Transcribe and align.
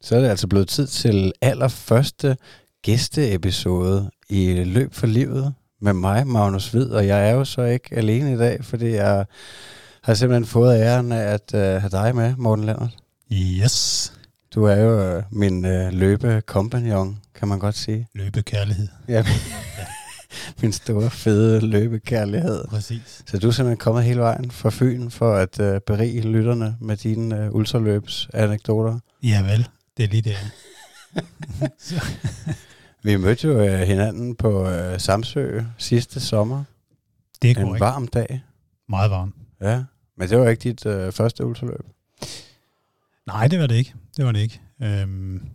Så 0.00 0.16
er 0.16 0.20
det 0.20 0.28
altså 0.28 0.46
blevet 0.46 0.68
tid 0.68 0.86
til 0.86 1.32
allerførste 1.40 2.36
gæsteepisode 2.82 4.10
i 4.28 4.64
Løb 4.64 4.94
for 4.94 5.06
Livet 5.06 5.54
med 5.80 5.92
mig, 5.92 6.26
Magnus 6.26 6.70
Hvid, 6.70 6.90
og 6.90 7.06
jeg 7.06 7.28
er 7.28 7.34
jo 7.34 7.44
så 7.44 7.62
ikke 7.62 7.96
alene 7.96 8.32
i 8.32 8.36
dag, 8.36 8.64
fordi 8.64 8.90
jeg 8.90 9.26
har 10.02 10.14
simpelthen 10.14 10.46
fået 10.46 10.80
æren 10.80 11.12
af 11.12 11.22
at 11.22 11.50
uh, 11.54 11.60
have 11.60 11.88
dig 11.90 12.16
med, 12.16 12.34
Morten 12.36 12.64
Lennart. 12.64 12.96
Yes. 13.32 14.12
Du 14.54 14.64
er 14.64 14.76
jo 14.76 15.16
uh, 15.16 15.22
min 15.30 15.64
uh, 15.64 15.92
løbekompagnon, 15.92 17.18
kan 17.34 17.48
man 17.48 17.58
godt 17.58 17.76
sige. 17.76 18.08
Løbekærlighed. 18.14 18.88
Ja, 19.08 19.24
min 20.62 20.72
store, 20.72 21.10
fede 21.10 21.60
løbekærlighed. 21.60 22.64
Præcis. 22.68 23.22
Så 23.26 23.38
du 23.38 23.48
er 23.48 23.52
simpelthen 23.52 23.76
kommet 23.78 24.04
hele 24.04 24.20
vejen 24.20 24.50
fra 24.50 24.70
Fyn 24.70 25.10
for 25.10 25.34
at 25.34 25.60
uh, 25.60 25.78
berige 25.86 26.20
lytterne 26.20 26.76
med 26.80 26.96
dine 26.96 27.48
uh, 27.48 27.54
ultraløbsanekdoter. 27.54 28.98
Ja 29.22 29.42
vel, 29.42 29.68
det 29.98 30.04
er 30.04 30.08
lige 30.08 30.22
det. 30.22 30.36
Vi 33.02 33.16
mødte 33.16 33.48
jo 33.48 33.64
uh, 33.64 33.78
hinanden 33.80 34.36
på 34.36 34.62
uh, 34.62 34.98
Samsø 34.98 35.60
sidste 35.78 36.20
sommer. 36.20 36.64
Det 37.42 37.50
er 37.50 37.54
En 37.54 37.62
korrekt. 37.66 37.80
varm 37.80 38.08
dag. 38.08 38.42
Meget 38.88 39.10
varmt. 39.10 39.34
Ja, 39.60 39.84
men 40.16 40.28
det 40.28 40.38
var 40.38 40.48
ikke 40.48 40.62
dit 40.62 40.86
uh, 40.86 41.12
første 41.12 41.46
ultraløb. 41.46 41.80
Nej, 43.26 43.48
det 43.48 43.58
var 43.58 43.66
det 43.66 43.74
ikke. 43.74 43.94
Det 44.16 44.24
var 44.24 44.32
det 44.32 44.40
ikke. 44.40 44.60
Øhm, 44.82 45.48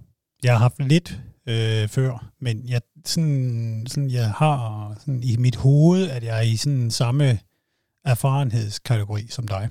jeg 0.44 0.54
har 0.54 0.60
haft 0.60 0.80
lidt 0.80 1.20
øh, 1.48 1.88
før, 1.88 2.30
men 2.40 2.70
jeg, 2.70 2.82
sådan, 3.06 3.86
sådan, 3.88 4.10
jeg 4.12 4.32
har 4.32 4.96
sådan, 5.00 5.24
i 5.24 5.38
mit 5.38 5.56
hoved, 5.56 6.10
at 6.10 6.24
jeg 6.24 6.38
er 6.38 6.42
i 6.42 6.56
sådan 6.56 6.92
samme 6.92 7.40
erfarenhedskategori 8.06 9.28
som 9.30 9.48
dig. 9.48 9.70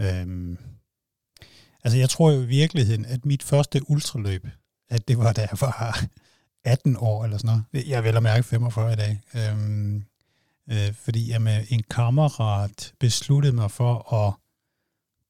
Øhm, 0.00 0.58
altså, 1.86 1.98
jeg 1.98 2.10
tror 2.10 2.30
jo 2.30 2.40
i 2.40 2.46
virkeligheden, 2.46 3.04
at 3.04 3.26
mit 3.26 3.42
første 3.42 3.90
ultraløb, 3.90 4.46
at 4.88 5.08
det 5.08 5.18
var, 5.18 5.32
da 5.32 5.40
jeg 5.40 5.58
var 5.60 6.00
18 6.64 6.96
år 6.98 7.24
eller 7.24 7.38
sådan 7.38 7.60
noget. 7.72 7.88
Jeg 7.88 8.04
vil 8.04 8.16
at 8.16 8.22
mærke 8.22 8.42
45 8.42 8.92
i 8.92 8.96
dag. 8.96 9.20
Øhm, 9.34 10.04
øh, 10.70 10.94
fordi 10.94 11.30
jeg 11.30 11.42
med 11.42 11.64
en 11.68 11.82
kammerat 11.90 12.92
besluttede 13.00 13.52
mig 13.52 13.70
for 13.70 14.12
at 14.12 14.34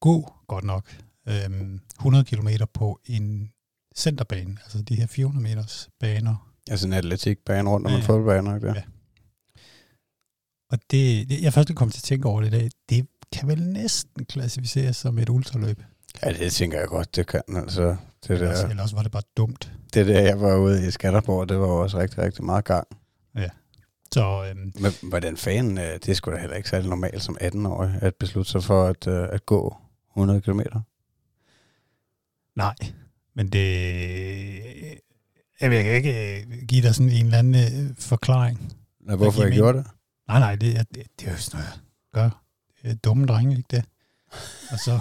gå 0.01 0.33
godt 0.47 0.65
nok 0.65 0.97
øhm, 1.29 1.81
100 1.99 2.25
km 2.25 2.49
på 2.75 3.01
en 3.07 3.53
centerbane, 3.97 4.57
altså 4.65 4.83
de 4.83 4.97
her 4.97 5.07
400 5.07 5.43
meters 5.49 5.89
baner. 6.01 6.53
Altså 6.71 6.87
en 6.87 6.93
atletikbane 6.93 7.71
rundt 7.71 7.87
om 7.87 7.93
Ja, 7.93 7.99
en 7.99 8.05
fodboldbane. 8.05 8.57
Ikke? 8.57 8.67
Ja. 8.67 8.75
Ja. 8.75 8.83
Og 10.71 10.79
det, 10.91 11.29
det 11.29 11.43
jeg 11.43 11.53
først 11.53 11.75
kom 11.75 11.91
til 11.91 11.99
at 11.99 12.03
tænke 12.03 12.29
over 12.29 12.41
det 12.41 12.49
i 12.49 12.59
dag, 12.59 12.71
det 12.89 13.07
kan 13.33 13.49
vel 13.49 13.63
næsten 13.63 14.25
klassificeres 14.25 14.97
som 14.97 15.19
et 15.19 15.29
ultraløb. 15.29 15.83
Ja, 16.23 16.33
det 16.33 16.53
tænker 16.53 16.79
jeg 16.79 16.89
godt, 16.89 17.17
det 17.17 17.27
kan. 17.27 17.43
Altså, 17.57 17.97
det, 18.29 18.41
der, 18.41 18.69
eller 18.69 18.83
også 18.83 18.97
var 18.97 19.03
det 19.03 19.13
bare 19.13 19.23
dumt. 19.37 19.73
det 19.95 20.07
der, 20.07 20.21
jeg 20.21 20.41
var 20.41 20.57
ude 20.57 20.89
i 20.89 20.91
Skanderborg, 20.91 21.49
det 21.49 21.59
var 21.61 21.67
også 21.67 21.99
rigtig, 21.99 22.19
rigtig 22.19 22.45
meget 22.45 22.65
gang. 22.65 22.87
Så 24.13 24.45
øhm, 24.51 24.73
Men 24.81 24.93
hvordan 25.03 25.37
fanden, 25.37 25.79
øh, 25.79 25.99
det 26.07 26.17
skulle 26.17 26.35
da 26.37 26.41
heller 26.41 26.57
ikke 26.57 26.69
særlig 26.69 26.89
normalt 26.89 27.23
som 27.23 27.37
18-årig, 27.41 27.99
at 28.03 28.15
beslutte 28.15 28.51
sig 28.51 28.63
for 28.63 28.85
at, 28.87 29.07
øh, 29.07 29.29
at 29.33 29.47
gå 29.47 29.77
100 30.17 30.41
km. 30.41 30.61
nej, 32.57 32.75
men 33.35 33.49
det... 33.49 33.65
Jeg 35.61 35.71
vil 35.71 35.79
ikke 35.87 36.41
øh, 36.41 36.47
give 36.69 36.83
dig 36.83 36.95
sådan 36.95 37.13
en 37.13 37.25
eller 37.25 37.39
anden 37.39 37.55
øh, 37.89 37.95
forklaring. 37.99 38.73
Nå, 39.01 39.17
hvorfor 39.17 39.43
jeg 39.43 39.53
gjorde 39.53 39.79
det? 39.79 39.87
Nej, 40.29 40.39
nej, 40.39 40.57
det, 40.57 40.77
er- 40.79 40.83
det, 40.95 41.03
det 41.21 41.29
er 41.29 41.33
jo 41.33 41.39
sådan 41.39 41.61
noget, 41.61 41.81
gør. 42.15 42.43
Dumme 43.05 43.27
drenge, 43.27 43.57
ikke 43.57 43.69
det? 43.71 43.85
Og 44.71 44.79
så, 44.79 45.01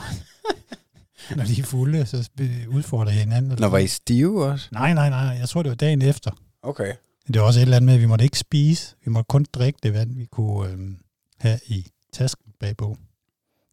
når 1.36 1.44
de 1.44 1.62
er 1.62 1.64
fulde, 1.64 2.06
så 2.06 2.30
udfordrer 2.68 3.12
jeg 3.12 3.20
hinanden. 3.20 3.52
eller 3.52 3.68
Nå, 3.68 3.72
var 3.72 3.78
I 3.78 3.88
stive 3.88 4.45
også? 4.45 4.68
Nej, 4.72 4.94
nej, 4.94 5.09
nej, 5.09 5.20
jeg 5.20 5.50
tror, 5.50 5.64
det 5.64 5.70
var 5.70 5.76
dagen 5.76 6.02
efter. 6.02 6.31
Okay. 6.62 6.94
Det 7.28 7.42
var 7.42 7.48
også 7.48 7.59
et 7.59 7.62
eller 7.62 7.76
andet 7.76 7.86
med, 7.86 7.94
at 7.94 8.00
vi 8.02 8.06
måtte 8.06 8.26
ikke 8.26 8.40
spise. 8.40 8.95
Vi 9.06 9.12
måtte 9.12 9.28
kun 9.28 9.46
drikke 9.53 9.80
det 9.84 9.94
vand, 9.94 10.16
vi 10.16 10.25
kunne 10.25 10.69
øhm, 10.69 10.97
have 11.40 11.59
i 11.68 11.88
tasken 12.13 12.52
bagpå. 12.59 12.97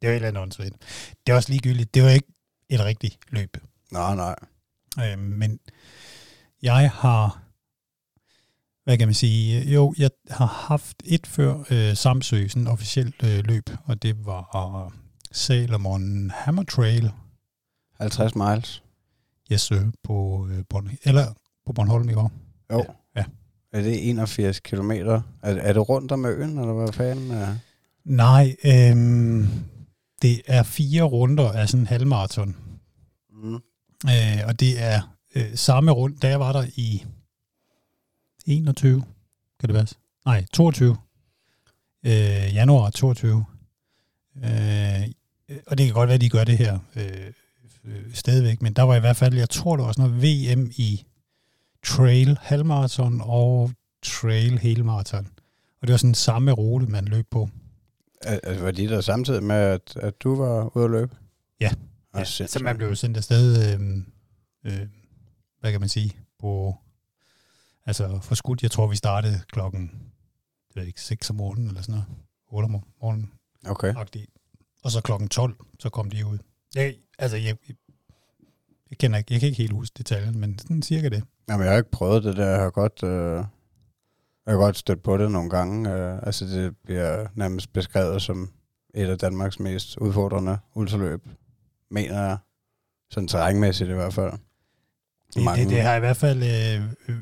Det 0.02 0.08
var 0.08 0.12
et 0.12 0.16
eller 0.16 0.28
andet 0.28 0.42
åndssvagt. 0.42 0.74
Det 1.26 1.32
er 1.32 1.36
også 1.36 1.50
ligegyldigt. 1.50 1.94
Det 1.94 2.02
var 2.02 2.08
ikke 2.10 2.28
et 2.68 2.80
rigtigt 2.80 3.18
løb. 3.30 3.56
Nej, 3.90 4.14
nej. 4.14 4.34
Øhm, 5.00 5.18
men 5.22 5.58
jeg 6.62 6.90
har, 6.90 7.42
hvad 8.84 8.98
kan 8.98 9.08
man 9.08 9.14
sige, 9.14 9.72
jo, 9.72 9.94
jeg 9.98 10.10
har 10.30 10.46
haft 10.46 10.96
et 11.04 11.26
før 11.26 11.64
øh, 11.70 11.96
Samsø, 11.96 12.48
sådan 12.48 12.62
et 12.62 12.68
officielt 12.68 13.22
øh, 13.24 13.44
løb, 13.44 13.70
og 13.84 14.02
det 14.02 14.26
var 14.26 14.84
øh, 14.84 14.92
Salomon 15.32 16.30
Hammer 16.34 16.62
Trail, 16.62 17.12
50 18.02 18.34
miles. 18.34 18.82
yes 19.52 19.60
sir, 19.60 19.90
på, 20.04 20.48
øh, 20.50 20.64
Born, 20.68 20.90
eller 21.04 21.26
på 21.66 21.72
Bornholm 21.72 22.08
i 22.08 22.12
går. 22.12 22.32
Jo. 22.72 22.78
Ja, 22.78 22.84
ja. 23.16 23.24
Er 23.72 23.82
det 23.82 24.08
81 24.10 24.60
kilometer? 24.60 25.22
Er, 25.42 25.54
er 25.54 25.72
det 25.72 25.88
rundt 25.88 26.12
om 26.12 26.24
øen, 26.24 26.58
eller 26.58 26.72
hvad 26.72 26.92
fanden? 26.92 27.30
Er? 27.30 27.56
Nej, 28.04 28.56
øhm, 28.64 29.48
det 30.22 30.42
er 30.46 30.62
fire 30.62 31.02
runder 31.02 31.52
af 31.52 31.68
sådan 31.68 31.82
en 31.82 31.86
halvmarathon. 31.86 32.56
Mm. 33.30 33.54
Øh, 34.06 34.40
og 34.46 34.60
det 34.60 34.82
er 34.82 35.16
øh, 35.34 35.54
samme 35.54 35.90
rund, 35.90 36.16
da 36.16 36.28
jeg 36.28 36.40
var 36.40 36.52
der 36.52 36.66
i 36.76 37.04
21, 38.46 39.02
kan 39.60 39.68
det 39.68 39.74
være? 39.74 39.86
Nej, 40.26 40.44
22. 40.52 40.96
Øh, 42.06 42.54
januar 42.54 42.90
22. 42.90 43.44
Øh, 44.36 44.44
og 45.66 45.78
det 45.78 45.86
kan 45.86 45.94
godt 45.94 46.08
være, 46.08 46.14
at 46.14 46.20
de 46.20 46.28
gør 46.28 46.44
det 46.44 46.58
her 46.58 46.78
øh, 46.96 47.32
øh, 47.84 48.14
stadigvæk, 48.14 48.62
men 48.62 48.72
der 48.72 48.82
var 48.82 48.96
i 48.96 49.00
hvert 49.00 49.16
fald, 49.16 49.34
jeg 49.34 49.50
tror, 49.50 49.76
der 49.76 49.84
var 49.84 49.92
sådan 49.92 50.10
noget 50.10 50.22
VM 50.22 50.70
i 50.76 51.04
trail 51.82 52.38
halvmarathon 52.40 53.20
og 53.24 53.70
trail 54.02 54.58
helmarathon. 54.58 55.28
Og 55.80 55.88
det 55.88 55.90
var 55.92 55.96
sådan 55.96 56.14
samme 56.14 56.52
rute, 56.52 56.86
man 56.86 57.04
løb 57.04 57.26
på. 57.30 57.48
Er, 58.22 58.60
var 58.62 58.70
de 58.70 58.88
der 58.88 59.00
samtidig 59.00 59.42
med, 59.42 59.56
at, 59.56 59.96
at 59.96 60.22
du 60.22 60.36
var 60.36 60.76
ude 60.76 60.84
at 60.84 60.90
løbe? 60.90 61.16
Ja. 61.60 61.70
Ja, 62.14 62.24
sindssygt. 62.24 62.50
så 62.50 62.64
man 62.64 62.76
blev 62.76 62.96
sendt 62.96 63.16
afsted, 63.16 63.74
øh, 63.74 63.96
øh, 64.64 64.86
hvad 65.60 65.70
kan 65.72 65.80
man 65.80 65.88
sige, 65.88 66.16
på, 66.40 66.76
altså 67.86 68.18
for 68.22 68.34
skudt, 68.34 68.62
jeg 68.62 68.70
tror 68.70 68.86
vi 68.86 68.96
startede 68.96 69.40
klokken, 69.52 69.90
det 70.68 70.76
ved 70.76 70.86
ikke, 70.86 71.00
6 71.00 71.30
om 71.30 71.36
morgenen 71.36 71.68
eller 71.68 71.82
sådan 71.82 71.92
noget, 71.92 72.06
8 72.52 72.64
om 72.64 72.82
morgenen, 73.00 73.32
Okay. 73.66 73.94
agtigt. 73.96 74.30
og 74.82 74.90
så 74.90 75.00
klokken 75.00 75.28
12, 75.28 75.56
så 75.78 75.88
kom 75.88 76.10
de 76.10 76.26
ud. 76.26 76.38
Jeg, 76.74 76.94
altså, 77.18 77.36
jeg, 77.36 77.56
jeg 78.90 78.98
kender 78.98 79.18
ikke, 79.18 79.32
jeg 79.32 79.40
kan 79.40 79.46
ikke 79.46 79.62
helt 79.62 79.72
huske 79.72 79.94
detaljen, 79.98 80.40
men 80.40 80.58
sådan 80.58 80.82
cirka 80.82 81.08
det. 81.08 81.22
Jamen, 81.48 81.64
jeg 81.64 81.72
har 81.72 81.78
ikke 81.78 81.90
prøvet 81.90 82.24
det 82.24 82.36
der. 82.36 82.46
Jeg 82.46 82.60
har 82.60 82.70
godt, 82.70 83.02
øh, 83.02 83.44
jeg 84.46 84.52
har 84.52 84.56
godt 84.56 84.76
stødt 84.76 85.02
på 85.02 85.16
det 85.16 85.30
nogle 85.30 85.50
gange. 85.50 85.90
Øh, 85.92 86.18
altså, 86.22 86.44
det 86.44 86.76
bliver 86.84 87.26
nærmest 87.34 87.72
beskrevet 87.72 88.22
som 88.22 88.50
et 88.94 89.08
af 89.08 89.18
Danmarks 89.18 89.60
mest 89.60 89.96
udfordrende 89.96 90.58
ultraløb. 90.74 91.20
Mener 91.90 92.22
jeg. 92.22 92.36
Sådan 93.10 93.28
terrænmæssigt 93.28 93.90
i 93.90 93.92
hvert 93.92 94.14
fald. 94.14 94.32
Det, 95.34 95.42
det, 95.56 95.68
det 95.68 95.82
har 95.82 95.96
i 95.96 96.00
hvert 96.00 96.16
fald 96.16 96.42
øh, 96.42 96.82
øh, 97.08 97.18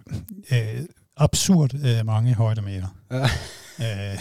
øh, 0.53 0.85
absurd 1.17 1.75
øh, 1.75 2.07
mange 2.07 2.35
højdemeter. 2.35 2.89
Ja. 3.11 3.23
Øh, 3.81 4.19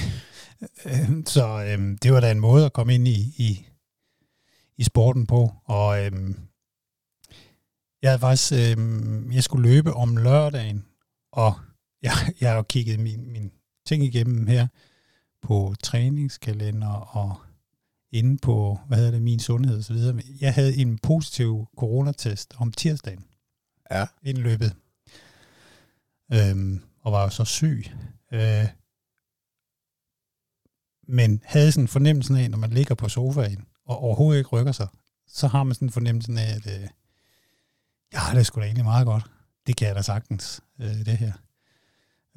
øh, 0.85 1.09
så 1.25 1.63
øh, 1.63 1.97
det 2.03 2.13
var 2.13 2.19
da 2.19 2.31
en 2.31 2.39
måde 2.39 2.65
at 2.65 2.73
komme 2.73 2.95
ind 2.95 3.07
i, 3.07 3.33
i, 3.37 3.65
i 4.79 4.83
sporten 4.83 5.27
på. 5.27 5.51
Og 5.65 6.05
øh, 6.05 6.11
jeg 8.01 8.09
havde 8.11 8.19
faktisk, 8.19 8.53
øh, 8.53 8.77
jeg 9.35 9.43
skulle 9.43 9.69
løbe 9.69 9.93
om 9.93 10.17
lørdagen, 10.17 10.85
og 11.31 11.53
jeg, 12.05 12.13
jeg 12.41 12.53
har 12.53 12.61
kigget 12.61 12.99
min, 12.99 13.31
min 13.31 13.51
ting 13.85 14.03
igennem 14.03 14.47
her 14.47 14.67
på 15.41 15.75
træningskalender 15.83 16.93
og 16.93 17.35
inde 18.11 18.37
på, 18.37 18.79
hvad 18.87 18.97
hedder 18.97 19.11
det, 19.11 19.21
min 19.21 19.39
sundhed 19.39 19.77
og 19.77 19.83
så 19.83 19.93
videre. 19.93 20.21
Jeg 20.41 20.53
havde 20.53 20.75
en 20.75 20.97
positiv 20.97 21.67
coronatest 21.77 22.53
om 22.57 22.71
tirsdagen 22.71 23.25
Ja. 23.91 24.05
inden 24.23 24.43
løbet. 24.43 24.75
Øhm, 26.33 26.83
og 27.01 27.11
var 27.11 27.23
jo 27.23 27.29
så 27.29 27.45
syg. 27.45 27.85
Øh, 28.33 28.67
men 31.07 31.41
havde 31.45 31.71
sådan 31.71 31.83
en 31.83 31.87
fornemmelse 31.87 32.39
af, 32.39 32.51
når 32.51 32.57
man 32.57 32.69
ligger 32.69 32.95
på 32.95 33.09
sofaen, 33.09 33.65
og 33.89 34.03
overhovedet 34.03 34.39
ikke 34.39 34.49
rykker 34.49 34.71
sig, 34.71 34.87
så 35.27 35.47
har 35.47 35.63
man 35.63 35.75
sådan 35.75 35.87
en 35.87 35.91
fornemmelse 35.91 36.31
af, 36.31 36.55
at 36.55 36.67
øh, 36.67 36.87
ja, 38.13 38.19
det 38.31 38.39
er 38.39 38.43
sgu 38.43 38.59
da 38.59 38.65
egentlig 38.65 38.85
meget 38.85 39.05
godt. 39.05 39.23
Det 39.67 39.75
kan 39.75 39.87
jeg 39.87 39.95
da 39.95 40.01
sagtens, 40.01 40.61
øh, 40.79 41.05
det 41.05 41.17
her. 41.17 41.31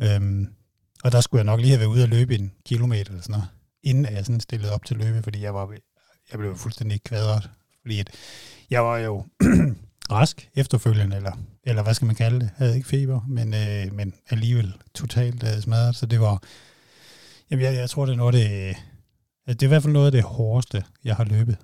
Øhm, 0.03 0.55
og 1.05 1.13
der 1.13 1.21
skulle 1.21 1.39
jeg 1.39 1.45
nok 1.45 1.61
lige 1.61 1.71
have 1.71 1.81
været 1.81 1.89
ude 1.89 2.03
og 2.03 2.09
løbe 2.09 2.35
en 2.35 2.53
kilometer 2.67 3.11
eller 3.11 3.23
sådan 3.23 3.33
noget, 3.33 3.49
inden 3.83 4.15
jeg 4.15 4.27
sådan 4.27 4.41
stillede 4.41 4.73
op 4.73 4.85
til 4.85 4.97
løbe, 4.97 5.23
fordi 5.23 5.43
jeg 5.43 5.55
var 5.55 5.75
jeg 6.31 6.39
blev 6.39 6.57
fuldstændig 6.57 7.03
kvadret. 7.03 7.51
Fordi 7.83 8.01
at 8.01 8.11
jeg 8.71 8.85
var 8.85 8.99
jo 8.99 9.27
rask 10.17 10.51
efterfølgende, 10.55 11.17
eller, 11.17 11.33
eller 11.65 11.83
hvad 11.83 11.95
skal 11.95 12.07
man 12.07 12.15
kalde 12.15 12.41
det, 12.41 12.51
havde 12.57 12.77
ikke 12.77 12.89
feber, 12.89 13.21
men, 13.29 13.55
øh, 13.55 13.95
men 13.95 14.15
alligevel 14.31 14.75
totalt 14.95 15.43
øh, 15.43 15.61
smadret, 15.61 15.97
så 15.97 16.07
det 16.07 16.21
var, 16.21 16.43
jamen 17.51 17.65
jeg, 17.65 17.75
jeg 17.75 17.91
tror 17.91 18.07
det 18.07 18.13
er 18.13 18.17
noget 18.17 18.35
det, 18.35 18.69
øh, 18.69 18.75
det 19.47 19.63
er 19.63 19.67
i 19.67 19.69
hvert 19.69 19.83
fald 19.83 19.93
noget 19.93 20.07
af 20.07 20.13
det 20.13 20.23
hårdeste, 20.23 20.85
jeg 21.05 21.17
har 21.17 21.25
løbet, 21.25 21.57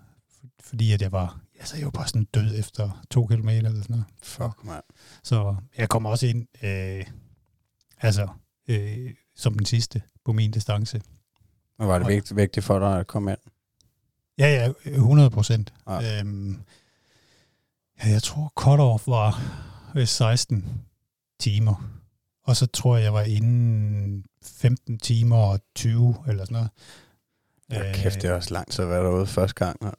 fordi 0.61 0.93
at 0.93 1.03
jeg 1.03 1.13
var, 1.13 1.41
altså, 1.59 1.77
jeg 1.77 1.85
var 1.85 1.91
bare 1.91 2.09
sådan 2.09 2.25
død 2.25 2.59
efter 2.59 3.05
to 3.11 3.27
kilometer 3.27 3.69
eller 3.69 3.83
sådan 3.83 3.97
noget. 3.97 4.07
Fuck, 4.23 4.65
mand. 4.65 4.83
Så 5.23 5.57
jeg 5.79 5.89
kom 5.89 6.07
også 6.07 6.27
ind, 6.27 6.47
øh, 6.63 7.07
altså, 7.99 8.29
øh, 8.69 9.15
som 9.37 9.55
den 9.55 9.67
sidste 9.67 10.03
på 10.25 10.33
min 10.33 10.51
distance. 10.51 11.03
Og 11.79 11.89
var 11.89 11.99
det 11.99 12.09
vigtigt, 12.09 12.37
vigtigt 12.37 12.67
for 12.67 12.79
dig 12.79 13.01
at 13.01 13.07
komme 13.07 13.31
ind? 13.31 13.39
Ja, 14.39 14.73
ja, 14.85 14.91
100 14.91 15.31
procent. 15.31 15.73
Ja. 15.89 16.21
Øhm, 16.21 16.61
ja, 18.05 18.09
jeg 18.09 18.23
tror 18.23 18.53
cut-off 18.61 19.11
var 19.11 19.41
øh, 19.97 20.07
16 20.07 20.85
timer. 21.41 21.99
Og 22.45 22.57
så 22.57 22.67
tror 22.67 22.97
jeg, 22.97 23.05
jeg 23.05 23.13
var 23.13 23.23
inden 23.23 24.25
15 24.43 24.99
timer 24.99 25.37
og 25.37 25.61
20 25.75 26.17
eller 26.29 26.45
sådan 26.45 26.55
noget. 26.55 26.71
Ja, 27.73 27.93
kæft, 27.95 28.23
det 28.23 28.31
er 28.31 28.35
også 28.35 28.55
langt 28.55 28.79
at 28.79 28.89
være 28.89 29.05
derude 29.05 29.27
første 29.27 29.65
gang. 29.65 29.77
Ja. 29.83 29.91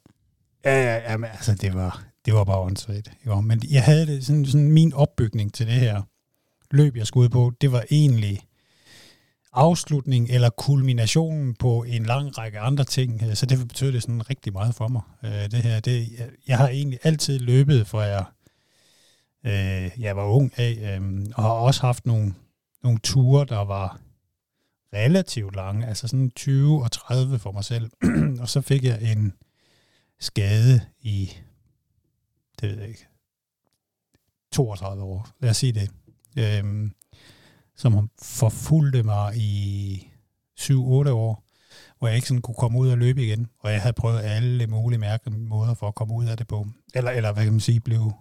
Ja, 0.65 0.83
ja, 0.83 1.11
ja 1.11 1.17
men 1.17 1.29
altså, 1.33 1.53
det 1.55 1.73
var, 1.73 2.03
det 2.25 2.33
var 2.33 2.43
bare 2.43 2.59
åndssvagt. 2.59 3.11
Jo. 3.25 3.41
Men 3.41 3.61
jeg 3.71 3.83
havde 3.83 4.07
det 4.07 4.25
sådan, 4.25 4.45
sådan, 4.45 4.71
min 4.71 4.93
opbygning 4.93 5.53
til 5.53 5.65
det 5.67 5.73
her 5.75 6.01
løb, 6.71 6.95
jeg 6.95 7.07
skulle 7.07 7.23
ud 7.23 7.29
på, 7.29 7.51
det 7.61 7.71
var 7.71 7.83
egentlig 7.91 8.41
afslutning 9.53 10.29
eller 10.29 10.49
kulminationen 10.49 11.55
på 11.55 11.83
en 11.83 12.05
lang 12.05 12.37
række 12.37 12.59
andre 12.59 12.83
ting. 12.83 13.23
Øh, 13.23 13.35
Så 13.35 13.45
det 13.45 13.67
betød 13.67 13.91
det 13.91 14.01
sådan 14.01 14.29
rigtig 14.29 14.53
meget 14.53 14.75
for 14.75 14.87
mig. 14.87 15.01
øh, 15.23 15.31
Det 15.31 15.53
her, 15.53 15.79
det, 15.79 16.07
jeg, 16.19 16.29
jeg 16.47 16.57
har 16.57 16.67
egentlig 16.67 16.99
altid 17.03 17.39
løbet, 17.39 17.87
fra 17.87 17.99
jeg, 18.01 18.25
øh, 19.45 20.01
jeg 20.01 20.15
var 20.15 20.23
ung 20.23 20.53
af, 20.57 20.97
øh, 21.01 21.25
og 21.35 21.43
har 21.43 21.49
også 21.49 21.81
haft 21.81 22.05
nogle, 22.05 22.33
nogle 22.83 22.99
ture, 23.03 23.45
der 23.45 23.65
var 23.65 23.99
relativt 24.93 25.55
lange, 25.55 25.87
altså 25.87 26.07
sådan 26.07 26.31
20 26.31 26.83
og 26.83 26.91
30 26.91 27.39
for 27.39 27.51
mig 27.51 27.65
selv. 27.65 27.91
og 28.41 28.49
så 28.49 28.61
fik 28.61 28.83
jeg 28.83 29.11
en 29.11 29.33
skade 30.19 30.81
i, 31.01 31.31
det 32.61 32.69
ved 32.69 32.79
jeg 32.79 32.87
ikke, 32.87 33.07
32 34.51 35.03
år, 35.03 35.29
lad 35.39 35.49
os 35.49 35.57
sige 35.57 35.73
det, 35.73 35.89
øhm, 36.37 36.91
som 37.75 38.09
forfulgte 38.21 39.03
mig 39.03 39.37
i 39.37 40.11
7-8 40.59 40.73
år, 40.73 41.43
hvor 41.99 42.07
jeg 42.07 42.15
ikke 42.15 42.27
sådan 42.27 42.41
kunne 42.41 42.55
komme 42.55 42.79
ud 42.79 42.89
og 42.89 42.97
løbe 42.97 43.23
igen, 43.23 43.47
og 43.59 43.71
jeg 43.71 43.81
havde 43.81 43.93
prøvet 43.93 44.21
alle 44.23 44.67
mulige 44.67 44.99
mærkelige 44.99 45.39
måder 45.39 45.73
for 45.73 45.87
at 45.87 45.95
komme 45.95 46.13
ud 46.13 46.25
af 46.25 46.37
det 46.37 46.47
på, 46.47 46.67
eller, 46.95 47.11
eller 47.11 47.33
hvad 47.33 47.43
kan 47.43 47.53
man 47.53 47.59
sige, 47.59 47.79
blive 47.79 48.13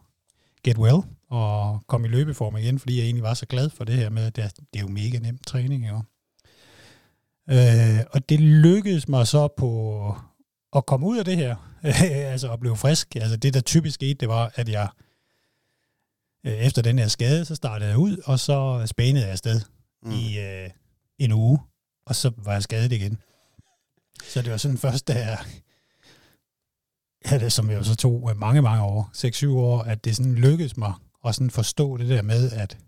get 0.65 0.79
well, 0.79 1.03
og 1.29 1.81
komme 1.87 2.07
i 2.07 2.11
løbeform 2.11 2.57
igen, 2.57 2.79
fordi 2.79 2.97
jeg 2.97 3.05
egentlig 3.05 3.23
var 3.23 3.35
så 3.35 3.47
glad 3.47 3.71
for 3.71 3.85
det 3.85 3.95
her 3.95 4.11
med, 4.11 4.25
at 4.25 4.37
det 4.37 4.45
er, 4.45 4.49
det 4.49 4.79
er 4.79 4.81
jo 4.81 4.89
mega 4.89 5.19
nem 5.19 5.39
træning, 5.47 5.83
ikke? 5.83 6.01
Øh, 7.51 8.05
og 8.11 8.29
det 8.29 8.41
lykkedes 8.41 9.09
mig 9.09 9.27
så 9.27 9.49
på 9.57 10.15
at 10.77 10.87
komme 10.87 11.07
ud 11.07 11.19
af 11.19 11.25
det 11.25 11.37
her, 11.37 11.57
altså 12.33 12.53
at 12.53 12.61
blive 12.61 12.77
frisk. 12.77 13.17
Altså 13.17 13.37
det, 13.37 13.55
der 13.55 13.61
typisk 13.61 13.95
skete, 13.95 14.15
det 14.15 14.29
var, 14.29 14.53
at 14.55 14.69
jeg 14.69 14.89
øh, 16.47 16.53
efter 16.53 16.83
den 16.83 16.99
her 16.99 17.09
skade, 17.09 17.45
så 17.45 17.55
startede 17.55 17.91
jeg 17.91 17.99
ud, 17.99 18.17
og 18.25 18.41
så 18.41 18.83
spænede 18.87 19.25
jeg 19.25 19.33
afsted 19.33 19.61
mm. 20.03 20.11
i 20.11 20.39
øh, 20.39 20.71
en 21.19 21.33
uge, 21.33 21.59
og 22.07 22.15
så 22.15 22.33
var 22.37 22.53
jeg 22.53 22.63
skadet 22.63 22.93
igen. 22.93 23.19
Så 24.25 24.43
det 24.43 24.51
var 24.51 24.57
sådan 24.57 24.79
først, 24.79 25.09
da 25.09 25.13
jeg 25.15 25.39
ja, 27.31 27.39
det, 27.39 27.53
som 27.53 27.71
jo 27.71 27.85
så 27.85 27.97
tog 27.97 28.31
øh, 28.31 28.37
mange, 28.37 28.63
mange 28.63 28.83
år, 28.83 29.11
6-7 29.15 29.49
år, 29.49 29.83
at 29.83 30.05
det 30.05 30.17
sådan 30.17 30.35
lykkedes 30.35 30.77
mig 30.77 30.93
at 31.25 31.35
sådan 31.35 31.51
forstå 31.51 31.97
det 31.97 32.09
der 32.09 32.23
med, 32.23 32.51
at 32.53 32.79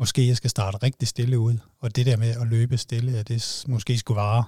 måske 0.00 0.28
jeg 0.28 0.36
skal 0.36 0.50
starte 0.50 0.78
rigtig 0.82 1.08
stille 1.08 1.38
ud, 1.38 1.58
og 1.80 1.96
det 1.96 2.06
der 2.06 2.16
med 2.16 2.28
at 2.28 2.46
løbe 2.46 2.76
stille, 2.76 3.18
at 3.18 3.28
det 3.28 3.64
måske 3.68 3.98
skulle 3.98 4.16
vare 4.16 4.44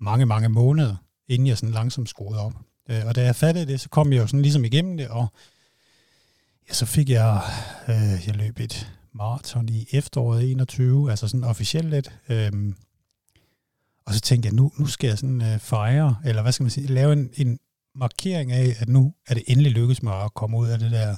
mange, 0.00 0.26
mange 0.26 0.48
måneder, 0.48 0.96
inden 1.28 1.48
jeg 1.48 1.58
sådan 1.58 1.74
langsomt 1.74 2.08
skruede 2.08 2.40
op. 2.40 2.52
Øh, 2.90 3.06
Og 3.06 3.14
da 3.14 3.24
jeg 3.24 3.36
fattede 3.36 3.66
det, 3.66 3.80
så 3.80 3.88
kom 3.88 4.12
jeg 4.12 4.20
jo 4.20 4.26
sådan 4.26 4.42
ligesom 4.42 4.64
igennem 4.64 4.96
det, 4.96 5.08
og 5.08 5.26
ja, 6.68 6.74
så 6.74 6.86
fik 6.86 7.10
jeg, 7.10 7.42
øh, 7.88 8.26
jeg 8.26 8.36
løb 8.36 8.60
et 8.60 8.92
maraton 9.12 9.68
i 9.68 9.86
efteråret 9.92 10.50
21, 10.50 11.10
altså 11.10 11.28
sådan 11.28 11.44
officielt 11.44 11.90
lidt. 11.90 12.12
Øhm, 12.28 12.76
og 14.06 14.14
så 14.14 14.20
tænkte 14.20 14.46
jeg, 14.46 14.54
nu, 14.54 14.72
nu 14.78 14.86
skal 14.86 15.08
jeg 15.08 15.18
sådan 15.18 15.42
øh, 15.42 15.58
fejre, 15.58 16.16
eller 16.24 16.42
hvad 16.42 16.52
skal 16.52 16.64
man 16.64 16.70
sige, 16.70 16.86
lave 16.86 17.12
en, 17.12 17.30
en 17.34 17.58
markering 17.94 18.52
af, 18.52 18.76
at 18.78 18.88
nu 18.88 19.14
er 19.26 19.34
det 19.34 19.42
endelig 19.46 19.72
lykkedes 19.72 20.02
mig 20.02 20.22
at 20.24 20.34
komme 20.34 20.58
ud 20.58 20.68
af 20.68 20.78
det 20.78 20.90
der 20.90 21.16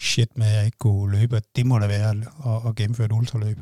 shit 0.00 0.38
med, 0.38 0.46
at 0.46 0.56
jeg 0.56 0.64
ikke 0.64 0.78
kunne 0.78 1.18
løbe, 1.20 1.36
og 1.36 1.42
det 1.56 1.66
må 1.66 1.78
da 1.78 1.86
være 1.86 2.10
at, 2.10 2.68
at 2.68 2.76
gennemføre 2.76 3.04
et 3.04 3.12
ultraløb. 3.12 3.58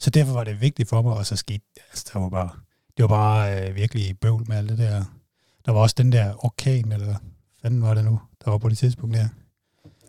Så 0.00 0.10
derfor 0.10 0.32
var 0.32 0.44
det 0.44 0.60
vigtigt 0.60 0.88
for 0.88 1.02
mig, 1.02 1.12
og 1.12 1.26
så 1.26 1.36
skete 1.36 1.64
altså, 1.90 2.10
der 2.12 2.20
var 2.20 2.28
bare, 2.28 2.50
det 2.96 3.02
var 3.02 3.08
bare 3.08 3.68
øh, 3.68 3.76
virkelig 3.76 4.18
bøvl 4.18 4.44
med 4.48 4.56
alt 4.56 4.68
det 4.68 4.78
der. 4.78 5.04
Der 5.66 5.72
var 5.72 5.80
også 5.80 5.94
den 5.98 6.12
der 6.12 6.44
orkan, 6.44 6.92
eller 6.92 7.06
hvad 7.06 7.16
fanden 7.62 7.82
var 7.82 7.94
det 7.94 8.04
nu, 8.04 8.20
der 8.44 8.50
var 8.50 8.58
på 8.58 8.68
det 8.68 8.78
tidspunkt 8.78 9.16
der. 9.16 9.28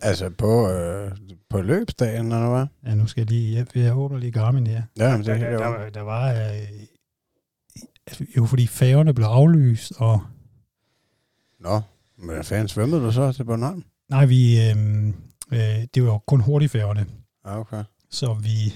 Altså 0.01 0.29
på, 0.29 0.69
øh, 0.69 1.11
på 1.49 1.61
løbsdagen, 1.61 2.31
eller 2.31 2.49
hvad? 2.49 2.65
Ja, 2.85 2.95
nu 2.95 3.07
skal 3.07 3.21
jeg 3.21 3.29
lige, 3.29 3.57
jeg, 3.57 3.77
jeg 3.77 3.97
åbner 3.97 4.19
lige 4.19 4.31
Garmin 4.31 4.67
her. 4.67 4.83
Ja, 4.97 5.11
men 5.17 5.25
det 5.25 5.25
der, 5.25 5.33
er 5.33 5.57
der, 5.57 5.77
der, 5.77 5.89
der 5.89 6.01
var 6.01 6.33
øh, 6.33 6.67
jo 8.37 8.45
fordi 8.45 8.67
færgerne 8.67 9.13
blev 9.13 9.25
aflyst, 9.25 9.93
og 9.97 10.21
Nå, 11.59 11.81
men 12.17 12.29
hvad 12.35 12.43
fanden 12.43 12.67
svømmede 12.67 13.01
du 13.01 13.11
så 13.11 13.31
til 13.31 13.43
Bornholm? 13.43 13.83
nej, 14.09 14.25
vi, 14.25 14.69
øh, 14.69 15.13
øh, 15.51 15.59
det 15.93 16.03
var 16.03 16.09
jo 16.09 16.17
kun 16.17 16.41
hurtigfærgerne, 16.41 17.05
Ja, 17.45 17.59
okay. 17.59 17.83
så 18.09 18.33
vi, 18.33 18.73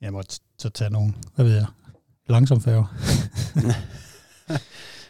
jeg 0.00 0.12
måtte 0.12 0.36
så 0.58 0.68
tage 0.68 0.90
nogle, 0.90 1.14
hvad 1.34 1.44
ved 1.44 1.54
jeg, 1.54 1.66
langsom 2.28 2.60
færger. 2.60 2.94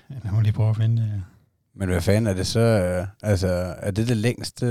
jeg 0.25 0.33
må 0.33 0.41
lige 0.41 0.53
prøve 0.53 0.71
at 0.71 0.77
finde 0.77 1.03
det. 1.03 1.23
Men 1.75 1.89
hvad 1.89 2.01
fanden 2.01 2.27
er 2.27 2.35
det 2.35 2.47
så? 2.47 2.61
Øh, 2.61 3.07
altså, 3.23 3.49
er 3.79 3.91
det 3.91 4.09
det 4.09 4.17
længste? 4.17 4.67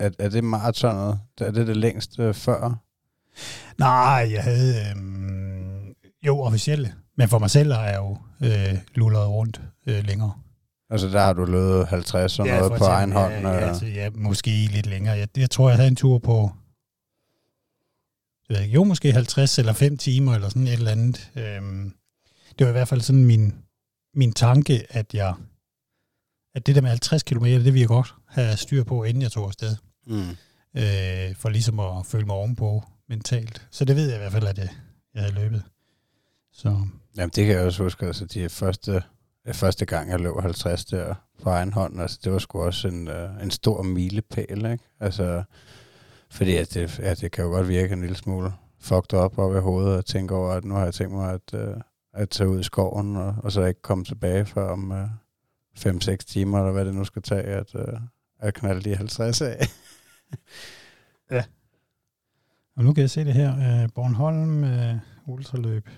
Er, 0.00 0.10
er 0.18 0.28
det 0.28 0.44
maratonet? 0.44 1.20
Er 1.40 1.50
det 1.50 1.66
det 1.66 1.76
længste 1.76 2.34
før? 2.34 2.82
Nej, 3.78 4.28
jeg 4.32 4.42
havde, 4.42 4.74
øh, 4.80 4.96
jo 6.26 6.40
officielle, 6.40 6.94
men 7.16 7.28
for 7.28 7.38
mig 7.38 7.50
selv 7.50 7.72
har 7.72 7.84
jeg 7.86 7.96
jo 7.96 8.18
øh, 8.46 8.78
lullet 8.94 9.26
rundt 9.28 9.60
øh, 9.86 10.04
længere. 10.04 10.32
Altså, 10.94 11.08
der 11.08 11.20
har 11.20 11.32
du 11.32 11.44
løbet 11.44 11.86
50 11.86 12.38
og 12.38 12.46
Ja, 12.46 12.58
noget 12.58 12.78
på 12.78 12.84
egen 12.84 13.12
hånd. 13.12 13.32
Ja, 13.32 13.48
ja, 13.48 13.56
øh. 13.56 13.68
altså, 13.68 13.86
ja, 13.86 14.10
måske 14.10 14.50
lidt 14.50 14.86
længere. 14.86 15.18
Jeg, 15.18 15.28
jeg 15.36 15.50
tror, 15.50 15.68
jeg 15.68 15.76
havde 15.76 15.88
en 15.88 15.96
tur 15.96 16.18
på, 16.18 16.50
jeg 18.48 18.56
ved 18.56 18.62
ikke, 18.62 18.74
jo, 18.74 18.84
måske 18.84 19.12
50 19.12 19.58
eller 19.58 19.72
5 19.72 19.96
timer, 19.96 20.34
eller 20.34 20.48
sådan 20.48 20.66
et 20.66 20.72
eller 20.72 20.90
andet. 20.90 21.30
Øhm, 21.36 21.94
det 22.58 22.64
var 22.64 22.68
i 22.68 22.72
hvert 22.72 22.88
fald 22.88 23.00
sådan 23.00 23.24
min, 23.24 23.54
min 24.14 24.32
tanke, 24.32 24.86
at 24.90 25.14
jeg, 25.14 25.34
at 26.54 26.66
det 26.66 26.74
der 26.74 26.80
med 26.80 26.90
50 26.90 27.22
km, 27.22 27.44
det 27.44 27.64
ville 27.64 27.80
jeg 27.80 27.88
godt 27.88 28.14
have 28.28 28.56
styr 28.56 28.84
på, 28.84 29.04
inden 29.04 29.22
jeg 29.22 29.32
tog 29.32 29.46
afsted. 29.46 29.76
Mm. 30.06 30.30
Øh, 30.76 31.36
for 31.36 31.48
ligesom 31.48 31.80
at 31.80 32.06
føle 32.06 32.26
mig 32.26 32.36
ovenpå 32.36 32.84
mentalt. 33.08 33.66
Så 33.70 33.84
det 33.84 33.96
ved 33.96 34.06
jeg 34.06 34.16
i 34.16 34.18
hvert 34.18 34.32
fald, 34.32 34.46
at 34.46 34.58
jeg, 34.58 34.68
jeg 35.14 35.22
havde 35.22 35.34
løbet. 35.34 35.62
Så 36.52 36.86
Jamen, 37.16 37.30
det 37.34 37.46
kan 37.46 37.56
jeg 37.56 37.66
også 37.66 37.82
huske. 37.82 38.06
Altså, 38.06 38.24
de 38.24 38.48
første, 38.48 39.02
Øh, 39.48 39.54
første 39.54 39.86
gang, 39.86 40.10
jeg 40.10 40.20
løb 40.20 40.40
50 40.40 40.84
der 40.84 41.14
på 41.42 41.50
egen 41.50 41.72
hånd, 41.72 42.00
altså, 42.00 42.18
det 42.24 42.32
var 42.32 42.38
sgu 42.38 42.62
også 42.62 42.88
en, 42.88 43.08
øh, 43.08 43.42
en 43.42 43.50
stor 43.50 43.82
milepæl, 43.82 44.66
ikke? 44.72 44.84
Altså, 45.00 45.42
fordi 46.30 46.56
at 46.56 46.74
det, 46.74 47.00
at 47.00 47.20
det 47.20 47.32
kan 47.32 47.44
jo 47.44 47.50
godt 47.50 47.68
virke 47.68 47.92
en 47.92 48.00
lille 48.00 48.16
smule 48.16 48.52
fucked 48.80 49.14
op 49.14 49.38
op 49.38 49.56
i 49.56 49.58
hovedet 49.58 49.96
og 49.96 50.04
tænke 50.04 50.34
over, 50.34 50.52
at 50.52 50.64
nu 50.64 50.74
har 50.74 50.84
jeg 50.84 50.94
tænkt 50.94 51.14
mig 51.14 51.32
at, 51.32 51.54
øh, 51.54 51.76
at 52.14 52.28
tage 52.28 52.48
ud 52.48 52.60
i 52.60 52.62
skoven, 52.62 53.16
og, 53.16 53.34
og 53.42 53.52
så 53.52 53.64
ikke 53.64 53.82
komme 53.82 54.04
tilbage 54.04 54.46
før 54.46 54.68
om 54.70 54.92
øh, 54.92 55.08
5-6 55.78 56.16
timer, 56.16 56.58
eller 56.58 56.72
hvad 56.72 56.84
det 56.84 56.94
nu 56.94 57.04
skal 57.04 57.22
tage, 57.22 57.42
at, 57.42 57.74
øh, 57.74 58.00
at 58.38 58.54
knalde 58.54 58.90
de 58.90 58.96
50 58.96 59.40
af. 59.40 59.66
Og 62.76 62.84
nu 62.84 62.92
kan 62.92 63.00
jeg 63.00 63.10
se 63.10 63.24
det 63.24 63.34
her. 63.34 63.82
Øh, 63.82 63.88
Bornholm 63.94 64.64
øh, 64.64 64.94
ultraløb. 65.26 65.88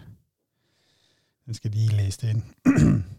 Den 1.47 1.55
skal 1.55 1.71
lige 1.71 1.97
læse 1.97 2.21
det 2.21 2.31
ind. 2.31 2.43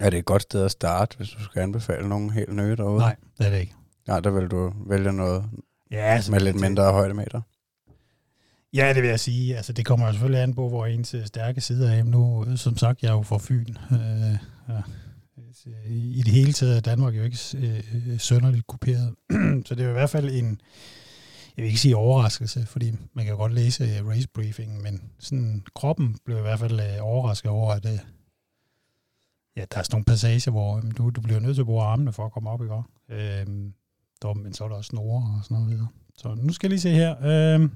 er 0.00 0.10
det 0.10 0.18
et 0.18 0.24
godt 0.24 0.42
sted 0.42 0.64
at 0.64 0.70
starte, 0.70 1.16
hvis 1.16 1.28
du 1.28 1.44
skal 1.44 1.62
anbefale 1.62 2.08
nogen 2.08 2.30
helt 2.30 2.52
nye 2.52 2.76
derude? 2.76 2.98
Nej, 2.98 3.16
det 3.38 3.46
er 3.46 3.50
det 3.50 3.60
ikke. 3.60 3.74
Nej, 4.06 4.20
der 4.20 4.30
vil 4.30 4.48
du 4.48 4.72
vælge 4.86 5.12
noget 5.12 5.44
Ja, 5.90 5.96
altså, 5.96 6.32
med 6.32 6.40
lidt 6.40 6.60
mindre 6.60 6.92
højdemeter. 6.92 7.40
Ja, 8.74 8.92
det 8.94 9.02
vil 9.02 9.08
jeg 9.08 9.20
sige. 9.20 9.56
Altså, 9.56 9.72
det 9.72 9.86
kommer 9.86 10.06
jo 10.06 10.12
selvfølgelig 10.12 10.42
an 10.42 10.54
på, 10.54 10.68
hvor 10.68 10.86
ens 10.86 11.14
øh, 11.14 11.26
stærke 11.26 11.60
sider 11.60 11.90
er. 11.90 12.04
Nu, 12.04 12.44
øh, 12.44 12.56
som 12.56 12.76
sagt, 12.76 13.02
jeg 13.02 13.08
er 13.08 13.12
jo 13.12 13.22
fra 13.22 13.38
Fyn. 13.38 13.74
Øh, 13.92 14.38
ja. 14.68 14.82
I 15.88 16.22
det 16.24 16.32
hele 16.32 16.52
taget 16.52 16.76
er 16.76 16.80
Danmark 16.80 17.14
jo 17.16 17.22
ikke 17.22 17.38
øh, 17.54 18.20
sønderligt 18.20 18.66
kuperet. 18.66 19.14
Så 19.66 19.74
det 19.74 19.80
er 19.80 19.84
jo 19.84 19.90
i 19.90 19.92
hvert 19.92 20.10
fald 20.10 20.30
en, 20.30 20.60
jeg 21.56 21.62
vil 21.62 21.66
ikke 21.66 21.80
sige 21.80 21.96
overraskelse, 21.96 22.66
fordi 22.66 22.92
man 23.14 23.24
kan 23.24 23.32
jo 23.32 23.38
godt 23.38 23.52
læse 23.52 23.84
øh, 23.84 24.08
race 24.08 24.28
briefing, 24.34 24.82
men 24.82 25.02
sådan 25.18 25.62
kroppen 25.74 26.16
blev 26.24 26.38
i 26.38 26.40
hvert 26.40 26.58
fald 26.58 26.80
øh, 26.80 26.96
overrasket 27.00 27.50
over, 27.50 27.72
at 27.72 27.86
øh, 27.86 27.98
ja, 29.56 29.64
der 29.70 29.78
er 29.78 29.82
sådan 29.82 29.94
nogle 29.94 30.04
passager, 30.04 30.50
hvor 30.50 30.76
øh, 30.76 30.96
du, 30.96 31.10
du 31.10 31.20
bliver 31.20 31.40
nødt 31.40 31.54
til 31.54 31.62
at 31.62 31.66
bruge 31.66 31.84
armene 31.84 32.12
for 32.12 32.26
at 32.26 32.32
komme 32.32 32.50
op, 32.50 32.62
ikke? 32.62 32.74
også? 32.74 32.88
Øh, 33.08 33.72
der, 34.22 34.34
men 34.34 34.52
så 34.52 34.64
er 34.64 34.68
der 34.68 34.76
også 34.76 34.88
snore 34.88 35.38
og 35.38 35.44
sådan 35.44 35.54
noget 35.54 35.70
videre. 35.70 35.88
Så 36.16 36.34
nu 36.34 36.52
skal 36.52 36.66
jeg 36.66 36.70
lige 36.70 36.80
se 36.80 36.90
her. 36.90 37.16
Øh, 37.22 37.70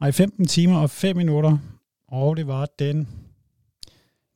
ej, 0.00 0.12
15 0.12 0.46
timer 0.46 0.78
og 0.78 0.90
5 0.90 1.16
minutter, 1.16 1.58
og 2.08 2.36
det 2.36 2.46
var 2.46 2.68
den 2.78 3.08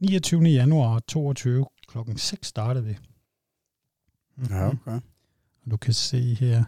29. 0.01 0.43
januar 0.43 0.99
22 0.99 1.65
kl. 1.65 1.89
klokken 1.89 2.19
6 2.19 2.47
startede 2.47 2.85
vi. 2.85 2.97
Mm-hmm. 4.37 4.55
Ja, 4.55 4.69
okay. 4.69 5.01
Og 5.65 5.71
du 5.71 5.77
kan 5.77 5.93
se 5.93 6.35
her, 6.35 6.65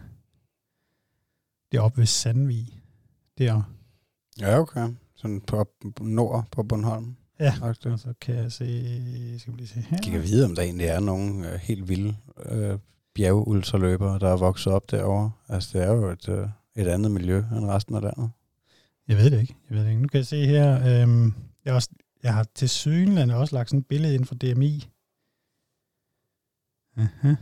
det 1.71 1.77
er 1.77 1.81
oppe 1.81 1.97
ved 1.97 2.05
Sandvig. 2.05 2.81
Der. 3.37 3.61
Ja, 4.39 4.59
okay. 4.59 4.89
Sådan 5.15 5.41
på 5.41 5.67
nord 6.01 6.45
på 6.51 6.63
Bornholm. 6.63 7.15
Ja, 7.39 7.53
Agtigt. 7.61 7.93
og 7.93 7.99
så 7.99 8.13
kan 8.21 8.35
jeg 8.35 8.51
se, 8.51 9.39
skal 9.39 9.53
vi 9.53 9.57
lige 9.57 9.67
se 9.67 9.79
her. 9.79 9.97
Kan 10.03 10.13
jeg 10.13 10.23
vide, 10.23 10.45
om 10.45 10.55
der 10.55 10.61
egentlig 10.61 10.87
er 10.87 10.99
nogen 10.99 11.43
øh, 11.43 11.53
helt 11.53 11.89
vilde 11.89 12.15
øh, 12.45 12.79
bjergultraløbere, 13.15 14.19
der 14.19 14.29
er 14.29 14.37
vokset 14.37 14.73
op 14.73 14.91
derovre? 14.91 15.31
Altså, 15.49 15.69
det 15.73 15.87
er 15.87 15.91
jo 15.91 16.09
et, 16.09 16.29
øh, 16.29 16.47
et 16.75 16.87
andet 16.87 17.11
miljø 17.11 17.37
end 17.37 17.65
resten 17.65 17.95
af 17.95 18.01
landet. 18.01 18.29
Jeg 19.07 19.17
ved 19.17 19.31
det 19.31 19.41
ikke. 19.41 19.55
Jeg 19.69 19.77
ved 19.77 19.83
det 19.83 19.89
ikke. 19.89 20.01
Nu 20.01 20.07
kan 20.07 20.17
jeg 20.17 20.25
se 20.27 20.45
her, 20.45 21.01
øhm, 21.01 21.33
jeg, 21.65 21.73
har 21.73 21.75
også, 21.75 21.89
jeg 22.23 22.33
har 22.33 22.45
til 22.55 22.69
Sydland 22.69 23.31
også 23.31 23.55
lagt 23.55 23.69
sådan 23.69 23.79
et 23.79 23.85
billede 23.85 24.15
ind 24.15 24.25
for 24.25 24.35
DMI. 24.35 24.87
Uh-huh. 26.97 27.35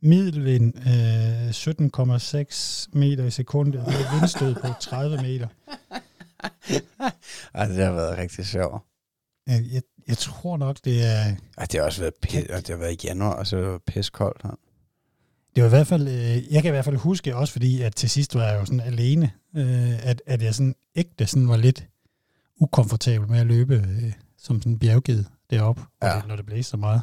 Middelvind 0.00 0.74
øh, 0.76 1.50
17,6 1.50 2.98
meter 2.98 3.24
i 3.24 3.30
sekundet. 3.30 3.86
Det 3.86 3.94
er 3.94 4.18
vindstød 4.18 4.54
på 4.54 4.66
30 4.80 5.16
meter. 5.16 5.48
Ej, 7.54 7.66
det 7.66 7.84
har 7.84 7.92
været 7.92 8.18
rigtig 8.18 8.46
sjovt. 8.46 8.82
Jeg, 9.46 9.64
jeg, 9.72 9.82
jeg 10.08 10.18
tror 10.18 10.56
nok, 10.56 10.76
det 10.84 11.04
er... 11.06 11.24
Ej, 11.58 11.64
det 11.72 11.80
har 11.80 11.86
også 11.86 12.00
været, 12.00 12.14
pis, 12.22 12.32
det 12.46 12.68
har 12.68 12.76
været 12.76 13.04
i 13.04 13.06
januar, 13.06 13.34
og 13.34 13.46
så 13.46 13.56
var 13.56 13.72
det 13.72 13.82
piskoldt 13.86 14.42
her. 14.42 14.50
Det 15.54 15.62
var 15.62 15.68
i 15.68 15.70
hvert 15.70 15.86
fald, 15.86 16.08
øh, 16.08 16.52
jeg 16.54 16.62
kan 16.62 16.66
i 16.66 16.70
hvert 16.70 16.84
fald 16.84 16.96
huske, 16.96 17.36
også 17.36 17.52
fordi, 17.52 17.82
at 17.82 17.96
til 17.96 18.10
sidst 18.10 18.34
var 18.34 18.44
jeg 18.48 18.60
jo 18.60 18.64
sådan 18.64 18.80
alene, 18.80 19.30
øh, 19.56 20.06
at, 20.08 20.22
at 20.26 20.42
jeg 20.42 20.54
sådan 20.54 20.74
ægte 20.96 21.26
sådan 21.26 21.48
var 21.48 21.56
lidt 21.56 21.86
ukomfortabel 22.60 23.28
med 23.30 23.38
at 23.40 23.46
løbe 23.46 23.74
øh, 23.74 24.12
som 24.38 24.62
sådan 24.62 24.78
bjergged 24.78 25.24
deroppe, 25.50 25.82
Ja. 26.02 26.16
ja. 26.16 26.22
når 26.28 26.36
det 26.36 26.46
blæste 26.46 26.70
så 26.70 26.76
meget. 26.76 27.02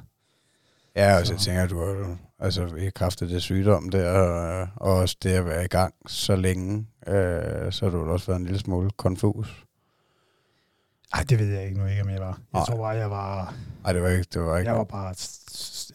Ja, 0.95 1.19
og 1.19 1.27
så 1.27 1.37
Så- 1.37 1.45
tænker 1.45 1.67
du 1.67 2.05
altså 2.39 2.65
i 2.75 2.89
kraft 2.89 3.21
af 3.21 3.27
det 3.27 3.41
sygdom 3.41 3.89
der, 3.89 4.11
og, 4.11 4.67
og 4.75 4.93
også 4.95 5.17
det 5.23 5.29
at 5.29 5.45
være 5.45 5.65
i 5.65 5.67
gang 5.67 5.93
så 6.07 6.35
længe, 6.35 6.87
øh, 7.07 7.71
så 7.71 7.85
har 7.85 7.89
du 7.89 8.11
også 8.11 8.27
været 8.27 8.39
en 8.39 8.45
lille 8.45 8.59
smule 8.59 8.89
konfus. 8.97 9.65
Ej, 11.13 11.23
det 11.29 11.39
ved 11.39 11.47
jeg 11.47 11.65
ikke 11.65 11.77
nu 11.79 11.85
ikke, 11.85 12.01
om 12.01 12.09
jeg 12.09 12.19
var. 12.21 12.27
Jeg 12.27 12.35
Nej. 12.53 12.65
tror 12.65 12.77
bare, 12.77 12.87
jeg 12.87 13.11
var... 13.11 13.55
Nej, 13.83 13.93
det 13.93 14.01
var 14.01 14.09
ikke, 14.09 14.25
det 14.33 14.41
var 14.41 14.57
ikke. 14.57 14.69
Jeg 14.71 14.77
var 14.77 14.83
bare... 14.83 15.07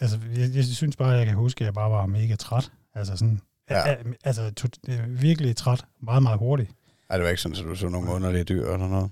Altså, 0.00 0.18
jeg, 0.36 0.50
jeg 0.54 0.64
synes 0.64 0.96
bare, 0.96 1.08
jeg 1.08 1.26
kan 1.26 1.34
huske, 1.34 1.60
at 1.60 1.64
jeg 1.66 1.74
bare 1.74 1.90
var 1.90 2.06
mega 2.06 2.36
træt. 2.36 2.72
Altså 2.94 3.16
sådan... 3.16 3.40
Ja. 3.70 3.96
Altså, 4.24 4.50
to, 4.50 4.68
øh, 4.88 5.22
virkelig 5.22 5.56
træt. 5.56 5.84
Meget, 6.00 6.22
meget 6.22 6.38
hurtigt. 6.38 6.70
Ej, 7.10 7.16
det 7.16 7.24
var 7.24 7.30
ikke 7.30 7.42
sådan, 7.42 7.58
at 7.58 7.64
du 7.64 7.74
så 7.76 7.88
nogle 7.88 8.10
underlige 8.10 8.44
dyr 8.44 8.64
eller 8.72 8.88
noget. 8.88 9.10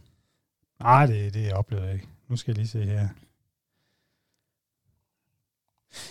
Nej, 0.81 1.07
det, 1.07 1.35
det 1.35 1.53
oplevede 1.53 1.87
jeg 1.87 1.95
ikke. 1.95 2.09
Nu 2.29 2.37
skal 2.37 2.53
jeg 2.53 2.57
lige 2.57 2.69
se 2.69 2.85
her. 2.85 3.09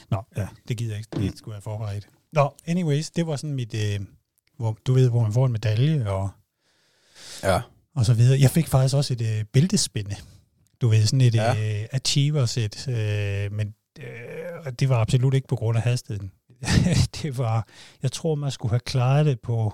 Nå, 0.09 0.23
ja, 0.37 0.47
det 0.67 0.77
gider 0.77 0.91
jeg 0.91 0.99
ikke. 0.99 1.27
Det 1.29 1.37
skulle 1.37 1.55
jeg 1.55 1.63
forberedt. 1.63 2.09
Nå, 2.31 2.53
anyways, 2.65 3.11
det 3.11 3.27
var 3.27 3.35
sådan 3.35 3.55
mit... 3.55 3.73
Øh, 3.73 3.99
hvor, 4.57 4.77
du 4.87 4.93
ved, 4.93 5.09
hvor 5.09 5.21
man 5.21 5.33
får 5.33 5.45
en 5.45 5.51
medalje 5.51 6.09
og, 6.09 6.29
Ja. 7.43 7.61
Og 7.95 8.05
så 8.05 8.13
videre. 8.13 8.39
Jeg 8.39 8.49
fik 8.51 8.67
faktisk 8.67 8.95
også 8.95 9.13
et 9.13 9.21
øh, 9.21 9.45
bæltespænde. 9.53 10.15
Du 10.81 10.87
ved, 10.87 11.05
sådan 11.05 11.21
et 11.21 11.35
Ja. 11.35 11.81
øh, 11.81 11.87
achievers-sæt. 11.91 12.87
Øh, 12.87 13.51
men 13.51 13.73
øh, 13.99 14.73
det 14.79 14.89
var 14.89 14.95
absolut 15.01 15.33
ikke 15.33 15.47
på 15.47 15.55
grund 15.55 15.77
af 15.77 15.83
hastigheden. 15.83 16.31
det 17.21 17.37
var... 17.37 17.67
Jeg 18.03 18.11
tror, 18.11 18.35
man 18.35 18.51
skulle 18.51 18.69
have 18.71 18.79
klaret 18.79 19.25
det 19.25 19.39
på... 19.39 19.73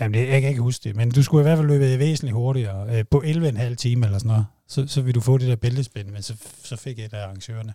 Jamen, 0.00 0.14
det, 0.20 0.28
jeg 0.28 0.40
kan 0.40 0.50
ikke 0.50 0.62
huske 0.62 0.84
det, 0.84 0.96
men 0.96 1.10
du 1.10 1.22
skulle 1.22 1.42
i 1.42 1.46
hvert 1.46 1.58
fald 1.58 1.68
løbe 1.68 1.98
væsentligt 1.98 2.34
hurtigere. 2.34 2.98
Øh, 2.98 3.04
på 3.10 3.22
11,5 3.26 3.74
timer 3.74 4.06
eller 4.06 4.18
sådan 4.18 4.28
noget. 4.28 4.46
Så, 4.68 4.86
så 4.86 5.02
vil 5.02 5.14
du 5.14 5.20
få 5.20 5.38
det 5.38 5.48
der 5.48 5.56
bæltespænd, 5.56 6.08
men 6.08 6.22
så, 6.22 6.36
så 6.64 6.76
fik 6.76 6.98
jeg 6.98 7.04
et 7.06 7.12
af 7.12 7.22
arrangørerne. 7.24 7.74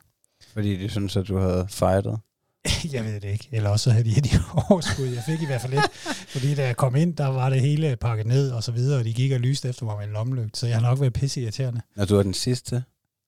Fordi 0.53 0.77
de 0.77 0.89
synes, 0.89 1.17
at 1.17 1.27
du 1.27 1.37
havde 1.37 1.67
fightet. 1.69 2.19
Jeg 2.93 3.05
ved 3.05 3.19
det 3.19 3.29
ikke. 3.29 3.47
Eller 3.51 3.69
også 3.69 3.83
så 3.83 3.91
havde 3.91 4.05
de 4.05 4.09
i 4.09 4.31
overskud. 4.69 5.05
Jeg 5.05 5.23
fik 5.25 5.41
i 5.41 5.45
hvert 5.45 5.61
fald 5.61 5.73
lidt. 5.73 5.91
Fordi 6.29 6.55
da 6.55 6.65
jeg 6.65 6.77
kom 6.77 6.95
ind, 6.95 7.15
der 7.15 7.27
var 7.27 7.49
det 7.49 7.61
hele 7.61 7.95
pakket 7.95 8.25
ned 8.25 8.51
og 8.51 8.63
så 8.63 8.71
videre, 8.71 8.99
og 8.99 9.05
de 9.05 9.13
gik 9.13 9.31
og 9.31 9.39
lyste 9.39 9.69
efter 9.69 9.85
mig 9.85 9.97
med 9.97 10.05
en 10.07 10.13
lommelygte. 10.13 10.59
Så 10.59 10.67
jeg 10.67 10.75
har 10.75 10.81
nok 10.81 10.99
været 10.99 11.13
pisse 11.13 11.41
irriterende. 11.41 11.81
Når 11.95 12.05
du 12.05 12.15
er 12.15 12.23
den 12.23 12.33
sidste. 12.33 12.83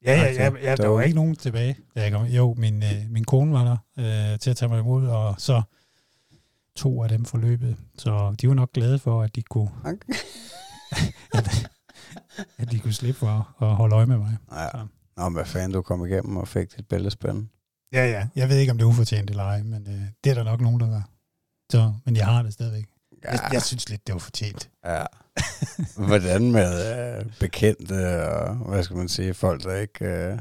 Ja, 0.06 0.22
ja, 0.22 0.34
ja, 0.34 0.52
ja 0.64 0.76
der 0.76 0.88
var 0.88 1.02
ikke 1.02 1.16
nogen 1.16 1.36
tilbage. 1.36 1.78
Da 1.96 2.02
jeg 2.02 2.12
kom. 2.12 2.26
Jo, 2.26 2.54
min, 2.58 2.84
øh, 2.84 3.06
min 3.10 3.24
kone 3.24 3.54
var 3.54 3.64
der 3.64 3.78
øh, 4.34 4.40
til 4.40 4.50
at 4.50 4.58
tage 4.58 4.70
mig 4.70 4.80
imod, 4.80 5.08
og 5.08 5.36
så 5.38 5.62
to 6.76 7.04
af 7.04 7.10
dem 7.10 7.26
forløbet. 7.26 7.78
Så 7.98 8.36
de 8.42 8.48
var 8.48 8.54
nok 8.54 8.72
glade 8.74 9.00
for, 9.00 9.22
at 9.22 9.36
de 9.36 9.42
kunne, 9.42 9.70
Okay. 9.86 10.14
at, 11.38 11.70
at 12.58 12.72
de 12.72 12.80
kunne 12.80 12.94
slippe 12.94 13.20
for 13.20 13.56
at 13.62 13.76
holde 13.76 13.96
øje 13.96 14.06
med 14.06 14.18
mig. 14.18 14.38
Ja. 14.52 14.68
Nå, 15.18 15.24
men 15.24 15.34
hvad 15.34 15.46
fanden, 15.46 15.72
du 15.72 15.82
kom 15.82 16.06
igennem 16.06 16.38
og 16.38 16.48
fik 16.48 16.78
dit 16.78 16.88
bæltespænd. 16.88 17.48
Ja, 17.96 18.06
ja. 18.06 18.28
Jeg 18.36 18.50
ved 18.50 18.58
ikke, 18.58 18.72
om 18.72 18.78
det 18.78 18.86
er 18.86 18.90
ufortjent 18.90 19.30
eller 19.30 19.44
ej, 19.44 19.64
men 19.64 19.88
øh, 19.88 20.02
det 20.24 20.30
er 20.30 20.34
der 20.34 20.44
nok 20.44 20.62
nogen, 20.62 20.80
der 20.80 20.88
gør. 20.90 21.02
Så, 21.72 21.94
men 22.06 22.16
jeg 22.16 22.26
har 22.26 22.44
det 22.44 22.54
stadigvæk. 22.54 22.86
Ja. 23.24 23.32
Jeg, 23.32 23.50
jeg 23.54 23.62
synes 23.62 23.90
lidt, 23.90 24.08
det 24.08 24.14
var 24.14 24.20
fortjent. 24.20 24.70
Ja. 24.86 25.06
Hvordan 26.08 26.52
med 26.52 26.72
øh, 27.20 27.26
bekendte 27.40 28.28
og, 28.28 28.56
hvad 28.56 28.84
skal 28.84 28.98
man 28.98 29.10
sige, 29.10 29.34
folk, 29.34 29.64
der 29.64 29.76
ikke, 29.76 30.06
øh, 30.06 30.40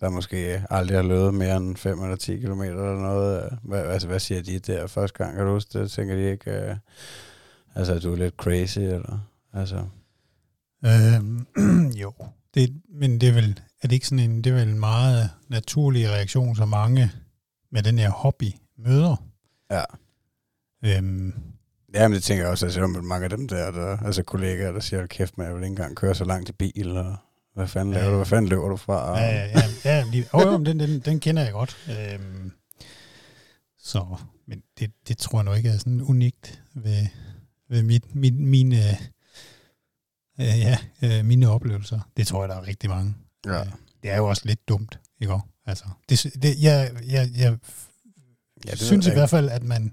der 0.00 0.08
måske 0.08 0.64
aldrig 0.70 0.98
har 0.98 1.02
løbet 1.02 1.34
mere 1.34 1.56
end 1.56 1.76
5 1.76 2.02
eller 2.02 2.16
10 2.16 2.36
km 2.40 2.60
eller 2.60 3.00
noget. 3.00 3.58
Hvad, 3.62 3.80
altså, 3.80 4.08
hvad 4.08 4.20
siger 4.20 4.42
de 4.42 4.58
der 4.58 4.86
første 4.86 5.24
gang? 5.24 5.36
Kan 5.36 5.46
du 5.46 5.52
huske 5.52 5.78
det? 5.78 5.90
Tænker 5.90 6.14
de 6.14 6.30
ikke, 6.30 6.50
øh, 6.50 6.76
altså, 7.74 7.94
at 7.94 8.02
du 8.02 8.12
er 8.12 8.16
lidt 8.16 8.34
crazy, 8.34 8.78
eller? 8.78 9.18
Altså, 9.52 9.84
Øhm, 10.84 11.46
jo, 12.02 12.12
det, 12.54 12.80
men 12.88 13.20
det 13.20 13.28
er 13.28 13.32
vel, 13.32 13.60
er 13.82 13.88
det 13.88 13.92
ikke 13.92 14.06
sådan 14.06 14.30
en, 14.30 14.44
det 14.44 14.50
er 14.50 14.54
vel 14.54 14.68
en 14.68 14.80
meget 14.80 15.30
naturlig 15.48 16.08
reaktion, 16.10 16.56
som 16.56 16.68
mange 16.68 17.10
med 17.72 17.82
den 17.82 17.98
her 17.98 18.10
hobby 18.10 18.52
møder. 18.78 19.16
ja. 19.70 19.82
Øhm, 20.84 21.34
Jamen, 21.94 22.14
det 22.14 22.22
tænker 22.22 22.44
jeg 22.44 22.50
også, 22.50 22.66
altså, 22.66 22.82
om 22.82 22.90
mange 23.04 23.24
af 23.24 23.30
dem 23.30 23.48
der, 23.48 23.70
der 23.70 23.96
altså 23.96 24.22
kollegaer, 24.22 24.72
der 24.72 24.80
siger, 24.80 25.06
kæft, 25.06 25.38
man, 25.38 25.46
jeg 25.46 25.54
vil 25.54 25.62
ikke 25.62 25.70
engang 25.72 25.96
køre 25.96 26.14
så 26.14 26.24
langt 26.24 26.48
i 26.48 26.52
bil, 26.52 26.96
og 26.96 27.16
hvad 27.54 27.66
fanden 27.68 27.94
laver 27.94 28.04
Ja. 28.06 28.10
du? 28.10 28.16
Hvad 28.16 28.26
fanden 28.26 28.48
løber 28.48 28.68
du 28.68 28.76
fra? 28.76 29.18
ja, 29.18 29.26
ja, 29.34 29.46
ja, 29.46 29.60
ja, 29.84 30.04
lige, 30.10 30.26
oh, 30.32 30.42
jo, 30.42 30.64
den, 30.64 30.80
den, 30.80 31.00
den 31.00 31.20
kender 31.20 31.42
jeg 31.42 31.52
godt. 31.52 31.76
Øhm, 31.90 32.52
så, 33.78 34.16
men 34.46 34.62
det, 34.78 34.90
det 35.08 35.18
tror 35.18 35.38
jeg 35.38 35.44
nu 35.44 35.52
ikke 35.52 35.68
er 35.68 35.78
sådan 35.78 36.00
unikt 36.02 36.62
ved, 36.74 37.06
ved 37.70 37.82
mit, 37.82 38.14
mit, 38.14 38.34
mine, 38.34 38.76
øh, 40.40 40.58
ja, 40.60 40.78
øh, 41.02 41.24
mine 41.24 41.48
oplevelser. 41.50 42.00
Det 42.16 42.26
tror 42.26 42.42
jeg, 42.42 42.48
der 42.48 42.56
er 42.56 42.66
rigtig 42.66 42.90
mange. 42.90 43.14
Ja. 43.46 43.60
Øh, 43.60 43.66
Det 44.02 44.10
er 44.10 44.16
jo 44.16 44.28
også 44.28 44.42
lidt 44.44 44.68
dumt, 44.68 44.98
ikke? 45.20 45.34
Altså, 45.66 45.84
det, 46.08 46.26
det, 46.42 46.62
jeg, 46.62 46.90
jeg, 47.06 47.30
jeg 47.36 47.58
Ja, 48.66 48.70
det 48.70 48.80
synes 48.80 49.06
i 49.06 49.10
hvert 49.10 49.30
fald, 49.30 49.48
at 49.48 49.62
man 49.62 49.92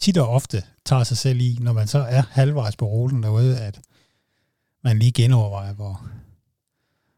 tit 0.00 0.18
og 0.18 0.28
ofte 0.28 0.62
tager 0.84 1.04
sig 1.04 1.16
selv 1.16 1.40
i, 1.40 1.58
når 1.60 1.72
man 1.72 1.86
så 1.86 1.98
er 1.98 2.22
halvvejs 2.30 2.76
på 2.76 2.86
ruten 2.86 3.22
derude, 3.22 3.60
at 3.60 3.80
man 4.84 4.98
lige 4.98 5.12
genovervejer, 5.12 5.72
hvor, 5.74 6.06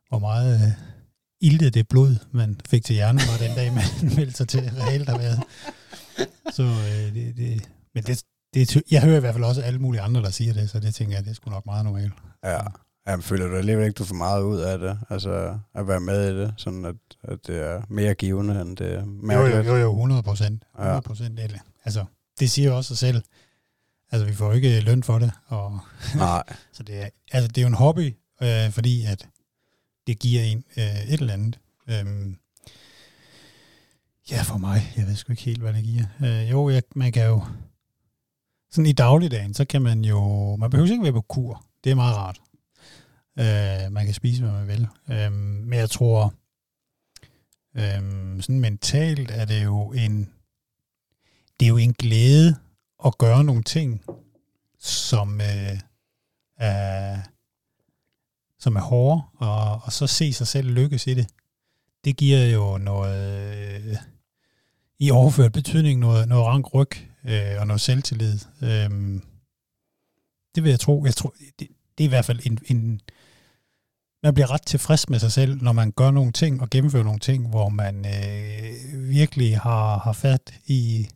hvor 0.08 0.18
meget 0.18 0.54
øh, 0.54 0.72
iltet 1.40 1.74
det 1.74 1.88
blod, 1.88 2.16
man 2.30 2.60
fik 2.68 2.84
til 2.84 2.94
hjernen, 2.94 3.20
var 3.30 3.46
den 3.46 3.56
dag, 3.56 3.72
man 3.72 3.84
meldte 4.16 4.36
sig 4.36 4.48
til 4.48 4.60
reelt 4.60 5.08
har 5.08 5.18
været. 5.18 5.42
Så 6.52 6.62
øh, 6.62 7.14
det, 7.14 7.36
det, 7.36 7.68
men 7.94 8.04
det, 8.04 8.22
det, 8.54 8.82
jeg 8.90 9.02
hører 9.02 9.16
i 9.16 9.20
hvert 9.20 9.34
fald 9.34 9.44
også 9.44 9.62
alle 9.62 9.78
mulige 9.78 10.00
andre, 10.02 10.22
der 10.22 10.30
siger 10.30 10.52
det, 10.52 10.70
så 10.70 10.80
det 10.80 10.94
tænker 10.94 11.14
jeg, 11.16 11.24
det 11.24 11.30
er 11.30 11.34
sgu 11.34 11.50
nok 11.50 11.66
meget 11.66 11.84
normalt. 11.84 12.12
Ja. 12.44 12.60
Jamen, 13.06 13.22
føler 13.22 13.46
du 13.48 13.56
alligevel 13.56 13.86
ikke, 13.86 13.98
du 13.98 14.04
får 14.04 14.14
meget 14.14 14.42
ud 14.42 14.58
af 14.60 14.78
det? 14.78 14.98
Altså, 15.10 15.58
at 15.74 15.88
være 15.88 16.00
med 16.00 16.34
i 16.34 16.40
det, 16.40 16.54
sådan 16.56 16.84
at, 16.84 16.94
at 17.22 17.38
det 17.46 17.56
er 17.62 17.82
mere 17.88 18.14
givende, 18.14 18.60
end 18.60 18.76
det 18.76 18.92
er 18.92 19.00
Jo, 19.00 19.04
mærkeligt? 19.06 19.66
jo, 19.66 19.72
jo, 19.74 19.76
jo, 19.82 19.90
100 19.92 20.22
procent. 20.22 20.64
100 20.78 21.02
procent. 21.02 21.38
Ja. 21.38 21.46
Altså, 21.84 22.04
det 22.40 22.50
siger 22.50 22.72
også 22.72 22.88
sig 22.88 22.98
selv. 22.98 23.22
Altså, 24.12 24.26
vi 24.26 24.34
får 24.34 24.52
ikke 24.52 24.80
løn 24.80 25.02
for 25.02 25.18
det, 25.18 25.32
og 25.46 25.78
Nej. 26.16 26.42
Så 26.72 26.82
det 26.82 27.02
er, 27.02 27.08
altså, 27.32 27.48
det 27.48 27.58
er 27.58 27.62
jo 27.62 27.68
en 27.68 27.74
hobby, 27.74 28.14
øh, 28.42 28.70
fordi 28.70 29.04
at 29.04 29.28
det 30.06 30.18
giver 30.18 30.42
en 30.42 30.64
øh, 30.76 31.04
et 31.08 31.20
eller 31.20 31.32
andet. 31.32 31.58
Øhm, 31.88 32.36
ja, 34.30 34.42
for 34.42 34.58
mig, 34.58 34.92
jeg 34.96 35.06
ved 35.06 35.14
sgu 35.16 35.32
ikke 35.32 35.42
helt, 35.42 35.60
hvad 35.60 35.72
det 35.72 35.84
giver. 35.84 36.04
Øh, 36.24 36.50
jo, 36.50 36.68
jeg, 36.70 36.82
man 36.96 37.12
kan 37.12 37.26
jo, 37.26 37.42
sådan 38.70 38.86
i 38.86 38.92
dagligdagen, 38.92 39.54
så 39.54 39.64
kan 39.64 39.82
man 39.82 40.04
jo, 40.04 40.56
man 40.56 40.70
behøver 40.70 40.90
ikke 40.90 41.02
være 41.02 41.12
på 41.12 41.20
kur. 41.20 41.64
Det 41.84 41.90
er 41.90 41.94
meget 41.94 42.16
rart. 42.16 42.40
Øh, 43.38 43.92
man 43.92 44.04
kan 44.04 44.14
spise, 44.14 44.42
hvad 44.42 44.52
man 44.52 44.68
vil. 44.68 44.88
Øh, 45.10 45.32
men 45.32 45.78
jeg 45.78 45.90
tror, 45.90 46.34
øh, 47.76 48.42
sådan 48.42 48.60
mentalt 48.60 49.30
er 49.30 49.44
det 49.44 49.64
jo 49.64 49.92
en, 49.92 50.32
det 51.60 51.66
er 51.66 51.70
jo 51.70 51.76
en 51.76 51.92
glæde 51.92 52.56
at 53.04 53.18
gøre 53.18 53.44
nogle 53.44 53.62
ting, 53.62 54.04
som 54.78 55.40
øh, 55.40 55.78
er, 56.56 57.20
som 58.58 58.76
er 58.76 58.80
hårde, 58.80 59.22
og, 59.36 59.80
og 59.84 59.92
så 59.92 60.06
se 60.06 60.32
sig 60.32 60.46
selv 60.46 60.70
lykkes 60.70 61.06
i 61.06 61.14
det. 61.14 61.28
Det 62.04 62.16
giver 62.16 62.44
jo 62.44 62.78
noget, 62.78 63.84
øh, 63.90 63.96
i 64.98 65.10
overført 65.10 65.52
betydning, 65.52 66.00
noget, 66.00 66.28
noget 66.28 66.46
rank 66.46 66.74
ryg 66.74 66.90
øh, 67.24 67.60
og 67.60 67.66
noget 67.66 67.80
selvtillid. 67.80 68.38
Øh, 68.62 69.20
det 70.54 70.62
vil 70.62 70.70
jeg 70.70 70.80
tro. 70.80 71.04
Jeg 71.04 71.14
tror 71.14 71.34
det, 71.58 71.68
det 71.98 72.04
er 72.04 72.08
i 72.08 72.08
hvert 72.08 72.24
fald 72.24 72.40
en, 72.44 72.58
en 72.66 73.00
man 74.24 74.34
bliver 74.34 74.50
ret 74.50 74.66
tilfreds 74.66 75.08
med 75.08 75.18
sig 75.18 75.32
selv, 75.32 75.62
når 75.62 75.72
man 75.72 75.92
gør 75.92 76.10
nogle 76.10 76.32
ting 76.32 76.60
og 76.60 76.70
gennemfører 76.70 77.04
nogle 77.04 77.18
ting, 77.18 77.48
hvor 77.48 77.68
man 77.68 78.06
øh, 78.06 79.08
virkelig 79.08 79.58
har, 79.58 79.98
har 79.98 80.12
fat 80.12 80.54
i, 80.66 81.08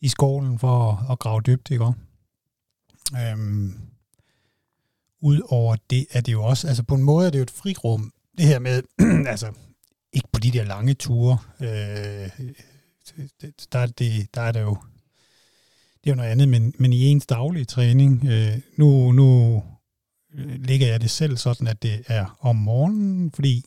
i 0.00 0.08
skålen 0.08 0.58
for 0.58 0.92
at, 0.92 1.12
at 1.12 1.18
grave 1.18 1.40
dybt, 1.40 1.70
ikke 1.70 1.92
øhm, 3.14 3.78
Udover 5.20 5.76
det 5.90 6.06
er 6.10 6.20
det 6.20 6.32
jo 6.32 6.44
også, 6.44 6.68
altså 6.68 6.82
på 6.82 6.94
en 6.94 7.02
måde 7.02 7.26
er 7.26 7.30
det 7.30 7.38
jo 7.38 7.42
et 7.42 7.50
frirum, 7.50 8.12
det 8.38 8.46
her 8.46 8.58
med, 8.58 8.82
altså 9.32 9.52
ikke 10.12 10.28
på 10.32 10.40
de 10.40 10.50
der 10.50 10.64
lange 10.64 10.94
ture, 10.94 11.38
øh, 11.60 12.30
der, 13.72 13.78
er 13.78 13.86
det, 13.86 14.34
der 14.34 14.40
er 14.40 14.52
det 14.52 14.60
jo, 14.60 14.76
det 16.04 16.10
er 16.10 16.14
jo 16.14 16.14
noget 16.14 16.30
andet, 16.30 16.48
men, 16.48 16.74
men 16.78 16.92
i 16.92 17.06
ens 17.06 17.26
daglige 17.26 17.64
træning, 17.64 18.24
øh, 18.24 18.58
nu, 18.76 19.12
nu 19.12 19.62
ligger 20.36 20.86
jeg 20.86 21.00
det 21.00 21.10
selv 21.10 21.36
sådan, 21.36 21.66
at 21.66 21.82
det 21.82 22.04
er 22.06 22.38
om 22.40 22.56
morgenen, 22.56 23.32
fordi 23.32 23.64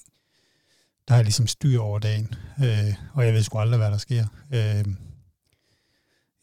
der 1.07 1.15
er 1.15 1.21
ligesom 1.21 1.47
styr 1.47 1.79
over 1.79 1.99
dagen, 1.99 2.33
øh, 2.63 2.93
og 3.13 3.25
jeg 3.25 3.33
ved 3.33 3.43
sgu 3.43 3.57
aldrig, 3.57 3.77
hvad 3.77 3.91
der 3.91 3.97
sker. 3.97 4.25
Øh, 4.53 4.85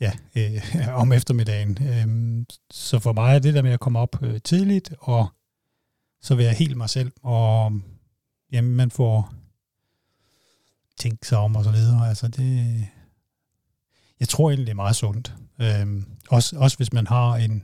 ja, 0.00 0.12
øh, 0.36 0.62
om 1.02 1.12
eftermiddagen. 1.12 1.78
Øh, 1.80 2.44
så 2.70 2.98
for 2.98 3.12
mig 3.12 3.34
er 3.34 3.38
det 3.38 3.54
der 3.54 3.62
med 3.62 3.72
at 3.72 3.80
komme 3.80 3.98
op 3.98 4.22
øh, 4.22 4.40
tidligt, 4.44 4.94
og 4.98 5.28
så 6.22 6.34
være 6.34 6.54
helt 6.54 6.76
mig 6.76 6.90
selv, 6.90 7.12
og 7.22 7.72
jamen, 8.52 8.76
man 8.76 8.90
får 8.90 9.34
tænkt 10.98 11.26
sig 11.26 11.38
om 11.38 11.56
og 11.56 11.64
så 11.64 11.70
videre. 11.70 12.08
Altså 12.08 12.28
det, 12.28 12.86
jeg 14.20 14.28
tror 14.28 14.50
egentlig, 14.50 14.66
det 14.66 14.70
er 14.70 14.76
meget 14.76 14.96
sundt. 14.96 15.34
Øh, 15.60 16.02
også, 16.30 16.58
også 16.58 16.76
hvis 16.76 16.92
man 16.92 17.06
har 17.06 17.36
en, 17.36 17.62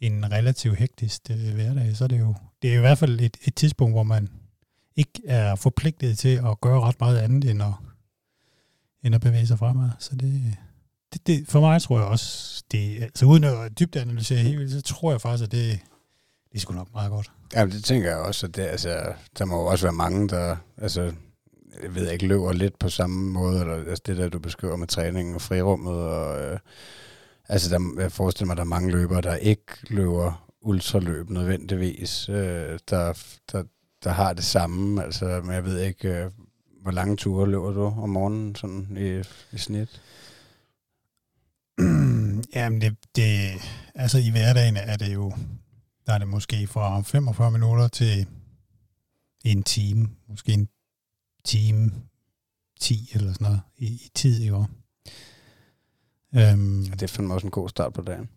en 0.00 0.32
relativt 0.32 0.78
hektisk 0.78 1.20
øh, 1.30 1.54
hverdag, 1.54 1.96
så 1.96 2.04
er 2.04 2.08
det 2.08 2.20
jo 2.20 2.34
det 2.62 2.72
er 2.72 2.78
i 2.78 2.80
hvert 2.80 2.98
fald 2.98 3.20
et, 3.20 3.36
et 3.44 3.54
tidspunkt, 3.54 3.94
hvor 3.94 4.02
man 4.02 4.28
ikke 4.96 5.20
er 5.26 5.54
forpligtet 5.54 6.18
til 6.18 6.40
at 6.46 6.60
gøre 6.60 6.80
ret 6.80 7.00
meget 7.00 7.18
andet, 7.18 7.50
end 7.50 7.62
at, 7.62 7.72
end 9.04 9.14
at 9.14 9.20
bevæge 9.20 9.46
sig 9.46 9.58
fremad. 9.58 9.90
Så 9.98 10.16
det, 10.16 10.56
det, 11.12 11.26
det, 11.26 11.48
for 11.48 11.60
mig 11.60 11.82
tror 11.82 11.98
jeg 11.98 12.06
også, 12.06 12.62
det, 12.72 13.02
altså 13.02 13.26
uden 13.26 13.44
at 13.44 13.78
dybt 13.78 13.96
analysere 13.96 14.38
helt 14.38 14.58
vildt, 14.58 14.72
så 14.72 14.82
tror 14.82 15.10
jeg 15.10 15.20
faktisk, 15.20 15.44
at 15.44 15.52
det, 15.52 15.80
det 16.52 16.56
er 16.56 16.60
sgu 16.60 16.74
nok 16.74 16.92
meget 16.92 17.10
godt. 17.10 17.30
Ja, 17.54 17.66
det 17.66 17.84
tænker 17.84 18.08
jeg 18.08 18.18
også, 18.18 18.46
at 18.46 18.56
det, 18.56 18.62
altså, 18.62 19.12
der 19.38 19.44
må 19.44 19.60
jo 19.60 19.66
også 19.66 19.86
være 19.86 19.92
mange, 19.92 20.28
der, 20.28 20.56
altså, 20.76 21.12
jeg 21.82 21.94
ved 21.94 22.10
ikke, 22.10 22.26
løber 22.26 22.52
lidt 22.52 22.78
på 22.78 22.88
samme 22.88 23.30
måde, 23.32 23.60
eller 23.60 23.74
altså 23.74 24.02
det 24.06 24.16
der, 24.16 24.28
du 24.28 24.38
beskriver 24.38 24.76
med 24.76 24.86
træningen 24.86 25.34
og 25.34 25.40
frirummet, 25.40 25.94
og 25.94 26.42
øh, 26.42 26.58
altså, 27.48 27.70
der, 27.70 28.02
jeg 28.02 28.12
forestiller 28.12 28.46
mig, 28.46 28.52
at 28.52 28.56
der 28.56 28.64
er 28.64 28.68
mange 28.68 28.90
løbere, 28.90 29.20
der 29.20 29.36
ikke 29.36 29.72
løber 29.90 30.52
ultraløb 30.60 31.30
nødvendigvis, 31.30 32.28
øh, 32.28 32.78
der, 32.90 33.18
der, 33.52 33.64
der 34.04 34.10
har 34.10 34.32
det 34.32 34.44
samme, 34.44 35.04
altså, 35.04 35.40
men 35.44 35.54
jeg 35.54 35.64
ved 35.64 35.80
ikke, 35.80 36.08
øh, 36.08 36.30
hvor 36.82 36.90
lange 36.90 37.16
ture 37.16 37.50
løber 37.50 37.72
du 37.72 37.84
om 37.84 38.08
morgenen, 38.08 38.54
sådan 38.54 38.96
i, 38.96 39.22
i 39.54 39.58
snit? 39.58 40.02
Jamen, 42.54 42.80
det, 42.80 42.96
det, 43.16 43.50
altså 43.94 44.18
i 44.18 44.30
hverdagen 44.30 44.76
er 44.76 44.96
det 44.96 45.14
jo, 45.14 45.32
der 46.06 46.12
er 46.12 46.18
det 46.18 46.28
måske 46.28 46.66
fra 46.66 47.00
45 47.00 47.50
minutter 47.50 47.88
til 47.88 48.26
en 49.44 49.62
time, 49.62 50.08
måske 50.28 50.52
en 50.52 50.68
time 51.44 51.92
10 52.80 53.10
eller 53.12 53.32
sådan 53.32 53.44
noget 53.44 53.60
i, 53.76 53.86
i 53.86 54.10
tid 54.14 54.42
i 54.42 54.50
år. 54.50 54.68
Øhm, 56.36 56.82
ja, 56.82 56.90
det 56.90 57.02
er 57.02 57.06
fandme 57.06 57.34
også 57.34 57.46
en 57.46 57.50
god 57.50 57.68
start 57.68 57.92
på 57.92 58.02
dagen. 58.02 58.28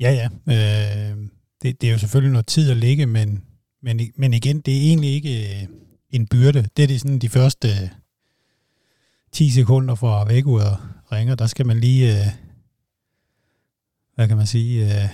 Ja, 0.00 0.12
ja. 0.12 0.28
Øh, 0.48 1.16
det, 1.62 1.80
det 1.80 1.88
er 1.88 1.92
jo 1.92 1.98
selvfølgelig 1.98 2.32
noget 2.32 2.46
tid 2.46 2.70
at 2.70 2.76
ligge, 2.76 3.06
men, 3.06 3.44
men, 3.82 4.00
men 4.16 4.34
igen, 4.34 4.60
det 4.60 4.76
er 4.76 4.80
egentlig 4.80 5.10
ikke 5.10 5.62
øh, 5.62 5.68
en 6.10 6.26
byrde. 6.26 6.68
Det 6.76 6.82
er 6.82 6.86
de, 6.86 6.98
sådan 6.98 7.18
de 7.18 7.28
første 7.28 7.90
10 9.32 9.50
sekunder 9.50 9.94
fra 9.94 10.24
vækkeuret 10.24 10.78
ringer, 11.12 11.34
der 11.34 11.46
skal 11.46 11.66
man 11.66 11.80
lige, 11.80 12.20
øh, 12.20 12.26
hvad 14.14 14.28
kan 14.28 14.36
man 14.36 14.46
sige? 14.46 14.84
Øh, 14.84 15.08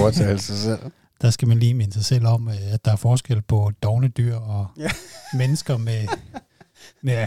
Overtale 0.00 0.38
sig 0.38 0.56
selv. 0.56 0.80
Der 1.22 1.30
skal 1.30 1.48
man 1.48 1.58
lige 1.58 1.74
minde 1.74 1.92
sig 1.92 2.04
selv 2.04 2.26
om, 2.26 2.48
øh, 2.48 2.72
at 2.72 2.84
der 2.84 2.92
er 2.92 2.96
forskel 2.96 3.42
på 3.42 3.70
dogne 3.82 4.08
dyr 4.08 4.36
og 4.36 4.66
ja. 4.78 4.90
mennesker 5.34 5.76
med, 5.76 6.08
med 7.02 7.26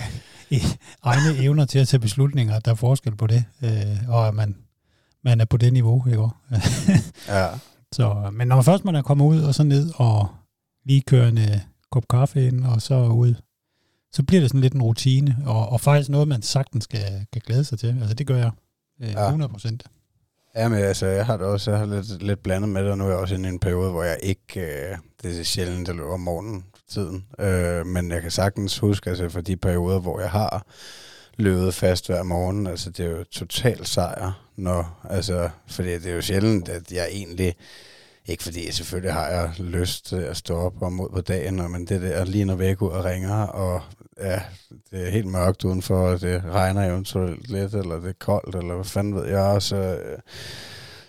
egne 1.04 1.38
evner 1.38 1.66
til 1.66 1.80
at 1.80 1.88
tage 1.88 2.02
beslutninger. 2.02 2.60
Der 2.60 2.72
er 2.72 2.76
forskel 2.76 3.16
på 3.16 3.28
det, 3.28 3.44
øh, 3.64 4.10
og 4.10 4.28
at 4.28 4.34
man, 4.34 4.56
man 5.24 5.42
er 5.42 5.46
på 5.46 5.58
det 5.58 5.74
niveau, 5.74 6.08
ikke 6.08 6.30
ja. 7.38 7.48
Så, 7.92 8.30
men 8.34 8.48
når 8.48 8.56
man 8.56 8.66
først 8.66 8.86
man 8.86 8.96
er 8.96 9.02
kommet 9.02 9.26
ud 9.26 9.42
og 9.42 9.56
så 9.56 9.64
ned 9.64 9.92
og 9.96 10.28
lige 10.86 11.02
kører 11.02 11.28
en 11.28 11.38
uh, 11.38 11.58
kop 11.92 12.08
kaffe 12.10 12.48
ind, 12.48 12.66
og 12.66 12.82
så 12.82 13.06
ud 13.06 13.36
så 14.16 14.24
bliver 14.24 14.42
det 14.42 14.50
sådan 14.50 14.62
lidt 14.62 14.74
en 14.74 14.82
rutine, 14.82 15.38
og, 15.46 15.70
og 15.70 15.82
faktisk 15.82 16.10
noget, 16.10 16.28
man 16.28 16.42
sagtens 16.42 16.84
skal, 16.84 17.26
skal 17.32 17.42
glæde 17.42 17.64
sig 17.64 17.80
til. 17.80 17.98
Altså 18.00 18.14
det 18.14 18.28
gør 18.28 18.38
jeg 18.38 18.52
øh, 19.02 19.10
ja. 19.10 19.26
100 19.26 19.52
procent. 19.52 19.84
Ja, 20.56 20.70
men 20.70 20.80
altså, 20.80 21.06
jeg 21.06 21.26
har 21.26 21.38
det 21.38 21.46
også 21.46 21.72
jeg 21.72 21.80
har 21.80 21.86
lidt, 21.86 22.24
lidt 22.24 22.44
blandet 22.44 22.70
med 22.70 22.84
det, 22.84 22.92
og 22.92 22.98
nu 22.98 23.04
er 23.04 23.10
jeg 23.10 23.18
også 23.18 23.36
inde 23.36 23.50
i 23.50 23.52
en 23.52 23.60
periode, 23.60 23.92
hvor 23.92 24.04
jeg 24.04 24.18
ikke, 24.24 24.62
øh, 24.62 24.98
det 25.22 25.40
er 25.40 25.44
sjældent, 25.44 25.88
jeg 25.88 25.96
løber 25.96 26.14
om 26.14 26.20
morgenen 26.20 26.66
tiden, 26.90 27.26
øh, 27.40 27.86
men 27.86 28.12
jeg 28.12 28.22
kan 28.22 28.32
sagtens 28.32 28.78
huske, 28.80 29.10
altså 29.10 29.30
for 29.30 29.42
de 29.42 29.58
perioder, 29.58 30.00
hvor 30.00 30.20
jeg 30.20 30.30
har 30.30 30.66
løbet 31.38 31.74
fast 31.74 32.08
hver 32.08 32.24
morgen, 32.24 32.68
altså 32.68 32.90
det 32.90 33.06
er 33.06 33.10
jo 33.10 33.24
total 33.24 33.86
sejr, 33.86 34.48
når, 34.56 35.08
altså, 35.10 35.50
fordi 35.68 35.90
det 35.94 36.06
er 36.06 36.16
jo 36.16 36.22
sjældent, 36.22 36.70
at 36.70 36.92
jeg 36.92 37.08
egentlig 37.12 37.56
ikke 38.28 38.44
fordi 38.44 38.72
selvfølgelig 38.72 39.14
har 39.14 39.28
jeg 39.28 39.52
lyst 39.60 40.06
til 40.06 40.16
at 40.16 40.38
stå 40.38 40.56
op 40.56 40.82
og 40.82 40.94
mod 40.94 41.10
på 41.10 41.22
dagen, 41.22 41.72
men 41.72 41.86
det 41.86 42.02
der 42.02 42.26
lige 42.26 42.46
når 42.46 42.56
væk 42.56 42.82
ud 42.82 42.90
og 42.90 43.06
ringer, 43.06 43.42
og 43.42 43.82
ja, 44.18 44.42
det 44.92 45.08
er 45.08 45.10
helt 45.10 45.28
mørkt 45.28 45.66
udenfor, 45.66 46.08
og 46.08 46.22
det 46.22 46.44
regner 46.46 46.90
eventuelt 46.90 47.50
lidt, 47.50 47.74
eller 47.74 48.00
det 48.00 48.10
er 48.10 48.14
koldt, 48.20 48.56
eller 48.56 48.76
hvad 48.76 48.86
fanden 48.86 49.16
ved 49.16 49.28
jeg, 49.28 49.62
så, 49.62 49.76
øh, 49.76 50.20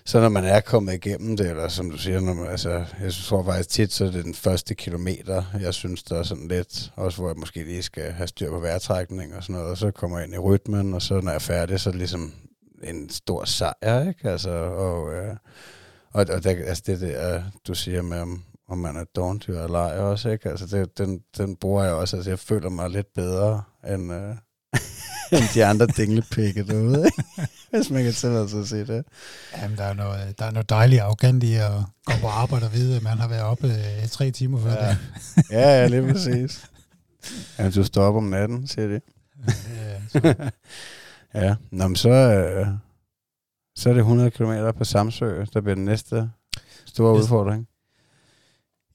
så 0.07 0.21
når 0.21 0.29
man 0.29 0.45
er 0.45 0.61
kommet 0.61 0.95
igennem 0.95 1.37
det, 1.37 1.51
eller 1.51 1.69
som 1.69 1.91
du 1.91 1.99
siger, 1.99 2.21
når 2.21 2.35
man, 2.35 2.47
altså, 2.47 2.85
jeg 3.01 3.13
tror 3.13 3.45
faktisk 3.45 3.69
tit, 3.69 3.93
så 3.93 4.05
er 4.05 4.11
det 4.11 4.25
den 4.25 4.35
første 4.35 4.75
kilometer, 4.75 5.43
jeg 5.61 5.75
synes, 5.75 6.03
der 6.03 6.19
er 6.19 6.23
sådan 6.23 6.49
lidt, 6.49 6.93
også 6.97 7.19
hvor 7.19 7.29
jeg 7.29 7.37
måske 7.37 7.65
lige 7.65 7.83
skal 7.83 8.13
have 8.13 8.27
styr 8.27 8.51
på 8.51 8.59
vejrtrækning 8.59 9.35
og 9.35 9.43
sådan 9.43 9.55
noget, 9.55 9.71
og 9.71 9.79
så 9.79 9.91
kommer 9.91 10.19
jeg 10.19 10.27
ind 10.27 10.35
i 10.35 10.39
rytmen, 10.39 10.95
og 10.95 11.03
så 11.03 11.15
når 11.15 11.31
jeg 11.31 11.35
er 11.35 11.39
færdig, 11.39 11.81
så 11.81 11.91
er 11.91 11.93
det 11.93 11.99
ligesom 11.99 12.35
en 12.83 13.11
stor 13.11 13.45
sejr, 13.45 14.09
ikke? 14.09 14.31
Altså, 14.31 14.51
og, 14.51 15.15
øh, 15.15 15.37
og, 16.13 16.27
og 16.31 16.45
der, 16.45 16.51
altså 16.51 16.83
det 16.87 17.01
der, 17.01 17.43
du 17.67 17.75
siger 17.75 18.03
med, 18.03 18.21
om, 18.21 18.43
om 18.69 18.79
man 18.79 18.97
er 18.97 19.05
dårndyr 19.05 19.61
eller 19.61 19.79
ej 19.79 19.99
også, 19.99 20.31
ikke? 20.31 20.49
Altså 20.49 20.67
det, 20.67 20.99
den, 20.99 21.21
den 21.37 21.57
bruger 21.57 21.85
jeg 21.85 21.93
også. 21.93 22.17
Altså 22.17 22.31
jeg 22.31 22.39
føler 22.39 22.69
mig 22.69 22.91
lidt 22.91 23.15
bedre 23.15 23.63
end, 23.89 24.13
øh, 24.13 24.35
end 25.33 25.45
de 25.55 25.65
andre 25.65 25.87
dinglepikke 25.87 26.67
derude? 26.67 27.11
Hvis 27.71 27.91
man 27.91 28.05
kan 28.05 28.13
tillade 28.13 28.49
sig 28.49 28.61
at 28.61 28.69
se 28.69 28.87
det. 28.87 29.05
Jamen, 29.57 29.77
der 29.77 29.85
er 29.85 29.95
noget, 29.95 30.39
der 30.39 30.45
er 30.45 30.51
noget 30.51 30.71
dejligt 30.71 31.03
arrogant 31.03 31.45
i 31.45 31.55
at 31.55 31.71
gå 32.05 32.13
på 32.21 32.27
arbejde 32.27 32.67
og 32.67 32.73
vide, 32.73 32.97
at 32.97 33.03
man 33.03 33.19
har 33.19 33.29
været 33.29 33.43
oppe 33.43 33.67
øh, 33.67 34.09
tre 34.09 34.31
timer 34.31 34.61
før 34.61 34.73
ja. 34.73 34.89
det. 34.89 34.99
ja, 35.51 35.81
ja, 35.81 35.87
lige 35.87 36.13
præcis. 36.13 36.71
Ja, 37.59 37.71
du 37.77 37.85
står 37.85 38.03
op 38.03 38.15
om 38.15 38.25
natten, 38.25 38.67
siger 38.67 38.89
de. 38.89 39.01
Ja, 40.15 40.33
ja. 41.35 41.55
Nå, 41.71 41.89
men 41.89 41.97
så, 41.97 42.11
øh, 42.11 42.67
så 43.77 43.89
er 43.89 43.93
det 43.93 44.01
100 44.01 44.31
km 44.31 44.53
på 44.79 44.85
Samsø, 44.85 45.45
der 45.55 45.61
bliver 45.61 45.75
den 45.75 45.85
næste 45.85 46.31
store 46.87 47.17
yes. 47.17 47.23
udfordring. 47.23 47.69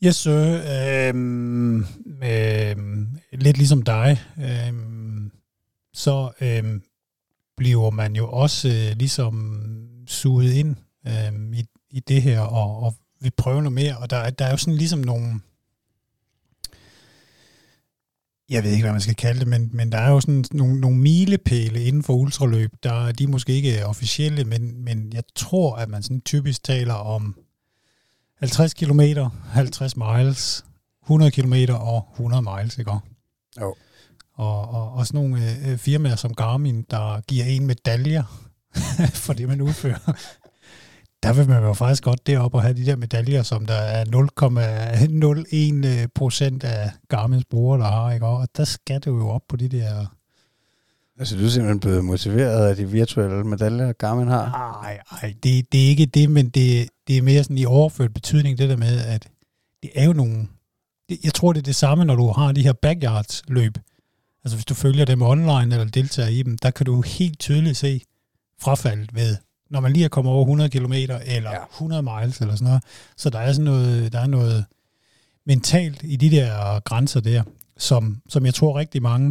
Yes, 0.03 0.15
sir. 0.15 0.61
Øhm, 1.11 1.85
øhm, 2.23 3.07
lidt 3.31 3.57
ligesom 3.57 3.81
dig, 3.81 4.21
øhm, 4.37 5.00
så 5.93 6.31
øhm, 6.41 6.83
bliver 7.57 7.89
man 7.89 8.15
jo 8.15 8.31
også 8.31 8.67
øh, 8.67 8.97
ligesom 8.97 9.63
suget 10.07 10.53
ind 10.53 10.75
øhm, 11.07 11.53
i, 11.53 11.65
i 11.89 11.99
det 11.99 12.21
her, 12.21 12.39
og, 12.39 12.83
og 12.83 12.95
vi 13.19 13.29
prøver 13.29 13.61
noget 13.61 13.73
mere, 13.73 13.97
og 13.97 14.09
der, 14.09 14.29
der 14.29 14.45
er 14.45 14.51
jo 14.51 14.57
sådan 14.57 14.77
ligesom 14.77 14.99
nogle 14.99 15.41
jeg 18.51 18.63
ved 18.63 18.71
ikke, 18.71 18.83
hvad 18.83 18.91
man 18.91 19.01
skal 19.01 19.15
kalde 19.15 19.39
det, 19.39 19.47
men, 19.47 19.69
men 19.73 19.91
der 19.91 19.97
er 19.97 20.09
jo 20.09 20.21
sådan 20.21 20.45
nogle, 20.51 20.79
nogle 20.79 20.97
milepæle 20.97 21.83
inden 21.83 22.03
for 22.03 22.13
ultraløb, 22.13 22.71
der 22.83 23.11
de 23.11 23.23
er 23.23 23.27
måske 23.27 23.53
ikke 23.53 23.85
officielle, 23.85 24.43
men, 24.43 24.83
men 24.83 25.13
jeg 25.13 25.23
tror, 25.35 25.75
at 25.75 25.89
man 25.89 26.03
sådan 26.03 26.21
typisk 26.21 26.63
taler 26.63 26.93
om 26.93 27.35
50 28.39 28.73
km, 28.73 29.01
50 29.45 29.97
miles, 29.97 30.65
100 31.03 31.31
km 31.31 31.53
og 31.69 32.07
100 32.13 32.41
miles, 32.41 32.77
ikke? 32.77 32.91
Jo. 33.61 33.75
Og, 34.41 34.69
og, 34.69 34.93
og 34.93 35.07
sådan 35.07 35.19
nogle 35.21 35.41
øh, 35.67 35.77
firmaer 35.77 36.15
som 36.15 36.33
Garmin, 36.33 36.85
der 36.91 37.21
giver 37.27 37.45
en 37.45 37.67
medaljer 37.67 38.23
for 39.25 39.33
det, 39.33 39.47
man 39.47 39.61
udfører 39.61 40.15
der 41.23 41.33
vil 41.33 41.49
man 41.49 41.63
jo 41.63 41.73
faktisk 41.73 42.03
godt 42.03 42.27
deroppe 42.27 42.57
og 42.57 42.61
have 42.61 42.73
de 42.73 42.85
der 42.85 42.95
medaljer, 42.95 43.43
som 43.43 43.65
der 43.65 43.73
er 43.73 44.05
0,01 46.03 46.07
procent 46.19 46.63
af 46.63 46.91
Garmin's 47.13 47.41
brugere, 47.49 47.79
der 47.79 47.85
har, 47.85 48.11
ikke? 48.11 48.25
Og 48.25 48.47
der 48.57 48.63
skal 48.63 48.99
du 48.99 49.17
jo 49.17 49.29
op 49.29 49.41
på 49.49 49.55
de 49.55 49.67
der... 49.67 50.05
Altså, 51.19 51.37
du 51.37 51.45
er 51.45 51.49
simpelthen 51.49 51.79
blevet 51.79 52.05
motiveret 52.05 52.67
af 52.67 52.75
de 52.75 52.89
virtuelle 52.89 53.43
medaljer, 53.43 53.93
Garmin 53.93 54.27
har? 54.27 54.49
Nej, 54.81 54.99
nej, 55.11 55.33
det, 55.43 55.71
det 55.71 55.83
er 55.83 55.87
ikke 55.87 56.05
det, 56.05 56.31
men 56.31 56.49
det, 56.49 56.89
det 57.07 57.17
er 57.17 57.21
mere 57.21 57.43
sådan 57.43 57.57
i 57.57 57.65
overført 57.65 58.13
betydning, 58.13 58.57
det 58.57 58.69
der 58.69 58.77
med, 58.77 58.99
at 59.05 59.27
det 59.83 59.91
er 59.95 60.05
jo 60.05 60.13
nogle... 60.13 60.47
Det, 61.09 61.19
jeg 61.23 61.33
tror, 61.33 61.53
det 61.53 61.59
er 61.59 61.63
det 61.63 61.75
samme, 61.75 62.05
når 62.05 62.15
du 62.15 62.31
har 62.31 62.51
de 62.51 62.63
her 62.63 62.73
backyards 62.73 63.43
løb. 63.47 63.77
Altså 64.43 64.57
hvis 64.57 64.65
du 64.65 64.73
følger 64.73 65.05
dem 65.05 65.21
online 65.21 65.75
eller 65.75 65.85
deltager 65.85 66.29
i 66.29 66.43
dem, 66.43 66.57
der 66.57 66.71
kan 66.71 66.85
du 66.85 67.01
helt 67.01 67.39
tydeligt 67.39 67.77
se 67.77 68.01
frafaldet 68.61 69.15
ved, 69.15 69.37
når 69.69 69.79
man 69.79 69.93
lige 69.93 70.05
er 70.05 70.09
kommet 70.09 70.33
over 70.33 70.41
100 70.41 70.69
km 70.69 70.93
eller 70.93 71.51
ja. 71.51 71.63
100 71.63 72.01
miles 72.01 72.41
eller 72.41 72.55
sådan 72.55 72.65
noget. 72.65 72.83
Så 73.17 73.29
der 73.29 73.39
er 73.39 73.53
sådan 73.53 73.65
noget, 73.65 74.13
der 74.13 74.19
er 74.19 74.27
noget 74.27 74.65
mentalt 75.45 76.01
i 76.03 76.15
de 76.15 76.31
der 76.31 76.79
grænser 76.79 77.19
der, 77.19 77.43
som, 77.77 78.21
som 78.29 78.45
jeg 78.45 78.53
tror 78.53 78.79
rigtig 78.79 79.01
mange, 79.01 79.29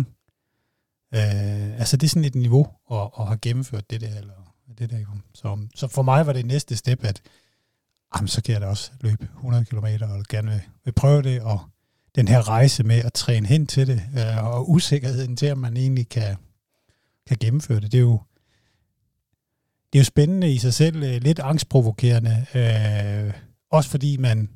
øh, 1.14 1.78
altså 1.78 1.96
det 1.96 2.06
er 2.06 2.08
sådan 2.08 2.24
et 2.24 2.34
niveau 2.34 2.68
at, 2.92 3.10
at 3.18 3.26
have 3.26 3.38
gennemført 3.38 3.90
det 3.90 4.00
der, 4.00 4.18
eller 4.18 4.54
det 4.78 4.90
der. 4.90 4.98
Så, 5.34 5.58
så 5.74 5.88
for 5.88 6.02
mig 6.02 6.26
var 6.26 6.32
det 6.32 6.46
næste 6.46 6.76
step, 6.76 7.04
at 7.04 7.22
jamen, 8.16 8.28
så 8.28 8.42
kan 8.42 8.52
jeg 8.52 8.60
da 8.60 8.66
også 8.66 8.90
løbe 9.00 9.28
100 9.36 9.64
km 9.64 9.86
og 10.02 10.24
gerne 10.28 10.50
vil, 10.50 10.60
vil 10.84 10.92
prøve 10.92 11.22
det, 11.22 11.40
og 11.40 11.60
den 12.14 12.28
her 12.28 12.48
rejse 12.48 12.82
med 12.82 12.96
at 13.04 13.12
træne 13.12 13.46
hen 13.46 13.66
til 13.66 13.86
det, 13.86 14.02
øh, 14.18 14.44
og 14.44 14.70
usikkerheden 14.70 15.36
til, 15.36 15.46
at 15.46 15.58
man 15.58 15.76
egentlig 15.76 16.08
kan, 16.08 16.36
kan 17.28 17.36
gennemføre 17.40 17.80
det, 17.80 17.92
det 17.92 17.98
er 17.98 18.02
jo, 18.02 18.20
det 19.92 19.98
er 19.98 20.00
jo 20.00 20.04
spændende 20.04 20.52
i 20.52 20.58
sig 20.58 20.74
selv, 20.74 21.02
øh, 21.02 21.22
lidt 21.22 21.38
angstprovokerende, 21.38 22.46
øh, 22.54 23.34
også 23.70 23.90
fordi 23.90 24.16
man, 24.16 24.50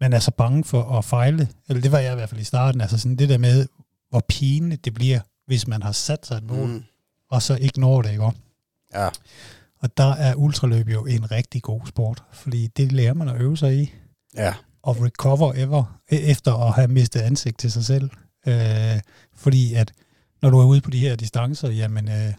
man 0.00 0.12
er 0.12 0.18
så 0.18 0.30
bange 0.30 0.64
for 0.64 0.82
at 0.82 1.04
fejle, 1.04 1.48
eller 1.68 1.82
det 1.82 1.92
var 1.92 1.98
jeg 1.98 2.12
i 2.12 2.14
hvert 2.14 2.28
fald 2.28 2.40
i 2.40 2.44
starten, 2.44 2.80
altså 2.80 2.98
sådan 2.98 3.16
det 3.16 3.28
der 3.28 3.38
med, 3.38 3.66
hvor 4.10 4.24
pinligt 4.28 4.84
det 4.84 4.94
bliver, 4.94 5.20
hvis 5.46 5.66
man 5.66 5.82
har 5.82 5.92
sat 5.92 6.26
sig 6.26 6.36
et 6.36 6.44
mål, 6.44 6.68
mm. 6.68 6.82
og 7.30 7.42
så 7.42 7.56
ikke 7.56 7.80
når 7.80 8.02
det, 8.02 8.10
ikke? 8.10 8.30
Ja. 8.94 9.08
Og 9.78 9.96
der 9.96 10.12
er 10.12 10.34
ultraløb 10.34 10.88
jo 10.88 11.06
en 11.06 11.30
rigtig 11.30 11.62
god 11.62 11.80
sport, 11.86 12.22
fordi 12.32 12.66
det 12.66 12.92
lærer 12.92 13.14
man 13.14 13.28
at 13.28 13.40
øve 13.40 13.56
sig 13.56 13.82
i. 13.82 13.92
Ja 14.36 14.54
at 14.88 15.02
recover 15.02 15.52
ever, 15.56 16.00
e-, 16.12 16.30
efter 16.30 16.66
at 16.66 16.72
have 16.72 16.88
mistet 16.88 17.20
ansigt 17.20 17.58
til 17.58 17.72
sig 17.72 17.84
selv. 17.84 18.10
Øh, 18.46 19.00
fordi 19.34 19.74
at 19.74 19.92
når 20.42 20.50
du 20.50 20.58
er 20.58 20.64
ude 20.64 20.80
på 20.80 20.90
de 20.90 20.98
her 20.98 21.16
distancer, 21.16 21.70
jamen 21.70 22.08
øh, 22.08 22.32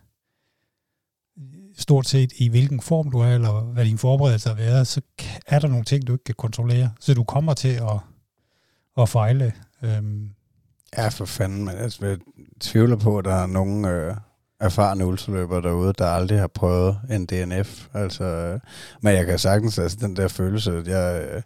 stort 1.77 2.07
set 2.07 2.33
i 2.37 2.47
hvilken 2.47 2.81
form 2.81 3.11
du 3.11 3.19
er, 3.19 3.27
eller 3.27 3.61
hvad 3.61 3.85
din 3.85 3.97
forberedelse 3.97 4.49
har 4.49 4.55
været, 4.55 4.87
så 4.87 5.01
er 5.47 5.59
der 5.59 5.67
nogle 5.67 5.85
ting, 5.85 6.07
du 6.07 6.13
ikke 6.13 6.23
kan 6.23 6.35
kontrollere. 6.37 6.91
Så 6.99 7.13
du 7.13 7.23
kommer 7.23 7.53
til 7.53 7.73
at, 7.73 7.99
at 8.97 9.09
fejle. 9.09 9.53
Øh. 9.83 10.03
Ja, 10.97 11.07
for 11.07 11.25
fanden. 11.25 11.65
Men 11.65 11.75
altså, 11.77 12.05
jeg 12.05 12.17
tvivler 12.59 12.95
på, 12.95 13.17
at 13.17 13.25
der 13.25 13.33
er 13.35 13.47
nogen 13.47 13.85
øh, 13.85 14.15
erfarne 14.59 15.05
ultraløbere 15.05 15.61
derude, 15.61 15.93
der 15.97 16.05
aldrig 16.05 16.39
har 16.39 16.47
prøvet 16.47 16.99
en 17.09 17.25
DNF. 17.25 17.87
Altså, 17.93 18.23
øh, 18.23 18.59
men 19.01 19.13
jeg 19.13 19.25
kan 19.25 19.39
sagtens, 19.39 19.79
altså 19.79 19.97
den 20.01 20.15
der 20.15 20.27
følelse, 20.27 20.77
at 20.77 20.87
jeg, 20.87 21.27
øh, 21.31 21.41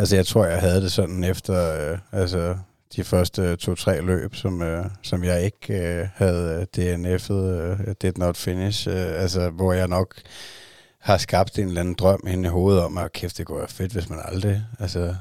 altså 0.00 0.16
jeg 0.16 0.26
tror, 0.26 0.46
jeg 0.46 0.60
havde 0.60 0.82
det 0.82 0.92
sådan 0.92 1.24
efter, 1.24 1.90
øh, 1.92 1.98
altså 2.12 2.56
de 2.96 3.04
første 3.04 3.42
øh, 3.42 3.56
to-tre 3.56 4.00
løb, 4.00 4.34
som, 4.34 4.62
øh, 4.62 4.84
som 5.02 5.24
jeg 5.24 5.44
ikke 5.44 5.74
øh, 5.74 6.08
havde 6.14 6.66
DNF'et, 6.76 7.32
øh, 7.32 7.80
øh 7.80 7.94
did 8.02 8.12
not 8.16 8.36
finish, 8.36 8.88
øh, 8.88 9.22
altså 9.22 9.50
hvor 9.50 9.72
jeg 9.72 9.88
nok 9.88 10.14
har 11.00 11.16
skabt 11.16 11.58
en 11.58 11.68
eller 11.68 11.80
anden 11.80 11.94
drøm 11.94 12.20
inde 12.26 12.46
i 12.46 12.50
hovedet 12.50 12.82
om, 12.82 12.98
at 12.98 13.12
kæft, 13.12 13.38
det 13.38 13.46
går 13.46 13.66
fedt, 13.66 13.92
hvis 13.92 14.08
man 14.10 14.18
aldrig, 14.24 14.62
altså, 14.78 15.14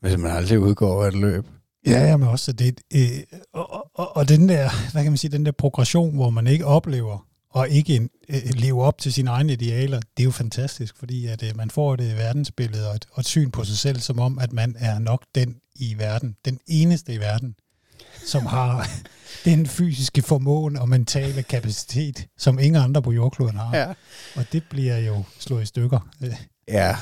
hvis 0.00 0.16
man 0.18 0.30
aldrig 0.30 0.58
udgår 0.58 1.04
af 1.04 1.08
et 1.08 1.14
løb. 1.14 1.46
Ja, 1.86 2.06
ja, 2.06 2.16
men 2.16 2.28
også 2.28 2.52
det, 2.52 2.80
øh, 2.94 3.38
og, 3.52 3.90
og, 3.94 4.16
og, 4.16 4.28
den 4.28 4.48
der, 4.48 4.92
hvad 4.92 5.02
kan 5.02 5.12
man 5.12 5.18
sige, 5.18 5.32
den 5.32 5.46
der 5.46 5.52
progression, 5.52 6.14
hvor 6.14 6.30
man 6.30 6.46
ikke 6.46 6.66
oplever 6.66 7.26
og 7.56 7.68
ikke 7.68 8.08
øh, 8.28 8.42
leve 8.54 8.82
op 8.82 8.98
til 8.98 9.12
sine 9.12 9.30
egne 9.30 9.52
idealer, 9.52 10.00
det 10.16 10.22
er 10.22 10.24
jo 10.24 10.30
fantastisk, 10.30 10.96
fordi 10.98 11.26
at 11.26 11.42
øh, 11.42 11.56
man 11.56 11.70
får 11.70 11.94
et 11.94 12.00
øh, 12.00 12.18
verdensbillede 12.18 12.88
og 12.88 12.94
et, 12.94 13.06
og 13.12 13.20
et 13.20 13.26
syn 13.26 13.50
på 13.50 13.64
sig 13.64 13.78
selv, 13.78 14.00
som 14.00 14.18
om, 14.18 14.38
at 14.38 14.52
man 14.52 14.76
er 14.78 14.98
nok 14.98 15.24
den 15.34 15.56
i 15.74 15.94
verden, 15.98 16.36
den 16.44 16.58
eneste 16.66 17.14
i 17.14 17.18
verden, 17.18 17.54
som 18.26 18.46
har 18.46 18.88
den 19.44 19.66
fysiske 19.66 20.22
formåen 20.22 20.76
og 20.76 20.88
mentale 20.88 21.42
kapacitet, 21.42 22.26
som 22.38 22.58
ingen 22.58 22.82
andre 22.82 23.02
på 23.02 23.12
jordkloden 23.12 23.56
har. 23.56 23.76
Ja. 23.76 23.92
Og 24.36 24.44
det 24.52 24.62
bliver 24.70 24.98
jo 24.98 25.22
slået 25.38 25.62
i 25.62 25.66
stykker. 25.66 26.08
Ja, 26.68 26.96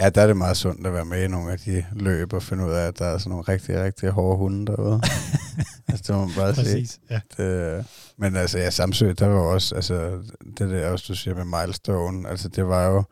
Ja, 0.00 0.10
der 0.10 0.22
er 0.22 0.26
det 0.26 0.36
meget 0.36 0.56
sundt 0.56 0.86
at 0.86 0.92
være 0.92 1.04
med 1.04 1.24
i 1.24 1.28
nogle 1.28 1.52
af 1.52 1.58
de 1.58 1.84
løb 1.92 2.32
og 2.32 2.42
finde 2.42 2.66
ud 2.66 2.70
af, 2.70 2.86
at 2.86 2.98
der 2.98 3.04
er 3.04 3.18
sådan 3.18 3.30
nogle 3.30 3.44
rigtig, 3.48 3.82
rigtig 3.82 4.10
hårde 4.10 4.36
hunde 4.36 4.66
derude. 4.66 5.00
altså, 5.88 6.04
det 6.06 6.14
må 6.14 6.24
man 6.24 6.34
bare 6.36 6.54
Præcis. 6.54 7.00
Ja. 7.10 7.20
Det, 7.36 7.84
men 8.16 8.36
altså, 8.36 8.58
ja, 8.58 8.70
Samsø, 8.70 9.12
der 9.18 9.26
var 9.26 9.40
også, 9.40 9.74
altså, 9.74 10.22
det 10.58 10.70
der 10.70 10.90
også, 10.90 11.04
du 11.08 11.14
siger 11.14 11.34
med 11.34 11.44
milestone, 11.44 12.28
altså 12.28 12.48
det 12.48 12.68
var 12.68 12.86
jo, 12.86 13.02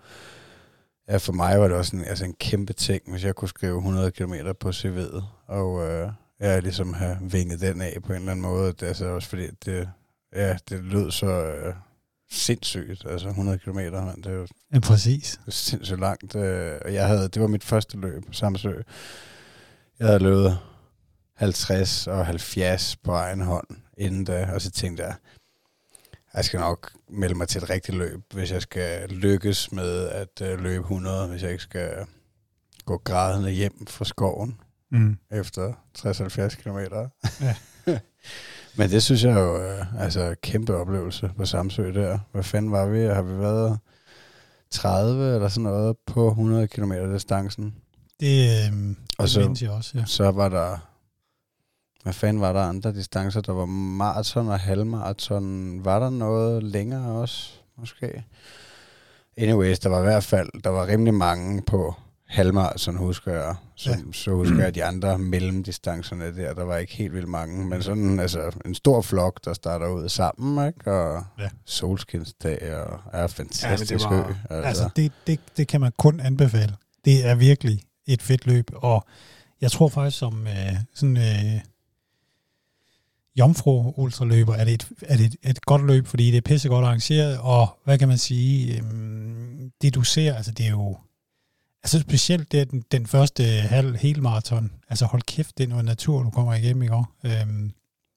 ja, 1.09 1.16
for 1.16 1.33
mig 1.33 1.61
var 1.61 1.68
det 1.68 1.77
også 1.77 1.96
en, 1.96 2.05
altså 2.05 2.24
en 2.24 2.35
kæmpe 2.40 2.72
ting, 2.72 3.03
hvis 3.07 3.24
jeg 3.24 3.35
kunne 3.35 3.48
skrive 3.48 3.77
100 3.77 4.11
km 4.11 4.35
på 4.61 4.68
CV'et, 4.68 5.22
og 5.46 5.87
øh, 5.87 6.11
jeg 6.40 6.62
ligesom 6.62 6.94
have 6.94 7.16
vinget 7.20 7.61
den 7.61 7.81
af 7.81 7.98
på 8.07 8.12
en 8.12 8.18
eller 8.18 8.33
anden 8.33 8.42
måde. 8.42 8.72
Det, 8.72 8.83
altså 8.83 9.07
også 9.07 9.29
fordi, 9.29 9.46
det, 9.64 9.88
ja, 10.35 10.57
det 10.68 10.85
lød 10.85 11.11
så... 11.11 11.27
Øh, 11.27 11.74
sindssygt. 12.31 13.07
Altså 13.07 13.29
100 13.29 13.59
km, 13.59 13.79
det 13.79 14.27
er 14.27 14.33
jo 14.33 14.47
ja, 14.75 14.81
præcis. 14.81 15.41
Sindssygt 15.49 16.01
langt. 16.01 16.37
Øh, 16.37 16.79
og 16.85 16.95
jeg 16.95 17.07
havde, 17.07 17.29
det 17.29 17.43
var 17.43 17.49
mit 17.49 17.64
første 17.64 17.97
løb 17.97 18.27
på 18.27 18.33
Samsø. 18.33 18.73
Jeg 19.99 20.07
havde 20.07 20.23
løbet 20.23 20.59
50 21.35 22.07
og 22.07 22.27
70 22.27 22.97
på 22.97 23.12
egen 23.12 23.41
hånd 23.41 23.67
inden 23.99 24.25
da, 24.25 24.51
og 24.55 24.61
så 24.61 24.71
tænkte 24.71 25.03
jeg, 25.03 25.14
jeg 26.35 26.45
skal 26.45 26.61
nok 26.61 26.93
melde 27.09 27.35
mig 27.35 27.49
til 27.49 27.62
et 27.62 27.71
rigtigt 27.71 27.99
løb, 27.99 28.21
hvis 28.35 28.53
jeg 28.53 28.62
skal 28.62 29.09
lykkes 29.09 29.73
med 29.73 30.09
at 30.09 30.43
øh, 30.43 30.61
løbe 30.61 30.81
100, 30.81 31.29
hvis 31.29 31.43
jeg 31.43 31.51
ikke 31.51 31.62
skal 31.62 32.07
gå 32.85 32.97
grædende 33.05 33.51
hjem 33.51 33.87
fra 33.87 34.05
skoven 34.05 34.61
mm. 34.91 35.19
efter 35.31 35.73
60-70 35.99 36.62
km. 36.62 36.79
Ja. 37.41 37.55
Men 38.79 38.91
det 38.91 39.03
synes 39.03 39.25
jeg 39.25 39.37
jo, 39.37 39.62
øh, 39.62 40.03
altså 40.03 40.35
kæmpe 40.43 40.77
oplevelse 40.77 41.31
på 41.37 41.45
Samsø 41.47 41.95
der. 41.95 42.19
Hvad 42.33 42.43
fanden 42.43 42.73
var 42.73 42.87
vi? 42.87 43.01
Har 43.01 43.23
vi 43.23 43.38
været 43.38 43.79
30 44.71 45.35
eller 45.35 45.49
sådan 45.49 45.62
noget 45.62 45.97
på 46.07 46.29
100 46.29 46.69
km 46.69 46.93
distancen? 47.12 47.75
Det, 48.21 48.49
øh, 48.51 48.97
og 49.19 49.29
så, 49.29 49.59
jeg 49.62 49.71
også, 49.71 49.99
ja. 49.99 50.05
så 50.05 50.31
var 50.31 50.49
der, 50.49 50.77
hvad 52.03 52.12
fanden 52.12 52.41
var 52.41 52.53
der 52.53 52.61
andre 52.61 52.93
distancer? 52.93 53.41
Der 53.41 53.53
var 53.53 53.67
maraton 53.67 54.49
og 54.49 54.61
halvmaraton. 54.61 55.85
Var 55.85 55.99
der 55.99 56.11
noget 56.11 56.62
længere 56.62 57.12
også, 57.12 57.53
måske? 57.77 58.25
Anyways, 59.37 59.79
der 59.79 59.88
var 59.88 60.01
i 60.01 60.05
hvert 60.05 60.25
fald, 60.25 60.62
der 60.64 60.71
var 60.71 60.87
rimelig 60.87 61.14
mange 61.14 61.62
på 61.62 61.95
halvmarathon, 62.29 62.97
husker 62.97 63.33
jeg. 63.33 63.55
Så, 63.77 63.91
ja. 63.91 63.97
så 64.12 64.35
husker 64.35 64.62
jeg 64.62 64.75
de 64.75 64.85
andre 64.85 65.19
mellemdistancerne 65.19 66.37
der, 66.37 66.55
der 66.55 66.64
var 66.64 66.77
ikke 66.77 66.97
helt 66.97 67.12
vildt 67.12 67.29
mange, 67.29 67.67
men 67.67 67.83
sådan 67.83 68.21
altså, 68.21 68.53
en 68.67 68.75
stor 68.75 69.03
flok, 69.03 69.45
der 69.45 69.53
starter 69.53 69.88
ud 69.88 70.09
sammen, 70.09 70.69
ikke? 70.69 70.93
og 70.93 71.25
ja. 71.38 71.49
solskinsdag, 71.64 72.77
og 72.77 73.01
er 73.12 73.27
fantastisk 73.27 73.91
ja, 73.91 73.97
det 73.97 74.05
var, 74.05 74.29
ø. 74.29 74.55
Altså, 74.55 74.69
altså 74.69 74.88
det, 74.97 75.12
det, 75.27 75.41
det 75.57 75.69
kan 75.69 75.81
man 75.81 75.93
kun 75.99 76.21
anbefale. 76.21 76.75
Det 77.05 77.27
er 77.27 77.35
virkelig 77.35 77.83
et 78.07 78.23
fedt 78.23 78.47
løb, 78.47 78.71
og 78.75 79.07
jeg 79.61 79.71
tror 79.71 79.88
faktisk 79.88 80.19
som 80.19 80.47
øh, 80.47 80.77
sådan 80.95 81.17
øh, 81.17 81.61
jomfru 83.38 83.93
ultraløber 83.97 84.55
er 84.55 84.64
det, 84.64 84.75
et, 84.75 84.88
er 85.03 85.17
det 85.17 85.27
et, 85.27 85.37
et 85.51 85.61
godt 85.61 85.87
løb, 85.87 86.07
fordi 86.07 86.31
det 86.31 86.37
er 86.37 86.41
pissegodt 86.41 86.85
arrangeret, 86.85 87.38
og 87.38 87.79
hvad 87.85 87.99
kan 87.99 88.09
man 88.09 88.19
sige, 88.19 88.77
øh, 88.77 89.71
det 89.83 89.95
du 89.95 90.03
ser, 90.03 90.35
altså 90.35 90.53
det 90.53 90.67
er 90.67 90.71
jo 90.71 90.97
Altså 91.88 92.01
specielt 92.01 92.53
det 92.53 92.70
den, 92.70 92.85
den 92.92 93.07
første 93.07 93.42
halv 93.44 93.96
hele 93.96 94.22
maraton. 94.22 94.72
Altså 94.88 95.07
hold 95.07 95.22
kæft, 95.22 95.59
det 95.59 95.64
er 95.64 95.68
noget 95.68 95.85
natur, 95.85 96.22
du 96.22 96.31
kommer 96.31 96.55
igennem 96.55 96.83
i 96.83 96.88
år. 96.88 97.12
Øhm, 97.24 97.72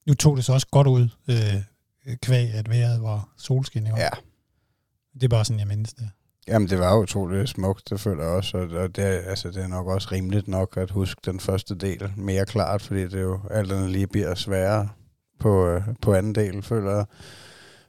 nu 0.07 0.13
tog 0.13 0.37
det 0.37 0.45
så 0.45 0.53
også 0.53 0.67
godt 0.71 0.87
ud, 0.87 1.09
øh, 1.29 2.15
kvæg 2.21 2.53
at 2.53 2.69
vejret 2.69 3.01
var 3.01 3.29
solskin 3.37 3.87
i 3.87 3.91
år. 3.91 3.97
Ja. 3.97 4.09
Det 5.13 5.23
er 5.23 5.27
bare 5.27 5.45
sådan, 5.45 5.59
jeg 5.59 5.67
mindes 5.67 5.93
det. 5.93 6.09
Jamen, 6.47 6.69
det 6.69 6.79
var 6.79 6.97
utroligt 6.97 7.49
smukt, 7.49 7.89
det 7.89 7.99
føler 7.99 8.23
jeg 8.23 8.31
også, 8.31 8.57
og 8.57 8.95
det, 8.95 9.01
altså, 9.01 9.47
det 9.51 9.63
er 9.63 9.67
nok 9.67 9.87
også 9.87 10.07
rimeligt 10.11 10.47
nok 10.47 10.77
at 10.77 10.91
huske 10.91 11.21
den 11.25 11.39
første 11.39 11.75
del 11.75 12.13
mere 12.17 12.45
klart, 12.45 12.81
fordi 12.81 13.07
det 13.07 13.21
jo 13.21 13.39
alt 13.51 13.71
andet 13.71 13.89
lige 13.89 14.07
bliver 14.07 14.35
sværere 14.35 14.89
på, 15.39 15.67
øh, 15.67 15.81
på 16.01 16.13
anden 16.13 16.35
del, 16.35 16.61
føler 16.63 16.95
jeg. 16.95 17.05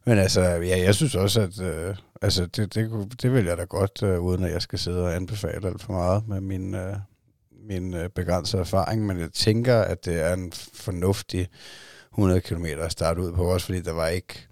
Men 0.07 0.19
altså, 0.19 0.41
ja, 0.41 0.79
jeg 0.79 0.95
synes 0.95 1.15
også, 1.15 1.41
at 1.41 1.61
øh, 1.61 1.97
altså, 2.23 2.47
det, 2.47 2.75
det, 2.75 3.13
det 3.23 3.33
vil 3.33 3.45
jeg 3.45 3.57
da 3.57 3.65
godt, 3.65 4.03
øh, 4.03 4.21
uden 4.21 4.45
at 4.45 4.53
jeg 4.53 4.63
skal 4.63 4.79
sidde 4.79 5.05
og 5.05 5.17
anbefale 5.17 5.67
alt 5.67 5.83
for 5.83 5.93
meget 5.93 6.29
med 6.29 6.41
min, 6.41 6.75
øh, 6.75 6.97
min 7.69 7.95
øh, 7.95 8.09
begrænsede 8.09 8.61
erfaring. 8.61 9.07
Men 9.07 9.19
jeg 9.19 9.33
tænker, 9.33 9.77
at 9.81 10.05
det 10.05 10.21
er 10.21 10.35
en 10.35 10.53
fornuftig 10.75 11.49
100 12.13 12.41
km 12.41 12.65
at 12.65 12.93
starte 12.93 13.21
ud 13.21 13.33
på, 13.33 13.45
også 13.45 13.67
fordi 13.67 13.81
der 13.81 13.93
var 13.93 14.09
ikke, 14.09 14.49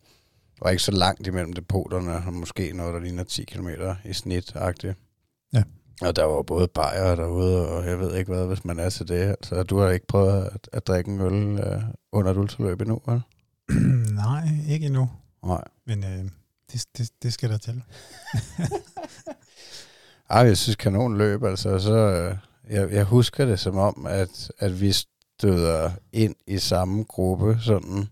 var 0.62 0.70
ikke 0.70 0.82
så 0.82 0.92
langt 0.92 1.26
imellem 1.26 1.52
depoterne, 1.52 2.22
og 2.26 2.32
måske 2.32 2.72
noget, 2.72 2.94
der 2.94 3.00
ligner 3.00 3.24
10 3.24 3.44
km 3.44 3.68
i 4.04 4.12
snit 4.12 4.56
-agtigt. 4.56 4.94
Ja. 5.52 5.62
Og 6.02 6.16
der 6.16 6.24
var 6.24 6.42
både 6.42 6.68
bajer 6.68 7.14
derude, 7.14 7.68
og 7.68 7.86
jeg 7.86 8.00
ved 8.00 8.16
ikke 8.16 8.32
hvad, 8.32 8.46
hvis 8.46 8.64
man 8.64 8.78
er 8.78 8.90
til 8.90 9.08
det. 9.08 9.20
Altså, 9.20 9.62
du 9.62 9.78
har 9.78 9.90
ikke 9.90 10.06
prøvet 10.06 10.44
at, 10.44 10.68
at 10.72 10.86
drikke 10.86 11.10
en 11.10 11.20
øl 11.20 11.58
øh, 11.58 11.82
under 12.12 12.30
et 12.30 12.36
ultraløb 12.36 12.80
endnu, 12.80 13.00
eller? 13.06 13.20
Nej, 14.24 14.48
ikke 14.68 14.86
endnu. 14.86 15.08
Nej. 15.44 15.64
Men 15.86 16.04
øh, 16.04 16.24
det, 16.72 16.86
det, 16.98 17.10
det 17.22 17.32
skal 17.32 17.50
der 17.50 17.58
til. 17.58 17.82
Ej, 20.30 20.40
jeg 20.40 20.58
synes 20.58 20.76
kanon 20.76 21.18
løb, 21.18 21.44
altså. 21.44 21.78
Så, 21.78 21.94
øh, 21.94 22.36
jeg, 22.70 22.92
jeg 22.92 23.04
husker 23.04 23.44
det 23.44 23.60
som 23.60 23.76
om, 23.76 24.06
at, 24.06 24.52
at 24.58 24.80
vi 24.80 24.92
støder 24.92 25.90
ind 26.12 26.34
i 26.46 26.58
samme 26.58 27.04
gruppe, 27.04 27.58
sådan 27.60 28.08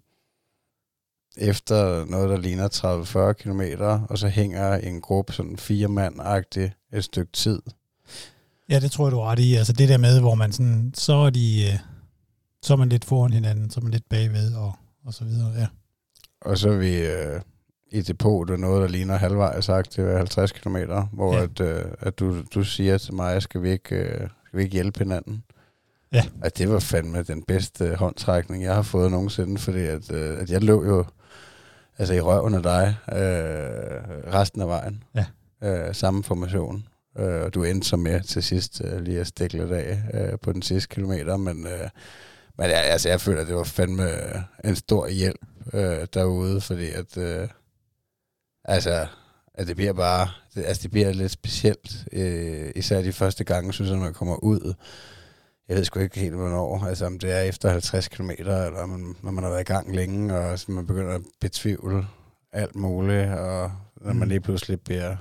efter 1.36 2.04
noget, 2.04 2.30
der 2.30 2.36
ligner 2.36 2.68
30-40 2.68 3.32
km, 3.32 3.82
og 4.10 4.18
så 4.18 4.28
hænger 4.28 4.74
en 4.74 5.00
gruppe 5.00 5.32
sådan 5.32 5.56
fire 5.56 5.88
mand 5.88 6.20
et 6.92 7.04
stykke 7.04 7.32
tid. 7.32 7.62
Ja, 8.68 8.80
det 8.80 8.90
tror 8.90 9.06
jeg, 9.06 9.12
du 9.12 9.18
er 9.18 9.30
ret 9.30 9.38
i. 9.38 9.54
Altså 9.54 9.72
det 9.72 9.88
der 9.88 9.98
med, 9.98 10.20
hvor 10.20 10.34
man 10.34 10.52
sådan, 10.52 10.92
så 10.94 11.12
er 11.12 11.30
de, 11.30 11.64
øh, 11.72 11.78
så 12.62 12.72
er 12.72 12.76
man 12.76 12.88
lidt 12.88 13.04
foran 13.04 13.32
hinanden, 13.32 13.70
så 13.70 13.80
er 13.80 13.82
man 13.82 13.92
lidt 13.92 14.08
bagved, 14.08 14.54
og, 14.54 14.72
og 15.04 15.14
så 15.14 15.24
videre, 15.24 15.52
ja. 15.52 15.66
Og 16.40 16.58
så 16.58 16.70
er 16.70 16.76
vi 16.76 17.06
øh, 17.06 17.40
i 17.90 18.02
depotet 18.02 18.60
noget, 18.60 18.82
der 18.82 18.88
ligner 18.88 19.16
halvvejs 19.16 19.64
sagt, 19.64 19.96
det 19.96 20.04
er 20.04 20.16
50 20.16 20.52
km, 20.52 20.76
hvor 21.12 21.34
ja. 21.34 21.42
at, 21.42 21.60
øh, 21.60 21.84
at 22.00 22.18
du, 22.18 22.42
du 22.54 22.64
siger 22.64 22.98
til 22.98 23.14
mig, 23.14 23.42
skal 23.42 23.62
vi 23.62 23.70
ikke, 23.70 23.96
øh, 23.96 24.28
skal 24.46 24.58
vi 24.58 24.62
ikke 24.62 24.72
hjælpe 24.72 24.98
hinanden? 24.98 25.42
Ja. 26.12 26.24
At 26.42 26.58
det 26.58 26.70
var 26.70 26.78
fandme 26.78 27.22
den 27.22 27.42
bedste 27.42 27.94
håndtrækning, 27.94 28.62
jeg 28.62 28.74
har 28.74 28.82
fået 28.82 29.10
nogensinde, 29.10 29.58
fordi 29.58 29.80
at, 29.80 30.12
øh, 30.12 30.40
at 30.40 30.50
jeg 30.50 30.62
lå 30.62 30.84
jo 30.84 31.04
altså 31.98 32.14
i 32.14 32.20
røven 32.20 32.54
af 32.54 32.62
dig 32.62 32.96
øh, 33.12 34.34
resten 34.34 34.60
af 34.62 34.68
vejen. 34.68 35.02
Ja. 35.14 35.24
Øh, 35.62 35.94
samme 35.94 36.24
formation. 36.24 36.84
Øh, 37.18 37.42
og 37.42 37.54
du 37.54 37.64
endte 37.64 37.88
så 37.88 37.96
med 37.96 38.20
til 38.20 38.42
sidst 38.42 38.82
øh, 38.84 39.00
lige 39.00 39.20
at 39.20 39.26
stikke 39.26 39.56
lidt 39.56 39.72
af 39.72 40.02
øh, 40.14 40.38
på 40.42 40.52
den 40.52 40.62
sidste 40.62 40.94
kilometer, 40.94 41.36
men, 41.36 41.66
øh, 41.66 41.88
men 42.58 42.66
ja, 42.66 42.80
altså, 42.80 43.08
jeg 43.08 43.20
føler, 43.20 43.40
at 43.40 43.46
det 43.46 43.56
var 43.56 43.64
fandme 43.64 44.08
en 44.64 44.76
stor 44.76 45.08
hjælp 45.08 45.40
øh, 45.72 46.06
derude, 46.14 46.60
fordi 46.60 46.90
at, 46.90 47.16
øh, 47.16 47.48
altså, 48.64 49.06
at 49.54 49.66
det 49.66 49.76
bliver 49.76 49.92
bare, 49.92 50.28
det, 50.54 50.64
altså 50.64 50.82
det 50.82 50.90
bliver 50.90 51.12
lidt 51.12 51.32
specielt, 51.32 52.04
øh, 52.12 52.70
især 52.76 53.02
de 53.02 53.12
første 53.12 53.44
gange, 53.44 53.72
synes 53.72 53.88
jeg, 53.88 53.96
når 53.96 54.04
man 54.04 54.14
kommer 54.14 54.36
ud. 54.36 54.74
Jeg 55.68 55.76
ved 55.76 55.84
sgu 55.84 56.00
ikke 56.00 56.20
helt, 56.20 56.34
hvornår, 56.34 56.84
altså 56.84 57.06
om 57.06 57.18
det 57.18 57.32
er 57.32 57.40
efter 57.40 57.70
50 57.70 58.08
km, 58.08 58.30
eller 58.38 58.86
man, 58.86 59.16
når 59.22 59.30
man 59.30 59.44
har 59.44 59.50
været 59.50 59.60
i 59.60 59.72
gang 59.72 59.96
længe, 59.96 60.38
og 60.38 60.58
så 60.58 60.72
man 60.72 60.86
begynder 60.86 61.14
at 61.14 61.22
betvivle 61.40 62.06
alt 62.52 62.76
muligt, 62.76 63.30
og 63.30 63.72
når 63.96 64.12
man 64.12 64.16
mm. 64.16 64.28
lige 64.28 64.40
pludselig 64.40 64.80
bliver 64.80 65.16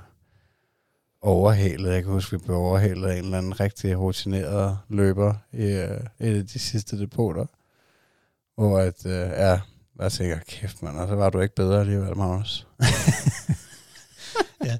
overhalet. 1.20 1.92
Jeg 1.92 2.02
kan 2.02 2.12
huske, 2.12 2.38
vi 2.38 2.44
blev 2.44 2.56
overhalet 2.56 3.08
af 3.08 3.18
en 3.18 3.24
eller 3.24 3.38
anden 3.38 3.60
rigtig 3.60 3.98
rutineret 3.98 4.78
løber 4.88 5.34
i 5.52 5.64
uh, 5.64 6.26
et 6.26 6.38
af 6.38 6.46
de 6.46 6.58
sidste 6.58 6.98
depoter. 6.98 7.46
Hvor 8.54 8.78
at, 8.78 9.04
uh, 9.04 9.12
ja, 9.12 9.60
jeg 10.02 10.12
tænker, 10.12 10.38
kæft 10.48 10.82
mand, 10.82 10.96
og 10.96 11.08
så 11.08 11.14
var 11.14 11.30
du 11.30 11.40
ikke 11.40 11.54
bedre 11.54 11.80
alligevel, 11.80 12.16
Magnus. 12.16 12.66
ja. 14.64 14.78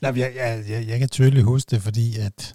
Nej, 0.00 0.18
jeg, 0.18 0.32
jeg, 0.36 0.64
jeg, 0.68 0.88
jeg 0.88 0.98
kan 0.98 1.08
tydeligt 1.08 1.44
huske 1.44 1.70
det, 1.70 1.82
fordi 1.82 2.18
at 2.18 2.54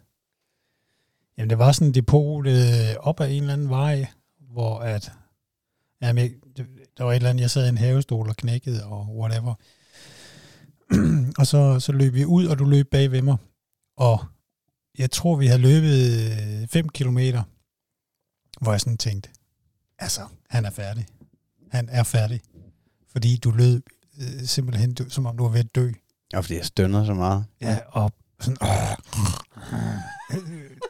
jamen, 1.37 1.49
det 1.49 1.59
var 1.59 1.71
sådan 1.71 1.87
en 1.87 1.93
depot 1.93 2.47
øh, 2.47 2.95
op 2.99 3.19
ad 3.19 3.31
en 3.31 3.41
eller 3.43 3.53
anden 3.53 3.69
vej, 3.69 4.07
hvor 4.39 4.79
at 4.79 5.11
jamen, 6.01 6.31
der 6.97 7.03
var 7.03 7.11
et 7.11 7.15
eller 7.15 7.29
andet, 7.29 7.41
jeg 7.41 7.51
sad 7.51 7.65
i 7.65 7.69
en 7.69 7.77
havestol 7.77 8.29
og 8.29 8.35
knækkede 8.35 8.85
og 8.85 9.17
whatever. 9.17 9.53
og 11.39 11.47
så, 11.47 11.79
så 11.79 11.91
løb 11.91 12.13
vi 12.13 12.25
ud, 12.25 12.45
og 12.45 12.59
du 12.59 12.65
løb 12.65 12.87
bag 12.91 13.11
ved 13.11 13.21
mig. 13.21 13.37
Og 13.97 14.25
jeg 14.97 15.11
tror, 15.11 15.35
vi 15.35 15.47
har 15.47 15.57
løbet 15.57 16.21
øh, 16.61 16.67
5 16.67 16.89
kilometer, 16.89 17.43
hvor 18.61 18.71
jeg 18.71 18.81
sådan 18.81 18.97
tænkte, 18.97 19.29
altså, 19.99 20.21
han 20.49 20.65
er 20.65 20.69
færdig. 20.69 21.07
Han 21.71 21.89
er 21.91 22.03
færdig. 22.03 22.41
Fordi 23.11 23.37
du 23.37 23.51
løb 23.51 23.89
øh, 24.21 24.45
simpelthen, 24.45 24.93
du, 24.93 25.09
som 25.09 25.25
om 25.25 25.37
du 25.37 25.43
var 25.43 25.51
ved 25.51 25.59
at 25.59 25.75
dø. 25.75 25.91
Ja, 26.33 26.39
fordi 26.39 26.55
jeg 26.55 26.65
stønner 26.65 27.05
så 27.05 27.13
meget. 27.13 27.45
Ja, 27.61 27.79
og 27.87 28.11
sådan, 28.39 28.57
åh, 28.61 28.91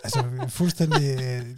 altså 0.04 0.46
fuldstændig 0.50 1.22
øh, 1.22 1.58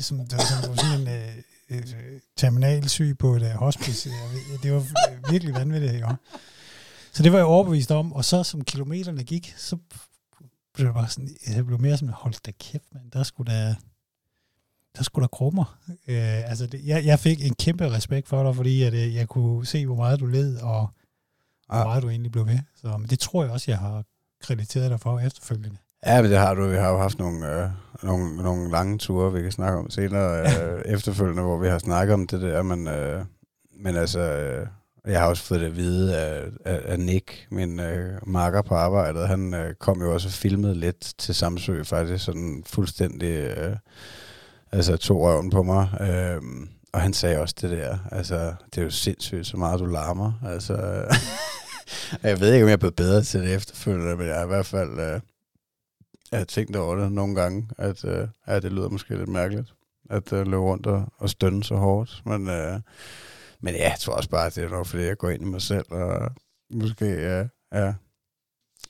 som, 0.00 0.30
som 0.30 0.76
sådan 0.76 1.00
en 1.00 1.08
øh, 1.08 1.36
øh, 1.70 2.20
terminalsyg 2.36 3.16
på 3.18 3.34
et 3.36 3.42
uh, 3.42 3.48
hospice. 3.48 4.10
Det 4.62 4.72
var 4.72 4.86
virkelig 5.30 5.54
vanvittigt, 5.54 5.92
ikke? 5.94 6.06
Så 7.12 7.22
det 7.22 7.32
var 7.32 7.38
jeg 7.38 7.46
overbevist 7.46 7.90
om, 7.90 8.12
og 8.12 8.24
så 8.24 8.42
som 8.42 8.64
kilometerne 8.64 9.24
gik, 9.24 9.54
så 9.56 9.76
blev 10.74 10.86
det 10.86 10.94
bare 10.94 11.08
sådan, 11.08 11.36
jeg 11.46 11.66
blev 11.66 11.80
mere 11.80 11.96
sådan, 11.96 12.14
hold 12.14 12.34
da 12.46 12.50
kæft, 12.60 12.84
mand, 12.94 13.10
der 13.10 13.22
skulle 13.22 13.52
da, 13.52 13.74
der 14.96 15.02
skulle 15.02 15.22
der 15.22 15.28
krummer. 15.28 15.78
Øh, 15.88 16.50
altså, 16.50 16.66
det, 16.66 16.80
jeg, 16.84 17.04
jeg 17.04 17.18
fik 17.18 17.46
en 17.46 17.54
kæmpe 17.54 17.90
respekt 17.90 18.28
for 18.28 18.42
dig, 18.42 18.56
fordi 18.56 18.82
at, 18.82 18.94
øh, 18.94 19.14
jeg 19.14 19.28
kunne 19.28 19.66
se, 19.66 19.86
hvor 19.86 19.96
meget 19.96 20.20
du 20.20 20.26
led, 20.26 20.56
og 20.56 20.88
hvor 21.66 21.78
ja. 21.78 21.84
meget 21.84 22.02
du 22.02 22.08
egentlig 22.08 22.32
blev 22.32 22.46
ved. 22.46 22.58
Så 22.82 22.96
men 22.96 23.10
det 23.10 23.18
tror 23.18 23.42
jeg 23.42 23.52
også, 23.52 23.70
jeg 23.70 23.78
har 23.78 24.04
krediteret 24.42 24.90
dig 24.90 25.00
for 25.00 25.18
efterfølgende. 25.18 25.76
Ja, 26.06 26.22
men 26.22 26.30
det 26.30 26.38
har 26.38 26.54
du. 26.54 26.66
Vi 26.66 26.76
har 26.76 26.90
jo 26.90 26.98
haft 26.98 27.18
nogle, 27.18 27.62
øh, 27.62 27.70
nogle, 28.02 28.36
nogle 28.36 28.70
lange 28.70 28.98
ture, 28.98 29.32
vi 29.32 29.42
kan 29.42 29.52
snakke 29.52 29.78
om 29.78 29.90
senere 29.90 30.40
øh, 30.62 30.82
efterfølgende, 30.84 31.42
hvor 31.42 31.58
vi 31.58 31.68
har 31.68 31.78
snakket 31.78 32.14
om 32.14 32.26
det 32.26 32.40
der, 32.40 32.62
men, 32.62 32.88
øh, 32.88 33.24
men 33.76 33.96
altså, 33.96 34.20
øh, 34.20 34.66
jeg 35.06 35.20
har 35.20 35.28
også 35.28 35.42
fået 35.42 35.60
det 35.60 35.66
at 35.66 35.76
vide 35.76 36.18
af, 36.18 36.44
af, 36.64 36.80
af 36.84 37.00
Nick, 37.00 37.46
min 37.50 37.80
øh, 37.80 38.18
marker 38.26 38.62
på 38.62 38.74
arbejdet. 38.74 39.28
Han 39.28 39.54
øh, 39.54 39.74
kom 39.74 40.02
jo 40.02 40.14
også 40.14 40.28
og 40.28 40.32
filmede 40.32 40.74
lidt 40.74 41.14
til 41.18 41.34
Samsø, 41.34 41.82
faktisk 41.82 42.24
sådan 42.24 42.62
fuldstændig, 42.66 43.28
øh, 43.28 43.76
altså 44.72 44.96
tog 44.96 45.20
røven 45.20 45.50
på 45.50 45.62
mig. 45.62 45.88
Øh, 46.00 46.42
og 46.92 47.00
han 47.00 47.12
sagde 47.12 47.38
også 47.38 47.54
det 47.60 47.70
der, 47.70 47.98
altså 48.12 48.54
det 48.74 48.78
er 48.78 48.82
jo 48.82 48.90
sindssygt, 48.90 49.46
så 49.46 49.56
meget 49.56 49.80
du 49.80 49.86
larmer. 49.86 50.32
Altså, 50.46 50.74
jeg 52.22 52.40
ved 52.40 52.52
ikke, 52.52 52.64
om 52.64 52.68
jeg 52.68 52.72
er 52.72 52.76
blevet 52.76 52.96
bedre 52.96 53.22
til 53.22 53.40
det 53.40 53.54
efterfølgende, 53.54 54.16
men 54.16 54.26
jeg 54.26 54.36
har 54.36 54.44
i 54.44 54.46
hvert 54.46 54.66
fald 54.66 54.90
øh, 54.90 55.20
jeg 56.30 56.40
har 56.40 56.44
tænkt 56.44 56.76
over 56.76 56.96
det 56.96 57.12
nogle 57.12 57.34
gange, 57.34 57.68
at 57.78 58.04
øh, 58.04 58.28
ja, 58.46 58.60
det 58.60 58.72
lyder 58.72 58.88
måske 58.88 59.16
lidt 59.16 59.28
mærkeligt, 59.28 59.74
at 60.10 60.32
øh, 60.32 60.46
løbe 60.46 60.62
rundt 60.62 60.86
og, 60.86 61.04
og 61.18 61.30
stønne 61.30 61.64
så 61.64 61.74
hårdt, 61.74 62.22
men... 62.26 62.48
Øh, 62.48 62.80
men 63.64 63.74
ja, 63.74 63.88
jeg 63.90 63.98
tror 64.00 64.14
også 64.14 64.30
bare, 64.30 64.46
at 64.46 64.54
det 64.54 64.64
er 64.64 64.68
nok, 64.68 64.86
fordi 64.86 65.02
jeg 65.02 65.18
går 65.18 65.30
ind 65.30 65.42
i 65.42 65.46
mig 65.46 65.62
selv, 65.62 65.84
og 65.90 66.30
måske 66.70 67.06
ja, 67.06 67.46
ja, 67.72 67.94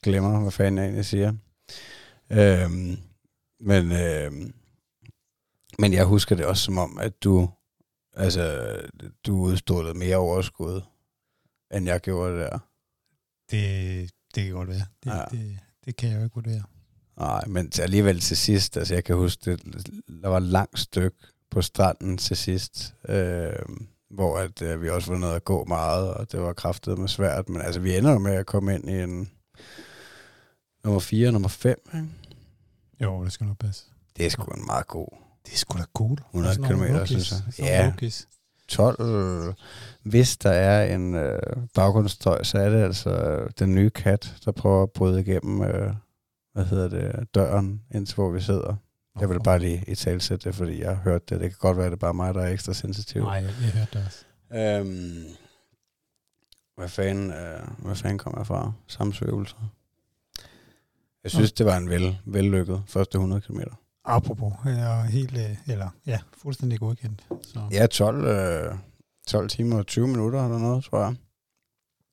glemmer, 0.03 0.41
hvad 0.41 0.51
fanden 0.51 0.79
jeg 0.79 0.85
egentlig 0.85 1.05
siger. 1.05 1.33
Øhm, 2.31 2.97
men, 3.61 3.93
Øh, 3.93 4.33
men 5.83 5.93
jeg 5.93 6.05
husker 6.05 6.37
det 6.37 6.47
også 6.47 6.65
som 6.65 6.79
om, 6.79 6.99
at 6.99 7.25
du, 7.25 7.51
altså, 8.17 8.77
du 9.27 9.37
udstrålede 9.37 9.99
mere 9.99 10.17
overskud, 10.17 10.81
end 11.75 11.87
jeg 11.87 12.01
gjorde 12.01 12.39
der. 12.39 12.59
Det, 13.51 14.11
det 14.35 14.45
kan 14.45 14.53
godt 14.53 14.69
være. 14.69 14.87
Det, 15.05 15.11
ja. 15.11 15.25
det, 15.31 15.59
det 15.85 15.97
kan 15.97 16.11
jeg 16.11 16.19
jo 16.19 16.25
ikke 16.25 16.35
vurdere. 16.35 16.63
Nej, 17.17 17.45
men 17.47 17.73
alligevel 17.81 18.21
til 18.21 18.37
sidst, 18.37 18.77
altså 18.77 18.95
jeg 18.95 19.05
kan 19.05 19.17
huske, 19.17 19.51
det, 19.51 19.87
der 20.23 20.29
var 20.29 20.37
et 20.37 20.43
langt 20.43 20.79
stykke 20.79 21.17
på 21.51 21.63
stranden 21.63 22.19
til 22.19 22.37
sidst, 22.37 22.95
øh, 23.09 23.53
hvor 24.11 24.39
at, 24.39 24.63
øh, 24.63 24.83
vi 24.83 24.89
også 24.89 25.13
var 25.13 25.19
nødt 25.19 25.35
at 25.35 25.45
gå 25.45 25.65
meget, 25.65 26.15
og 26.15 26.33
det 26.33 26.41
var 26.41 26.53
kraftet 26.53 26.99
med 26.99 27.09
svært. 27.09 27.49
Men 27.49 27.63
altså, 27.63 27.81
vi 27.81 27.97
ender 27.97 28.13
jo 28.13 28.19
med 28.19 28.35
at 28.35 28.47
komme 28.47 28.75
ind 28.75 28.91
i 28.91 29.03
en 29.03 29.31
nummer 30.85 31.01
4 31.01 31.29
og 31.29 31.33
nummer 31.33 31.49
5, 31.49 31.79
ikke? 31.95 32.09
Jo, 33.01 33.25
det 33.25 33.33
skal 33.33 33.47
nok 33.47 33.59
passe. 33.59 33.85
Det 34.17 34.27
er 34.27 34.31
sgu 34.31 34.53
en 34.53 34.67
meget 34.67 34.87
god. 34.87 35.32
Det 35.47 35.53
er 35.53 35.57
sgu 35.57 35.79
da 35.79 35.85
cool. 35.95 36.19
100 36.35 36.57
km, 36.57 37.05
synes 37.05 37.33
jeg. 37.33 37.41
Ja. 37.59 37.87
Lukis. 37.87 38.29
12. 38.69 39.01
Øh, 39.01 39.55
hvis 40.03 40.37
der 40.37 40.51
er 40.51 40.95
en 40.95 41.15
øh, 41.15 41.39
baggrundsstøj, 41.75 42.43
så 42.43 42.59
er 42.59 42.69
det 42.69 42.83
altså 42.83 43.43
den 43.59 43.75
nye 43.75 43.91
kat, 43.91 44.35
der 44.45 44.53
prøver 44.53 44.83
at 44.83 44.91
bryde 44.91 45.21
igennem, 45.21 45.63
øh, 45.63 45.95
hvad 46.53 46.65
hedder 46.65 46.89
det, 46.89 47.35
døren, 47.35 47.83
indtil 47.95 48.15
hvor 48.15 48.31
vi 48.31 48.41
sidder. 48.41 48.77
Jeg 49.21 49.31
vil 49.31 49.41
bare 49.45 49.59
lige 49.59 49.85
i 49.89 49.95
talsætte 49.95 50.49
det, 50.49 50.55
fordi 50.55 50.81
jeg 50.81 50.89
har 50.89 51.03
hørt 51.03 51.31
det. 51.31 51.41
Det 51.41 51.51
kan 51.51 51.59
godt 51.59 51.77
være, 51.77 51.87
at 51.87 51.93
det 51.93 51.97
er 51.97 52.01
bare 52.01 52.15
mig, 52.15 52.35
der 52.35 52.41
er 52.41 52.49
ekstra 52.53 52.73
sensitiv. 52.73 53.23
Nej, 53.23 53.33
jeg, 53.33 53.55
har 53.55 53.79
hørt 53.79 53.93
det 53.93 54.05
også. 54.07 54.25
Øhm, 54.55 55.25
hvad 56.77 56.89
fanden, 56.89 57.31
øh, 57.31 57.61
hvad 57.79 57.95
fanden 57.97 58.19
kommer 58.19 58.39
jeg 58.39 58.47
fra? 58.47 58.73
Samsø 58.87 59.25
Ultra. 59.25 59.59
Jeg 61.23 61.31
synes, 61.31 61.51
okay. 61.51 61.59
det 61.59 61.67
var 61.67 61.77
en 61.77 61.89
vel, 61.89 62.19
vellykket 62.25 62.83
første 62.87 63.17
100 63.17 63.41
km. 63.41 63.61
Apropos, 64.05 64.53
jeg 64.65 65.01
er 65.01 65.05
helt, 65.05 65.39
øh, 65.39 65.57
eller 65.67 65.89
ja, 66.07 66.19
fuldstændig 66.43 66.79
godkendt. 66.79 67.25
Så. 67.43 67.61
Ja, 67.73 67.87
12, 67.87 68.25
øh, 68.25 68.75
12 69.29 69.49
timer 69.49 69.79
og 69.79 69.87
20 69.87 70.09
minutter 70.09 70.45
eller 70.45 70.59
noget, 70.59 70.85
tror 70.85 71.05
jeg. 71.05 71.15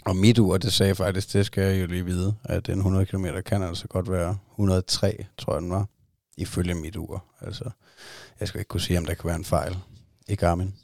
Og 0.06 0.16
mit 0.16 0.40
ur, 0.40 0.58
det 0.58 0.74
sagde 0.74 0.96
faktisk, 0.96 1.34
det 1.34 1.46
skal 1.46 1.64
jeg 1.64 1.82
jo 1.82 1.88
lige 1.88 2.06
vide, 2.06 2.36
at 2.44 2.70
en 2.70 2.78
100 2.78 3.06
km 3.06 3.26
kan 3.46 3.64
altså 3.64 3.88
godt 3.88 4.12
være 4.12 4.38
103, 4.52 5.26
tror 5.38 5.54
jeg 5.54 5.62
den 5.62 5.72
var 5.72 5.86
ifølge 6.38 6.74
mit 6.74 6.96
ur. 6.96 7.26
Altså, 7.42 7.70
jeg 8.40 8.48
skal 8.48 8.60
ikke 8.60 8.70
kunne 8.70 8.82
sige, 8.82 8.98
om 8.98 9.06
der 9.06 9.14
kan 9.14 9.28
være 9.28 9.36
en 9.36 9.46
fejl 9.46 9.78
i 10.28 10.36
Garmin. 10.36 10.76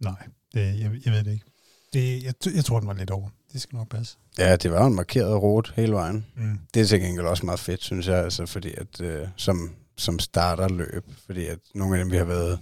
Nej, 0.00 0.26
det, 0.54 0.60
jeg, 0.60 0.90
jeg 1.04 1.12
ved 1.12 1.24
det 1.24 1.32
ikke. 1.32 1.44
Det, 1.92 2.22
jeg, 2.24 2.34
jeg 2.54 2.64
tror, 2.64 2.78
den 2.78 2.88
var 2.88 2.94
lidt 2.94 3.10
over. 3.10 3.28
Det 3.52 3.60
skal 3.60 3.76
nok 3.76 3.88
passe. 3.88 4.16
Ja, 4.38 4.56
det 4.56 4.72
var 4.72 4.86
en 4.86 4.94
markeret 4.94 5.42
rute 5.42 5.72
hele 5.76 5.92
vejen. 5.92 6.26
Mm. 6.36 6.58
Det 6.74 6.82
er 6.82 6.86
til 6.86 7.00
gengæld 7.00 7.26
også 7.26 7.46
meget 7.46 7.60
fedt, 7.60 7.82
synes 7.82 8.06
jeg, 8.08 8.16
altså, 8.24 8.46
fordi 8.46 8.74
at, 8.76 9.00
øh, 9.00 9.28
som, 9.36 9.70
som 10.00 10.18
starter 10.18 10.68
løb, 10.68 11.04
fordi 11.26 11.46
at 11.46 11.58
nogle 11.74 11.96
af 11.96 12.04
dem, 12.04 12.12
vi 12.12 12.16
har 12.16 12.24
været 12.24 12.58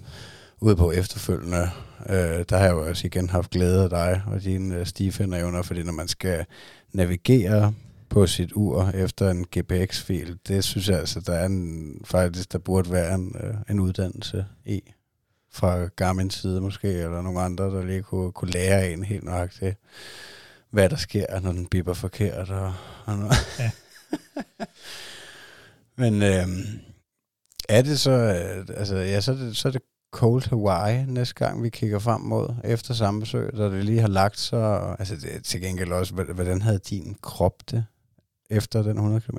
ude 0.61 0.77
på 0.77 0.90
efterfølgende, 0.92 1.70
øh, 2.09 2.44
der 2.48 2.57
har 2.57 2.64
jeg 2.64 2.72
jo 2.72 2.88
også 2.88 3.07
igen 3.07 3.31
haft 3.31 3.51
glæde 3.51 3.83
af 3.83 3.90
dig 3.90 4.22
og 4.27 4.42
dine 4.42 4.77
øh, 4.77 4.87
stifinderevner, 4.87 5.62
fordi 5.62 5.83
når 5.83 5.92
man 5.92 6.09
skal 6.09 6.46
navigere 6.92 7.74
på 8.09 8.27
sit 8.27 8.53
ur 8.55 8.88
efter 8.88 9.31
en 9.31 9.46
GPX-fil, 9.57 10.38
det 10.48 10.64
synes 10.64 10.88
jeg 10.88 10.98
altså, 10.98 11.20
der 11.20 11.33
er 11.33 11.46
en, 11.46 12.01
faktisk, 12.05 12.53
der 12.53 12.59
burde 12.59 12.92
være 12.92 13.14
en, 13.14 13.37
øh, 13.40 13.55
en 13.70 13.81
uddannelse 13.81 14.46
i 14.64 14.83
fra 15.53 15.87
Garmin 15.87 16.31
side 16.31 16.61
måske, 16.61 16.88
eller 16.88 17.22
nogle 17.22 17.40
andre, 17.40 17.64
der 17.64 17.85
lige 17.85 18.03
kunne, 18.03 18.33
kunne 18.33 18.51
lære 18.51 18.92
en 18.92 19.05
helt 19.05 19.24
nøjagtigt, 19.24 19.77
hvad 20.70 20.88
der 20.88 20.96
sker, 20.96 21.40
når 21.40 21.53
den 21.53 21.66
bipper 21.66 21.94
forkert. 21.94 22.51
Og, 22.51 22.74
og 23.07 23.18
noget. 23.18 23.35
Ja. 23.59 23.70
Men 26.01 26.22
øh, 26.22 26.48
er 27.68 27.83
det 27.83 28.00
så, 28.00 28.11
øh, 28.11 28.66
altså 28.76 28.96
ja, 28.96 29.20
så 29.20 29.33
er 29.33 29.37
det, 29.37 29.57
så 29.57 29.68
er 29.68 29.72
det 29.72 29.83
Cold 30.11 30.48
Hawaii 30.48 31.07
næste 31.07 31.35
gang, 31.35 31.62
vi 31.62 31.70
kigger 31.70 31.98
frem 31.98 32.20
mod 32.20 32.54
efter 32.64 32.94
samme 32.94 33.20
besøg, 33.20 33.57
da 33.57 33.64
det 33.64 33.85
lige 33.85 34.00
har 34.00 34.09
lagt 34.09 34.38
sig. 34.38 34.96
Altså 34.98 35.16
det 35.16 35.37
er 35.37 35.40
til 35.40 35.61
gengæld 35.61 35.92
også, 35.92 36.14
hvordan 36.14 36.62
havde 36.62 36.78
din 36.78 37.16
krop 37.22 37.70
det 37.70 37.85
efter 38.50 38.83
den 38.83 38.96
100 38.96 39.20
km? 39.20 39.38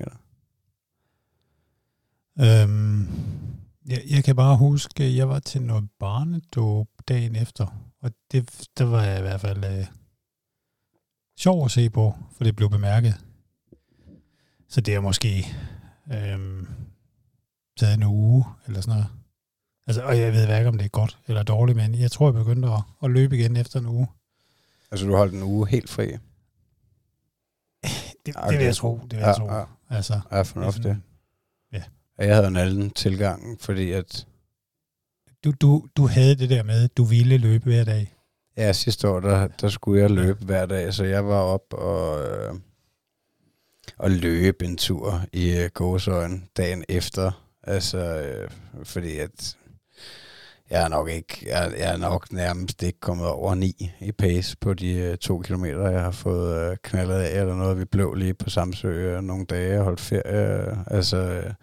Øhm, 2.40 3.08
jeg, 3.86 4.02
jeg 4.10 4.24
kan 4.24 4.36
bare 4.36 4.58
huske, 4.58 5.16
jeg 5.16 5.30
var 5.30 5.40
til 5.40 5.62
noget 5.62 5.90
barnedåb 6.00 6.88
dagen 7.08 7.36
efter, 7.36 7.68
og 8.02 8.12
det, 8.32 8.68
der 8.78 8.84
var 8.84 9.04
jeg 9.04 9.20
i 9.20 9.22
hvert 9.22 9.42
fald 9.42 9.66
øh, 9.66 9.86
sjov 11.38 11.66
at 11.66 11.72
se 11.72 11.90
på, 11.90 12.16
for 12.38 12.44
det 12.44 12.56
blev 12.56 12.70
bemærket. 12.70 13.16
Så 14.68 14.82
det 14.82 14.96
er 14.96 15.00
måske 15.00 15.46
øhm, 16.14 16.68
taget 17.80 17.98
en 17.98 18.04
uge 18.04 18.46
eller 18.68 18.82
sådan 18.82 18.94
noget. 18.94 19.08
Altså, 19.88 20.02
og 20.02 20.20
jeg 20.20 20.34
ved 20.34 20.58
ikke, 20.58 20.68
om 20.68 20.78
det 20.78 20.86
er 20.86 20.90
godt 20.90 21.18
eller 21.28 21.44
dårligt, 21.44 21.76
men 21.76 21.96
jeg 21.96 22.12
tror, 22.12 22.28
jeg 22.28 22.34
begyndte 22.34 22.68
at, 22.68 22.82
at 23.04 23.12
løbe 23.12 23.38
igen 23.38 23.58
efter 23.58 23.80
en 23.80 23.86
uge. 23.86 24.08
Altså, 24.92 25.06
du 25.06 25.16
holdt 25.16 25.34
en 25.34 25.44
uge 25.44 25.68
helt 25.68 25.90
fri? 25.90 26.08
Det, 28.26 28.36
det 28.50 28.58
vil 28.58 28.66
jeg 28.66 28.76
tro. 28.76 29.00
Det 29.04 29.12
vil 29.12 29.20
jeg 29.20 29.28
ja, 29.28 29.34
tro. 29.34 29.54
Ja. 29.54 29.64
Altså, 29.90 30.20
ja, 30.32 30.42
fornuftigt. 30.42 30.96
Ja. 31.74 31.84
Jeg 32.18 32.36
havde 32.36 32.48
en 32.48 32.56
anden 32.56 32.92
tilgang, 32.92 33.62
fordi 33.62 33.92
at... 33.92 34.28
Du, 35.44 35.52
du, 35.52 35.88
du 35.98 36.08
havde 36.08 36.36
det 36.36 36.50
der 36.50 36.64
med, 36.64 36.84
at 36.84 36.98
du 36.98 37.04
ville 37.04 37.38
løbe 37.38 37.64
hver 37.64 37.84
dag. 37.84 38.16
Ja, 38.58 38.74
sidste 38.74 39.10
år, 39.10 39.20
der, 39.20 39.48
der 39.48 39.70
skulle 39.70 40.02
jeg 40.02 40.12
løbe 40.12 40.46
hver 40.46 40.66
dag, 40.66 40.94
så 40.94 41.04
jeg 41.04 41.26
var 41.26 41.40
op 41.42 41.74
og, 41.74 42.28
øh, 42.28 42.54
og 43.98 44.12
løbe 44.12 44.66
en 44.66 44.78
tur 44.78 45.22
i 45.34 45.58
øh, 45.58 45.70
gåsøjen 45.74 46.50
dagen 46.58 46.86
efter. 46.90 47.49
Altså, 47.70 47.98
øh, 47.98 48.50
fordi 48.84 49.18
at 49.18 49.58
jeg 50.70 50.84
er 50.84 50.88
nok 50.88 51.10
ikke, 51.10 51.46
jeg, 51.46 51.74
jeg 51.78 51.94
er 51.94 51.98
nok 51.98 52.32
nærmest 52.32 52.84
ikke 52.84 53.00
kommet 53.00 53.28
over 53.28 53.56
9 53.56 53.92
i 54.00 54.12
pace 54.12 54.58
på 54.58 54.74
de 54.74 54.94
øh, 54.94 55.18
to 55.18 55.40
kilometer, 55.40 55.90
jeg 55.90 56.02
har 56.02 56.12
fået 56.12 56.72
øh, 56.72 56.78
knaldet 56.84 57.16
af, 57.16 57.40
eller 57.40 57.56
noget. 57.56 57.80
Vi 57.80 57.86
blev 57.86 58.14
lige 58.14 58.34
på 58.34 58.50
Samsø 58.50 58.88
øh, 58.88 59.22
nogle 59.22 59.46
dage 59.46 59.80
og 59.80 59.84
holdt 59.84 60.00
ferie. 60.00 60.70
Øh, 60.70 60.78
altså, 60.88 61.18
øh, 61.18 61.54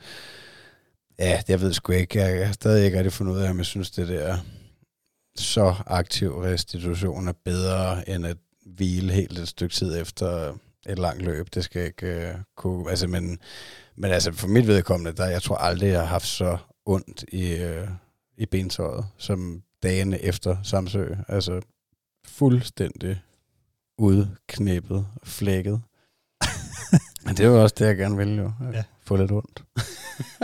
ja, 1.18 1.42
jeg 1.48 1.60
ved 1.60 1.72
sgu 1.72 1.92
ikke. 1.92 2.18
Jeg, 2.18 2.38
jeg 2.38 2.46
har 2.46 2.52
stadig 2.52 2.84
ikke 2.84 2.98
rigtig 2.98 3.12
fundet 3.12 3.32
ud 3.32 3.38
af, 3.38 3.50
om 3.50 3.58
jeg 3.58 3.66
synes, 3.66 3.90
det 3.90 4.08
der 4.08 4.36
så 5.36 5.74
aktiv 5.86 6.38
restitution 6.38 7.28
er 7.28 7.34
bedre, 7.44 8.08
end 8.08 8.26
at 8.26 8.36
hvile 8.66 9.12
helt 9.12 9.38
et 9.38 9.48
stykke 9.48 9.74
tid 9.74 10.00
efter 10.00 10.54
et 10.88 10.98
langt 10.98 11.22
løb. 11.22 11.46
Det 11.54 11.64
skal 11.64 11.84
ikke 11.84 12.06
øh, 12.06 12.34
kunne... 12.56 12.90
Altså, 12.90 13.06
men, 13.06 13.38
men 13.96 14.10
altså, 14.10 14.32
for 14.32 14.48
mit 14.48 14.66
vedkommende, 14.66 15.12
der, 15.12 15.26
jeg 15.26 15.42
tror 15.42 15.56
aldrig, 15.56 15.88
jeg 15.88 16.00
har 16.00 16.06
haft 16.06 16.26
så 16.26 16.56
ondt 16.86 17.24
i... 17.32 17.64
Uh, 17.64 17.88
i 18.36 18.46
bentøjet, 18.46 19.06
som 19.18 19.62
dagene 19.82 20.22
efter 20.22 20.56
Samsø. 20.62 21.14
Altså 21.28 21.60
fuldstændig 22.26 23.20
udknippet, 23.98 25.06
flækket. 25.24 25.82
Men 27.24 27.36
det 27.36 27.50
var 27.50 27.58
også 27.58 27.74
det, 27.78 27.86
jeg 27.86 27.96
gerne 27.96 28.16
ville 28.16 28.36
jo. 28.36 28.52
Ja. 28.72 28.84
Få 29.00 29.16
lidt 29.16 29.32
ondt. 29.32 29.64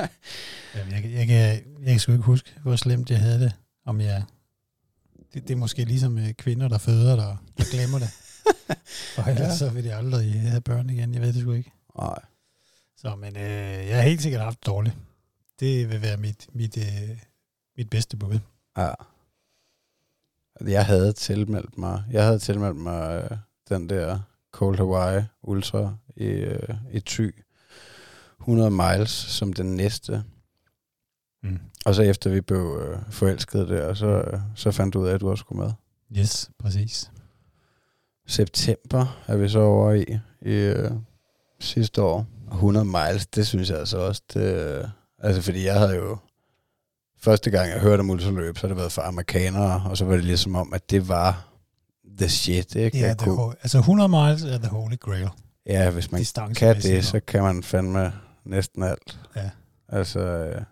Jamen, 0.74 0.92
jeg, 0.92 1.12
jeg, 1.12 1.26
kan, 1.26 1.36
jeg 1.82 1.86
kan 1.86 1.98
sgu 1.98 2.12
ikke 2.12 2.24
huske, 2.24 2.50
hvor 2.62 2.76
slemt 2.76 3.10
jeg 3.10 3.18
havde 3.18 3.40
det. 3.40 3.52
Om 3.86 4.00
jeg, 4.00 4.22
det, 5.34 5.48
det 5.48 5.50
er 5.50 5.58
måske 5.58 5.84
ligesom 5.84 6.18
øh, 6.18 6.32
kvinder, 6.32 6.68
der 6.68 6.78
føder, 6.78 7.16
der, 7.16 7.36
der 7.58 7.64
glemmer 7.70 7.98
det. 7.98 8.10
Og 9.18 9.30
ellers 9.30 9.48
ja. 9.48 9.56
så 9.56 9.70
vil 9.70 9.84
de 9.84 9.94
aldrig 9.94 10.40
have 10.40 10.60
børn 10.60 10.90
igen. 10.90 11.14
Jeg 11.14 11.22
ved 11.22 11.32
det 11.32 11.40
sgu 11.40 11.52
ikke. 11.52 11.72
Nej. 11.98 12.18
Så, 13.02 13.16
men 13.16 13.36
øh, 13.36 13.86
jeg 13.88 13.96
har 13.96 14.02
helt 14.02 14.22
sikkert 14.22 14.42
haft 14.42 14.66
dårligt. 14.66 14.96
Det 15.60 15.90
vil 15.90 16.02
være 16.02 16.16
mit, 16.16 16.48
mit, 16.52 16.76
øh, 16.76 17.18
mit 17.76 17.90
bedste 17.90 18.16
bud. 18.16 18.38
Ja. 18.76 18.90
Jeg 20.60 20.86
havde 20.86 21.12
tilmeldt 21.12 21.78
mig, 21.78 22.04
jeg 22.10 22.24
havde 22.24 22.38
tilmeldt 22.38 22.76
mig 22.76 23.22
øh, 23.22 23.38
den 23.68 23.88
der 23.88 24.20
Cold 24.52 24.76
Hawaii 24.76 25.22
Ultra 25.42 25.96
i, 26.16 26.24
øh, 26.24 26.74
i 26.92 27.00
Thy. 27.00 27.34
100 28.40 28.70
miles 28.70 29.10
som 29.10 29.52
den 29.52 29.76
næste. 29.76 30.24
Mm. 31.42 31.58
Og 31.84 31.94
så 31.94 32.02
efter 32.02 32.30
vi 32.30 32.40
blev 32.40 32.80
øh, 32.82 33.12
forelskede 33.12 33.68
der, 33.68 33.94
så, 33.94 34.06
øh, 34.06 34.40
så 34.54 34.70
fandt 34.70 34.94
du 34.94 35.00
ud 35.00 35.08
af, 35.08 35.14
at 35.14 35.20
du 35.20 35.30
også 35.30 35.40
skulle 35.40 35.62
med. 35.62 35.72
Yes, 36.20 36.50
præcis. 36.58 37.10
September 38.26 39.22
er 39.26 39.36
vi 39.36 39.48
så 39.48 39.58
over 39.58 39.92
i, 39.92 40.18
i 40.42 40.54
øh, 40.54 40.90
sidste 41.60 42.02
år. 42.02 42.26
100 42.52 42.84
miles, 42.86 43.26
det 43.26 43.46
synes 43.46 43.70
jeg 43.70 43.78
altså 43.78 43.98
også, 43.98 44.22
det, 44.34 44.54
øh, 44.54 44.84
altså 45.18 45.42
fordi 45.42 45.66
jeg 45.66 45.78
havde 45.78 45.94
jo 45.94 46.18
første 47.20 47.50
gang, 47.50 47.70
jeg 47.70 47.80
hørte 47.80 48.00
om 48.00 48.10
ultraløb, 48.10 48.58
så 48.58 48.62
har 48.62 48.68
det 48.68 48.76
været 48.76 48.92
for 48.92 49.02
amerikanere, 49.02 49.82
og 49.90 49.96
så 49.96 50.04
var 50.04 50.14
det 50.14 50.24
ligesom 50.24 50.56
om, 50.56 50.72
at 50.72 50.90
det 50.90 51.08
var 51.08 51.48
the 52.18 52.28
shit, 52.28 52.74
ikke? 52.74 52.98
Ja, 52.98 53.14
kunne... 53.14 53.34
whole, 53.34 53.56
altså 53.62 53.78
100 53.78 54.08
miles 54.08 54.42
er 54.42 54.58
the 54.58 54.68
holy 54.68 54.96
grail. 55.00 55.28
Ja, 55.66 55.90
hvis 55.90 56.12
man 56.12 56.24
kan 56.56 56.76
det, 56.76 57.04
så 57.04 57.20
kan 57.20 57.42
man 57.42 57.62
fandme 57.62 58.12
næsten 58.44 58.82
alt. 58.82 59.18
Ja. 59.36 59.50
Altså, 59.88 60.20
øh, 60.20 60.62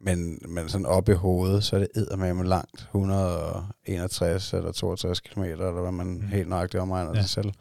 men, 0.00 0.38
men 0.48 0.68
sådan 0.68 0.86
op 0.86 1.08
i 1.08 1.12
hovedet, 1.12 1.64
så 1.64 1.76
er 1.76 1.80
det 1.80 1.88
eddermame 1.94 2.44
langt. 2.44 2.80
161 2.80 4.52
eller 4.52 4.72
62 4.72 5.20
km, 5.20 5.42
eller 5.42 5.80
hvad 5.80 5.92
man 5.92 6.06
mm. 6.06 6.28
helt 6.28 6.48
nøjagtigt 6.48 6.80
omregner 6.80 7.12
ja. 7.14 7.20
sig 7.20 7.30
selv. 7.30 7.52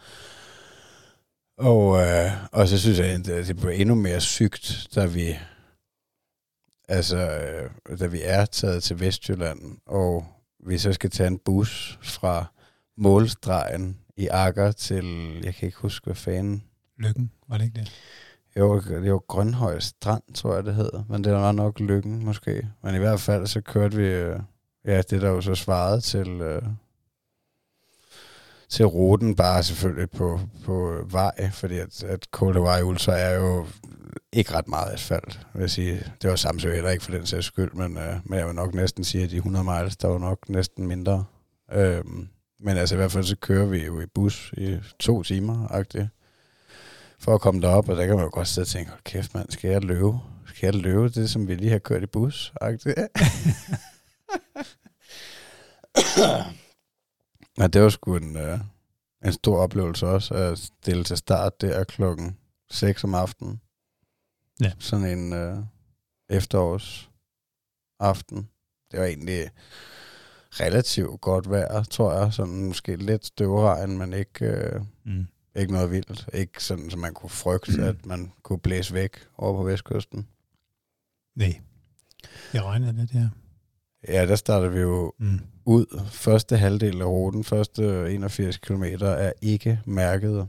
Og, 1.57 2.01
øh, 2.01 2.31
og 2.51 2.67
så 2.67 2.79
synes 2.79 2.99
jeg, 2.99 3.07
at 3.07 3.25
det 3.25 3.57
blev 3.57 3.71
endnu 3.75 3.95
mere 3.95 4.21
sygt, 4.21 4.87
da 4.95 5.05
vi 5.05 5.35
Altså, 6.87 7.17
øh, 7.17 7.99
da 7.99 8.07
vi 8.07 8.21
er 8.23 8.45
taget 8.45 8.83
til 8.83 8.99
Vestjylland, 8.99 9.77
og 9.85 10.25
vi 10.67 10.77
så 10.77 10.93
skal 10.93 11.09
tage 11.09 11.27
en 11.27 11.39
bus 11.45 11.99
fra 12.03 12.45
målstregen 12.97 13.97
i 14.17 14.27
Akker 14.27 14.71
til, 14.71 15.05
jeg 15.43 15.55
kan 15.55 15.65
ikke 15.65 15.77
huske, 15.77 16.05
hvad 16.05 16.15
fanden. 16.15 16.63
Lykken, 16.97 17.31
var 17.47 17.57
det 17.57 17.65
ikke 17.65 17.79
det? 17.79 17.91
Jo, 18.59 18.79
det 18.79 19.11
var 19.11 19.17
Grønhøj 19.17 19.79
Strand, 19.79 20.23
tror 20.33 20.55
jeg, 20.55 20.63
det 20.65 20.75
hedder. 20.75 21.03
Men 21.09 21.23
det 21.23 21.33
var 21.33 21.51
nok 21.51 21.79
Lykken, 21.79 22.25
måske. 22.25 22.67
Men 22.83 22.95
i 22.95 22.97
hvert 22.97 23.19
fald, 23.19 23.47
så 23.47 23.61
kørte 23.61 23.97
vi, 23.97 24.07
øh, 24.07 24.39
ja, 24.85 25.01
det 25.01 25.21
der 25.21 25.29
jo 25.29 25.41
så 25.41 25.55
svarede 25.55 26.01
til, 26.01 26.27
øh, 26.27 26.61
til 28.69 28.85
ruten, 28.85 29.35
bare 29.35 29.63
selvfølgelig 29.63 30.09
på, 30.09 30.39
på 30.65 31.05
vej, 31.09 31.51
fordi 31.51 31.77
at, 31.77 32.03
at 32.03 32.31
Koldevej 32.31 32.81
Ultra 32.81 33.17
er 33.17 33.35
jo 33.35 33.65
ikke 34.33 34.53
ret 34.53 34.67
meget 34.67 34.93
asfalt, 34.93 35.39
vil 35.53 35.61
jeg 35.61 35.69
sige. 35.69 36.03
Det 36.21 36.29
var 36.29 36.35
Samsø 36.35 36.73
heller 36.73 36.89
ikke 36.89 37.03
for 37.03 37.11
den 37.11 37.25
sags 37.25 37.45
skyld, 37.45 37.71
men, 37.73 37.97
øh, 37.97 38.15
men 38.23 38.39
jeg 38.39 38.47
vil 38.47 38.55
nok 38.55 38.73
næsten 38.73 39.03
sige, 39.03 39.23
at 39.23 39.31
de 39.31 39.35
100 39.35 39.65
miles, 39.65 39.97
der 39.97 40.07
var 40.07 40.17
nok 40.17 40.49
næsten 40.49 40.87
mindre. 40.87 41.25
Øhm, 41.73 42.27
men 42.59 42.77
altså 42.77 42.95
i 42.95 42.97
hvert 42.97 43.11
fald 43.11 43.23
så 43.23 43.35
kører 43.35 43.65
vi 43.65 43.85
jo 43.85 44.01
i 44.01 44.05
bus 44.05 44.53
i 44.57 44.77
to 44.99 45.23
timer, 45.23 45.67
agtigt, 45.71 46.07
for 47.19 47.35
at 47.35 47.41
komme 47.41 47.61
derop, 47.61 47.89
og 47.89 47.97
der 47.97 48.05
kan 48.05 48.15
man 48.15 48.23
jo 48.23 48.29
godt 48.33 48.47
sidde 48.47 48.63
og 48.63 48.67
tænke, 48.67 48.89
hold 48.89 49.01
kæft 49.03 49.33
mand, 49.33 49.51
skal 49.51 49.71
jeg 49.71 49.83
løbe? 49.83 50.17
Skal 50.47 50.67
jeg 50.67 50.75
løbe 50.75 51.09
det, 51.09 51.29
som 51.29 51.47
vi 51.47 51.55
lige 51.55 51.71
har 51.71 51.79
kørt 51.79 52.03
i 52.03 52.05
bus, 52.05 52.53
agtigt? 52.61 52.99
ja, 57.57 57.67
det 57.67 57.81
var 57.81 57.89
sgu 57.89 58.15
en, 58.15 58.37
øh, 58.37 58.59
en 59.25 59.33
stor 59.33 59.57
oplevelse 59.57 60.07
også, 60.07 60.33
at 60.33 60.57
stille 60.57 61.03
til 61.03 61.17
start 61.17 61.61
der 61.61 61.83
klokken 61.83 62.37
6 62.69 63.03
om 63.03 63.15
aftenen. 63.15 63.61
Ja. 64.61 64.71
Sådan 64.79 65.17
en 65.17 65.33
øh, 65.33 65.57
efterårs 66.29 67.09
aften. 67.99 68.49
Det 68.91 68.99
var 68.99 69.05
egentlig 69.05 69.49
relativt 70.51 71.21
godt 71.21 71.49
vejr, 71.49 71.83
tror 71.83 72.13
jeg. 72.13 72.33
Sådan 72.33 72.65
måske 72.65 72.95
lidt 72.95 73.25
støvregn, 73.25 73.97
men 73.97 74.13
ikke, 74.13 74.45
øh, 74.45 74.81
mm. 75.03 75.27
ikke 75.55 75.73
noget 75.73 75.91
vildt. 75.91 76.29
Ikke 76.33 76.63
sådan, 76.63 76.89
som 76.89 76.99
man 76.99 77.13
kunne 77.13 77.29
frygte, 77.29 77.77
mm. 77.77 77.83
at 77.83 78.05
man 78.05 78.31
kunne 78.43 78.59
blæse 78.59 78.93
væk 78.93 79.27
over 79.37 79.57
på 79.57 79.63
vestkysten. 79.63 80.27
Nej. 81.35 81.61
Jeg 82.53 82.63
regner 82.63 82.91
det 82.91 83.13
der. 83.13 83.29
Ja, 84.07 84.25
der 84.25 84.35
starter 84.35 84.69
vi 84.69 84.79
jo 84.79 85.13
mm. 85.17 85.39
Ud. 85.65 86.01
Første 86.11 86.57
halvdel 86.57 87.01
af 87.01 87.05
ruten, 87.05 87.43
første 87.43 88.13
81 88.13 88.57
km, 88.57 88.83
er 89.01 89.31
ikke 89.41 89.79
mærket 89.85 90.47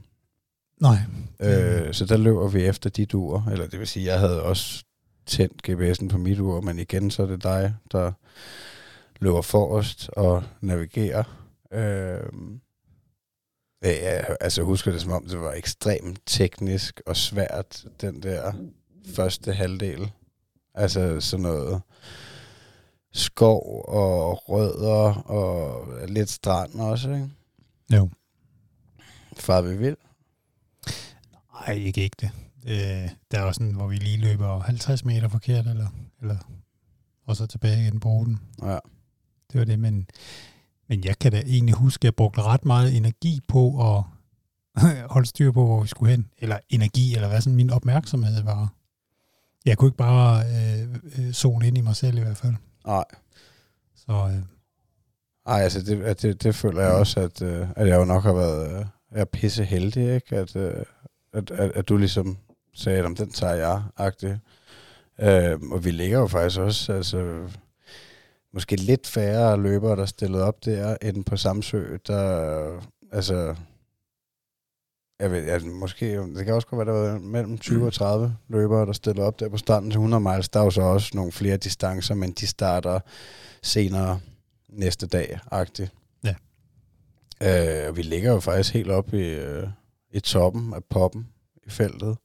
Nej. 0.81 0.97
Øh, 1.41 1.95
så 1.95 2.05
der 2.05 2.17
løber 2.17 2.49
vi 2.49 2.65
efter 2.65 2.91
dit 2.91 3.15
ur, 3.15 3.49
eller 3.53 3.67
det 3.67 3.79
vil 3.79 3.87
sige, 3.87 4.07
jeg 4.07 4.21
havde 4.21 4.43
også 4.43 4.85
tændt 5.27 5.69
GPS'en 5.69 6.09
på 6.09 6.19
mit 6.19 6.41
ur, 6.41 6.61
men 6.61 6.79
igen, 6.79 7.11
så 7.11 7.23
er 7.23 7.27
det 7.27 7.43
dig, 7.43 7.75
der 7.93 8.13
løber 9.21 9.43
forrest 9.43 10.11
og 10.13 10.43
navigerer. 10.61 11.25
Øh, 11.73 12.21
Ja, 13.83 14.23
altså 14.41 14.61
jeg 14.61 14.67
husker 14.67 14.93
det 14.93 15.01
som 15.01 15.13
om, 15.13 15.27
det 15.27 15.41
var 15.41 15.53
ekstremt 15.53 16.21
teknisk 16.27 17.01
og 17.07 17.17
svært, 17.17 17.85
den 18.01 18.23
der 18.23 18.53
første 19.15 19.53
halvdel. 19.53 20.11
Altså 20.75 21.21
sådan 21.21 21.43
noget 21.43 21.83
skov 23.17 23.85
og 23.89 24.49
rødder 24.49 25.13
og 25.13 25.89
lidt 26.09 26.31
strand 26.31 26.81
også, 26.81 27.11
ikke? 27.11 27.31
Jo. 27.93 28.11
Far 29.37 29.61
vi 29.61 29.77
vil. 29.77 29.97
Nej, 31.53 31.75
ikke 31.75 32.03
ikke 32.03 32.17
det. 32.21 32.31
Øh, 32.67 33.11
der 33.31 33.39
er 33.39 33.43
også 33.43 33.59
sådan, 33.59 33.75
hvor 33.75 33.87
vi 33.87 33.97
lige 33.97 34.19
løber 34.19 34.59
50 34.59 35.05
meter 35.05 35.29
forkert, 35.29 35.67
eller, 35.67 35.89
eller 36.21 36.37
og 37.27 37.37
så 37.37 37.47
tilbage 37.47 37.83
igen 37.83 38.01
på 38.01 38.09
ruten. 38.09 38.41
Ja. 38.63 38.79
Det 39.53 39.59
var 39.59 39.65
det, 39.65 39.79
men, 39.79 40.07
men 40.89 41.05
jeg 41.05 41.19
kan 41.19 41.33
da 41.33 41.41
egentlig 41.47 41.75
huske, 41.75 42.01
at 42.01 42.05
jeg 42.05 42.15
brugte 42.15 42.43
ret 42.43 42.65
meget 42.65 42.97
energi 42.97 43.41
på 43.49 43.95
at 43.97 44.03
holde 45.15 45.27
styr 45.27 45.53
på, 45.53 45.67
hvor 45.67 45.83
vi 45.83 45.89
skulle 45.89 46.11
hen. 46.11 46.29
Eller 46.39 46.59
energi, 46.69 47.15
eller 47.15 47.29
hvad 47.29 47.41
sådan 47.41 47.57
min 47.57 47.71
opmærksomhed 47.71 48.43
var. 48.43 48.73
Jeg 49.65 49.79
kunne 49.79 49.89
ikke 49.89 49.97
bare 49.97 50.45
øh, 50.47 50.89
øh, 51.19 51.33
zone 51.33 51.67
ind 51.67 51.79
i 51.79 51.81
mig 51.81 51.97
selv 51.97 52.19
i 52.19 52.21
hvert 52.21 52.37
fald. 52.37 52.55
Nej. 52.87 53.05
Så 53.97 54.13
øh, 54.13 54.43
Ej, 55.47 55.61
altså 55.61 55.81
det, 55.83 56.23
det, 56.23 56.43
det 56.43 56.55
føler 56.55 56.83
jeg 56.83 56.93
også, 56.93 57.21
at, 57.21 57.43
øh, 57.43 57.69
at 57.77 57.89
jeg 57.89 57.97
jo 57.97 58.05
nok 58.05 58.23
har 58.23 58.33
været 58.33 58.71
øh, 58.71 58.87
jeg 59.13 59.21
er 59.21 59.25
pisse 59.25 59.65
heldig, 59.65 60.15
ikke? 60.15 60.37
At, 60.37 60.57
øh, 60.57 60.85
at, 61.33 61.51
at, 61.51 61.71
at 61.71 61.89
du 61.89 61.97
ligesom 61.97 62.39
sagde, 62.75 62.99
at 62.99 63.19
den 63.19 63.31
tager 63.31 63.55
jeg, 63.55 63.83
agtigt. 63.97 64.39
Øh, 65.21 65.61
og 65.71 65.85
vi 65.85 65.91
ligger 65.91 66.19
jo 66.19 66.27
faktisk 66.27 66.61
også, 66.61 66.93
altså 66.93 67.49
måske 68.53 68.77
lidt 68.77 69.07
færre 69.07 69.61
løbere, 69.61 69.97
der 69.97 70.07
stillede 70.07 70.45
op 70.45 70.65
der, 70.65 70.97
end 71.03 71.25
på 71.25 71.37
Samsø, 71.37 71.97
der, 72.07 72.81
altså, 73.13 73.55
jeg 75.21 75.31
ved, 75.31 75.49
altså, 75.49 75.69
måske, 75.69 76.19
det 76.19 76.45
kan 76.45 76.55
også 76.55 76.69
godt 76.69 76.87
være, 76.87 76.97
der 76.97 77.13
var 77.13 77.19
mellem 77.19 77.59
20 77.59 77.87
og 77.87 77.93
30 77.93 78.37
løbere, 78.49 78.87
der 78.87 78.93
stillede 78.93 79.27
op 79.27 79.41
der 79.41 79.49
på 79.49 79.57
starten 79.57 79.91
til 79.91 79.97
100 79.97 80.21
miles. 80.21 80.49
Der 80.49 80.61
er 80.61 80.65
jo 80.65 80.71
så 80.71 80.83
også 80.83 81.11
nogle 81.15 81.33
flere 81.33 81.57
distancer, 81.57 82.15
men 82.15 82.33
de 82.33 82.47
starter 82.47 83.01
senere 83.63 84.21
næste 84.69 85.07
dag-agtigt. 85.07 85.93
Ja. 86.25 86.35
Øh, 87.89 87.97
vi 87.97 88.03
ligger 88.03 88.33
jo 88.33 88.41
faktisk 88.41 88.75
helt 88.75 88.91
op 88.91 89.15
i, 89.15 89.29
øh, 89.29 89.69
i 90.11 90.21
toppen 90.21 90.75
af 90.75 90.85
poppen 90.85 91.29
i 91.67 91.71
feltet. 91.71 92.17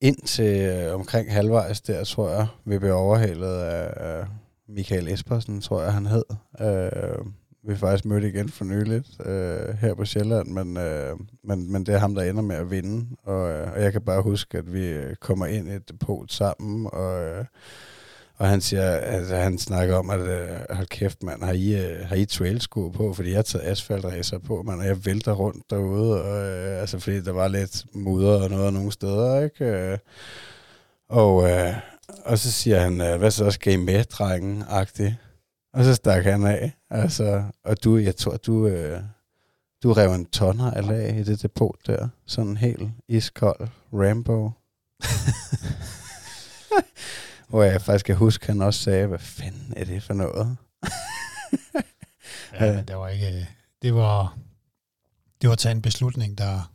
Indtil 0.00 0.60
øh, 0.60 0.94
omkring 0.94 1.32
halvvejs 1.32 1.80
der, 1.80 2.04
tror 2.04 2.30
jeg, 2.30 2.46
vi 2.64 2.78
blev 2.78 2.94
overhalet 2.94 3.58
af, 3.58 3.92
af 3.96 4.26
Michael 4.68 5.08
Espersen, 5.08 5.60
tror 5.60 5.82
jeg, 5.82 5.92
han 5.92 6.06
hed. 6.06 6.24
Øh, 6.60 7.26
vi 7.68 7.76
faktisk 7.76 8.04
mødte 8.04 8.28
igen 8.28 8.48
for 8.48 8.64
nyligt 8.64 9.26
øh, 9.26 9.74
her 9.80 9.94
på 9.94 10.04
Sjælland, 10.04 10.48
men, 10.48 10.76
øh, 10.76 11.16
men, 11.44 11.72
men 11.72 11.86
det 11.86 11.94
er 11.94 11.98
ham, 11.98 12.14
der 12.14 12.22
ender 12.22 12.42
med 12.42 12.56
at 12.56 12.70
vinde. 12.70 13.06
Og, 13.24 13.50
øh, 13.50 13.72
og 13.72 13.82
jeg 13.82 13.92
kan 13.92 14.02
bare 14.02 14.22
huske, 14.22 14.58
at 14.58 14.72
vi 14.72 14.94
kommer 15.20 15.46
ind 15.46 15.68
i 15.68 15.72
et 15.72 15.88
depot 15.88 16.32
sammen, 16.32 16.88
og, 16.92 17.24
øh, 17.24 17.44
og 18.38 18.48
han 18.48 18.60
siger, 18.60 18.90
altså, 18.90 19.36
han 19.36 19.58
snakker 19.58 19.96
om, 19.96 20.10
at 20.10 20.20
øh, 20.20 20.48
hold 20.70 20.86
kæft, 20.86 21.22
mand, 21.22 21.42
har 21.42 21.52
I, 21.52 21.74
øh, 21.74 22.06
har 22.06 22.16
I 22.16 22.24
trailsko 22.24 22.88
på? 22.88 23.14
Fordi 23.14 23.28
jeg 23.28 23.38
har 23.38 23.42
taget 23.42 23.64
asfaltræser 23.64 24.38
på, 24.38 24.62
man, 24.62 24.78
og 24.78 24.86
jeg 24.86 25.06
vælter 25.06 25.32
rundt 25.32 25.70
derude, 25.70 26.22
og, 26.22 26.46
øh, 26.46 26.80
altså, 26.80 26.98
fordi 26.98 27.20
der 27.20 27.32
var 27.32 27.48
lidt 27.48 27.84
mudder 27.92 28.42
og 28.42 28.50
noget 28.50 28.72
nogle 28.72 28.92
steder, 28.92 29.40
ikke? 29.40 29.64
Øh, 29.64 29.98
og, 31.08 31.50
øh, 31.50 31.74
og 32.24 32.38
så 32.38 32.52
siger 32.52 32.80
han, 32.80 33.00
øh, 33.00 33.18
hvad 33.18 33.30
så 33.30 33.50
skal 33.50 33.72
I 33.72 33.76
med, 33.76 34.04
drengen, 34.04 34.64
agtigt. 34.68 35.14
Og 35.76 35.84
så 35.84 35.94
stak 35.94 36.24
han 36.24 36.46
af. 36.46 36.72
Altså, 36.90 37.44
og 37.64 37.84
du, 37.84 37.96
jeg 37.96 38.16
tror, 38.16 38.36
du, 38.36 38.66
øh, 38.66 39.02
du 39.82 39.92
rev 39.92 40.12
en 40.12 40.26
tonner 40.26 40.70
af 40.70 40.86
lag 40.86 41.18
i 41.18 41.22
det 41.22 41.42
depot 41.42 41.86
der. 41.86 42.08
Sådan 42.26 42.56
helt 42.56 42.90
iskold 43.08 43.68
Rambo. 43.92 44.50
Hvor 47.48 47.62
jeg 47.62 47.82
faktisk 47.82 48.06
kan 48.06 48.16
huske, 48.16 48.46
han 48.46 48.62
også 48.62 48.80
sagde, 48.80 49.06
hvad 49.06 49.18
fanden 49.18 49.74
er 49.76 49.84
det 49.84 50.02
for 50.02 50.14
noget? 50.14 50.56
ja, 52.60 52.82
det 52.82 52.96
var 52.96 53.08
ikke... 53.08 53.48
Det 53.82 53.94
var, 53.94 54.38
det 55.42 55.48
var 55.48 55.52
at 55.52 55.58
tage 55.58 55.74
en 55.74 55.82
beslutning, 55.82 56.38
der 56.38 56.72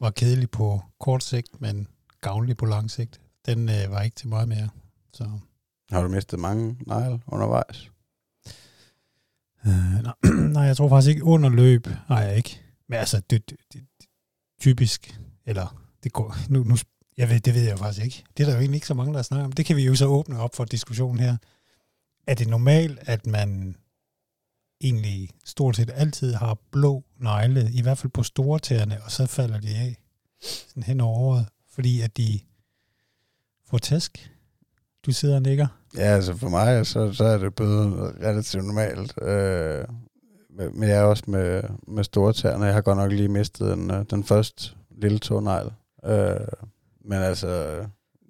var 0.00 0.10
kedelig 0.10 0.50
på 0.50 0.82
kort 1.00 1.24
sigt, 1.24 1.60
men 1.60 1.88
gavnlig 2.20 2.56
på 2.56 2.66
lang 2.66 2.90
sigt. 2.90 3.20
Den 3.46 3.68
øh, 3.68 3.90
var 3.90 4.02
ikke 4.02 4.16
til 4.16 4.28
meget 4.28 4.48
mere. 4.48 4.68
Så. 5.12 5.30
Har 5.90 6.02
du 6.02 6.08
mistet 6.08 6.38
mange 6.38 6.76
negle 6.86 7.20
undervejs? 7.26 7.90
Øh, 9.66 10.02
nej, 10.02 10.14
nej, 10.56 10.62
jeg 10.62 10.76
tror 10.76 10.88
faktisk 10.88 11.08
ikke 11.10 11.24
under 11.24 11.48
løb. 11.48 11.86
Nej, 12.08 12.18
jeg 12.18 12.36
ikke. 12.36 12.60
Men 12.88 12.98
altså, 12.98 13.22
det, 13.30 13.50
det, 13.50 13.56
det 13.72 13.82
typisk, 14.60 15.20
eller 15.46 15.84
det 16.04 16.12
går, 16.12 16.36
nu, 16.48 16.64
nu, 16.64 16.76
jeg 17.16 17.28
ved, 17.28 17.40
det 17.40 17.54
ved 17.54 17.62
jeg 17.62 17.72
jo 17.72 17.76
faktisk 17.76 18.04
ikke. 18.04 18.24
Det 18.36 18.42
er 18.42 18.46
der 18.46 18.54
jo 18.54 18.60
egentlig 18.60 18.76
ikke 18.76 18.86
så 18.86 18.94
mange, 18.94 19.14
der 19.14 19.22
snakker 19.22 19.44
om. 19.44 19.52
Det 19.52 19.66
kan 19.66 19.76
vi 19.76 19.84
jo 19.84 19.94
så 19.94 20.06
åbne 20.06 20.38
op 20.38 20.54
for 20.54 20.64
diskussionen 20.64 21.18
her. 21.18 21.36
Er 22.26 22.34
det 22.34 22.48
normalt, 22.48 22.98
at 23.02 23.26
man 23.26 23.76
egentlig 24.80 25.30
stort 25.44 25.76
set 25.76 25.90
altid 25.94 26.34
har 26.34 26.58
blå 26.72 27.04
negle, 27.18 27.70
i 27.72 27.82
hvert 27.82 27.98
fald 27.98 28.12
på 28.12 28.22
store 28.22 28.58
tæerne, 28.58 29.02
og 29.04 29.10
så 29.10 29.26
falder 29.26 29.60
de 29.60 29.76
af 29.76 29.96
sådan 30.40 30.82
hen 30.82 31.00
over 31.00 31.18
året, 31.18 31.46
fordi 31.72 32.00
at 32.00 32.16
de 32.16 32.40
får 33.66 33.78
tæsk? 33.78 34.30
Du 35.06 35.12
sidder 35.12 35.36
og 35.36 35.42
nikker. 35.42 35.66
Ja, 35.96 36.00
altså 36.02 36.36
for 36.36 36.48
mig, 36.48 36.86
så, 36.86 37.12
så 37.12 37.24
er 37.24 37.38
det 37.38 37.54
blevet 37.54 38.14
relativt 38.22 38.64
normalt. 38.64 39.22
Øh, 39.22 39.84
men 40.50 40.88
jeg 40.88 40.98
er 40.98 41.02
også 41.02 41.24
med, 41.26 41.62
med 41.88 42.04
store 42.04 42.32
tæerne. 42.32 42.64
Jeg 42.64 42.74
har 42.74 42.80
godt 42.80 42.98
nok 42.98 43.12
lige 43.12 43.28
mistet 43.28 43.76
den, 43.76 43.90
øh, 43.90 44.04
den 44.10 44.24
første 44.24 44.70
lille 44.96 45.18
tånegl. 45.18 45.72
Øh, 46.04 46.36
men 47.04 47.18
altså, 47.18 47.80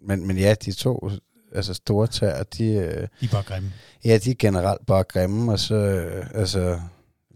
men, 0.02 0.26
men 0.26 0.38
ja, 0.38 0.54
de 0.64 0.72
to 0.72 1.10
altså 1.52 1.74
store 1.74 2.06
tæer, 2.06 2.42
de... 2.42 2.64
Øh, 2.64 3.08
de 3.20 3.26
er 3.26 3.30
bare 3.32 3.42
grimme. 3.42 3.72
Ja, 4.04 4.18
de 4.18 4.30
er 4.30 4.34
generelt 4.38 4.86
bare 4.86 5.04
grimme, 5.04 5.52
og 5.52 5.58
så, 5.58 5.74
øh, 5.74 6.26
altså, 6.34 6.80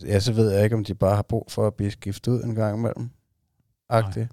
ja, 0.06 0.20
så 0.20 0.32
ved 0.32 0.50
jeg 0.50 0.64
ikke, 0.64 0.76
om 0.76 0.84
de 0.84 0.94
bare 0.94 1.16
har 1.16 1.22
brug 1.22 1.46
for 1.50 1.66
at 1.66 1.74
blive 1.74 1.90
skiftet 1.90 2.32
ud 2.32 2.42
en 2.42 2.54
gang 2.54 2.78
imellem. 2.78 3.10
Agtigt. 3.88 4.28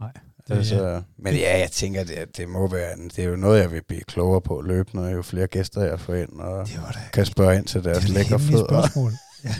Nej. 0.00 0.12
Nej. 0.14 0.22
Det, 0.48 0.56
altså, 0.56 1.02
men 1.18 1.34
ja, 1.34 1.58
jeg 1.58 1.70
tænker, 1.70 2.04
det, 2.04 2.36
det 2.36 2.48
må 2.48 2.68
være, 2.68 2.96
det 2.96 3.18
er 3.18 3.28
jo 3.28 3.36
noget, 3.36 3.60
jeg 3.60 3.72
vil 3.72 3.82
blive 3.82 4.00
klogere 4.00 4.40
på 4.40 4.60
løbende, 4.60 5.08
jo 5.08 5.22
flere 5.22 5.46
gæster 5.46 5.82
jeg 5.82 6.00
får 6.00 6.14
ind, 6.14 6.40
og 6.40 6.66
det 6.68 6.78
var 6.82 6.90
det. 6.90 7.00
kan 7.12 7.26
spørge 7.26 7.56
ind 7.56 7.64
til 7.64 7.84
deres 7.84 8.08
lækre 8.08 8.40
fødder. 8.40 8.66
spørgsmål. 8.68 9.12
Ja. 9.44 9.54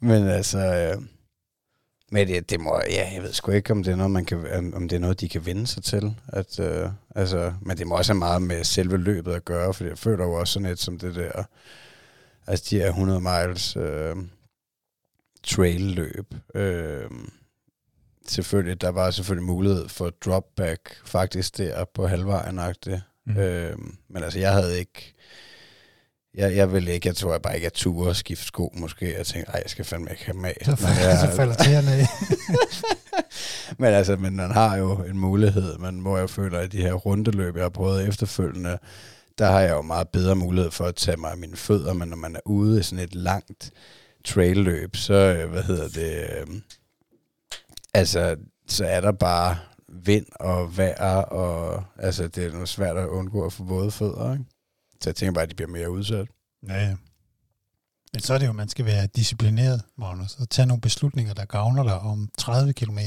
men 0.00 0.28
altså, 0.28 0.58
øh, 0.58 1.02
men 2.10 2.28
det, 2.28 2.50
det 2.50 2.60
må, 2.60 2.80
ja, 2.90 3.10
jeg 3.14 3.22
ved 3.22 3.32
sgu 3.32 3.52
ikke, 3.52 3.70
om 3.72 3.82
det 3.82 3.92
er 3.92 3.96
noget, 3.96 4.10
man 4.10 4.24
kan, 4.24 4.74
om 4.74 4.88
det 4.88 4.96
er 4.96 5.00
noget, 5.00 5.20
de 5.20 5.28
kan 5.28 5.46
vende 5.46 5.66
sig 5.66 5.84
til. 5.84 6.14
At, 6.28 6.60
øh, 6.60 6.88
altså, 7.14 7.52
men 7.60 7.78
det 7.78 7.86
må 7.86 7.96
også 7.96 8.12
have 8.12 8.18
meget 8.18 8.42
med 8.42 8.64
selve 8.64 8.96
løbet 8.96 9.32
at 9.32 9.44
gøre, 9.44 9.74
for 9.74 9.84
jeg 9.84 9.98
føler 9.98 10.24
jo 10.24 10.32
også 10.32 10.52
sådan 10.52 10.68
et 10.68 10.78
som 10.78 10.98
det 10.98 11.14
der, 11.14 11.42
altså 12.46 12.66
de 12.70 12.80
er 12.80 12.88
100 12.88 13.20
miles 13.20 13.76
øh, 13.76 14.16
trail-løb. 15.42 16.34
Øh, 16.54 17.10
selvfølgelig, 18.28 18.80
der 18.80 18.88
var 18.88 19.10
selvfølgelig 19.10 19.46
mulighed 19.46 19.88
for 19.88 20.10
dropback 20.10 20.96
faktisk 21.04 21.58
der 21.58 21.84
på 21.94 22.06
halvvejen 22.06 22.60
mm. 23.26 23.36
øh, 23.38 23.78
Men 24.08 24.22
altså, 24.22 24.38
jeg 24.38 24.52
havde 24.52 24.78
ikke... 24.78 25.14
Jeg, 26.36 26.56
jeg 26.56 26.72
ville 26.72 26.92
ikke, 26.92 27.08
jeg 27.08 27.16
tror 27.16 27.32
jeg 27.32 27.42
bare 27.42 27.54
ikke, 27.54 27.66
at 27.66 27.72
ture 27.72 28.08
og 28.08 28.16
skifte 28.16 28.44
sko 28.44 28.72
måske. 28.76 29.14
Jeg 29.18 29.26
tænkte, 29.26 29.52
ej, 29.52 29.60
jeg 29.62 29.70
skal 29.70 29.84
fandme 29.84 30.10
ikke 30.10 30.24
have 30.24 30.36
med. 30.36 30.52
Så, 30.62 30.76
falder, 30.76 31.00
jeg, 31.08 31.18
så 31.18 31.36
falder 31.36 31.54
tæerne 31.54 31.92
af. 31.92 32.06
men 33.80 33.94
altså, 33.94 34.16
men 34.16 34.36
man 34.36 34.50
har 34.50 34.76
jo 34.76 34.94
en 34.96 35.18
mulighed. 35.18 35.78
Man 35.78 35.94
må 35.94 36.18
jo 36.18 36.26
føle, 36.26 36.58
at 36.58 36.72
de 36.72 36.82
her 36.82 36.92
rundeløb, 36.92 37.56
jeg 37.56 37.64
har 37.64 37.68
prøvet 37.68 38.08
efterfølgende, 38.08 38.78
der 39.38 39.46
har 39.46 39.60
jeg 39.60 39.70
jo 39.70 39.82
meget 39.82 40.08
bedre 40.08 40.36
mulighed 40.36 40.70
for 40.70 40.84
at 40.84 40.94
tage 40.94 41.16
mig 41.16 41.30
af 41.30 41.36
mine 41.36 41.56
fødder, 41.56 41.92
men 41.92 42.08
når 42.08 42.16
man 42.16 42.36
er 42.36 42.40
ude 42.46 42.80
i 42.80 42.82
sådan 42.82 43.04
et 43.04 43.14
langt 43.14 43.70
trailløb, 44.24 44.96
så, 44.96 45.14
øh, 45.14 45.50
hvad 45.50 45.62
hedder 45.62 45.88
det, 45.88 46.30
øh, 46.40 46.60
altså, 47.94 48.36
så 48.68 48.84
er 48.84 49.00
der 49.00 49.12
bare 49.12 49.56
vind 49.88 50.26
og 50.40 50.76
vejr, 50.76 51.16
og 51.16 51.84
altså, 51.98 52.28
det 52.28 52.44
er 52.44 52.52
noget 52.52 52.68
svært 52.68 52.96
at 52.96 53.08
undgå 53.08 53.46
at 53.46 53.52
få 53.52 53.64
våde 53.64 53.90
fødder, 53.90 54.32
ikke? 54.32 54.44
Så 55.00 55.10
jeg 55.10 55.16
tænker 55.16 55.32
bare, 55.32 55.42
at 55.42 55.50
de 55.50 55.54
bliver 55.54 55.70
mere 55.70 55.90
udsat. 55.90 56.28
Ja, 56.68 56.74
ja. 56.74 56.96
Men 58.12 58.20
så 58.20 58.34
er 58.34 58.38
det 58.38 58.46
jo, 58.46 58.50
at 58.50 58.56
man 58.56 58.68
skal 58.68 58.84
være 58.84 59.06
disciplineret, 59.06 59.82
Magnus, 59.98 60.36
og 60.36 60.50
tage 60.50 60.66
nogle 60.66 60.80
beslutninger, 60.80 61.34
der 61.34 61.44
gavner 61.44 61.82
dig 61.82 61.98
om 61.98 62.28
30 62.38 62.72
km. 62.72 62.98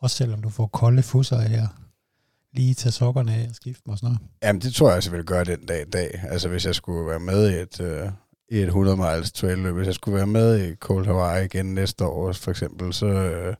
Også 0.00 0.16
selvom 0.16 0.42
du 0.42 0.50
får 0.50 0.66
kolde 0.66 1.02
fusser 1.02 1.40
her. 1.40 1.66
Lige 2.52 2.74
tage 2.74 2.92
sokkerne 2.92 3.34
af 3.34 3.46
og 3.48 3.54
skifte 3.54 3.82
mig 3.86 3.92
og 3.92 3.98
sådan 3.98 4.08
noget. 4.08 4.30
Jamen, 4.42 4.62
det 4.62 4.74
tror 4.74 4.88
jeg 4.88 4.96
også, 4.96 5.10
jeg 5.10 5.12
ville 5.12 5.26
gøre 5.26 5.44
den 5.44 5.66
dag 5.66 5.86
i 5.86 5.90
dag. 5.90 6.24
Altså, 6.28 6.48
hvis 6.48 6.66
jeg 6.66 6.74
skulle 6.74 7.06
være 7.10 7.20
med 7.20 7.50
i 7.50 7.54
et, 7.54 7.80
øh, 7.80 8.10
i 8.48 8.56
et 8.56 8.66
100 8.66 8.96
miles 8.96 9.32
trail 9.32 9.58
løb. 9.58 9.74
Hvis 9.74 9.86
jeg 9.86 9.94
skulle 9.94 10.16
være 10.16 10.26
med 10.26 10.68
i 10.68 10.74
Cold 10.74 11.06
Hawaii 11.06 11.44
igen 11.44 11.74
næste 11.74 12.04
år, 12.04 12.32
for 12.32 12.50
eksempel, 12.50 12.92
så, 12.92 13.06
øh, 13.06 13.54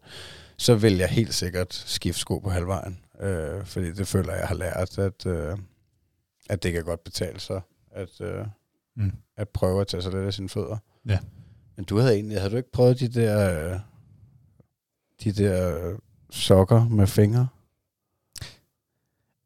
så 0.57 0.75
vil 0.75 0.97
jeg 0.97 1.09
helt 1.09 1.35
sikkert 1.35 1.75
skifte 1.75 2.21
sko 2.21 2.39
på 2.39 2.51
halvvejen. 2.51 2.99
Øh, 3.21 3.65
fordi 3.65 3.93
det 3.93 4.07
føler 4.07 4.35
jeg, 4.35 4.49
har 4.49 4.55
lært, 4.55 4.99
at, 4.99 5.27
øh, 5.27 5.59
at 6.51 6.63
det 6.63 6.73
kan 6.73 6.85
godt 6.85 7.05
betale 7.05 7.41
sig 7.41 7.61
at, 7.91 8.21
øh, 8.21 8.47
mm. 8.97 9.13
at 9.37 9.49
prøve 9.49 9.81
at 9.81 9.87
tage 9.87 10.03
sig 10.03 10.13
lidt 10.13 10.25
af 10.25 10.35
sine 10.35 10.49
fødder. 10.49 10.77
Ja. 11.09 11.19
Men 11.77 11.85
du 11.85 11.99
havde 11.99 12.15
egentlig, 12.15 12.39
havde 12.39 12.51
du 12.51 12.57
ikke 12.57 12.73
prøvet 12.73 13.01
de 13.01 13.09
der, 13.09 13.71
øh, 13.73 13.79
de 15.25 15.33
der 15.33 15.89
øh, 15.89 15.99
sokker 16.31 16.89
med 16.89 17.07
fingre? 17.07 17.49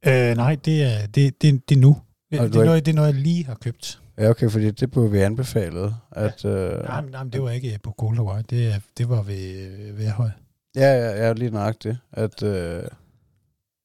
Øh, 0.07 0.36
nej, 0.36 0.55
det 0.55 0.82
er, 0.82 1.07
det, 1.07 1.43
det, 1.43 1.68
det 1.68 1.76
er 1.76 1.80
nu. 1.80 1.97
Det, 2.30 2.41
det, 2.41 2.61
er 2.61 2.64
noget, 2.64 2.86
det 2.86 2.93
er 2.93 2.97
noget, 2.97 3.14
jeg 3.14 3.20
lige 3.20 3.45
har 3.45 3.55
købt. 3.55 4.01
Ja, 4.19 4.31
okay, 4.31 4.51
fordi 4.51 4.71
det 4.71 4.91
blev 4.91 5.12
vi 5.12 5.19
anbefalet. 5.19 5.95
At, 6.12 6.45
øh, 6.45 6.83
Nej, 6.85 7.01
men, 7.01 7.11
nej, 7.11 7.23
men 7.25 7.33
det 7.33 7.43
var 7.43 7.51
ikke 7.51 7.79
på 7.83 7.95
Coldaway. 7.99 8.43
Det, 8.51 8.83
det 8.99 9.09
var 9.09 9.23
ved, 9.23 9.93
ved 9.93 10.09
Høj. 10.09 10.31
ja, 10.77 10.93
ja, 10.95 11.27
ja, 11.27 11.33
lige 11.33 11.51
nok 11.51 11.75
det. 11.83 11.99
At, 12.12 12.43
øh, 12.43 12.83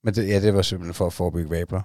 men 0.03 0.13
det, 0.15 0.27
ja, 0.27 0.41
det 0.41 0.53
var 0.53 0.61
simpelthen 0.61 0.93
for 0.93 1.05
at 1.05 1.13
forebygge 1.13 1.49
vabler. 1.49 1.81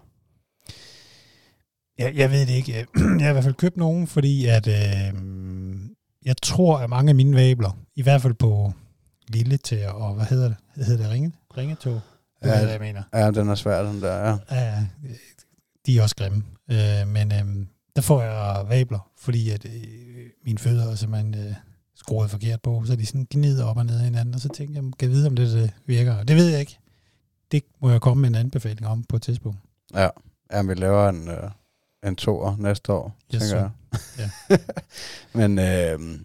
Jeg, 1.98 2.14
jeg 2.16 2.30
ved 2.30 2.40
det 2.46 2.52
ikke. 2.52 2.72
Jeg 3.18 3.24
har 3.24 3.28
i 3.28 3.32
hvert 3.32 3.44
fald 3.44 3.54
købt 3.54 3.76
nogen, 3.76 4.06
fordi 4.06 4.46
at, 4.46 4.66
øh, 4.68 5.20
jeg 6.24 6.36
tror, 6.42 6.78
at 6.78 6.90
mange 6.90 7.08
af 7.08 7.14
mine 7.14 7.36
vabler, 7.36 7.78
i 7.96 8.02
hvert 8.02 8.22
fald 8.22 8.34
på 8.34 8.72
lille 9.28 9.56
til 9.56 9.86
og 9.88 10.14
hvad 10.14 10.24
hedder 10.24 10.48
det? 10.48 10.86
Hedder 10.86 11.02
det 11.02 11.12
ringe? 11.12 11.32
Ringetog? 11.56 12.00
Det 12.42 12.48
Ja. 12.48 12.52
er, 12.54 12.58
hvad 12.60 12.70
jeg 12.70 12.80
mener. 12.80 13.02
Ja, 13.14 13.30
den 13.30 13.48
er 13.48 13.54
svær, 13.54 13.82
den 13.82 14.02
der, 14.02 14.14
ja. 14.28 14.36
Ja, 14.56 14.86
de 15.86 15.98
er 15.98 16.02
også 16.02 16.16
grimme. 16.16 16.42
Øh, 16.70 17.08
men 17.08 17.32
øh, 17.32 17.66
der 17.98 18.02
får 18.02 18.22
jeg 18.22 18.64
vabler, 18.68 19.10
fordi 19.16 19.50
at 19.50 19.64
øh, 19.64 19.72
mine 20.44 20.58
fødder 20.58 20.90
er 20.90 20.94
simpelthen 20.94 21.34
øh, 21.34 21.54
skruet 21.94 22.30
forkert 22.30 22.62
på, 22.62 22.82
så 22.86 22.96
de 22.96 23.06
sådan 23.06 23.26
gnider 23.30 23.64
op 23.64 23.76
og 23.76 23.86
ned 23.86 23.98
af 23.98 24.04
hinanden, 24.04 24.34
og 24.34 24.40
så 24.40 24.48
tænker 24.48 24.74
jeg, 24.74 24.82
kan 24.82 25.08
jeg 25.08 25.10
vide, 25.10 25.26
om 25.26 25.36
det, 25.36 25.52
det 25.52 25.72
virker. 25.86 26.14
Og 26.14 26.28
Det 26.28 26.36
ved 26.36 26.48
jeg 26.48 26.60
ikke. 26.60 26.78
Det 27.52 27.62
må 27.82 27.90
jeg 27.90 28.00
komme 28.00 28.20
med 28.20 28.28
en 28.28 28.34
anbefaling 28.34 28.86
om 28.86 29.04
på 29.04 29.16
et 29.16 29.22
tidspunkt. 29.22 29.58
Ja, 29.94 30.08
ja 30.52 30.62
vi 30.62 30.74
laver 30.74 31.08
en, 31.08 31.28
øh, 31.28 31.50
en 32.04 32.16
toer 32.16 32.56
næste 32.56 32.92
år, 32.92 33.16
Yes, 33.34 33.42
tænker 33.42 33.56
jeg. 33.58 33.70
Ja. 34.18 34.56
Men 35.38 35.58
øh, 35.58 36.20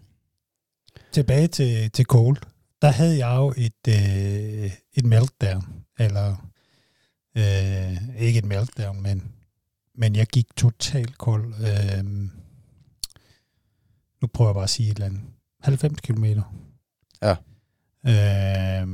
Tilbage 1.12 1.48
til, 1.48 1.92
til 1.92 2.06
Cold. 2.06 2.38
Der 2.82 2.90
havde 2.90 3.28
jeg 3.28 3.36
jo 3.36 3.54
et, 3.58 3.88
øh, 3.88 4.72
et 4.94 5.06
meltdown, 5.06 5.64
eller 6.00 6.50
øh, 7.38 8.20
ikke 8.20 8.40
et 8.40 8.46
meltdown, 8.46 9.02
men, 9.02 9.32
men 9.96 10.16
jeg 10.16 10.28
gik 10.28 10.56
totalt 10.58 11.18
kold. 11.18 11.54
Øh, 11.54 12.04
nu 14.22 14.28
prøver 14.34 14.50
jeg 14.50 14.56
bare 14.56 14.64
at 14.64 14.70
sige 14.70 14.90
et 14.92 14.96
eller 14.96 15.06
andet. 15.06 15.22
90 15.62 16.00
kilometer. 16.02 16.44
Ja. 17.22 17.36
Øh, 18.08 18.88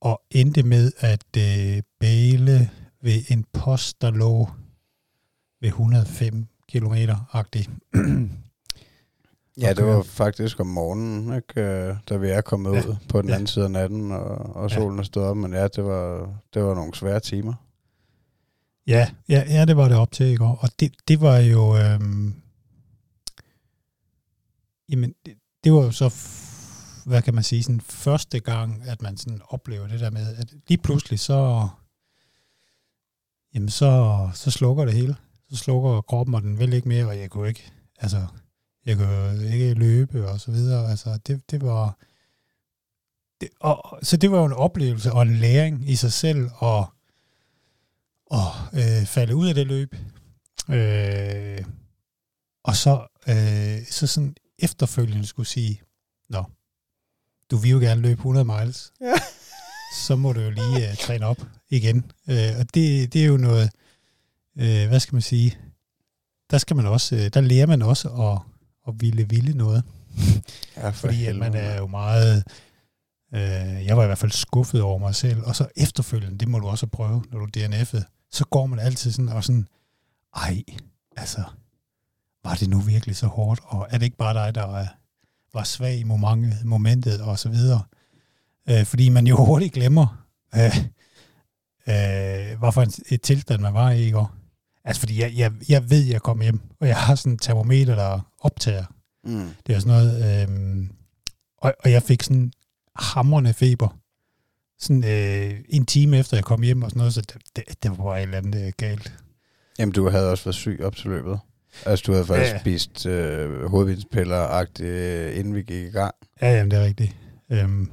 og 0.00 0.22
endte 0.30 0.62
med 0.62 0.92
at 0.98 1.24
øh, 1.38 1.82
bæle 2.00 2.70
ved 3.02 3.22
en 3.28 3.44
post, 3.52 4.02
der 4.02 4.10
lå 4.10 4.48
ved 5.60 5.68
105 5.68 6.46
kilometer-agtig. 6.68 7.68
ja, 9.62 9.72
det 9.74 9.84
var 9.86 10.02
faktisk 10.02 10.60
om 10.60 10.66
morgenen, 10.66 11.36
ikke, 11.36 11.60
øh, 11.60 11.96
da 12.08 12.16
vi 12.16 12.28
er 12.28 12.40
kommet 12.40 12.72
Ja. 12.72 12.78
ud 12.88 12.96
på 13.08 13.20
den 13.22 13.28
Ja. 13.28 13.34
anden 13.34 13.46
side 13.46 13.64
af 13.64 13.70
natten, 13.70 14.12
og, 14.12 14.26
og 14.56 14.70
Ja. 14.70 14.74
solen 14.76 14.98
er 14.98 15.02
stået 15.02 15.26
op. 15.26 15.36
Men 15.36 15.52
ja, 15.52 15.68
det 15.68 15.84
var, 15.84 16.34
det 16.54 16.62
var 16.64 16.74
nogle 16.74 16.94
svære 16.94 17.20
timer. 17.20 17.54
Ja, 18.86 19.10
ja, 19.28 19.44
ja, 19.48 19.64
det 19.64 19.76
var 19.76 19.88
det 19.88 19.96
op 19.96 20.12
til 20.12 20.26
i 20.26 20.36
går. 20.36 20.58
Og 20.60 20.68
det, 20.80 20.92
det 21.08 21.20
var 21.20 21.36
jo... 21.38 21.76
Øhm, 21.76 22.34
jamen, 24.88 25.14
det, 25.26 25.34
det 25.64 25.72
var 25.72 25.82
jo 25.82 25.90
så, 25.90 26.14
hvad 27.06 27.22
kan 27.22 27.34
man 27.34 27.44
sige, 27.44 27.62
sådan 27.62 27.80
første 27.80 28.40
gang, 28.40 28.82
at 28.82 29.02
man 29.02 29.16
sådan 29.16 29.40
oplever 29.48 29.86
det 29.86 30.00
der 30.00 30.10
med, 30.10 30.36
at 30.36 30.54
lige 30.68 30.78
pludselig 30.78 31.20
så, 31.20 31.68
jamen 33.54 33.68
så, 33.68 34.30
så 34.34 34.50
slukker 34.50 34.84
det 34.84 34.94
hele. 34.94 35.16
Så 35.50 35.56
slukker 35.56 36.00
kroppen, 36.00 36.34
og 36.34 36.42
den 36.42 36.58
vil 36.58 36.72
ikke 36.72 36.88
mere, 36.88 37.06
og 37.06 37.18
jeg 37.18 37.30
kunne 37.30 37.48
ikke, 37.48 37.72
altså, 37.98 38.26
jeg 38.86 38.96
kunne 38.96 39.52
ikke 39.52 39.74
løbe 39.74 40.28
og 40.28 40.40
så 40.40 40.50
videre. 40.50 40.90
Altså, 40.90 41.18
det, 41.26 41.50
det 41.50 41.62
var... 41.62 41.98
Det, 43.40 43.48
og, 43.60 43.98
så 44.02 44.16
det 44.16 44.30
var 44.30 44.38
jo 44.38 44.44
en 44.44 44.52
oplevelse 44.52 45.12
og 45.12 45.22
en 45.22 45.36
læring 45.36 45.90
i 45.90 45.96
sig 45.96 46.12
selv, 46.12 46.50
og 46.54 46.93
og 48.38 48.50
øh, 48.72 49.06
falde 49.06 49.36
ud 49.36 49.48
af 49.48 49.54
det 49.54 49.66
løb. 49.66 49.96
Øh, 50.68 51.64
og 52.64 52.76
så, 52.76 53.06
øh, 53.28 53.86
så 53.90 54.06
sådan 54.06 54.34
efterfølgende 54.58 55.26
skulle 55.26 55.48
sige, 55.48 55.80
Nå, 56.28 56.44
du 57.50 57.56
vil 57.56 57.70
jo 57.70 57.78
gerne 57.78 58.00
løbe 58.00 58.18
100 58.18 58.44
miles. 58.44 58.92
Ja. 59.00 59.14
Så 60.06 60.16
må 60.16 60.32
du 60.32 60.40
jo 60.40 60.50
lige 60.50 60.90
øh, 60.90 60.96
træne 60.96 61.26
op 61.26 61.40
igen. 61.70 62.12
Øh, 62.30 62.52
og 62.58 62.74
det, 62.74 63.12
det 63.12 63.22
er 63.22 63.26
jo 63.26 63.36
noget, 63.36 63.70
øh, 64.58 64.88
hvad 64.88 65.00
skal 65.00 65.14
man 65.14 65.22
sige, 65.22 65.58
der 66.50 66.58
skal 66.58 66.76
man 66.76 66.86
også, 66.86 67.16
øh, 67.16 67.30
der 67.34 67.40
lærer 67.40 67.66
man 67.66 67.82
også 67.82 68.08
at, 68.08 68.38
at 68.88 68.94
ville 69.00 69.28
ville 69.28 69.54
noget. 69.54 69.82
Ja, 70.76 70.88
for 70.88 70.92
Fordi 70.92 71.26
at 71.26 71.36
man 71.36 71.54
er 71.54 71.76
jo 71.76 71.86
meget... 71.86 72.44
Øh, 73.34 73.86
jeg 73.86 73.96
var 73.96 74.02
i 74.02 74.06
hvert 74.06 74.18
fald 74.18 74.32
skuffet 74.32 74.82
over 74.82 74.98
mig 74.98 75.14
selv. 75.14 75.42
Og 75.44 75.56
så 75.56 75.68
efterfølgende, 75.76 76.38
det 76.38 76.48
må 76.48 76.58
du 76.58 76.66
også 76.66 76.86
prøve, 76.86 77.24
når 77.30 77.38
du 77.38 77.46
DNF'ede, 77.56 78.02
så 78.34 78.44
går 78.44 78.66
man 78.66 78.78
altid 78.78 79.12
sådan 79.12 79.28
og 79.28 79.44
sådan, 79.44 79.68
ej, 80.36 80.62
altså, 81.16 81.42
var 82.44 82.54
det 82.54 82.68
nu 82.68 82.80
virkelig 82.80 83.16
så 83.16 83.26
hårdt? 83.26 83.60
Og 83.64 83.86
er 83.90 83.98
det 83.98 84.04
ikke 84.04 84.16
bare 84.16 84.34
dig, 84.34 84.54
der 84.54 84.76
er, 84.76 84.86
var 85.54 85.64
svag 85.64 85.98
i 85.98 86.04
momentet, 86.64 87.20
og 87.20 87.38
så 87.38 87.48
videre? 87.48 87.82
Øh, 88.68 88.84
fordi 88.84 89.08
man 89.08 89.26
jo 89.26 89.36
hurtigt 89.44 89.74
glemmer, 89.74 90.26
øh, 90.54 90.76
øh, 91.88 92.58
hvad 92.58 92.72
for 92.72 92.82
en, 92.82 92.92
et 93.08 93.22
tilstand 93.22 93.60
man 93.60 93.74
var 93.74 93.90
i 93.90 94.08
i 94.08 94.10
går. 94.10 94.34
Altså, 94.84 95.00
fordi 95.00 95.20
jeg, 95.20 95.32
jeg, 95.36 95.52
jeg 95.68 95.90
ved, 95.90 96.04
jeg 96.04 96.22
kom 96.22 96.40
hjem, 96.40 96.60
og 96.80 96.88
jeg 96.88 96.96
har 96.96 97.14
sådan 97.14 97.32
en 97.32 97.38
termometer, 97.38 97.94
der 97.94 98.20
optager 98.40 98.84
Mm. 99.26 99.48
det 99.66 99.74
er 99.74 99.78
sådan 99.78 99.92
noget, 99.92 100.48
øh, 100.48 100.88
og, 101.58 101.74
og 101.84 101.90
jeg 101.90 102.02
fik 102.02 102.22
sådan 102.22 102.52
hamrende 102.96 103.52
feber. 103.52 103.98
Sådan 104.78 105.04
øh, 105.04 105.60
en 105.68 105.86
time 105.86 106.18
efter 106.18 106.36
jeg 106.36 106.44
kom 106.44 106.62
hjem 106.62 106.82
og 106.82 106.90
sådan 106.90 106.98
noget, 106.98 107.14
så 107.14 107.20
det, 107.20 107.36
det, 107.56 107.82
det 107.82 107.90
var 107.90 107.96
bare 107.96 108.18
et 108.18 108.22
eller 108.22 108.38
andet 108.38 108.66
øh, 108.66 108.72
galt. 108.76 109.14
Jamen, 109.78 109.92
du 109.92 110.08
havde 110.10 110.30
også 110.30 110.44
været 110.44 110.54
syg 110.54 110.80
op 110.82 110.96
til 110.96 111.10
løbet. 111.10 111.38
Altså, 111.86 112.02
du 112.06 112.12
havde 112.12 112.26
faktisk 112.26 112.52
Ja. 112.54 112.60
spist 112.60 113.06
øh, 113.06 113.64
hovedvinspiller-agtigt, 113.64 114.80
øh, 114.88 115.38
inden 115.38 115.54
vi 115.54 115.62
gik 115.62 115.84
i 115.86 115.90
gang. 115.90 116.14
Ja, 116.42 116.56
jamen, 116.56 116.70
det 116.70 116.78
er 116.78 116.84
rigtigt. 116.84 117.16
Øhm, 117.50 117.90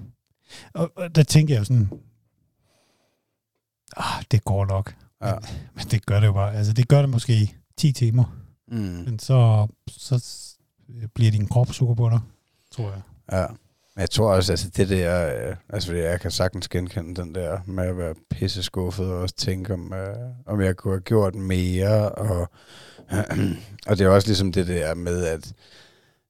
og, 0.74 0.92
og 0.96 1.16
der 1.16 1.24
tænker 1.24 1.54
jeg 1.54 1.60
jo 1.60 1.64
sådan, 1.66 1.90
ah, 3.98 4.24
det 4.32 4.44
går 4.44 4.66
nok. 4.66 4.96
Ja. 5.22 5.34
Men 5.76 5.86
det 5.92 6.06
gør 6.06 6.20
det 6.20 6.28
jo 6.28 6.34
bare. 6.34 6.56
Altså, 6.56 6.74
det 6.74 6.88
gør 6.88 7.02
det 7.02 7.10
måske 7.10 7.34
i 7.34 7.56
10 7.78 7.92
timer, 7.92 8.38
Mm. 8.68 8.78
men 8.78 9.20
så, 9.20 9.68
så 9.88 10.26
bliver 11.14 11.32
din 11.32 11.48
krop 11.48 11.74
sukker 11.74 11.96
på 11.96 12.10
dig, 12.10 12.20
tror 12.72 12.92
jeg. 12.92 13.02
Ja. 13.32 13.46
Men 13.96 14.02
jeg 14.02 14.10
tror 14.10 14.34
også, 14.34 14.54
altså 14.54 14.70
det 14.70 14.90
der, 14.90 15.48
øh, 15.50 15.56
altså 15.70 15.88
fordi 15.90 16.02
jeg 16.02 16.22
kan 16.22 16.32
sagtens 16.32 16.68
genkende 16.68 17.22
den 17.22 17.36
der 17.36 17.60
med 17.68 17.84
at 17.84 17.98
være 17.98 18.16
pisse 18.30 18.64
skuffet 18.64 19.06
og 19.06 19.20
også 19.20 19.36
tænke 19.36 19.74
om, 19.74 19.94
øh, 19.94 20.16
om 20.46 20.62
jeg 20.62 20.76
kunne 20.76 20.94
have 20.94 21.02
gjort 21.02 21.36
mere. 21.36 22.10
Og, 22.10 22.50
og 23.88 23.98
det 23.98 24.02
er 24.02 24.10
også 24.10 24.28
ligesom 24.28 24.52
det 24.52 24.68
der 24.68 24.94
med, 24.96 25.26
at 25.26 25.54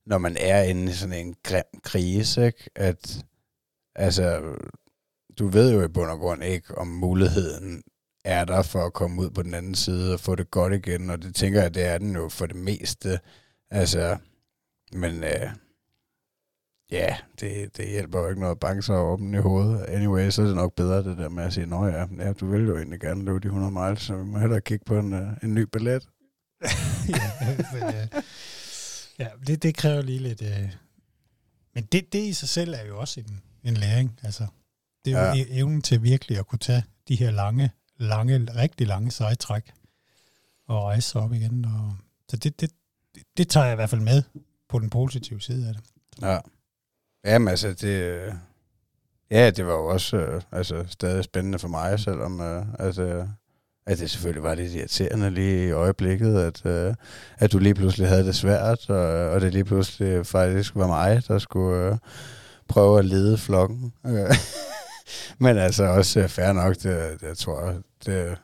når 0.06 0.18
man 0.18 0.38
er 0.40 0.64
inde 0.64 0.92
i 0.92 0.94
sådan 0.94 1.26
en 1.26 1.36
grim 1.44 1.82
krise, 1.84 2.46
ikke, 2.46 2.70
at 2.76 3.26
altså, 3.96 4.42
du 5.40 5.48
ved 5.48 5.74
jo 5.74 5.84
i 5.84 5.88
bund 5.88 6.10
og 6.10 6.20
grund 6.20 6.44
ikke, 6.44 6.78
om 6.78 6.88
muligheden 6.88 7.84
er 8.26 8.46
der 8.46 8.62
for 8.62 8.86
at 8.86 8.94
komme 8.94 9.22
ud 9.22 9.30
på 9.30 9.44
den 9.44 9.54
anden 9.54 9.76
side 9.76 10.14
og 10.14 10.20
få 10.20 10.36
det 10.36 10.52
godt 10.52 10.74
igen, 10.74 11.10
og 11.10 11.22
det 11.22 11.36
tænker 11.36 11.62
jeg, 11.62 11.74
det 11.74 11.86
er 11.86 11.98
den 11.98 12.16
jo 12.16 12.30
for 12.30 12.46
det 12.46 12.56
meste. 12.56 13.20
Altså, 13.72 14.18
men 14.94 15.24
øh, 15.24 15.50
ja, 16.92 17.16
det, 17.40 17.78
det 17.78 17.90
hjælper 17.90 18.20
jo 18.20 18.28
ikke 18.30 18.40
noget 18.40 18.52
at 18.52 18.60
banke 18.60 18.82
sig 18.82 18.96
åben 18.96 19.34
i 19.34 19.38
hovedet. 19.38 19.86
Anyway, 19.86 20.30
så 20.30 20.42
er 20.42 20.46
det 20.46 20.56
nok 20.56 20.74
bedre 20.76 21.04
det 21.04 21.18
der 21.18 21.30
med 21.30 21.44
at 21.44 21.54
sige, 21.54 21.66
nå 21.66 21.86
ja, 21.86 22.06
ja 22.20 22.34
du 22.34 22.52
vil 22.52 22.62
jo 22.68 22.78
egentlig 22.78 23.00
gerne 23.00 23.24
løbe 23.24 23.40
de 23.40 23.46
100 23.46 23.72
miles, 23.72 24.02
så 24.02 24.16
vi 24.18 24.24
må 24.24 24.40
hellere 24.40 24.62
kigge 24.62 24.86
på 24.86 25.00
en, 25.00 25.14
øh, 25.14 25.28
en 25.44 25.54
ny 25.54 25.62
billet. 25.62 26.08
ja, 27.10 27.32
men, 27.74 27.84
øh, 27.84 28.08
ja 29.20 29.28
det, 29.48 29.64
det 29.64 29.76
kræver 29.76 30.02
lige 30.02 30.20
lidt... 30.20 30.42
Øh, 30.42 30.72
men 31.76 31.84
det, 31.84 32.14
det 32.14 32.20
i 32.20 32.34
sig 32.34 32.50
selv 32.50 32.74
er 32.74 32.86
jo 32.86 33.00
også 33.00 33.20
en, 33.20 33.42
en 33.64 33.74
læring. 33.74 34.20
Altså, 34.24 34.48
det 35.06 35.14
er 35.14 35.20
jo 35.20 35.26
Ja. 35.26 35.34
ja. 35.36 35.46
evnen 35.50 35.82
til 35.82 36.04
virkelig 36.04 36.38
at 36.38 36.48
kunne 36.48 36.60
tage 36.60 36.84
de 37.08 37.16
her 37.16 37.32
lange, 37.32 37.72
lange, 37.98 38.38
rigtig 38.56 38.88
lange 38.88 39.12
sejtræk 39.12 39.72
og 40.68 40.84
rejse 40.84 41.10
sig 41.10 41.22
op 41.22 41.34
igen. 41.34 41.66
Og, 41.66 41.96
så 42.30 42.38
det, 42.38 42.62
det, 42.62 42.72
det, 43.16 43.24
det 43.38 43.50
tager 43.50 43.66
jeg 43.66 43.74
i 43.74 43.76
hvert 43.76 43.90
fald 43.90 44.02
med 44.02 44.24
på 44.70 44.80
den 44.80 44.90
positive 44.90 45.42
side 45.42 45.68
af 45.68 45.74
det. 45.74 45.84
Ja. 46.22 46.38
Jamen 47.26 47.48
altså, 47.48 47.74
det... 47.74 48.02
Øh, 48.04 48.34
ja, 49.32 49.50
det 49.50 49.68
var 49.68 49.74
jo 49.74 49.86
også 49.86 50.18
øh, 50.18 50.42
altså, 50.52 50.86
stadig 50.88 51.24
spændende 51.24 51.60
for 51.60 51.68
mig, 51.68 52.00
selvom 52.00 52.42
øh, 52.42 52.66
altså, 52.80 53.28
at 53.86 54.00
det 54.00 54.10
selvfølgelig 54.10 54.44
var 54.44 54.56
lidt 54.56 54.74
irriterende 54.74 55.30
lige 55.30 55.68
i 55.68 55.72
øjeblikket, 55.72 56.40
at, 56.40 56.66
øh, 56.66 56.94
at 57.38 57.52
du 57.52 57.58
lige 57.58 57.74
pludselig 57.74 58.08
havde 58.08 58.26
det 58.26 58.36
svært, 58.36 58.90
og, 58.90 59.30
og 59.30 59.42
det 59.42 59.54
lige 59.54 59.66
pludselig 59.66 60.26
faktisk 60.26 60.76
var 60.76 60.88
mig, 60.88 61.22
der 61.28 61.40
skulle 61.40 61.88
øh, 61.88 61.98
prøve 62.68 63.00
at 63.00 63.06
lede 63.06 63.38
flokken. 63.38 63.94
Men 65.40 65.58
altså 65.58 65.84
også 65.84 66.20
øh, 66.20 66.30
fair 66.30 66.54
nok, 66.54 66.76
det, 66.76 67.22
det 67.22 67.28
jeg 67.28 67.38
tror 67.38 67.66
jeg, 67.66 67.76
det, 68.06 68.38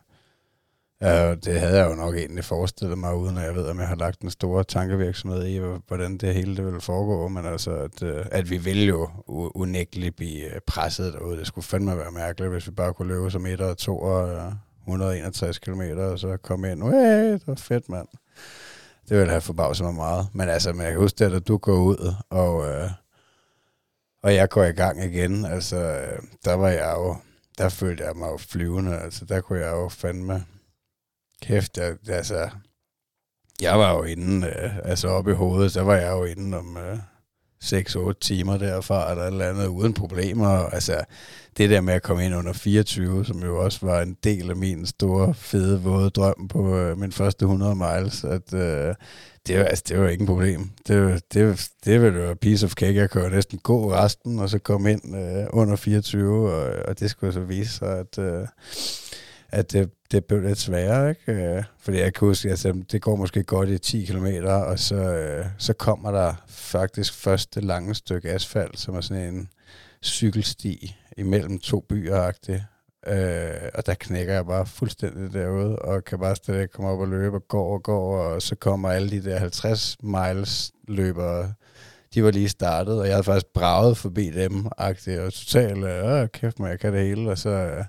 Ja, 1.01 1.35
det 1.35 1.59
havde 1.59 1.77
jeg 1.77 1.89
jo 1.89 1.95
nok 1.95 2.15
egentlig 2.15 2.43
forestillet 2.43 2.97
mig, 2.97 3.15
uden 3.15 3.37
at 3.37 3.43
jeg 3.43 3.55
ved, 3.55 3.65
om 3.65 3.79
jeg 3.79 3.87
har 3.87 3.95
lagt 3.95 4.21
en 4.21 4.29
stor 4.29 4.63
tankevirksomhed 4.63 5.45
i, 5.45 5.59
hvordan 5.87 6.17
det 6.17 6.33
hele 6.33 6.55
det 6.55 6.65
ville 6.65 6.81
foregå. 6.81 7.27
Men 7.27 7.45
altså, 7.45 7.71
at, 7.71 8.03
øh, 8.03 8.25
at 8.31 8.49
vi 8.49 8.57
ville 8.57 8.83
jo 8.83 9.09
unægteligt 9.55 10.15
blive 10.15 10.55
øh, 10.55 10.61
presset 10.67 11.13
derude. 11.13 11.37
Det 11.39 11.47
skulle 11.47 11.65
fandme 11.65 11.97
være 11.97 12.11
mærkeligt, 12.11 12.51
hvis 12.51 12.67
vi 12.67 12.71
bare 12.71 12.93
kunne 12.93 13.07
løbe 13.07 13.31
som 13.31 13.45
et 13.45 13.61
og 13.61 13.77
to 13.77 13.99
og 13.99 14.29
øh, 14.29 14.51
161 14.81 15.59
km, 15.59 15.81
og 15.97 16.19
så 16.19 16.37
komme 16.37 16.71
ind. 16.71 16.83
Hey, 16.83 17.33
det 17.33 17.47
var 17.47 17.55
fedt, 17.55 17.89
mand. 17.89 18.07
Det 19.09 19.17
ville 19.17 19.31
have 19.31 19.41
forbavset 19.41 19.85
mig 19.85 19.95
meget. 19.95 20.27
Men 20.33 20.49
altså, 20.49 20.73
man 20.73 20.91
kan 20.91 20.99
huske 20.99 21.25
det, 21.25 21.35
at 21.35 21.47
du 21.47 21.57
går 21.57 21.77
ud, 21.77 22.13
og, 22.29 22.69
øh, 22.69 22.89
og 24.23 24.35
jeg 24.35 24.49
går 24.49 24.63
i 24.63 24.71
gang 24.71 25.03
igen. 25.03 25.45
Altså, 25.45 26.05
der 26.45 26.53
var 26.53 26.69
jeg 26.69 26.93
jo, 26.97 27.15
der 27.57 27.69
følte 27.69 28.03
jeg 28.03 28.15
mig 28.15 28.27
jo 28.27 28.37
flyvende. 28.37 28.99
Altså, 28.99 29.25
der 29.25 29.41
kunne 29.41 29.59
jeg 29.59 29.71
jo 29.71 29.89
fandme 29.89 30.45
Kæft, 31.47 31.77
jeg, 31.77 31.95
altså, 32.09 32.49
jeg 33.61 33.79
var 33.79 33.93
jo 33.93 34.03
inde, 34.03 34.47
øh, 34.47 34.77
altså 34.83 35.07
oppe 35.07 35.31
i 35.31 35.35
hovedet, 35.35 35.71
så 35.71 35.81
var 35.81 35.95
jeg 35.95 36.11
jo 36.11 36.23
inde 36.23 36.57
om 36.57 36.77
øh, 36.77 36.97
6-8 37.63 38.11
timer 38.21 38.57
derfra, 38.57 39.11
eller 39.11 39.23
et 39.23 39.27
eller 39.27 39.49
andet, 39.49 39.67
uden 39.67 39.93
problemer. 39.93 40.47
Altså, 40.47 41.03
det 41.57 41.69
der 41.69 41.81
med 41.81 41.93
at 41.93 42.03
komme 42.03 42.25
ind 42.25 42.35
under 42.35 42.53
24, 42.53 43.25
som 43.25 43.43
jo 43.43 43.63
også 43.63 43.85
var 43.85 44.01
en 44.01 44.17
del 44.23 44.49
af 44.49 44.55
min 44.55 44.85
store, 44.85 45.33
fede, 45.33 45.81
våde 45.81 46.09
drøm 46.09 46.47
på 46.47 46.75
øh, 46.75 46.97
min 46.97 47.11
første 47.11 47.43
100 47.43 47.75
miles, 47.75 48.23
at 48.23 48.53
øh, 48.53 48.95
det, 49.47 49.59
var, 49.59 49.63
altså, 49.63 49.83
det 49.87 49.99
var 49.99 50.07
ikke 50.07 50.21
en 50.21 50.27
problem. 50.27 50.69
Det, 50.87 51.23
det, 51.33 51.69
det 51.85 52.01
ville 52.01 52.19
være 52.19 52.35
piece 52.35 52.65
of 52.65 52.73
cake. 52.73 52.95
Jeg 52.95 53.09
kunne 53.09 53.29
næsten 53.29 53.59
gå 53.59 53.93
resten, 53.93 54.39
og 54.39 54.49
så 54.49 54.59
komme 54.59 54.91
ind 54.91 55.15
øh, 55.15 55.47
under 55.49 55.75
24, 55.75 56.51
og, 56.51 56.73
og 56.87 56.99
det 56.99 57.09
skulle 57.09 57.33
så 57.33 57.39
vise 57.39 57.71
sig, 57.71 57.99
at... 57.99 58.19
Øh, 58.19 58.47
at 59.49 59.71
det, 59.71 59.91
det 60.11 60.25
blev 60.25 60.41
lidt 60.41 60.57
sværere, 60.57 61.09
ikke? 61.09 61.31
Øh, 61.31 61.63
fordi 61.79 61.97
jeg 61.97 62.13
kan 62.13 62.27
huske, 62.27 62.49
altså, 62.49 62.83
det 62.91 63.01
går 63.01 63.15
måske 63.15 63.43
godt 63.43 63.69
i 63.69 63.77
10 63.77 64.05
km, 64.05 64.27
og 64.45 64.79
så, 64.79 64.95
øh, 64.95 65.45
så 65.57 65.73
kommer 65.73 66.11
der 66.11 66.33
faktisk 66.47 67.13
første 67.13 67.61
lange 67.61 67.95
stykke 67.95 68.29
asfalt, 68.29 68.79
som 68.79 68.95
er 68.95 69.01
sådan 69.01 69.33
en 69.33 69.49
cykelsti 70.03 70.95
imellem 71.17 71.59
to 71.59 71.85
byer 71.89 72.31
øh, 73.07 73.69
og 73.73 73.85
der 73.85 73.93
knækker 73.93 74.33
jeg 74.33 74.45
bare 74.45 74.65
fuldstændig 74.65 75.33
derude, 75.33 75.79
og 75.79 76.03
kan 76.03 76.19
bare 76.19 76.35
stadig 76.35 76.71
komme 76.71 76.91
op 76.91 76.99
og 76.99 77.07
løbe 77.07 77.35
og 77.35 77.47
gå 77.47 77.61
og 77.61 77.83
gå, 77.83 77.99
og 77.99 78.41
så 78.41 78.55
kommer 78.55 78.89
alle 78.89 79.09
de 79.09 79.23
der 79.23 79.39
50 79.39 79.97
miles 80.03 80.71
løbere, 80.87 81.53
de 82.13 82.23
var 82.23 82.31
lige 82.31 82.49
startet, 82.49 82.99
og 82.99 83.05
jeg 83.05 83.13
havde 83.13 83.23
faktisk 83.23 83.53
braget 83.53 83.97
forbi 83.97 84.29
dem, 84.29 84.65
og 84.65 84.97
totalt, 85.31 85.83
øh, 85.85 86.27
kæft 86.29 86.59
mig, 86.59 86.69
jeg 86.69 86.79
kan 86.79 86.93
det 86.93 87.07
hele, 87.07 87.31
og 87.31 87.37
så... 87.37 87.49
Øh, 87.49 87.83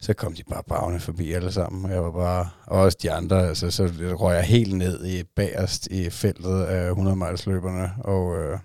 så 0.00 0.14
kom 0.14 0.34
de 0.34 0.44
bare 0.44 0.62
bravende 0.62 1.00
forbi 1.00 1.32
alle 1.32 1.52
sammen. 1.52 1.84
Og 1.84 1.90
jeg 1.90 2.02
var 2.02 2.10
bare, 2.10 2.50
og 2.66 2.80
også 2.80 2.98
de 3.02 3.12
andre, 3.12 3.48
altså, 3.48 3.70
så 3.70 3.90
røg 4.00 4.34
jeg 4.34 4.44
helt 4.44 4.76
ned 4.76 5.06
i 5.06 5.22
bagerst 5.22 5.86
i 5.86 6.10
feltet 6.10 6.62
af 6.62 6.88
100 6.88 7.16
miles 7.16 7.46
løberne, 7.46 7.92
og, 8.04 8.38
øh, 8.38 8.58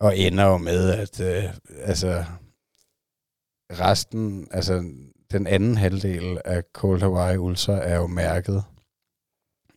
og 0.00 0.18
ender 0.18 0.44
jo 0.44 0.56
med, 0.56 0.90
at 0.90 1.20
øh, 1.20 1.44
altså, 1.82 2.24
resten, 3.70 4.48
altså 4.50 4.84
den 5.30 5.46
anden 5.46 5.76
halvdel 5.76 6.38
af 6.44 6.62
Cold 6.72 7.00
Hawaii 7.00 7.36
Ultra 7.36 7.72
er 7.72 7.96
jo 7.96 8.06
mærket. 8.06 8.64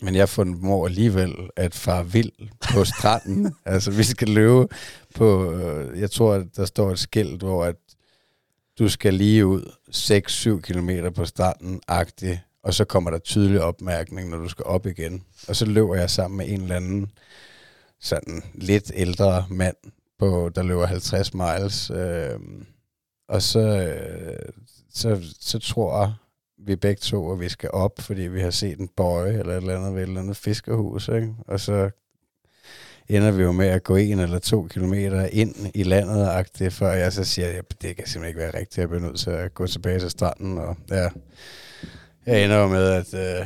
Men 0.01 0.15
jeg 0.15 0.29
formår 0.29 0.85
alligevel 0.85 1.35
at 1.55 1.75
fare 1.75 2.07
vild 2.07 2.31
på 2.73 2.85
stranden. 2.85 3.55
altså, 3.65 3.91
vi 3.91 4.03
skal 4.03 4.27
løbe 4.27 4.67
på, 5.15 5.53
øh, 5.53 5.99
jeg 5.99 6.11
tror, 6.11 6.33
at 6.33 6.47
der 6.55 6.65
står 6.65 6.91
et 6.91 6.99
skilt, 6.99 7.41
hvor 7.41 7.65
at 7.65 7.75
du 8.81 8.89
skal 8.89 9.13
lige 9.13 9.45
ud 9.45 9.71
6-7 9.89 10.61
km 10.61 10.89
på 11.15 11.25
starten, 11.25 11.81
agtig, 11.87 12.43
og 12.63 12.73
så 12.73 12.85
kommer 12.85 13.11
der 13.11 13.17
tydelig 13.17 13.61
opmærkning, 13.61 14.29
når 14.29 14.37
du 14.37 14.49
skal 14.49 14.65
op 14.65 14.85
igen. 14.85 15.23
Og 15.47 15.55
så 15.55 15.65
løber 15.65 15.95
jeg 15.95 16.09
sammen 16.09 16.37
med 16.37 16.49
en 16.49 16.61
eller 16.61 16.75
anden 16.75 17.11
sådan 17.99 18.43
lidt 18.53 18.91
ældre 18.95 19.45
mand, 19.49 19.75
på, 20.19 20.51
der 20.55 20.63
løber 20.63 20.85
50 20.85 21.33
miles. 21.33 21.91
Øh, 21.91 22.39
og 23.27 23.41
så, 23.41 23.59
øh, 23.59 24.49
så, 24.93 25.21
så 25.39 25.59
tror 25.59 26.15
vi 26.57 26.75
begge 26.75 26.99
to, 26.99 27.31
at 27.31 27.39
vi 27.39 27.49
skal 27.49 27.69
op, 27.73 27.99
fordi 27.99 28.21
vi 28.21 28.41
har 28.41 28.51
set 28.51 28.79
en 28.79 28.87
bøje 28.87 29.39
eller 29.39 29.53
et 29.53 29.57
eller 29.57 29.75
andet 29.75 29.93
ved 29.95 30.01
et 30.01 30.07
eller 30.07 30.21
andet 30.21 30.37
fiskerhus. 30.37 31.07
Ikke? 31.07 31.33
Og 31.47 31.59
så 31.59 31.89
ender 33.15 33.31
vi 33.31 33.43
jo 33.43 33.51
med 33.51 33.67
at 33.67 33.83
gå 33.83 33.95
en 33.95 34.19
eller 34.19 34.39
to 34.39 34.67
kilometer 34.67 35.25
ind 35.31 35.55
i 35.73 35.83
landet, 35.83 36.73
før 36.73 36.91
jeg 36.91 37.13
så 37.13 37.23
siger, 37.23 37.47
at 37.47 37.81
det 37.81 37.95
kan 37.95 38.07
simpelthen 38.07 38.27
ikke 38.27 38.39
være 38.39 38.59
rigtigt, 38.59 38.77
jeg 38.77 38.89
bliver 38.89 39.01
nødt 39.01 39.19
til 39.19 39.29
at 39.29 39.53
gå 39.53 39.67
tilbage 39.67 39.99
til 39.99 40.09
stranden. 40.09 40.57
Og 40.57 40.77
ja, 40.89 41.09
jeg 42.25 42.43
ender 42.43 42.57
jo 42.57 42.67
med 42.67 42.89
at, 42.89 43.13
øh, 43.13 43.45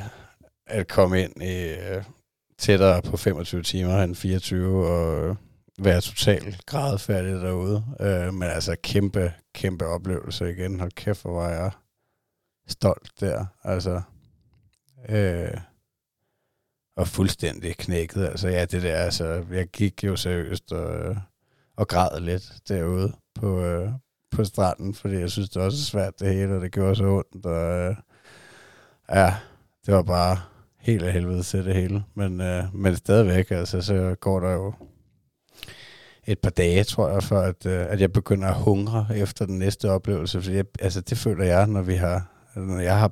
at 0.68 0.88
komme 0.88 1.24
ind 1.24 1.43
i 1.43 1.74
øh, 1.74 2.03
tættere 2.57 3.01
på 3.01 3.18
25 3.18 3.61
timer 3.61 4.03
end 4.03 4.16
24, 4.16 4.88
og 4.88 5.30
øh, 5.30 5.36
være 5.80 6.01
totalt 6.01 6.66
gradfærdig 6.66 7.34
derude. 7.34 7.84
Øh, 7.99 8.34
men 8.34 8.49
altså 8.49 8.76
kæmpe, 8.84 9.34
kæmpe 9.53 9.86
oplevelse 9.86 10.51
igen. 10.51 10.80
Hold 10.80 10.91
kæft, 10.91 11.22
hvor 11.22 11.41
var 11.41 11.49
jeg 11.49 11.72
stolt 12.68 13.11
der. 13.20 13.45
Altså, 13.63 14.01
øh, 15.09 15.57
og 16.96 17.08
fuldstændig 17.08 17.78
knækket. 17.78 18.26
Altså 18.26 18.48
ja, 18.48 18.66
det 18.66 18.84
der, 18.84 18.96
altså, 18.96 19.43
jeg 19.52 19.68
gik 19.68 20.04
jo 20.04 20.16
seriøst 20.16 20.72
og, 20.72 21.16
og 21.78 21.88
græd 21.88 22.20
lidt 22.20 22.54
derude 22.68 23.14
på, 23.36 23.62
øh, 23.62 23.89
på 24.32 24.43
stranden, 24.43 24.93
fordi 24.93 25.16
jeg 25.16 25.32
synes, 25.32 25.50
det 25.50 25.62
var 25.62 25.70
så 25.70 25.86
svært 25.86 26.20
det 26.20 26.34
hele, 26.34 26.56
og 26.56 26.62
det 26.62 26.72
gjorde 26.72 26.96
så 26.96 27.04
ondt, 27.04 27.46
og 27.46 27.78
øh, 27.78 27.96
ja, 29.10 29.36
det 29.86 29.93
var 29.93 30.04
bare 30.04 30.38
helt 30.80 31.04
af 31.04 31.14
helvede 31.14 31.43
til 31.43 31.66
det 31.66 31.76
hele. 31.76 32.04
Men, 32.16 32.41
øh, 32.41 32.64
men 32.76 32.96
stadigvæk, 32.96 33.52
altså, 33.52 33.82
så 33.82 34.16
går 34.20 34.39
der 34.39 34.52
jo 34.52 34.74
et 36.28 36.39
par 36.39 36.50
dage, 36.50 36.84
tror 36.84 37.10
jeg, 37.10 37.24
for 37.24 37.39
at, 37.39 37.66
øh, 37.66 37.86
at 37.89 38.02
jeg 38.02 38.12
begynder 38.12 38.48
at 38.48 38.56
hungre 38.56 39.08
efter 39.16 39.46
den 39.46 39.60
næste 39.60 39.91
oplevelse. 39.91 40.41
Fordi 40.41 40.56
jeg, 40.56 40.66
altså, 40.80 41.02
det 41.02 41.18
føler 41.18 41.46
jeg, 41.46 41.68
når 41.68 41.82
vi 41.82 41.96
har, 41.96 42.32
når 42.56 42.80
jeg 42.80 43.00
har 43.00 43.12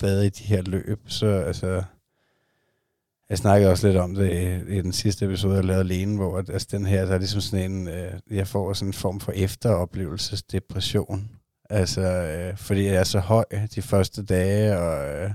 været 0.00 0.26
i 0.26 0.28
de 0.28 0.44
her 0.44 0.62
løb, 0.62 1.00
så 1.06 1.26
altså, 1.26 1.82
jeg 3.30 3.38
snakkede 3.38 3.70
også 3.70 3.86
lidt 3.86 3.96
om 3.98 4.14
det 4.14 4.32
i, 4.32 4.76
i 4.76 4.82
den 4.82 4.92
sidste 4.92 5.24
episode, 5.24 5.54
jeg 5.54 5.64
lavede 5.64 5.84
alene, 5.84 6.16
hvor 6.16 6.38
at, 6.38 6.50
altså, 6.50 6.68
den 6.70 6.86
her, 6.86 7.04
der 7.04 7.14
er 7.14 7.18
ligesom 7.18 7.40
sådan 7.40 7.70
en, 7.70 7.88
øh, 7.88 8.12
jeg 8.30 8.48
får 8.48 8.72
sådan 8.72 8.88
en 8.88 8.92
form 8.92 9.20
for 9.20 9.32
efteroplevelsesdepression. 9.32 11.30
Altså, 11.70 12.00
øh, 12.00 12.56
fordi 12.56 12.84
jeg 12.84 12.94
er 12.94 13.04
så 13.04 13.18
høj 13.18 13.44
de 13.74 13.82
første 13.82 14.24
dage, 14.24 14.78
og, 14.78 15.08
øh, 15.08 15.30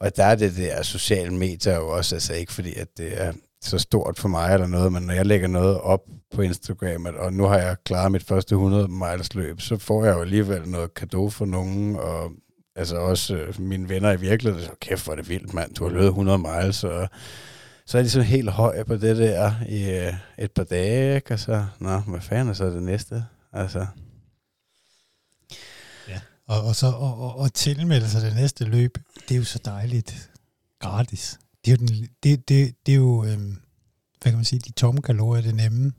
og 0.00 0.16
der 0.16 0.24
er 0.24 0.34
det 0.34 0.56
der 0.56 0.82
sociale 0.82 1.34
medier 1.34 1.76
jo 1.76 1.88
også, 1.88 2.16
altså 2.16 2.34
ikke 2.34 2.52
fordi, 2.52 2.74
at 2.74 2.88
det 2.98 3.22
er 3.22 3.32
så 3.62 3.78
stort 3.78 4.18
for 4.18 4.28
mig 4.28 4.54
eller 4.54 4.66
noget, 4.66 4.92
men 4.92 5.02
når 5.02 5.14
jeg 5.14 5.26
lægger 5.26 5.48
noget 5.48 5.80
op 5.80 6.00
på 6.34 6.42
Instagram, 6.42 7.06
og 7.18 7.32
nu 7.32 7.44
har 7.44 7.58
jeg 7.58 7.76
klaret 7.84 8.12
mit 8.12 8.22
første 8.22 8.54
100 8.54 8.88
miles 8.88 9.34
løb, 9.34 9.60
så 9.60 9.78
får 9.78 10.04
jeg 10.04 10.14
jo 10.14 10.20
alligevel 10.20 10.68
noget 10.68 10.94
kado 10.94 11.28
for 11.28 11.44
nogen, 11.44 11.96
og 11.96 12.32
altså 12.76 12.96
også 12.96 13.36
øh, 13.36 13.60
mine 13.60 13.88
venner 13.88 14.12
i 14.12 14.20
virkeligheden, 14.20 14.66
så 14.66 14.74
kæft, 14.80 15.04
hvor 15.04 15.12
er 15.12 15.16
det 15.16 15.28
vildt, 15.28 15.54
mand, 15.54 15.74
du 15.74 15.84
har 15.84 15.90
løbet 15.90 16.06
100 16.06 16.38
miles, 16.38 16.84
og 16.84 17.08
så 17.86 17.98
er 17.98 18.02
de 18.02 18.10
sådan 18.10 18.28
helt 18.28 18.50
høj 18.50 18.82
på 18.82 18.96
det 18.96 19.16
der 19.16 19.52
i 19.68 19.90
øh, 19.90 20.14
et 20.38 20.52
par 20.52 20.64
dage, 20.64 21.16
ikke? 21.16 21.34
og 21.34 21.40
så, 21.40 21.66
nå, 21.78 21.98
hvad 21.98 22.20
fanden 22.20 22.48
er 22.48 22.52
så 22.52 22.66
det 22.66 22.82
næste? 22.82 23.24
Altså. 23.52 23.86
Ja, 26.08 26.20
og, 26.46 26.64
og 26.64 26.76
så 26.76 26.86
og, 26.86 27.18
og, 27.18 27.38
og 27.38 27.54
tilmelde 27.54 28.08
sig 28.08 28.22
det 28.22 28.34
næste 28.34 28.64
løb, 28.64 28.98
det 29.28 29.34
er 29.34 29.38
jo 29.38 29.44
så 29.44 29.60
dejligt 29.64 30.30
gratis. 30.80 31.38
Det 31.64 31.72
er 31.72 31.76
jo, 31.80 31.86
den, 31.86 32.08
det, 32.22 32.48
det, 32.48 32.74
det 32.86 32.92
er 32.92 32.96
jo 32.96 33.24
øhm, 33.24 33.56
hvad 34.22 34.32
kan 34.32 34.38
man 34.38 34.44
sige, 34.44 34.60
de 34.60 34.72
tomme 34.72 35.02
kalorier, 35.02 35.42
det 35.42 35.54
nemme. 35.54 35.92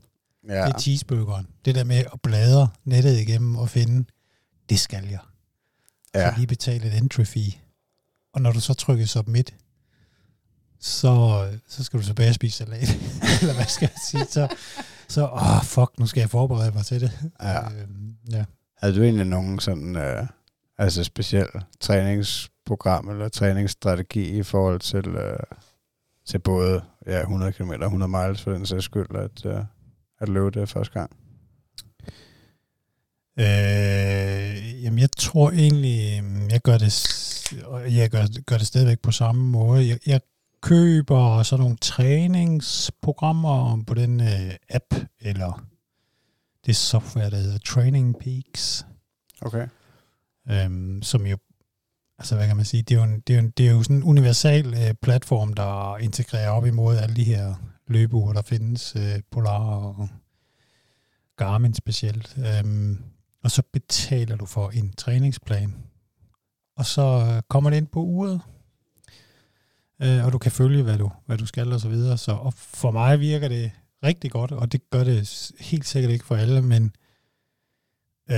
Ja. 0.48 0.66
Det 0.66 0.74
er 0.74 0.78
cheeseburgeren. 0.78 1.46
Det 1.64 1.74
der 1.74 1.84
med 1.84 1.96
at 1.96 2.20
bladre 2.22 2.68
nettet 2.84 3.18
igennem 3.18 3.56
og 3.56 3.68
finde, 3.68 4.04
det 4.68 4.80
skal 4.80 5.04
jeg 5.10 5.18
ja. 6.20 6.30
så 6.30 6.36
lige 6.36 6.46
betale 6.46 6.86
et 6.86 6.98
entry 6.98 7.24
fee. 7.24 7.52
Og 8.32 8.42
når 8.42 8.52
du 8.52 8.60
så 8.60 8.74
trykker 8.74 9.06
submit, 9.06 9.54
så, 10.80 11.46
så 11.68 11.84
skal 11.84 12.00
du 12.00 12.04
tilbage 12.04 12.28
og 12.28 12.34
spise 12.34 12.56
salat. 12.56 12.98
Eller 13.40 13.54
hvad 13.54 13.64
skal 13.64 13.90
jeg 13.92 14.00
sige? 14.10 14.24
Så, 14.24 14.56
så 15.08 15.28
åh, 15.28 15.64
fuck, 15.64 15.98
nu 15.98 16.06
skal 16.06 16.20
jeg 16.20 16.30
forberede 16.30 16.72
mig 16.74 16.84
til 16.84 17.00
det. 17.00 17.12
Ja. 17.42 17.64
Øh, 17.64 17.88
ja. 18.30 18.44
Havde 18.78 18.96
du 18.96 19.02
egentlig 19.02 19.26
nogen 19.26 19.60
sådan, 19.60 19.96
øh, 19.96 20.26
altså 20.78 21.04
speciel 21.04 21.48
træningsprogram 21.80 23.08
eller 23.08 23.28
træningsstrategi 23.28 24.38
i 24.38 24.42
forhold 24.42 24.80
til, 24.80 25.06
øh, 25.08 25.38
til 26.26 26.38
både 26.38 26.82
ja, 27.06 27.20
100 27.20 27.52
km 27.52 27.70
og 27.70 27.84
100 27.84 28.08
miles 28.08 28.42
for 28.42 28.52
den 28.52 28.66
sags 28.66 28.84
skyld, 28.84 29.16
at, 29.16 29.46
øh, 29.46 29.64
at 30.20 30.28
løbe 30.28 30.60
det 30.60 30.68
første 30.68 30.92
gang? 30.92 31.10
Øh, 33.38 34.75
jamen, 34.86 34.98
jeg 34.98 35.08
tror 35.16 35.50
egentlig, 35.50 36.18
øhm, 36.18 36.48
jeg 36.50 36.60
gør 36.60 36.78
det, 36.78 37.12
jeg 37.72 38.10
gør, 38.10 38.42
gør 38.46 38.58
det 38.58 38.66
stadigvæk 38.66 39.00
på 39.00 39.10
samme 39.10 39.50
måde. 39.50 39.88
Jeg, 39.88 39.98
jeg 40.06 40.20
køber 40.60 41.42
sådan 41.42 41.62
nogle 41.62 41.76
træningsprogrammer 41.76 43.84
på 43.86 43.94
den 43.94 44.20
uh, 44.20 44.50
app, 44.70 44.94
eller 45.20 45.66
det 46.66 46.76
software, 46.76 47.30
der 47.30 47.36
hedder 47.36 47.58
Training 47.58 48.18
Peaks. 48.18 48.86
Okay. 49.40 49.68
Øhm, 50.50 51.02
som 51.02 51.26
jo 51.26 51.36
altså 52.18 52.36
hvad 52.36 52.46
kan 52.46 52.56
man 52.56 52.64
sige, 52.64 52.82
det 52.82 52.94
er 52.94 52.98
jo, 52.98 53.04
en, 53.04 53.20
det 53.20 53.30
er 53.30 53.38
jo, 53.38 53.44
en, 53.44 53.50
det 53.50 53.66
er 53.66 53.70
jo 53.70 53.82
sådan 53.82 53.96
en 53.96 54.02
universal 54.02 54.74
øh, 54.74 54.94
platform, 55.02 55.54
der 55.54 55.96
integrerer 55.96 56.50
op 56.50 56.66
imod 56.66 56.96
alle 56.96 57.16
de 57.16 57.24
her 57.24 57.54
løbeure, 57.86 58.34
der 58.34 58.42
findes, 58.42 58.96
øh, 58.96 59.20
Polar 59.30 59.76
og 59.76 60.08
Garmin 61.36 61.74
specielt. 61.74 62.36
Øhm, 62.38 63.15
og 63.46 63.50
så 63.50 63.62
betaler 63.72 64.36
du 64.36 64.46
for 64.46 64.70
en 64.70 64.92
træningsplan. 64.92 65.74
Og 66.76 66.86
så 66.86 67.02
øh, 67.02 67.42
kommer 67.48 67.70
det 67.70 67.76
ind 67.76 67.86
på 67.86 68.00
uret, 68.00 68.40
øh, 70.02 70.24
og 70.24 70.32
du 70.32 70.38
kan 70.38 70.52
følge, 70.52 70.82
hvad 70.82 70.98
du, 70.98 71.10
hvad 71.26 71.38
du 71.38 71.46
skal 71.46 71.72
og 71.72 71.80
så 71.80 71.88
videre. 71.88 72.18
Så 72.18 72.32
og 72.32 72.54
for 72.54 72.90
mig 72.90 73.20
virker 73.20 73.48
det 73.48 73.70
rigtig 74.04 74.30
godt, 74.30 74.52
og 74.52 74.72
det 74.72 74.90
gør 74.90 75.04
det 75.04 75.50
helt 75.60 75.86
sikkert 75.86 76.12
ikke 76.12 76.24
for 76.24 76.36
alle, 76.36 76.62
men 76.62 76.84
øh, 78.30 78.36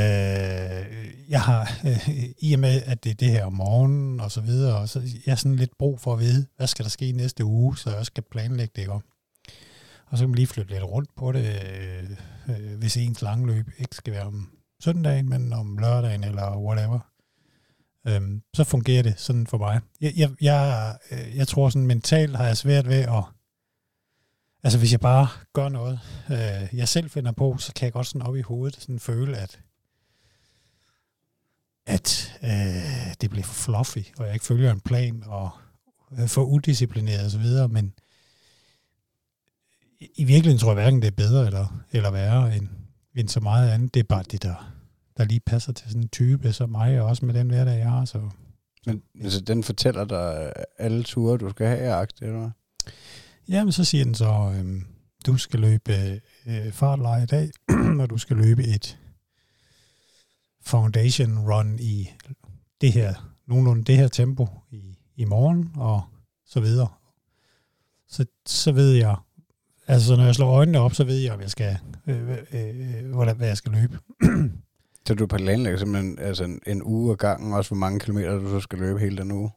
jeg 1.28 1.42
har, 1.42 1.80
øh, 1.84 2.08
i 2.48 2.52
og 2.52 2.60
med, 2.60 2.82
at 2.82 3.04
det 3.04 3.10
er 3.10 3.14
det 3.14 3.30
her 3.30 3.44
om 3.44 3.52
morgenen 3.52 4.20
og 4.20 4.32
så 4.32 4.40
videre, 4.40 4.78
og 4.78 4.88
så 4.88 5.00
jeg 5.00 5.32
har 5.32 5.36
sådan 5.36 5.56
lidt 5.56 5.78
brug 5.78 6.00
for 6.00 6.12
at 6.12 6.20
vide, 6.20 6.46
hvad 6.56 6.66
skal 6.66 6.84
der 6.84 6.90
ske 6.90 7.12
næste 7.12 7.44
uge, 7.44 7.76
så 7.76 7.90
jeg 7.90 7.98
også 7.98 8.10
skal 8.10 8.24
planlægge 8.30 8.72
det, 8.76 8.82
ikke? 8.82 8.92
Og 10.06 10.18
så 10.18 10.22
kan 10.22 10.28
man 10.28 10.36
lige 10.36 10.46
flytte 10.46 10.72
lidt 10.72 10.84
rundt 10.84 11.14
på 11.16 11.32
det, 11.32 11.44
øh, 11.44 12.10
øh, 12.48 12.78
hvis 12.78 12.96
ens 12.96 13.22
langløb 13.22 13.70
ikke 13.78 13.96
skal 13.96 14.12
være 14.12 14.26
om 14.26 14.57
søndagen, 14.80 15.28
men 15.28 15.52
om 15.52 15.78
lørdagen 15.78 16.24
eller 16.24 16.58
whatever. 16.58 16.98
Øhm, 18.06 18.42
så 18.54 18.64
fungerer 18.64 19.02
det 19.02 19.14
sådan 19.20 19.46
for 19.46 19.58
mig. 19.58 19.80
Jeg, 20.00 20.12
jeg, 20.16 20.30
jeg, 20.40 20.96
øh, 21.10 21.36
jeg 21.36 21.48
tror 21.48 21.68
sådan 21.68 21.86
mentalt 21.86 22.36
har 22.36 22.46
jeg 22.46 22.56
svært 22.56 22.88
ved 22.88 22.96
at 22.96 23.24
Altså 24.62 24.78
hvis 24.78 24.92
jeg 24.92 25.00
bare 25.00 25.28
gør 25.52 25.68
noget, 25.68 26.00
øh, 26.30 26.78
jeg 26.78 26.88
selv 26.88 27.10
finder 27.10 27.32
på, 27.32 27.56
så 27.58 27.72
kan 27.74 27.84
jeg 27.84 27.92
godt 27.92 28.06
sådan 28.06 28.22
op 28.22 28.36
i 28.36 28.40
hovedet 28.40 28.80
sådan 28.80 28.98
føle, 28.98 29.36
at 29.36 29.60
at 31.86 32.38
øh, 32.42 33.14
det 33.20 33.30
bliver 33.30 33.44
for 33.44 33.54
fluffy, 33.54 34.12
og 34.18 34.26
jeg 34.26 34.34
ikke 34.34 34.46
følger 34.46 34.72
en 34.72 34.80
plan, 34.80 35.22
og 35.26 35.50
øh, 36.18 36.28
for 36.28 36.42
udisciplineret 36.42 37.24
og 37.24 37.30
så 37.30 37.38
videre, 37.38 37.68
men 37.68 37.94
i 40.00 40.24
virkeligheden 40.24 40.58
tror 40.58 40.70
jeg 40.70 40.74
hverken 40.82 41.02
det 41.02 41.06
er 41.06 41.16
bedre 41.16 41.46
eller, 41.46 41.82
eller 41.92 42.10
værre 42.10 42.56
end, 42.56 42.68
end 43.16 43.28
så 43.28 43.40
meget 43.40 43.70
andet. 43.70 43.94
Det 43.94 44.00
er 44.00 44.04
bare 44.04 44.22
det, 44.30 44.42
der, 44.42 44.72
der 45.16 45.24
lige 45.24 45.40
passer 45.40 45.72
til 45.72 45.88
sådan 45.88 46.02
en 46.02 46.08
type 46.08 46.52
som 46.52 46.70
mig, 46.70 47.00
og 47.00 47.06
også 47.06 47.26
med 47.26 47.34
den 47.34 47.50
hverdag, 47.50 47.78
jeg 47.78 47.90
har. 47.90 48.04
Så. 48.04 48.30
Men 48.86 49.02
altså, 49.22 49.40
den 49.40 49.64
fortæller 49.64 50.04
dig 50.04 50.52
alle 50.78 51.02
ture, 51.02 51.38
du 51.38 51.50
skal 51.50 51.66
have 51.66 51.94
agt, 51.94 52.22
eller 52.22 52.38
hvad? 52.38 52.50
Jamen, 53.48 53.72
så 53.72 53.84
siger 53.84 54.04
den 54.04 54.14
så, 54.14 54.54
øh, 54.56 54.82
du 55.26 55.36
skal 55.36 55.60
løbe 55.60 56.20
øh, 56.46 56.72
fartleje 56.72 57.22
i 57.22 57.26
dag, 57.26 57.50
og 58.00 58.10
du 58.10 58.18
skal 58.18 58.36
løbe 58.36 58.64
et 58.64 58.98
foundation 60.62 61.38
run 61.38 61.78
i 61.78 62.08
det 62.80 62.92
her, 62.92 63.34
nogenlunde 63.46 63.84
det 63.84 63.96
her 63.96 64.08
tempo 64.08 64.48
i, 64.70 64.98
i 65.16 65.24
morgen, 65.24 65.70
og 65.76 66.02
så 66.46 66.60
videre. 66.60 66.88
Så, 68.08 68.26
så 68.46 68.72
ved 68.72 68.92
jeg, 68.92 69.16
altså 69.88 70.16
når 70.16 70.24
jeg 70.24 70.34
slår 70.34 70.50
øjnene 70.50 70.78
op, 70.78 70.94
så 70.94 71.04
ved 71.04 71.18
jeg, 71.18 71.32
om 71.32 71.40
jeg 71.40 71.50
skal, 71.50 71.76
øh, 72.06 72.30
øh, 72.30 72.38
øh, 72.52 73.14
hvordan, 73.14 73.36
hvad 73.36 73.48
jeg 73.48 73.56
skal 73.56 73.72
løbe. 73.72 73.98
så 75.06 75.14
du 75.14 75.26
planlægger 75.26 75.78
simpelthen 75.78 76.18
altså 76.18 76.44
en, 76.44 76.60
en 76.66 76.82
uge 76.82 77.12
ad 77.12 77.16
gangen, 77.16 77.52
også 77.52 77.70
hvor 77.70 77.76
mange 77.76 78.00
kilometer 78.00 78.38
du 78.38 78.50
så 78.50 78.60
skal 78.60 78.78
løbe 78.78 79.00
hele 79.00 79.16
den 79.16 79.32
uge? 79.32 79.50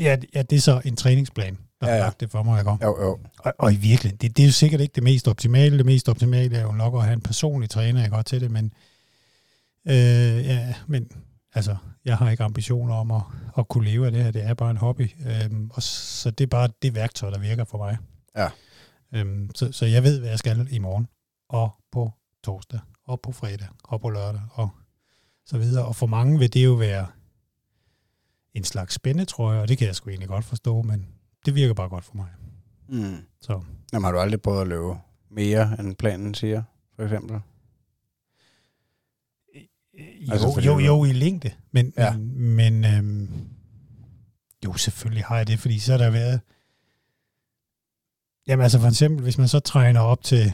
Ja, 0.00 0.16
ja 0.34 0.42
det 0.42 0.56
er 0.56 0.60
så 0.60 0.80
en 0.84 0.96
træningsplan, 0.96 1.58
der 1.80 1.88
ja, 1.88 1.96
ja. 1.96 2.02
har 2.02 2.14
det 2.20 2.30
for 2.30 2.42
mig, 2.42 2.56
jeg 2.56 2.64
går. 2.64 2.78
Jo, 2.82 3.02
jo. 3.02 3.18
Og, 3.38 3.54
og 3.58 3.72
i 3.72 3.76
virkeligheden, 3.76 4.16
det, 4.20 4.36
det 4.36 4.42
er 4.42 4.46
jo 4.46 4.52
sikkert 4.52 4.80
ikke 4.80 4.92
det 4.94 5.02
mest 5.02 5.28
optimale. 5.28 5.78
Det 5.78 5.86
mest 5.86 6.08
optimale 6.08 6.56
er 6.56 6.62
jo 6.62 6.72
nok 6.72 6.94
at 6.94 7.02
have 7.02 7.14
en 7.14 7.20
personlig 7.20 7.70
træner, 7.70 8.00
jeg 8.00 8.10
går 8.10 8.22
til 8.22 8.40
det, 8.40 8.50
men 8.50 8.72
Øh, 9.88 10.46
ja, 10.46 10.74
men 10.86 11.08
altså, 11.54 11.76
jeg 12.04 12.16
har 12.16 12.30
ikke 12.30 12.42
ambitioner 12.42 12.94
om 12.94 13.10
at, 13.10 13.22
at 13.58 13.68
kunne 13.68 13.84
leve 13.84 14.06
af 14.06 14.12
det 14.12 14.24
her. 14.24 14.30
Det 14.30 14.44
er 14.44 14.54
bare 14.54 14.70
en 14.70 14.76
hobby. 14.76 15.10
Øhm, 15.26 15.70
og 15.74 15.82
så 15.82 16.30
det 16.30 16.44
er 16.44 16.48
bare 16.48 16.68
det 16.82 16.94
værktøj, 16.94 17.30
der 17.30 17.38
virker 17.38 17.64
for 17.64 17.78
mig. 17.78 17.98
Ja. 18.36 18.48
Øhm, 19.14 19.50
så, 19.54 19.72
så 19.72 19.86
jeg 19.86 20.02
ved, 20.02 20.18
hvad 20.18 20.28
jeg 20.28 20.38
skal 20.38 20.68
i 20.70 20.78
morgen, 20.78 21.08
og 21.48 21.70
på 21.92 22.12
torsdag, 22.44 22.80
og 23.04 23.20
på 23.20 23.32
fredag, 23.32 23.68
og 23.84 24.00
på 24.00 24.10
lørdag, 24.10 24.42
og 24.52 24.68
så 25.46 25.58
videre. 25.58 25.84
Og 25.86 25.96
for 25.96 26.06
mange 26.06 26.38
vil 26.38 26.52
det 26.52 26.64
jo 26.64 26.72
være 26.72 27.06
en 28.54 28.64
slags 28.64 28.94
spændetrøje, 28.94 29.60
og 29.60 29.68
det 29.68 29.78
kan 29.78 29.86
jeg 29.86 29.96
sgu 29.96 30.10
egentlig 30.10 30.28
godt 30.28 30.44
forstå, 30.44 30.82
men 30.82 31.06
det 31.46 31.54
virker 31.54 31.74
bare 31.74 31.88
godt 31.88 32.04
for 32.04 32.14
mig. 32.14 32.28
Mm. 32.88 33.16
Så. 33.40 33.62
Jamen, 33.92 34.04
har 34.04 34.12
du 34.12 34.18
aldrig 34.18 34.42
prøvet 34.42 34.60
at 34.60 34.68
løbe 34.68 34.94
mere, 35.30 35.80
end 35.80 35.96
planen 35.96 36.34
siger, 36.34 36.62
for 36.96 37.02
eksempel? 37.02 37.40
Jo, 39.94 40.32
altså, 40.32 40.60
jo, 40.64 40.78
jo, 40.78 41.04
i 41.04 41.12
længde. 41.12 41.50
Men, 41.70 41.92
ja. 41.96 42.16
men, 42.16 42.56
men 42.56 42.84
øhm, 42.84 43.48
jo, 44.64 44.74
selvfølgelig 44.74 45.24
har 45.24 45.36
jeg 45.36 45.46
det, 45.46 45.58
fordi 45.58 45.78
så 45.78 45.92
har 45.92 45.98
der 45.98 46.10
været... 46.10 46.40
Jamen 48.46 48.62
altså 48.62 48.80
for 48.80 48.88
eksempel, 48.88 49.22
hvis 49.22 49.38
man 49.38 49.48
så 49.48 49.60
træner 49.60 50.00
op 50.00 50.22
til, 50.22 50.52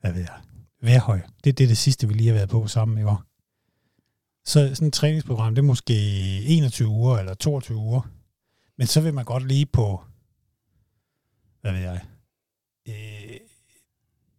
hvad 0.00 0.12
ved 0.12 0.20
jeg, 0.20 0.40
Værhøj. 0.82 1.20
Det, 1.44 1.58
det 1.58 1.64
er 1.64 1.68
det 1.68 1.78
sidste, 1.78 2.08
vi 2.08 2.14
lige 2.14 2.28
har 2.28 2.34
været 2.34 2.48
på 2.48 2.66
sammen, 2.66 2.98
ikke? 2.98 3.10
Så 4.44 4.74
sådan 4.74 4.88
et 4.88 4.94
træningsprogram, 4.94 5.54
det 5.54 5.62
er 5.62 5.66
måske 5.66 5.94
21 6.42 6.88
uger 6.88 7.18
eller 7.18 7.34
22 7.34 7.78
uger. 7.78 8.10
Men 8.78 8.86
så 8.86 9.00
vil 9.00 9.14
man 9.14 9.24
godt 9.24 9.48
lige 9.48 9.66
på, 9.66 10.04
hvad 11.60 11.72
ved 11.72 11.80
jeg, 11.80 12.00
øh, 12.88 13.40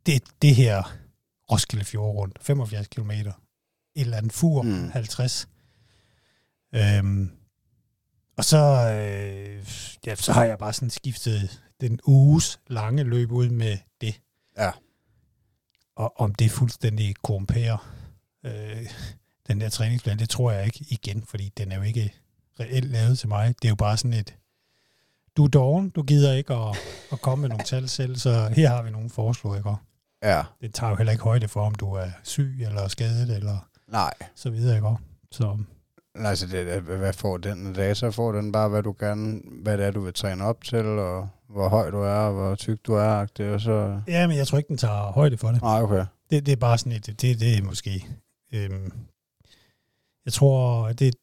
det, 0.06 0.24
det 0.42 0.56
her 0.56 0.84
Roskilde 1.52 1.86
Fjord 1.86 2.16
rundt, 2.16 2.38
75 2.42 2.88
km, 2.88 3.12
et 3.12 3.34
eller 3.96 4.18
andet 4.18 4.34
fur, 4.34 4.62
mm. 4.62 4.90
50. 4.90 5.48
Øhm, 6.76 7.32
og 8.38 8.46
så, 8.46 8.58
øh, 8.58 9.68
ja, 10.06 10.16
så 10.16 10.34
har 10.34 10.44
jeg 10.44 10.58
bare 10.58 10.74
sådan 10.74 10.90
skiftet 10.90 11.62
den 11.82 12.00
uges 12.06 12.60
lange 12.68 13.04
løb 13.04 13.32
ud 13.32 13.50
med 13.50 13.78
det. 14.02 14.22
Ja. 14.58 14.72
Og 15.96 16.14
om 16.20 16.36
det 16.36 16.52
fuldstændig 16.52 17.16
korrumperer 17.24 17.94
øh, 18.46 18.90
den 19.48 19.62
der 19.62 19.70
træningsplan, 19.70 20.20
det 20.20 20.30
tror 20.30 20.52
jeg 20.52 20.66
ikke 20.66 20.86
igen, 20.90 21.24
fordi 21.26 21.54
den 21.58 21.72
er 21.72 21.76
jo 21.76 21.82
ikke 21.82 22.14
reelt 22.60 22.92
lavet 22.92 23.20
til 23.20 23.28
mig. 23.28 23.56
Det 23.62 23.66
er 23.66 23.70
jo 23.70 23.76
bare 23.76 23.98
sådan 23.98 24.14
et, 24.14 24.36
du 25.38 25.44
er 25.44 25.48
doven, 25.48 25.90
du 25.90 26.04
gider 26.04 26.34
ikke 26.34 26.54
at, 26.54 26.78
at 27.12 27.22
komme 27.22 27.42
med 27.42 27.50
nogle 27.50 27.64
tal 27.64 27.90
selv, 27.90 28.16
så 28.16 28.50
her 28.56 28.70
har 28.70 28.82
vi 28.82 28.92
nogle 28.92 29.10
forslag, 29.10 29.58
ikke? 29.58 29.76
Ja. 30.24 30.44
Det 30.62 30.74
tager 30.74 30.90
jo 30.90 30.96
heller 30.96 31.12
ikke 31.12 31.24
højde 31.24 31.48
for, 31.48 31.66
om 31.66 31.76
du 31.76 31.94
er 31.94 32.10
syg 32.24 32.58
eller 32.62 32.88
skadet 32.88 33.36
eller 33.36 33.70
Nej. 33.88 34.14
så 34.36 34.50
videre, 34.50 34.76
ikke? 34.76 34.96
Så. 35.32 35.58
Nej, 36.18 36.36
så 36.36 36.48
det, 36.48 36.82
hvad 36.82 37.14
får 37.14 37.38
den? 37.38 37.96
Så 37.96 38.12
får 38.12 38.32
den 38.32 38.52
bare, 38.52 38.70
hvad 38.70 38.84
du 38.84 38.96
gerne, 39.00 39.42
hvad 39.62 39.78
det 39.78 39.86
er, 39.86 39.92
du 39.92 40.02
vil 40.02 40.14
træne 40.14 40.44
op 40.44 40.64
til, 40.64 40.86
og 40.86 41.30
hvor 41.50 41.70
høj 41.70 41.90
du 41.90 41.98
er, 41.98 42.10
og 42.10 42.34
hvor 42.34 42.56
tyk 42.56 42.80
du 42.88 42.94
er, 42.94 43.26
det 43.26 43.50
og 43.50 43.62
så... 43.62 44.02
Ja, 44.08 44.28
men 44.28 44.38
jeg 44.38 44.48
tror 44.48 44.58
ikke, 44.58 44.68
den 44.68 44.78
tager 44.78 45.12
højde 45.12 45.38
for 45.38 45.52
det. 45.52 45.62
Nej, 45.62 45.82
okay. 45.82 46.06
Det, 46.30 46.46
det 46.46 46.52
er 46.52 46.56
bare 46.56 46.78
sådan 46.78 46.92
et, 46.92 47.06
det, 47.06 47.40
det 47.40 47.58
er 47.58 47.64
måske... 47.64 48.08
Øhm, 48.52 48.92
jeg 50.26 50.34
tror, 50.34 50.88
det... 50.92 51.16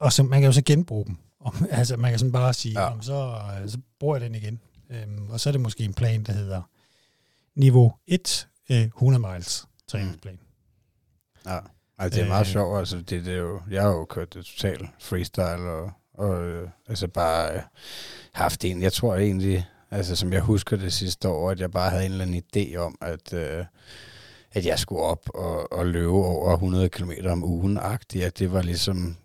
Og 0.00 0.12
så, 0.12 0.22
man 0.22 0.40
kan 0.40 0.46
jo 0.48 0.52
så 0.52 0.62
genbruge 0.66 1.04
dem. 1.04 1.16
Om, 1.40 1.66
altså, 1.70 1.96
man 1.96 2.12
kan 2.12 2.18
sådan 2.18 2.32
bare 2.32 2.54
sige, 2.54 2.80
ja. 2.80 2.90
så, 3.00 3.40
så 3.66 3.78
bruger 4.00 4.16
jeg 4.16 4.20
den 4.20 4.34
igen. 4.34 4.60
Øhm, 4.90 5.30
og 5.30 5.40
så 5.40 5.50
er 5.50 5.52
det 5.52 5.60
måske 5.60 5.84
en 5.84 5.94
plan, 5.94 6.22
der 6.22 6.32
hedder 6.32 6.62
niveau 7.54 7.92
1, 8.06 8.48
øh, 8.70 8.82
100 8.82 9.32
miles 9.32 9.66
træningsplan. 9.88 10.34
Mm. 10.34 11.50
Ja, 11.50 11.58
altså 12.02 12.20
det 12.20 12.24
er 12.24 12.28
meget 12.28 12.46
øh, 12.46 12.52
sjovt. 12.52 12.78
Altså, 12.78 12.96
det, 12.96 13.24
det 13.24 13.34
er 13.34 13.38
jo, 13.38 13.60
jeg 13.70 13.82
har 13.82 13.90
jo 13.90 14.04
kørt 14.04 14.34
det 14.34 14.44
totalt 14.44 14.82
freestyle, 15.00 15.70
og, 15.70 15.90
og 16.14 16.44
øh, 16.44 16.68
altså 16.88 17.08
bare 17.08 17.54
øh, 17.54 17.60
haft 18.32 18.64
en, 18.64 18.82
jeg 18.82 18.92
tror 18.92 19.16
egentlig, 19.16 19.66
altså 19.90 20.16
som 20.16 20.32
jeg 20.32 20.40
husker 20.40 20.76
det 20.76 20.92
sidste 20.92 21.28
år, 21.28 21.50
at 21.50 21.60
jeg 21.60 21.70
bare 21.70 21.90
havde 21.90 22.06
en 22.06 22.12
eller 22.12 22.24
anden 22.24 22.42
idé 22.56 22.76
om, 22.76 22.98
at, 23.00 23.32
øh, 23.32 23.64
at 24.52 24.66
jeg 24.66 24.78
skulle 24.78 25.02
op 25.02 25.28
og, 25.34 25.72
og 25.72 25.86
løbe 25.86 26.10
over 26.10 26.52
100 26.52 26.88
km 26.88 27.12
om 27.26 27.44
ugen, 27.44 27.78
agtigt, 27.78 28.24
at 28.24 28.38
det 28.38 28.52
var 28.52 28.62
ligesom, 28.62 29.16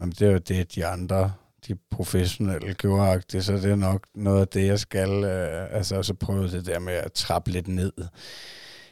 jamen, 0.00 0.14
det 0.18 0.32
var 0.32 0.38
det, 0.38 0.74
de 0.74 0.86
andre 0.86 1.32
de 1.68 1.74
professionelle 1.90 2.74
gjorde 2.74 3.42
så 3.42 3.52
det 3.52 3.64
er 3.64 3.76
nok 3.76 4.06
noget 4.14 4.40
af 4.40 4.48
det, 4.48 4.66
jeg 4.66 4.80
skal. 4.80 5.24
Øh, 5.24 5.76
altså, 5.76 6.02
så 6.02 6.14
prøve 6.14 6.50
det 6.50 6.66
der 6.66 6.78
med 6.78 6.92
at 6.92 7.12
trappe 7.12 7.50
lidt 7.50 7.68
ned 7.68 7.92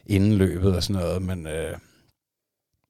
inden 0.06 0.32
løbet 0.32 0.76
og 0.76 0.82
sådan 0.82 1.02
noget, 1.02 1.22
men... 1.22 1.46
Øh, 1.46 1.76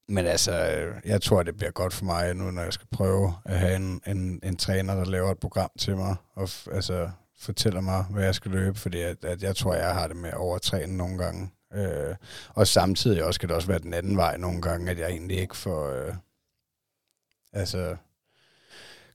men 0.09 0.26
altså, 0.26 0.70
øh, 0.70 0.94
jeg 1.05 1.22
tror, 1.22 1.42
det 1.42 1.57
bliver 1.57 1.70
godt 1.70 1.92
for 1.92 2.05
mig 2.05 2.34
nu, 2.34 2.50
når 2.50 2.62
jeg 2.62 2.72
skal 2.72 2.86
prøve 2.92 3.34
at 3.44 3.59
have 3.59 3.76
en, 3.76 4.00
en, 4.07 4.40
en 4.42 4.57
træner, 4.57 4.94
der 4.94 5.05
laver 5.05 5.30
et 5.30 5.38
program 5.38 5.70
til 5.78 5.96
mig, 5.96 6.16
og 6.34 6.48
altså, 6.72 7.11
fortæller 7.38 7.80
mig, 7.80 8.05
hvad 8.11 8.24
jeg 8.24 8.34
skal 8.34 8.50
løbe, 8.50 8.78
fordi 8.78 9.00
at, 9.00 9.24
at 9.24 9.42
jeg 9.42 9.57
tror, 9.57 9.74
jeg 9.74 9.94
har 9.94 10.07
det 10.07 10.16
med 10.16 10.28
at 10.28 10.36
overtræne 10.36 10.96
nogle 10.96 11.18
gange. 11.18 11.50
Øh, 11.74 12.14
og 12.48 12.66
samtidig 12.66 13.24
også 13.24 13.40
kan 13.40 13.48
det 13.48 13.57
også 13.57 13.68
være 13.68 13.78
den 13.78 13.94
anden 13.94 14.16
vej 14.16 14.36
nogle 14.36 14.62
gange, 14.62 14.90
at 14.90 14.98
jeg 14.98 15.11
egentlig 15.11 15.38
ikke 15.38 15.57
får... 15.57 15.90
Øh, 15.90 16.14
altså, 17.52 17.96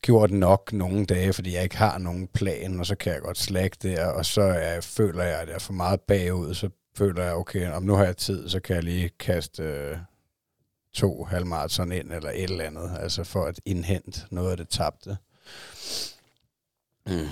gjort 0.01 0.31
nok 0.31 0.73
nogle 0.73 1.05
dage, 1.05 1.33
fordi 1.33 1.53
jeg 1.53 1.63
ikke 1.63 1.77
har 1.77 1.97
nogen 1.97 2.27
plan, 2.27 2.79
og 2.79 2.85
så 2.85 2.95
kan 2.95 3.13
jeg 3.13 3.21
godt 3.21 3.37
slække 3.37 3.77
der, 3.83 4.05
og 4.05 4.25
så 4.25 4.43
jeg, 4.43 4.83
føler 4.83 5.23
jeg, 5.23 5.39
at 5.39 5.47
jeg 5.47 5.55
er 5.55 5.59
for 5.59 5.73
meget 5.73 6.01
bagud, 6.01 6.53
så 6.53 6.69
føler 6.97 7.23
jeg, 7.23 7.33
okay, 7.33 7.71
om 7.71 7.83
nu 7.83 7.93
har 7.93 8.05
jeg 8.05 8.17
tid, 8.17 8.49
så 8.49 8.59
kan 8.59 8.75
jeg 8.75 8.83
lige 8.83 9.09
kaste, 9.09 9.63
øh, 9.63 9.97
to 10.93 11.23
halvmarathon 11.23 11.91
ind, 11.91 12.11
eller 12.13 12.29
et 12.29 12.43
eller 12.43 12.65
andet, 12.65 12.97
altså 12.99 13.23
for 13.23 13.45
at 13.45 13.61
indhente 13.65 14.21
noget 14.31 14.51
af 14.51 14.57
det 14.57 14.69
tabte. 14.69 15.17
Mm. 17.07 17.27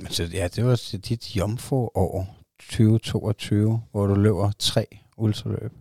Men 0.00 0.10
så, 0.10 0.24
ja, 0.24 0.48
det 0.48 0.64
var 0.64 0.96
dit 1.08 1.36
jomfru-år 1.36 2.36
2022, 2.58 3.82
hvor 3.90 4.06
du 4.06 4.14
løber 4.14 4.52
tre 4.58 4.86
ultraløb. 5.16 5.72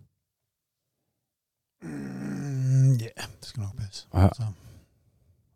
Mm, 1.82 2.94
ja, 2.94 3.24
det 3.40 3.48
skal 3.48 3.62
nok 3.62 3.78
passe. 3.78 4.08
Ja. 4.14 4.30
Så. 4.34 4.44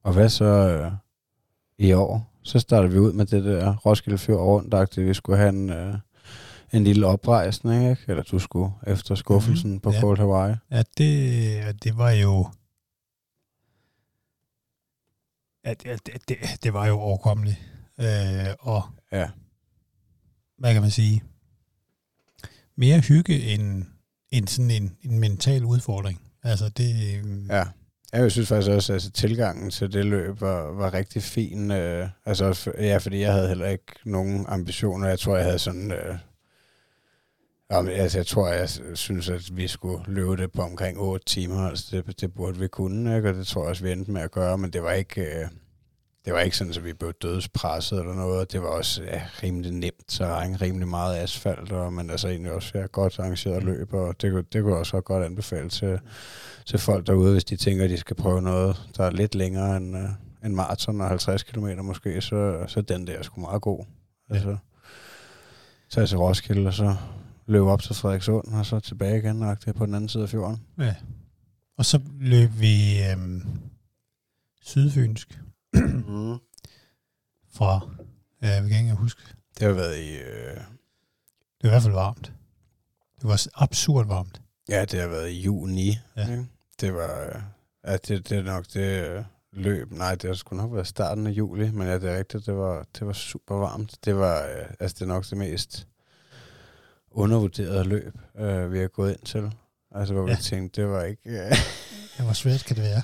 Og 0.03 0.13
hvad 0.13 0.29
så 0.29 0.45
øh, 0.45 0.91
i 1.77 1.93
år? 1.93 2.33
Så 2.43 2.59
starter 2.59 2.89
vi 2.89 2.99
ud 2.99 3.13
med 3.13 3.25
det 3.25 3.43
der 3.43 3.75
Roskilde 3.75 4.17
Fjord 4.17 4.39
rundt, 4.39 4.97
vi 4.97 5.13
skulle 5.13 5.37
have 5.37 5.49
en, 5.49 5.69
øh, 5.69 5.95
en 6.73 6.83
lille 6.83 7.07
oprejsning, 7.07 7.89
ikke? 7.89 8.01
Eller 8.07 8.23
du 8.23 8.39
skulle 8.39 8.71
efter 8.87 9.15
skuffelsen 9.15 9.69
mm-hmm. 9.69 9.79
på 9.81 9.91
Ja. 9.91 10.01
Cold 10.01 10.17
Hawaii. 10.17 10.55
Ja, 10.71 10.83
det, 10.97 11.83
det 11.83 11.97
var 11.97 12.11
jo... 12.11 12.47
Ja, 15.65 15.73
det, 15.73 16.07
det, 16.29 16.37
det, 16.63 16.73
var 16.73 16.87
jo 16.87 16.99
overkommeligt. 16.99 17.57
Øh, 17.99 18.05
og 18.59 18.83
Ja. 19.11 19.29
hvad 20.57 20.73
kan 20.73 20.81
man 20.81 20.91
sige? 20.91 21.23
Mere 22.75 22.99
hygge 22.99 23.41
end, 23.41 23.85
end 24.31 24.47
sådan 24.47 24.71
en, 24.71 24.97
en 25.01 25.19
mental 25.19 25.65
udfordring. 25.65 26.21
Altså 26.43 26.69
det... 26.69 27.17
øhm, 27.17 27.47
Ja. 27.49 27.63
Jeg 28.13 28.31
synes 28.31 28.47
faktisk 28.47 28.71
også, 28.71 28.93
at 28.93 28.95
altså, 28.95 29.11
tilgangen 29.11 29.71
til 29.71 29.93
det 29.93 30.05
løb 30.05 30.41
var, 30.41 30.61
var 30.61 30.93
rigtig 30.93 31.23
fin. 31.23 31.71
Øh, 31.71 32.09
altså, 32.25 32.71
ja, 32.77 32.97
fordi 32.97 33.19
jeg 33.19 33.33
havde 33.33 33.47
heller 33.47 33.67
ikke 33.67 33.93
nogen 34.05 34.45
ambitioner. 34.47 35.07
Jeg 35.07 35.19
tror, 35.19 35.35
jeg 35.35 35.45
havde 35.45 35.59
sådan... 35.59 35.91
Øh, 35.91 36.17
jamen, 37.71 37.91
altså, 37.91 38.17
jeg 38.17 38.27
tror, 38.27 38.47
jeg 38.47 38.69
synes, 38.93 39.29
at 39.29 39.57
vi 39.57 39.67
skulle 39.67 40.03
løbe 40.07 40.37
det 40.37 40.51
på 40.51 40.61
omkring 40.61 40.99
8 40.99 41.25
timer. 41.25 41.67
Altså, 41.67 41.85
det, 41.91 42.21
det 42.21 42.33
burde 42.33 42.59
vi 42.59 42.67
kunne, 42.67 43.15
ikke? 43.17 43.29
og 43.29 43.35
det 43.35 43.47
tror 43.47 43.61
jeg 43.61 43.69
også, 43.69 43.83
vi 43.83 43.91
endte 43.91 44.11
med 44.11 44.21
at 44.21 44.31
gøre. 44.31 44.57
Men 44.57 44.73
det 44.73 44.83
var 44.83 44.91
ikke... 44.91 45.21
Øh, 45.21 45.47
det 46.27 46.35
var 46.35 46.39
ikke 46.39 46.57
sådan, 46.57 46.73
at 46.73 46.85
vi 46.85 46.93
blev 46.93 47.13
dødspresset 47.13 47.99
eller 47.99 48.13
noget. 48.13 48.51
Det 48.51 48.61
var 48.61 48.67
også 48.67 49.03
ja, 49.03 49.21
rimelig 49.43 49.71
nemt 49.71 50.07
terræn, 50.07 50.61
rimelig 50.61 50.87
meget 50.87 51.17
asfalt, 51.17 51.71
og, 51.71 51.93
men 51.93 52.09
altså 52.09 52.27
egentlig 52.27 52.51
også 52.51 52.77
ja, 52.77 52.85
godt 52.85 53.19
arrangeret 53.19 53.63
løb, 53.63 53.93
og 53.93 54.21
det, 54.21 54.53
det 54.53 54.61
kunne 54.61 54.71
jeg 54.71 54.79
også 54.79 55.01
godt 55.01 55.25
anbefale 55.25 55.69
til, 55.69 55.99
til 56.65 56.79
folk 56.79 57.07
derude, 57.07 57.31
hvis 57.31 57.43
de 57.43 57.55
tænker, 57.55 57.83
at 57.83 57.89
de 57.89 57.97
skal 57.97 58.15
prøve 58.15 58.41
noget, 58.41 58.89
der 58.97 59.03
er 59.03 59.11
lidt 59.11 59.35
længere 59.35 59.77
end 59.77 59.95
uh, 59.95 60.09
en 60.45 60.55
maraton 60.55 61.01
og 61.01 61.07
50 61.07 61.43
km 61.43 61.67
måske, 61.81 62.21
så, 62.21 62.65
så 62.67 62.81
den 62.81 63.07
der 63.07 63.13
er 63.13 63.23
sgu 63.23 63.41
meget 63.41 63.61
god. 63.61 63.85
Ja. 64.29 64.35
Altså, 64.35 64.57
tage 65.89 66.07
til 66.07 66.17
Roskilde, 66.17 66.67
og 66.67 66.73
så 66.73 66.95
løbe 67.47 67.65
op 67.65 67.81
til 67.81 67.95
Frederikssund, 67.95 68.47
og 68.47 68.65
så 68.65 68.79
tilbage 68.79 69.17
igen, 69.19 69.43
og 69.43 69.57
på 69.75 69.85
den 69.85 69.93
anden 69.95 70.09
side 70.09 70.23
af 70.23 70.29
fjorden. 70.29 70.61
Ja. 70.79 70.95
Og 71.77 71.85
så 71.85 72.01
løb 72.19 72.49
vi 72.59 73.03
øhm, 73.11 73.43
sydfynsk 74.61 75.39
Mm. 75.73 76.37
fra... 77.53 77.89
Ja, 78.41 78.47
jeg 78.53 78.69
kan 78.69 78.79
ikke 78.83 78.95
huske. 78.95 79.21
Det 79.59 79.67
har 79.67 79.73
været 79.73 79.97
i... 79.99 80.17
Øh, 80.17 80.55
Det 81.61 81.63
var 81.63 81.69
i 81.69 81.71
hvert 81.71 81.81
fald 81.83 81.93
varmt. 81.93 82.33
Det 83.21 83.27
var 83.29 83.47
absurd 83.55 84.07
varmt. 84.07 84.41
ja, 84.69 84.85
det 84.85 84.99
har 85.01 85.07
været 85.07 85.29
i 85.29 85.41
juni. 85.41 85.97
Ja. 86.17 86.21
Ikke? 86.31 86.45
Det 86.81 86.93
var... 86.93 87.25
Øh, 87.25 87.41
ja, 87.87 87.93
det, 87.97 88.29
det 88.29 88.37
er 88.37 88.43
nok 88.43 88.65
det 88.73 89.03
øh, 89.09 89.23
løb. 89.53 89.91
Nej, 89.91 90.15
det 90.15 90.23
har 90.29 90.33
sgu 90.35 90.55
nok 90.55 90.73
været 90.73 90.87
starten 90.87 91.27
af 91.27 91.31
juli, 91.31 91.71
men 91.71 91.87
ja, 91.87 91.93
det 91.99 92.09
er 92.11 92.17
rigtigt, 92.17 92.45
det 92.45 92.55
var, 92.55 92.85
det 92.99 93.07
var 93.07 93.13
super 93.13 93.55
varmt. 93.55 93.97
Det 94.05 94.15
var, 94.15 94.43
øh, 94.43 94.65
altså 94.79 94.95
det 94.95 95.01
er 95.01 95.05
nok 95.05 95.29
det 95.29 95.37
mest 95.37 95.87
undervurderede 97.11 97.83
løb, 97.83 98.17
øh, 98.39 98.71
vi 98.73 98.79
har 98.79 98.87
gået 98.87 99.11
ind 99.11 99.19
til. 99.25 99.51
Altså, 99.95 100.13
hvor 100.13 100.23
ja. 100.23 100.29
Ja. 100.29 100.35
vi 100.37 100.41
tænkte, 100.43 100.81
det 100.81 100.89
var 100.89 101.03
ikke... 101.03 101.21
Øh, 101.29 101.51
Ja, 102.19 102.23
hvor 102.23 102.33
svært 102.33 102.65
kan 102.65 102.75
det 102.75 102.83
være? 102.83 103.01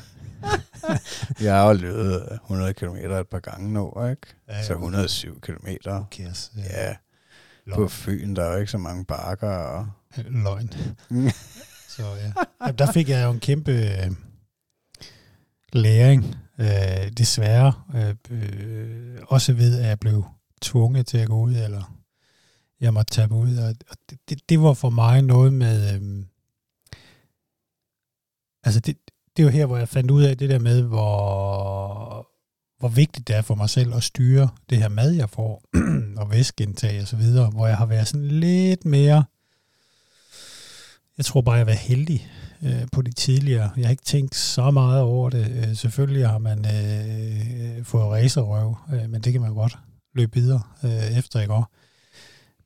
jeg 1.46 1.56
har 1.56 1.68
jo 1.68 1.74
løbet 1.74 2.30
100 2.44 2.74
km 2.74 2.96
et 2.96 3.28
par 3.28 3.40
gange 3.40 3.74
nu, 3.74 4.08
ikke? 4.10 4.28
Ja, 4.50 4.64
Så 4.64 4.74
107 4.74 5.42
km. 5.42 5.68
Kæres, 6.12 6.52
Ja, 6.58 6.96
på 7.74 7.80
løgn. 7.80 7.90
Fyn, 7.90 8.36
der 8.36 8.44
er 8.44 8.54
jo 8.54 8.60
ikke 8.60 8.72
så 8.72 8.78
mange 8.78 9.06
bakker. 9.06 9.50
Og... 9.50 9.88
løgn. 10.18 10.70
Så 11.98 12.04
ja. 12.04 12.32
Jamen, 12.62 12.78
der 12.78 12.92
fik 12.92 13.10
jeg 13.10 13.26
jo 13.26 13.32
en 13.32 13.40
kæmpe 13.40 13.72
øh, 13.72 14.12
læring. 15.74 16.36
Øh, 16.60 17.12
desværre. 17.18 17.74
Øh, 17.96 18.16
øh, 18.32 19.18
også 19.28 19.54
ved, 19.54 19.80
at 19.80 19.88
jeg 19.88 20.00
blev 20.00 20.26
tvunget 20.62 21.08
til 21.08 21.18
at 21.18 21.28
gå 21.28 21.36
ud, 21.42 21.56
eller 21.56 21.93
jeg 22.84 22.94
måtte 22.94 23.12
tage 23.12 23.28
mig 23.28 23.38
ud. 23.40 23.58
Og, 23.58 23.76
og 23.90 23.98
det, 24.10 24.20
det, 24.30 24.50
det 24.50 24.62
var 24.62 24.74
for 24.74 24.90
mig 24.90 25.22
noget 25.22 25.54
med... 25.54 25.96
Øhm, 25.96 26.26
altså, 28.64 28.80
det, 28.80 28.98
det 29.38 29.46
var 29.46 29.52
her, 29.52 29.66
hvor 29.66 29.78
jeg 29.78 29.90
fandt 29.90 30.12
ud 30.12 30.24
af 30.24 30.38
det 30.38 30.50
der 30.50 30.60
med, 30.60 30.82
hvor, 30.82 32.28
hvor 32.80 32.90
vigtigt 32.90 33.28
det 33.28 33.36
er 33.36 33.42
for 33.42 33.56
mig 33.56 33.70
selv 33.70 33.94
at 33.96 34.04
styre 34.04 34.50
det 34.70 34.78
her 34.78 34.90
mad, 34.90 35.12
jeg 35.12 35.30
får, 35.30 35.64
og 36.22 36.32
væskeindtag 36.32 37.02
og 37.02 37.08
så 37.08 37.16
videre, 37.16 37.50
hvor 37.50 37.68
jeg 37.68 37.78
har 37.78 37.86
været 37.86 38.08
sådan 38.08 38.28
lidt 38.28 38.86
mere 38.86 39.24
jeg 41.18 41.26
tror 41.26 41.42
bare, 41.42 41.56
jeg 41.56 41.60
har 41.60 41.66
været 41.66 41.80
heldig 41.80 42.30
øh, 42.64 42.88
på 42.92 43.02
de 43.02 43.12
tidligere. 43.12 43.72
Jeg 43.78 43.86
har 43.86 43.92
ikke 43.92 44.04
tænkt 44.04 44.36
så 44.36 44.72
meget 44.72 45.02
over 45.02 45.30
det. 45.30 45.52
Øh, 45.52 45.76
selvfølgelig 45.76 46.28
har 46.28 46.38
man 46.38 46.60
øh, 46.60 47.86
fået 47.86 48.06
racerøv, 48.06 48.78
øh, 48.94 49.10
men 49.10 49.22
det 49.22 49.32
kan 49.32 49.42
man 49.42 49.54
godt 49.54 49.78
løbe 50.14 50.34
videre 50.34 50.62
øh, 50.84 51.18
efter 51.18 51.42
i 51.42 51.46
går. 51.46 51.72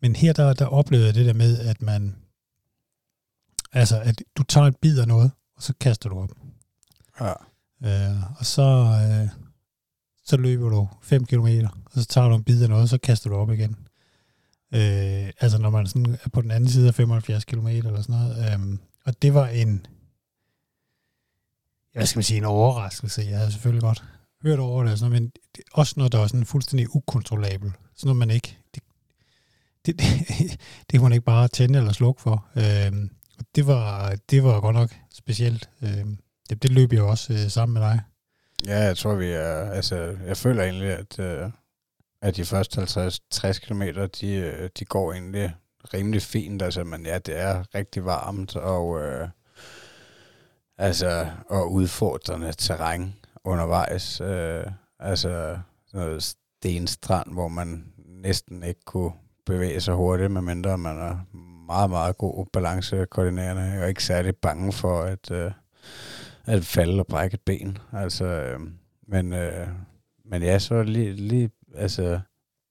Men 0.02 0.16
her 0.16 0.34
der, 0.34 0.54
der 0.54 0.66
oplevede 0.66 1.08
jeg 1.08 1.16
det 1.16 1.26
der 1.26 1.34
med, 1.34 1.60
at 1.60 1.82
man 1.82 2.16
altså, 3.72 4.02
at 4.02 4.22
du 4.38 4.44
tager 4.44 4.68
et 4.68 4.78
bid 4.78 5.00
af 5.00 5.08
noget, 5.08 5.32
og 5.56 5.64
så 5.64 5.74
kaster 5.80 6.10
du 6.10 6.20
op. 6.20 6.32
Ja. 7.22 7.34
Øh, 7.84 8.24
og 8.40 8.46
så, 8.46 8.62
øh, 8.62 9.30
så 10.26 10.38
løber 10.38 10.70
du 10.70 10.90
5 11.02 11.26
km, 11.26 11.48
og 11.86 11.92
så 12.02 12.06
tager 12.06 12.30
du 12.30 12.36
en 12.36 12.44
bid 12.44 12.64
af 12.64 12.70
noget, 12.70 12.84
og 12.84 12.90
så 12.90 12.98
kaster 12.98 13.30
du 13.30 13.36
op 13.36 13.52
igen. 13.52 13.78
Øh, 14.74 15.32
altså 15.40 15.58
når 15.58 15.70
man 15.70 15.88
sådan 15.88 16.18
er 16.24 16.30
på 16.34 16.42
den 16.42 16.52
anden 16.52 16.70
side 16.70 16.88
af 16.88 16.96
75 16.96 17.46
km 17.46 17.68
eller 17.68 18.02
sådan 18.02 18.16
noget. 18.16 18.54
Øh, 18.54 18.80
og 19.06 19.22
det 19.22 19.34
var 19.34 19.48
en, 19.48 19.86
hvad 21.94 22.06
skal 22.06 22.18
man 22.18 22.24
sige, 22.24 22.38
en 22.38 22.44
overraskelse. 22.44 23.22
Jeg 23.22 23.38
havde 23.38 23.52
selvfølgelig 23.52 23.82
godt 23.82 24.04
hørt 24.44 24.60
over 24.60 24.84
det, 24.84 25.00
sådan, 25.00 25.12
men 25.12 25.32
også 25.74 25.94
når 25.98 26.08
der 26.08 26.18
var 26.18 26.28
sådan 26.28 26.46
fuldstændig 26.46 26.96
ukontrollabel. 26.96 27.72
Sådan 27.96 28.08
noget, 28.08 28.18
man 28.18 28.32
ikke, 28.32 28.57
det, 29.88 30.00
det, 30.00 30.60
det, 30.92 31.02
man 31.02 31.12
ikke 31.12 31.26
bare 31.26 31.48
tænde 31.48 31.80
eller 31.80 31.94
slukke 31.94 32.22
for. 32.22 32.48
Øh, 32.56 33.10
det 33.56 33.68
var, 33.68 34.16
det 34.30 34.44
var 34.44 34.62
godt 34.62 34.76
nok 34.76 34.96
specielt. 35.14 35.70
Øh, 35.82 36.06
det, 36.50 36.64
det 36.64 36.72
løb 36.72 36.94
jeg 36.94 37.02
også 37.02 37.34
øh, 37.34 37.50
sammen 37.50 37.74
med 37.74 37.82
dig. 37.82 38.02
Ja, 38.66 38.80
jeg 38.80 38.98
tror, 38.98 39.16
vi 39.16 39.32
er... 39.32 39.72
Altså, 39.72 40.18
jeg 40.28 40.38
føler 40.38 40.64
egentlig, 40.64 40.90
at, 40.90 41.20
øh, 41.20 41.50
at 42.22 42.36
de 42.36 42.46
første 42.46 42.82
50-60 42.82 43.60
km, 43.60 43.82
de, 44.22 44.34
øh, 44.34 44.70
de 44.80 44.86
går 44.86 45.14
egentlig 45.14 45.56
rimelig 45.94 46.22
fint. 46.22 46.62
Altså, 46.62 46.84
men 46.84 47.06
ja, 47.06 47.18
det 47.18 47.40
er 47.40 47.76
rigtig 47.76 48.06
varmt, 48.06 48.56
og... 48.56 49.02
Øh, 49.02 49.30
altså, 50.78 51.28
og 51.50 51.72
udfordrende 51.72 52.54
terræn 52.54 53.16
undervejs. 53.44 54.22
Øh, 54.22 54.66
altså, 55.00 55.58
sådan 55.88 56.08
noget 56.08 56.24
stenstrand, 56.24 57.34
hvor 57.34 57.48
man 57.48 57.94
næsten 57.98 58.64
ikke 58.64 58.82
kunne 58.86 59.12
bevæge 59.48 59.82
sig 59.82 59.94
hurtigt, 59.94 60.32
medmindre 60.32 60.78
man 60.78 60.98
er 60.98 61.18
meget, 61.66 61.90
meget 61.90 62.18
god 62.18 62.46
balancekoordinerende. 62.54 63.62
Er 63.62 63.88
ikke 63.88 64.04
særlig 64.04 64.36
bange 64.36 64.72
for, 64.74 65.02
at... 65.02 65.32
Øh, 65.32 65.52
at 66.48 66.66
falde 66.66 67.00
og 67.00 67.08
brække 67.08 67.34
et 67.34 67.42
ben. 67.42 67.78
Altså, 67.94 68.26
øh, 68.26 68.60
men, 69.08 69.34
øh, 69.34 69.68
men 70.26 70.44
ja, 70.44 70.60
så 70.60 70.84
lige, 70.84 71.14
lige, 71.14 71.50
altså, 71.76 72.20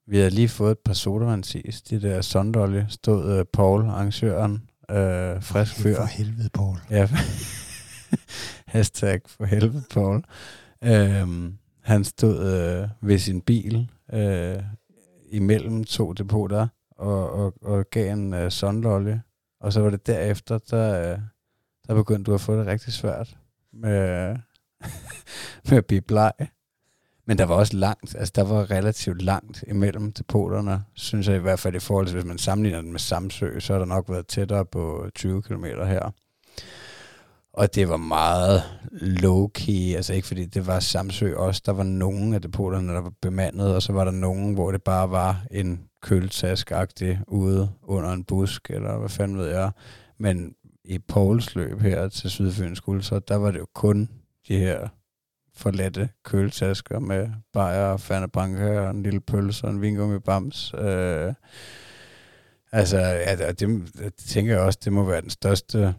vi 0.06 0.16
havde 0.16 0.30
lige 0.30 0.48
fået 0.48 0.70
et 0.70 0.78
par 0.78 0.92
sodavandsis, 0.92 1.82
de 1.82 2.02
der 2.02 2.20
sondolje, 2.20 2.86
stod 2.88 3.38
øh, 3.38 3.44
Paul, 3.52 3.82
arrangøren, 3.82 4.68
øh, 4.90 5.42
frisk 5.42 5.74
fyr. 5.74 5.96
For 5.96 6.04
helvede, 6.04 6.50
Paul. 6.54 6.76
Ja, 6.90 7.08
hashtag 8.74 9.20
for 9.26 9.44
helvede, 9.44 9.84
Paul. 9.94 10.24
Øhm, 10.84 11.58
han 11.82 12.04
stod 12.04 12.38
øh, 12.38 12.88
ved 13.08 13.18
sin 13.18 13.40
bil 13.40 13.90
øh, 14.12 14.62
imellem 15.28 15.84
to 15.84 16.12
depoter 16.12 16.68
og, 16.90 17.32
og, 17.32 17.54
og 17.62 17.90
gav 17.90 18.12
en 18.12 18.34
øh, 18.34 18.50
sondolje. 18.50 19.22
Og 19.60 19.72
så 19.72 19.80
var 19.80 19.90
det 19.90 20.06
derefter, 20.06 20.58
der, 20.58 21.12
øh, 21.12 21.18
der 21.86 21.94
begyndte 21.94 22.30
du 22.30 22.34
at 22.34 22.40
få 22.40 22.58
det 22.58 22.66
rigtig 22.66 22.92
svært 22.92 23.36
med, 23.72 24.28
med 25.68 25.78
at 25.78 25.86
blive 25.86 26.00
bleg. 26.00 26.32
Men 27.26 27.38
der 27.38 27.44
var 27.44 27.54
også 27.54 27.76
langt, 27.76 28.16
altså 28.16 28.32
der 28.34 28.44
var 28.44 28.70
relativt 28.70 29.22
langt 29.22 29.64
imellem 29.68 30.12
depoterne, 30.12 30.84
synes 30.94 31.28
jeg 31.28 31.36
i 31.36 31.40
hvert 31.40 31.58
fald 31.58 31.74
i 31.74 31.78
forhold 31.78 32.06
til, 32.06 32.14
hvis 32.14 32.24
man 32.24 32.38
sammenligner 32.38 32.80
den 32.80 32.92
med 32.92 33.00
Samsø, 33.00 33.60
så 33.60 33.72
har 33.72 33.78
der 33.78 33.86
nok 33.86 34.08
været 34.08 34.26
tættere 34.26 34.64
på 34.64 35.10
20 35.14 35.42
km 35.42 35.64
her. 35.64 36.10
Og 37.56 37.74
det 37.74 37.88
var 37.88 37.96
meget 37.96 38.62
low-key, 38.92 39.96
altså 39.96 40.14
ikke 40.14 40.26
fordi 40.26 40.44
det 40.44 40.66
var 40.66 40.80
Samsø 40.80 41.34
også, 41.34 41.62
der 41.66 41.72
var 41.72 41.82
nogen 41.82 42.34
af 42.34 42.42
depoterne, 42.42 42.92
der 42.92 43.00
var 43.00 43.12
bemandet, 43.22 43.74
og 43.74 43.82
så 43.82 43.92
var 43.92 44.04
der 44.04 44.10
nogen, 44.10 44.54
hvor 44.54 44.72
det 44.72 44.82
bare 44.82 45.10
var 45.10 45.46
en 45.50 45.80
køletask 46.02 46.72
ude 47.28 47.70
under 47.82 48.10
en 48.12 48.24
busk, 48.24 48.70
eller 48.70 48.98
hvad 48.98 49.08
fanden 49.08 49.38
ved 49.38 49.48
jeg. 49.48 49.70
Men 50.18 50.54
i 50.84 50.98
Pauls 50.98 51.54
løb 51.54 51.80
her 51.80 52.08
til 52.08 52.30
Sydfyns 52.30 52.78
så 52.78 53.20
der 53.28 53.36
var 53.36 53.50
det 53.50 53.58
jo 53.58 53.66
kun 53.74 54.08
de 54.48 54.58
her 54.58 54.88
forladte 55.54 56.08
køletasker 56.24 56.98
med 56.98 57.28
bajer 57.52 57.86
og 57.86 58.00
fanebranke 58.00 58.80
og 58.80 58.90
en 58.90 59.02
lille 59.02 59.20
pølse 59.20 59.64
og 59.64 59.70
en 59.70 59.82
vingummi 59.82 60.18
bams. 60.18 60.74
Øh, 60.78 61.34
altså, 62.72 62.98
ja, 62.98 63.52
det, 63.52 63.58
det 63.58 64.14
tænker 64.14 64.52
jeg 64.52 64.62
også, 64.62 64.78
det 64.84 64.92
må 64.92 65.04
være 65.04 65.20
den 65.20 65.30
største 65.30 65.94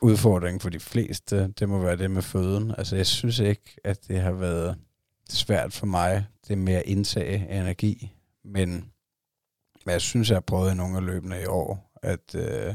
udfordring 0.00 0.62
for 0.62 0.70
de 0.70 0.80
fleste. 0.80 1.48
Det 1.48 1.68
må 1.68 1.78
være 1.78 1.96
det 1.96 2.10
med 2.10 2.22
føden. 2.22 2.74
Altså, 2.78 2.96
jeg 2.96 3.06
synes 3.06 3.38
ikke, 3.38 3.76
at 3.84 4.08
det 4.08 4.20
har 4.20 4.32
været 4.32 4.76
svært 5.28 5.72
for 5.72 5.86
mig, 5.86 6.26
det 6.48 6.58
med 6.58 6.74
at 6.74 6.82
indtage 6.86 7.60
energi. 7.60 8.12
Men, 8.44 8.70
men 9.86 9.92
jeg 9.92 10.00
synes, 10.00 10.28
jeg 10.28 10.36
har 10.36 10.40
prøvet 10.40 10.72
i 10.72 10.76
nogle 10.76 10.96
af 10.96 11.06
løbene 11.06 11.42
i 11.42 11.46
år, 11.46 11.90
at, 12.02 12.34
øh, 12.34 12.74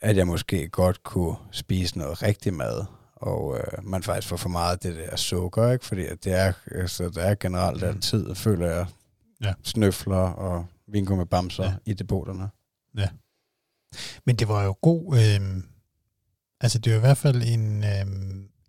at 0.00 0.16
jeg 0.16 0.26
måske 0.26 0.68
godt 0.68 1.02
kunne 1.02 1.36
spise 1.50 1.98
noget 1.98 2.22
rigtig 2.22 2.54
mad, 2.54 2.84
og 3.16 3.58
øh, 3.58 3.84
man 3.84 4.02
faktisk 4.02 4.28
får 4.28 4.36
for 4.36 4.48
meget 4.48 4.72
af 4.72 4.78
det 4.78 4.96
der 4.96 5.16
sukker, 5.16 5.72
ikke? 5.72 5.84
fordi 5.84 6.06
at 6.06 6.24
det 6.24 6.32
er, 6.32 6.52
altså, 6.70 7.08
der 7.08 7.22
er 7.22 7.34
generelt 7.34 7.82
mm. 7.82 7.88
altid, 7.88 8.34
føler 8.34 8.70
jeg, 8.70 8.86
ja. 9.42 9.54
snøfler 9.62 10.16
og 10.16 10.66
vinko 10.86 11.16
med 11.16 11.26
bamser 11.26 11.64
ja. 11.64 11.74
i 11.86 11.94
depoterne. 11.94 12.48
Ja. 12.98 13.08
Men 14.24 14.36
det 14.36 14.48
var 14.48 14.64
jo 14.64 14.76
god, 14.82 15.16
øh, 15.16 15.62
altså 16.60 16.78
det 16.78 16.92
var 16.92 16.98
i 16.98 17.00
hvert 17.00 17.18
fald 17.18 17.42
en, 17.42 17.84
øh, 17.84 18.06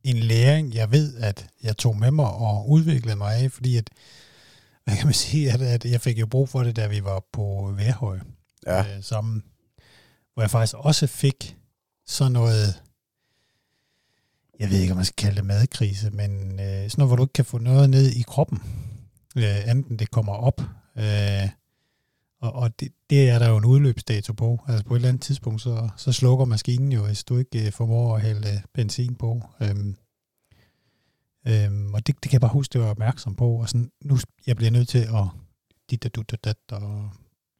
en 0.04 0.18
læring, 0.18 0.74
jeg 0.74 0.92
ved, 0.92 1.18
at 1.18 1.48
jeg 1.64 1.78
tog 1.78 1.98
med 1.98 2.12
mig 2.12 2.26
og 2.32 2.70
udviklede 2.70 3.16
mig 3.16 3.36
af, 3.36 3.52
fordi 3.52 3.78
at, 3.78 3.90
hvad 4.84 4.96
kan 4.98 5.08
man 5.08 5.14
sige, 5.14 5.52
at, 5.52 5.62
at 5.62 5.86
jeg 5.86 6.02
fik 6.02 6.20
jo 6.20 6.26
brug 6.26 6.50
for 6.50 6.64
det, 6.64 6.76
da 6.76 6.88
vi 6.88 7.04
var 7.04 7.24
på 7.34 7.74
Værhøj 7.78 8.20
ja. 8.66 8.80
øh, 8.80 9.04
sammen, 9.04 9.44
hvor 10.34 10.44
jeg 10.44 10.52
faktisk 10.52 10.76
også 10.78 11.08
fik 11.08 11.58
sådan 12.08 12.32
noget, 12.32 12.82
jeg 14.60 14.70
ved 14.70 14.80
ikke, 14.80 14.92
om 14.92 14.98
man 14.98 15.06
skal 15.06 15.16
kalde 15.16 15.36
det 15.36 15.46
madkrise, 15.46 16.10
men 16.10 16.60
øh, 16.60 16.90
sådan 16.90 16.92
noget, 16.98 17.10
hvor 17.10 17.16
du 17.16 17.24
ikke 17.24 17.34
kan 17.34 17.46
få 17.46 17.58
noget 17.58 17.90
ned 17.90 18.10
i 18.12 18.22
kroppen, 18.22 18.60
øh, 19.38 19.70
enten 19.70 20.00
det 20.00 20.12
kommer 20.12 20.34
op, 20.34 20.62
øh, 20.98 21.50
og, 22.40 22.54
og 22.54 22.80
det, 22.80 22.92
det 23.10 23.30
er 23.30 23.40
der 23.40 23.50
jo 23.50 23.58
en 23.58 23.66
udløbsdato 23.66 24.34
på. 24.34 24.60
Altså 24.68 24.86
på 24.86 24.94
et 24.94 24.98
eller 24.98 25.10
andet 25.10 25.22
tidspunkt, 25.22 25.62
så, 25.62 25.90
så 25.98 26.12
slukker 26.12 26.46
maskinen 26.46 26.92
jo, 26.92 27.06
hvis 27.06 27.24
du 27.24 27.38
ikke 27.38 27.66
øh, 27.66 27.72
formår 27.72 28.16
at 28.16 28.22
hælde 28.22 28.48
øh, 28.48 28.62
benzin 28.74 29.16
på. 29.16 29.42
Øhm, 29.62 29.96
øhm, 31.48 31.94
og 31.94 32.08
det, 32.08 32.16
det 32.16 32.30
kan 32.30 32.34
jeg 32.34 32.42
bare 32.42 32.54
huske, 32.54 32.74
det 32.74 32.82
var 32.82 32.88
opmærksom 32.88 33.36
på. 33.36 33.50
Og 33.50 33.70
sådan, 33.70 33.92
nu 34.02 34.18
jeg 34.48 34.56
bliver 34.56 34.72
nødt 34.72 34.90
til 34.90 35.00
at 35.00 35.26
dit 35.90 36.06
og 36.06 36.16
dit 36.16 36.34
og 36.34 36.44
dat 36.44 36.58
og, 36.72 37.10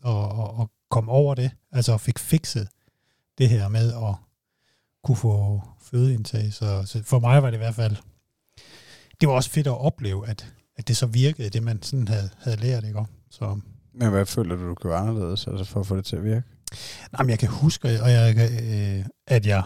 og, 0.04 0.30
og, 0.30 0.54
og 0.54 0.72
komme 0.90 1.12
over 1.12 1.36
det. 1.36 1.52
Altså 1.72 1.98
fik 1.98 2.20
fikset 2.20 2.68
det 3.38 3.50
her 3.50 3.68
med 3.68 3.94
at 3.94 4.16
kunne 5.04 5.18
få 5.18 5.62
fødeindtag. 5.82 6.54
Så, 6.54 6.84
så 6.86 7.04
for 7.04 7.20
mig 7.20 7.44
var 7.44 7.50
det 7.50 7.58
i 7.58 7.64
hvert 7.66 7.76
fald, 7.76 7.96
det 9.22 9.30
var 9.30 9.36
også 9.36 9.50
fedt 9.50 9.68
at 9.68 9.78
opleve, 9.78 10.28
at, 10.28 10.54
at 10.76 10.88
det 10.88 10.98
så 10.98 11.06
virkede, 11.06 11.50
det 11.50 11.64
man 11.64 11.82
sådan 11.82 12.08
havde, 12.08 12.30
havde 12.38 12.58
lært, 12.58 12.84
ikke? 12.84 13.06
Så, 13.30 13.60
men 14.00 14.10
hvad 14.10 14.26
føler 14.26 14.56
du, 14.56 14.76
du 14.84 14.88
være 14.88 14.98
anderledes, 14.98 15.48
altså 15.48 15.66
for 15.66 15.80
at 15.80 15.88
få 15.88 15.98
det 15.98 16.06
til 16.06 16.16
at 16.16 16.24
virke? 16.24 16.44
Jamen, 17.20 17.30
jeg 17.30 17.40
kan 17.40 17.50
huske, 17.50 17.88
og 18.02 18.12
jeg, 18.12 18.36
øh, 18.38 19.06
at 19.28 19.46
jeg, 19.46 19.64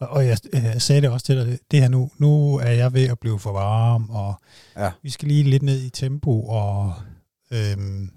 og, 0.00 0.08
og 0.08 0.26
jeg, 0.26 0.38
øh, 0.52 0.80
sagde 0.80 1.02
det 1.02 1.10
også 1.10 1.26
til 1.26 1.36
dig, 1.36 1.58
det 1.70 1.80
her 1.80 1.88
nu, 1.88 2.10
nu 2.18 2.56
er 2.56 2.70
jeg 2.70 2.92
ved 2.92 3.08
at 3.08 3.18
blive 3.18 3.38
for 3.38 3.52
varm, 3.52 4.10
og 4.10 4.34
ja. 4.76 4.90
vi 5.02 5.10
skal 5.10 5.28
lige 5.28 5.42
lidt 5.42 5.62
ned 5.62 5.82
i 5.82 5.90
tempo, 5.90 6.42
og, 6.42 6.94
øhm, 7.50 8.10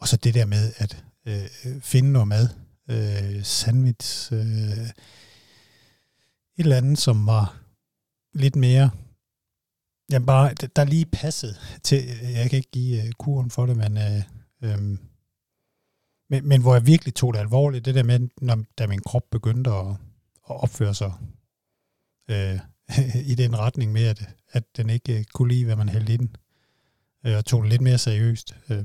og 0.00 0.08
så 0.08 0.16
det 0.16 0.34
der 0.34 0.46
med 0.46 0.72
at 0.76 1.04
øh, 1.26 1.80
finde 1.82 2.12
noget 2.12 2.28
mad, 2.28 2.48
øh, 2.90 3.44
sandwich, 3.44 4.32
øh, 4.32 4.38
et 4.38 4.92
eller 6.56 6.76
andet, 6.76 6.98
som 6.98 7.26
var 7.26 7.56
lidt 8.34 8.56
mere 8.56 8.90
Jamen 10.12 10.26
bare, 10.26 10.54
der 10.54 10.84
lige 10.84 11.06
passet 11.06 11.56
til, 11.82 11.98
øh, 11.98 12.32
jeg 12.32 12.50
kan 12.50 12.56
ikke 12.56 12.70
give 12.70 13.02
uh, 13.02 13.10
kuren 13.18 13.50
for 13.50 13.66
det, 13.66 13.76
men, 13.76 13.96
uh, 13.96 14.70
øhm, 14.70 14.98
men, 16.30 16.48
men 16.48 16.60
hvor 16.60 16.74
jeg 16.74 16.86
virkelig 16.86 17.14
tog 17.14 17.34
det 17.34 17.40
alvorligt, 17.40 17.84
det 17.84 17.94
der 17.94 18.02
med, 18.02 18.28
når, 18.40 18.64
da 18.78 18.86
min 18.86 19.02
krop 19.02 19.24
begyndte 19.30 19.70
at, 19.70 19.86
at 20.50 20.62
opføre 20.62 20.94
sig 20.94 21.12
uh, 22.30 22.58
i 23.32 23.34
den 23.34 23.58
retning 23.58 23.92
med, 23.92 24.04
at, 24.04 24.28
at 24.52 24.64
den 24.76 24.90
ikke 24.90 25.18
uh, 25.18 25.24
kunne 25.34 25.48
lide, 25.48 25.64
hvad 25.64 25.76
man 25.76 25.88
hældte 25.88 26.12
i 26.12 26.16
den, 26.16 26.36
uh, 27.28 27.32
og 27.36 27.44
tog 27.44 27.62
det 27.62 27.70
lidt 27.70 27.82
mere 27.82 27.98
seriøst. 27.98 28.56
Uh, 28.70 28.76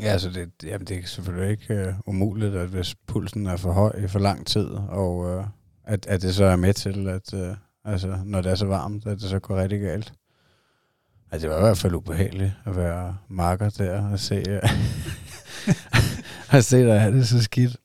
Ja, 0.00 0.06
altså 0.06 0.30
det, 0.30 0.50
jamen 0.62 0.86
det 0.86 0.98
er 0.98 1.06
selvfølgelig 1.06 1.50
ikke 1.50 1.88
uh, 1.88 2.14
umuligt, 2.14 2.54
at 2.54 2.68
hvis 2.68 2.94
pulsen 3.06 3.46
er 3.46 3.56
for 3.56 3.72
høj 3.72 3.92
i 4.04 4.08
for 4.08 4.18
lang 4.18 4.46
tid, 4.46 4.66
og 4.88 5.16
uh, 5.16 5.44
at, 5.84 6.06
at 6.06 6.22
det 6.22 6.34
så 6.34 6.44
er 6.44 6.56
med 6.56 6.74
til, 6.74 7.08
at, 7.08 7.32
uh, 7.32 7.56
Altså, 7.88 8.18
når 8.24 8.40
det 8.40 8.50
er 8.50 8.54
så 8.54 8.66
varmt, 8.66 9.06
at 9.06 9.20
det 9.20 9.30
så 9.30 9.38
går 9.38 9.56
rigtig 9.56 9.80
galt. 9.80 10.12
Altså, 11.30 11.48
det 11.48 11.54
var 11.54 11.60
i 11.60 11.66
hvert 11.66 11.78
fald 11.78 11.94
ubehageligt 11.94 12.52
at 12.64 12.76
være 12.76 13.18
marker 13.28 13.70
der 13.70 14.10
og 14.12 14.18
se, 14.18 14.34
øh, 14.48 14.62
at 16.56 16.64
se 16.64 16.86
dig 16.86 17.00
have 17.00 17.16
det 17.16 17.28
så 17.28 17.42
skidt. 17.42 17.76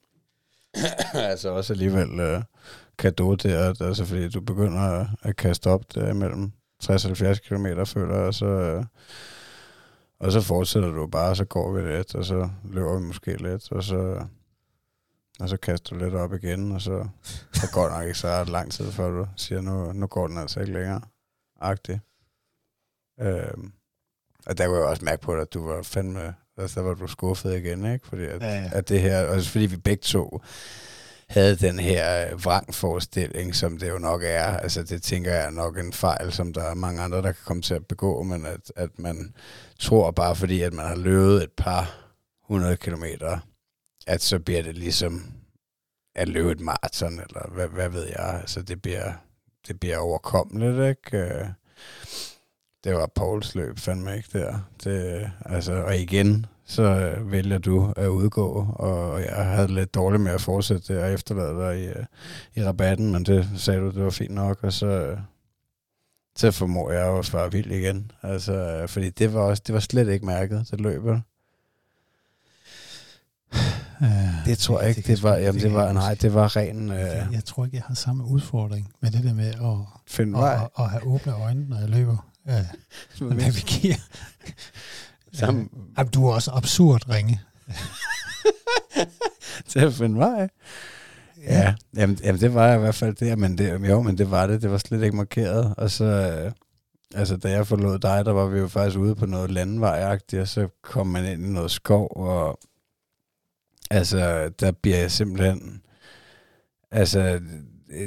altså 1.13 1.49
også 1.49 1.73
alligevel 1.73 2.35
uh, 2.35 2.43
kado 2.97 3.35
til, 3.35 3.49
at, 3.49 3.81
altså, 3.81 4.05
fordi 4.05 4.29
du 4.29 4.41
begynder 4.41 4.79
at, 4.79 5.07
at 5.21 5.35
kaste 5.35 5.67
op 5.67 5.81
der 5.95 6.13
mellem 6.13 6.51
60-70 6.83 7.33
km, 7.47 7.65
føler 7.85 8.15
og 8.15 8.33
så, 8.33 8.77
uh, 8.77 8.85
og 10.19 10.31
så 10.31 10.41
fortsætter 10.41 10.89
du 10.89 11.07
bare, 11.07 11.29
og 11.29 11.37
så 11.37 11.45
går 11.45 11.71
vi 11.71 11.91
lidt, 11.91 12.15
og 12.15 12.25
så 12.25 12.49
løber 12.63 12.99
vi 12.99 13.05
måske 13.05 13.43
lidt, 13.43 13.71
og 13.71 13.83
så 13.83 14.25
og 15.39 15.49
så 15.49 15.57
kaster 15.57 15.95
du 15.95 16.03
lidt 16.03 16.13
op 16.13 16.33
igen, 16.33 16.71
og 16.71 16.81
så, 16.81 17.07
så 17.53 17.69
går 17.73 17.83
det 17.83 17.91
nok 17.91 18.05
ikke 18.05 18.19
så 18.19 18.43
lang 18.43 18.71
tid, 18.71 18.91
før 18.91 19.09
du 19.09 19.27
siger, 19.35 19.61
nu, 19.61 19.93
nu 19.93 20.07
går 20.07 20.27
den 20.27 20.37
altså 20.37 20.59
ikke 20.59 20.73
længere. 20.73 21.01
Agtigt. 21.61 21.99
Øhm, 23.21 23.71
og 24.45 24.57
der 24.57 24.67
kunne 24.67 24.77
jeg 24.77 24.85
også 24.85 25.05
mærke 25.05 25.21
på 25.21 25.33
dig, 25.33 25.41
at 25.41 25.53
du 25.53 25.67
var 25.67 25.81
fandme, 25.81 26.35
altså 26.57 26.79
der 26.79 26.85
var 26.85 26.93
du 26.93 27.07
skuffet 27.07 27.57
igen, 27.57 27.93
ikke? 27.93 28.07
Fordi 28.07 28.23
at, 28.25 28.41
ja, 28.41 28.61
ja. 28.61 28.69
at 28.73 28.89
det 28.89 29.01
her, 29.01 29.17
altså 29.17 29.49
fordi 29.49 29.65
vi 29.65 29.77
begge 29.77 30.01
to 30.01 30.41
havde 31.27 31.55
den 31.55 31.79
her 31.79 32.35
vrangforestilling, 32.35 33.55
som 33.55 33.77
det 33.77 33.89
jo 33.89 33.97
nok 33.97 34.21
er. 34.23 34.43
Altså 34.43 34.83
det 34.83 35.03
tænker 35.03 35.31
jeg 35.33 35.45
er 35.45 35.49
nok 35.49 35.77
en 35.77 35.93
fejl, 35.93 36.31
som 36.31 36.53
der 36.53 36.63
er 36.63 36.73
mange 36.73 37.01
andre, 37.01 37.17
der 37.17 37.31
kan 37.31 37.43
komme 37.45 37.61
til 37.61 37.73
at 37.73 37.87
begå, 37.87 38.23
men 38.23 38.45
at, 38.45 38.71
at 38.75 38.99
man 38.99 39.33
tror 39.79 40.11
bare, 40.11 40.35
fordi 40.35 40.61
at 40.61 40.73
man 40.73 40.85
har 40.85 40.95
løbet 40.95 41.43
et 41.43 41.51
par 41.57 42.09
hundrede 42.47 42.77
kilometer, 42.77 43.39
at 44.07 44.21
så 44.21 44.39
bliver 44.39 44.61
det 44.61 44.77
ligesom 44.77 45.33
at 46.15 46.29
løbe 46.29 46.51
et 46.51 46.59
maraton, 46.59 47.13
eller 47.13 47.49
hvad, 47.53 47.67
hvad 47.67 47.89
ved 47.89 48.07
jeg. 48.07 48.39
Altså, 48.39 48.61
det 48.61 48.81
bliver, 48.81 49.13
det 49.67 49.79
bliver 49.79 49.97
overkommeligt, 49.97 50.89
ikke? 50.89 51.17
Øh, 51.17 51.47
det 52.83 52.95
var 52.95 53.11
Pauls 53.15 53.55
løb, 53.55 53.79
fandme 53.79 54.17
ikke 54.17 54.39
der. 54.39 54.59
Det, 54.83 55.31
altså, 55.45 55.73
og 55.73 55.97
igen, 55.97 56.45
så 56.65 57.15
vælger 57.21 57.57
du 57.57 57.93
at 57.95 58.07
udgå, 58.07 58.67
og 58.75 59.21
jeg 59.21 59.45
havde 59.45 59.73
lidt 59.73 59.95
dårligt 59.95 60.23
med 60.23 60.31
at 60.31 60.41
fortsætte 60.41 60.93
det 60.93 61.03
og 61.03 61.13
efterlade 61.13 61.59
dig 61.59 61.79
i, 61.83 61.87
øh, 61.87 62.05
i 62.55 62.63
rabatten, 62.63 63.11
men 63.11 63.23
det 63.25 63.49
sagde 63.57 63.79
du, 63.79 63.89
det 63.89 64.03
var 64.03 64.09
fint 64.09 64.33
nok, 64.33 64.63
og 64.63 64.73
så, 64.73 65.17
så 66.35 66.51
formår 66.51 66.91
jeg 66.91 67.07
jo 67.07 67.17
at 67.17 67.25
svare 67.25 67.51
vild 67.51 67.71
igen. 67.71 68.11
Altså, 68.21 68.85
fordi 68.87 69.09
det 69.09 69.33
var, 69.33 69.41
også, 69.41 69.63
det 69.67 69.73
var 69.73 69.79
slet 69.79 70.09
ikke 70.09 70.25
mærket, 70.25 70.67
det 70.71 70.81
løber. 70.81 71.19
Øh, 74.03 74.45
det 74.45 74.57
tror 74.57 74.79
jeg 74.79 74.89
ikke. 74.89 75.01
Det, 75.01 75.07
det 75.07 75.23
var, 75.23 75.35
jamen, 75.35 75.61
det 75.61 75.73
var, 75.73 75.93
nej, 75.93 76.13
det 76.13 76.33
var 76.33 76.55
ren... 76.55 76.91
Øh, 76.91 76.99
jeg, 76.99 77.27
jeg 77.31 77.45
tror 77.45 77.65
ikke, 77.65 77.77
jeg 77.77 77.83
har 77.87 77.95
samme 77.95 78.25
udfordring 78.25 78.91
med 79.01 79.11
det 79.11 79.23
der 79.23 79.33
med 79.33 79.47
at, 79.47 79.77
Find 80.07 80.37
at, 80.37 80.43
at, 80.43 80.69
at 80.79 80.89
have 80.89 81.03
åbne 81.03 81.33
øjne, 81.33 81.69
når 81.69 81.79
jeg 81.79 81.89
løber. 81.89 82.17
Ja, 82.47 82.65
navigerer. 83.21 83.97
Sammen. 85.33 85.69
Ja, 85.97 86.03
du 86.03 86.27
er 86.27 86.33
også 86.33 86.51
absurd 86.51 87.09
ringe. 87.09 87.41
til 89.69 89.79
at 89.79 89.93
finde 89.93 90.19
vej. 90.19 90.49
Ja, 91.43 91.59
ja 91.59 91.73
jamen, 91.95 92.17
jamen, 92.23 92.41
det 92.41 92.53
var 92.53 92.73
i 92.73 92.79
hvert 92.79 92.95
fald 92.95 93.15
det, 93.15 93.39
men 93.39 93.57
det, 93.57 93.89
jo, 93.89 94.01
men 94.01 94.17
det 94.17 94.31
var 94.31 94.47
det, 94.47 94.61
det 94.61 94.71
var 94.71 94.77
slet 94.77 95.03
ikke 95.03 95.15
markeret, 95.15 95.73
og 95.77 95.91
så, 95.91 96.05
øh, 96.05 96.51
altså 97.15 97.37
da 97.37 97.49
jeg 97.49 97.67
forlod 97.67 97.99
dig, 97.99 98.25
der 98.25 98.31
var 98.31 98.45
vi 98.45 98.59
jo 98.59 98.67
faktisk 98.67 98.97
ude 98.97 99.15
på 99.15 99.25
noget 99.25 99.51
landvejagtigt, 99.51 100.41
og 100.41 100.47
så 100.47 100.67
kom 100.81 101.07
man 101.07 101.25
ind 101.25 101.45
i 101.45 101.49
noget 101.49 101.71
skov, 101.71 102.07
og 102.15 102.59
Altså, 103.93 104.49
der 104.59 104.71
bliver 104.71 104.97
jeg 104.97 105.11
simpelthen... 105.11 105.81
Altså, 106.91 107.39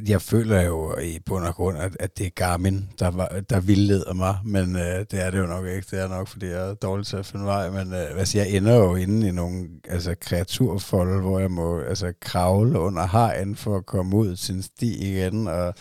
jeg 0.08 0.22
føler 0.22 0.62
jo 0.62 0.98
i 0.98 1.18
bund 1.26 1.44
og 1.44 1.54
grund, 1.54 1.78
at, 1.78 1.96
at 2.00 2.18
det 2.18 2.26
er 2.26 2.30
Garmin, 2.30 2.88
der, 2.98 3.10
var, 3.10 3.28
der 3.50 3.60
vildleder 3.60 4.14
mig, 4.14 4.38
men 4.44 4.76
øh, 4.76 5.04
det 5.10 5.22
er 5.22 5.30
det 5.30 5.38
jo 5.38 5.46
nok 5.46 5.66
ikke. 5.66 5.86
Det 5.90 6.00
er 6.00 6.08
nok, 6.08 6.28
fordi 6.28 6.46
jeg 6.46 6.70
er 6.70 6.74
dårlig 6.74 7.06
til 7.06 7.16
at 7.16 7.26
finde 7.26 7.44
vej, 7.44 7.70
men 7.70 7.92
øh, 7.92 8.18
altså, 8.18 8.38
jeg 8.38 8.50
ender 8.50 8.74
jo 8.74 8.94
inde 8.94 9.28
i 9.28 9.30
nogle 9.30 9.68
altså, 9.88 10.14
kreaturfolde, 10.20 11.20
hvor 11.20 11.38
jeg 11.38 11.50
må 11.50 11.80
altså, 11.80 12.12
kravle 12.20 12.78
under 12.78 13.06
hegn 13.06 13.56
for 13.56 13.76
at 13.76 13.86
komme 13.86 14.16
ud 14.16 14.36
til 14.36 14.54
en 14.54 14.62
sti 14.62 15.12
igen, 15.12 15.48
og 15.48 15.74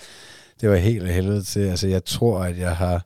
det 0.62 0.70
var 0.70 0.76
helt 0.76 1.08
helvede 1.08 1.43
til. 1.43 1.60
Altså, 1.60 1.88
jeg 1.88 2.06
tror, 2.06 2.39
at 2.39 2.58
jeg 2.58 2.76
har... 2.76 3.06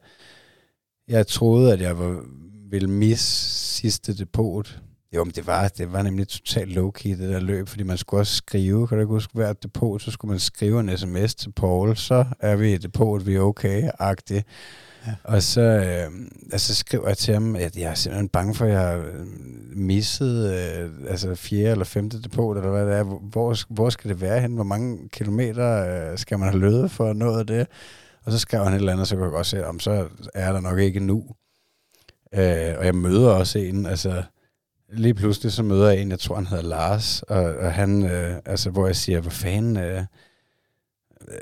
Jeg 1.08 1.28
troede, 1.28 1.74
at 1.74 1.82
jeg 1.82 2.00
var, 2.00 2.24
ville 2.70 2.90
misse 2.90 3.50
sidste 3.76 4.18
depot, 4.18 4.80
jo, 5.16 5.24
men 5.24 5.34
det 5.36 5.48
var, 5.48 5.68
det 5.68 5.94
var 5.94 6.02
nemlig 6.02 6.28
totalt 6.28 6.78
low-key, 6.78 7.10
det 7.10 7.30
der 7.30 7.40
løb, 7.40 7.68
fordi 7.68 7.84
man 7.84 7.98
skulle 7.98 8.22
også 8.22 8.36
skrive, 8.36 8.88
kan 8.88 8.98
du 8.98 9.02
ikke 9.02 9.14
huske, 9.14 9.34
hver 9.34 9.54
depot, 9.54 10.02
så 10.02 10.12
skulle 10.12 10.30
man 10.30 10.40
skrive 10.40 10.80
en 10.80 10.98
sms 10.98 11.36
til 11.36 11.52
Paul, 11.52 11.96
så 11.96 12.26
er 12.40 12.56
vi 12.56 12.74
i 12.74 12.78
depot, 12.78 13.26
vi 13.26 13.36
er 13.36 13.42
okay-agtigt. 13.42 14.44
Ja. 15.08 15.14
Og 15.24 15.44
så, 15.44 15.62
øh, 15.62 16.12
altså, 16.52 16.76
skriver 16.76 17.08
jeg 17.08 17.18
til 17.18 17.34
ham, 17.34 17.56
at 17.56 17.78
jeg 17.78 17.90
er 17.92 17.94
simpelthen 17.94 18.30
bange 18.30 18.56
for, 18.56 18.66
at 18.66 18.72
jeg 18.72 18.80
har 18.80 19.06
misset 19.76 20.54
øh, 20.54 20.90
altså 21.10 21.36
fjerde 21.36 21.72
eller 21.72 21.86
femte 21.86 22.22
depot, 22.22 22.58
eller 22.58 22.72
hvad 22.72 22.86
det 22.86 22.96
er. 22.96 23.04
Hvor, 23.04 23.74
hvor 23.74 23.90
skal 23.90 24.10
det 24.10 24.22
være 24.22 24.42
hen? 24.42 24.56
Hvor 24.56 24.64
mange 24.64 25.10
kilometer 25.10 26.12
øh, 26.12 26.18
skal 26.18 26.40
man 26.40 26.50
have 26.50 26.60
løbet 26.60 26.92
for 26.92 27.14
noget 27.14 27.40
af 27.40 27.48
det? 27.48 27.68
Og 28.26 28.32
så 28.32 28.40
skrev 28.40 28.64
han 28.64 28.74
et 28.74 28.78
eller 28.78 28.94
andet, 28.94 29.08
så 29.08 29.16
kunne 29.16 29.26
jeg 29.26 29.32
godt 29.32 29.48
se, 29.48 29.68
om 29.68 29.80
så 29.80 30.08
er 30.34 30.52
der 30.52 30.60
nok 30.60 30.80
ikke 30.80 31.00
nu. 31.00 31.26
Øh, 32.34 32.76
og 32.78 32.86
jeg 32.86 32.96
møder 32.96 33.30
også 33.30 33.60
en, 33.60 33.86
altså 33.86 34.24
lige 34.92 35.14
pludselig 35.14 35.52
så 35.52 35.64
møder 35.64 35.90
jeg 35.90 36.02
en, 36.02 36.12
jeg 36.12 36.20
tror 36.20 36.36
han 36.36 36.48
hedder 36.48 36.64
Lars, 36.64 37.24
og, 37.24 37.44
og 37.44 37.74
han, 37.74 38.06
øh, 38.06 38.40
altså 38.46 38.70
hvor 38.70 38.86
jeg 38.86 38.96
siger, 38.96 39.22
hvor 39.22 39.30
fanden, 39.30 39.78
øh, 39.78 40.06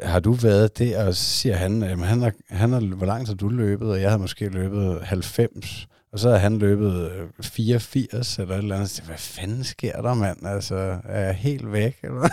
har 0.04 0.20
du 0.20 0.32
været 0.32 0.78
det? 0.78 0.98
Og 0.98 1.16
så 1.16 1.24
siger 1.24 1.56
han, 1.56 1.84
øh, 1.84 2.00
han, 2.00 2.22
har, 2.22 2.32
han 2.50 2.72
har, 2.72 2.80
hvor 2.80 3.06
langt 3.06 3.28
har 3.28 3.36
du 3.36 3.50
løbet? 3.50 3.92
Og 3.92 4.02
jeg 4.02 4.10
havde 4.10 4.22
måske 4.22 4.50
løbet 4.50 5.02
90. 5.02 5.88
Og 6.12 6.20
så 6.20 6.28
havde 6.28 6.40
han 6.40 6.58
løbet 6.58 7.12
øh, 7.12 7.28
84 7.42 8.40
eller 8.40 8.54
et 8.54 8.58
eller 8.58 8.76
andet. 8.76 8.90
Så, 8.90 9.04
hvad 9.04 9.18
fanden 9.18 9.64
sker 9.64 10.02
der, 10.02 10.14
mand? 10.14 10.48
Altså, 10.48 11.00
er 11.04 11.20
jeg 11.26 11.36
helt 11.36 11.72
væk? 11.72 11.98
Eller? 12.04 12.30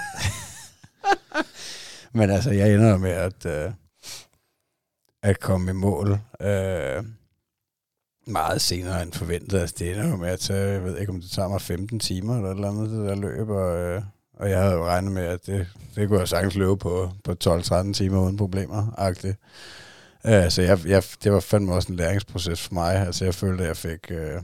Men 2.19 2.31
altså, 2.31 2.51
jeg 2.51 2.75
ender 2.75 2.99
med 2.99 3.11
at, 3.11 3.47
øh, 3.47 3.73
at 5.23 5.41
komme 5.41 5.71
i 5.71 5.75
mål. 5.75 6.19
Øh, 6.41 7.05
meget 8.27 8.61
senere 8.61 9.03
end 9.03 9.13
forventet. 9.13 9.59
Altså, 9.59 9.77
det 9.79 9.93
ender 9.93 10.09
jo 10.09 10.17
med 10.17 10.29
at 10.29 10.41
tage, 10.41 10.73
jeg 10.73 10.85
ved 10.85 10.99
ikke, 10.99 11.13
om 11.13 11.21
det 11.21 11.31
tager 11.31 11.49
mig 11.49 11.61
15 11.61 12.01
timer 12.01 12.37
eller 12.37 12.51
et 12.51 12.55
eller 12.55 12.69
andet, 12.69 12.91
det 12.91 13.09
der 13.09 13.15
løb, 13.15 13.49
og, 13.49 13.77
øh, 13.77 14.03
og 14.37 14.51
jeg 14.51 14.61
havde 14.61 14.75
jo 14.75 14.85
regnet 14.85 15.13
med, 15.13 15.23
at 15.23 15.47
det, 15.47 15.67
det 15.95 16.09
kunne 16.09 16.19
jeg 16.19 16.29
sagtens 16.29 16.55
løbe 16.55 16.77
på, 16.77 17.11
på 17.25 17.37
12-13 17.45 17.93
timer 17.93 18.21
uden 18.21 18.37
problemer, 18.37 18.95
agtigt. 18.99 19.37
Uh, 20.29 20.49
så 20.49 20.63
jeg, 20.63 20.87
jeg, 20.87 21.03
det 21.25 21.33
var 21.33 21.41
fandme 21.41 21.75
også 21.75 21.93
en 21.93 21.97
læringsproces 21.97 22.61
for 22.61 22.75
mig. 22.75 22.95
Altså, 22.95 23.25
jeg 23.25 23.35
følte, 23.35 23.63
at 23.63 23.69
jeg 23.69 23.77
fik, 23.77 24.11
uh, 24.11 24.43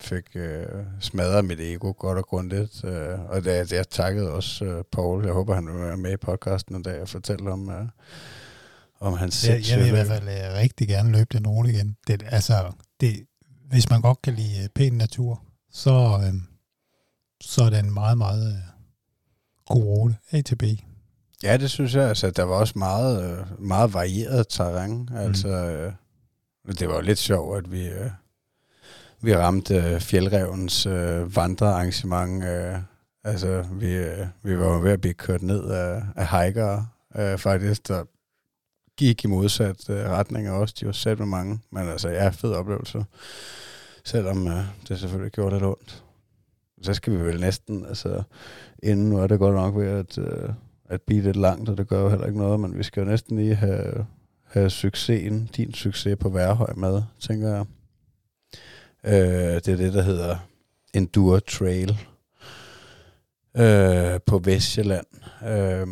fik 0.00 0.24
uh, 0.34 0.80
smadret 1.00 1.44
mit 1.44 1.60
ego 1.60 1.92
godt 1.98 2.18
og 2.18 2.24
grundigt. 2.24 2.84
Uh, 2.84 3.20
og 3.28 3.44
det, 3.44 3.72
jeg 3.72 3.88
takkede 3.88 4.30
også 4.30 4.64
uh, 4.64 4.82
Paul. 4.92 5.24
Jeg 5.24 5.32
håber, 5.32 5.54
han 5.54 5.66
vil 5.66 5.82
være 5.82 5.96
med 5.96 6.12
i 6.12 6.16
podcasten 6.16 6.76
en 6.76 6.82
dag 6.82 7.00
og 7.00 7.08
fortælle 7.08 7.52
om, 7.52 7.68
uh, 7.68 7.74
om 9.00 9.12
hans 9.12 9.48
jeg, 9.48 9.62
jeg 9.70 9.78
vil 9.78 9.86
i 9.86 9.90
hvert 9.90 10.06
fald 10.06 10.22
uh, 10.22 10.58
rigtig 10.58 10.88
gerne 10.88 11.12
løbe 11.12 11.38
den 11.38 11.46
rute 11.46 11.70
igen. 11.70 11.96
Det, 12.06 12.22
altså, 12.26 12.72
det, 13.00 13.26
hvis 13.70 13.90
man 13.90 14.00
godt 14.00 14.22
kan 14.22 14.34
lide 14.34 14.68
pæn 14.74 14.92
natur, 14.92 15.42
så, 15.70 16.20
øh, 16.24 16.40
så 17.40 17.62
er 17.62 17.70
det 17.70 17.78
en 17.78 17.94
meget, 17.94 18.18
meget 18.18 18.52
øh, 18.52 18.58
god 19.66 19.84
rute, 19.84 20.16
A 20.30 20.40
til 20.40 20.56
B. 20.56 20.62
Ja, 21.42 21.56
det 21.56 21.70
synes 21.70 21.94
jeg. 21.94 22.08
Altså, 22.08 22.30
der 22.30 22.42
var 22.42 22.54
også 22.54 22.78
meget, 22.78 23.24
øh, 23.24 23.60
meget 23.60 23.94
varieret 23.94 24.46
terræn. 24.48 25.08
Mm. 25.10 25.16
Altså, 25.16 25.48
øh, 25.48 25.92
det 26.78 26.88
var 26.88 26.94
jo 26.94 27.00
lidt 27.00 27.18
sjovt, 27.18 27.58
at 27.58 27.72
vi, 27.72 27.88
øh, 27.88 28.10
vi 29.20 29.36
ramte 29.36 29.74
øh, 29.74 30.00
fjeldrevens 30.00 30.86
øh, 30.86 31.36
vandrearrangement. 31.36 32.44
Øh, 32.44 32.78
altså, 33.24 33.64
vi, 33.72 33.92
øh, 33.92 34.26
vi 34.42 34.58
var 34.58 34.66
jo 34.66 34.80
ved 34.80 34.92
at 34.92 35.00
blive 35.00 35.14
kørt 35.14 35.42
ned 35.42 35.70
af, 35.70 36.02
af 36.16 36.44
hikere, 36.44 36.86
øh, 37.16 37.38
faktisk, 37.38 37.88
der 37.88 38.04
gik 39.00 39.24
i 39.24 39.28
modsat 39.28 39.90
øh, 39.90 40.10
retning 40.10 40.50
også. 40.50 40.74
De 40.80 40.86
var 40.86 40.92
selv 40.92 41.18
med 41.18 41.26
mange, 41.26 41.60
men 41.72 41.88
altså, 41.88 42.08
ja, 42.08 42.28
fed 42.28 42.52
oplevelse. 42.52 43.04
Selvom 44.04 44.48
øh, 44.48 44.64
det 44.88 45.00
selvfølgelig 45.00 45.32
gjorde 45.32 45.54
lidt 45.54 45.64
ondt. 45.64 46.04
Så 46.82 46.94
skal 46.94 47.12
vi 47.12 47.18
vel 47.18 47.40
næsten, 47.40 47.86
altså, 47.86 48.22
inden 48.82 49.10
nu 49.10 49.18
er 49.18 49.26
det 49.26 49.38
godt 49.38 49.54
nok 49.54 49.76
ved 49.76 49.86
at, 49.86 50.18
øh, 50.18 50.48
at 50.88 51.02
blive 51.02 51.22
lidt 51.22 51.36
langt, 51.36 51.68
og 51.68 51.78
det 51.78 51.88
gør 51.88 52.02
jo 52.02 52.08
heller 52.08 52.26
ikke 52.26 52.38
noget, 52.38 52.60
men 52.60 52.78
vi 52.78 52.82
skal 52.82 53.00
jo 53.00 53.08
næsten 53.08 53.36
lige 53.36 53.54
have, 53.54 54.06
have 54.44 54.70
succesen, 54.70 55.50
din 55.56 55.74
succes 55.74 56.16
på 56.20 56.28
Værhøj 56.28 56.72
med, 56.76 57.02
tænker 57.20 57.48
jeg. 57.48 57.64
Øh, 59.04 59.54
det 59.54 59.68
er 59.68 59.76
det, 59.76 59.92
der 59.92 60.02
hedder 60.02 60.36
Endure 60.94 61.40
Trail 61.40 61.98
øh, 63.56 64.20
på 64.26 64.38
Vestjylland. 64.38 65.06
Øh, 65.46 65.86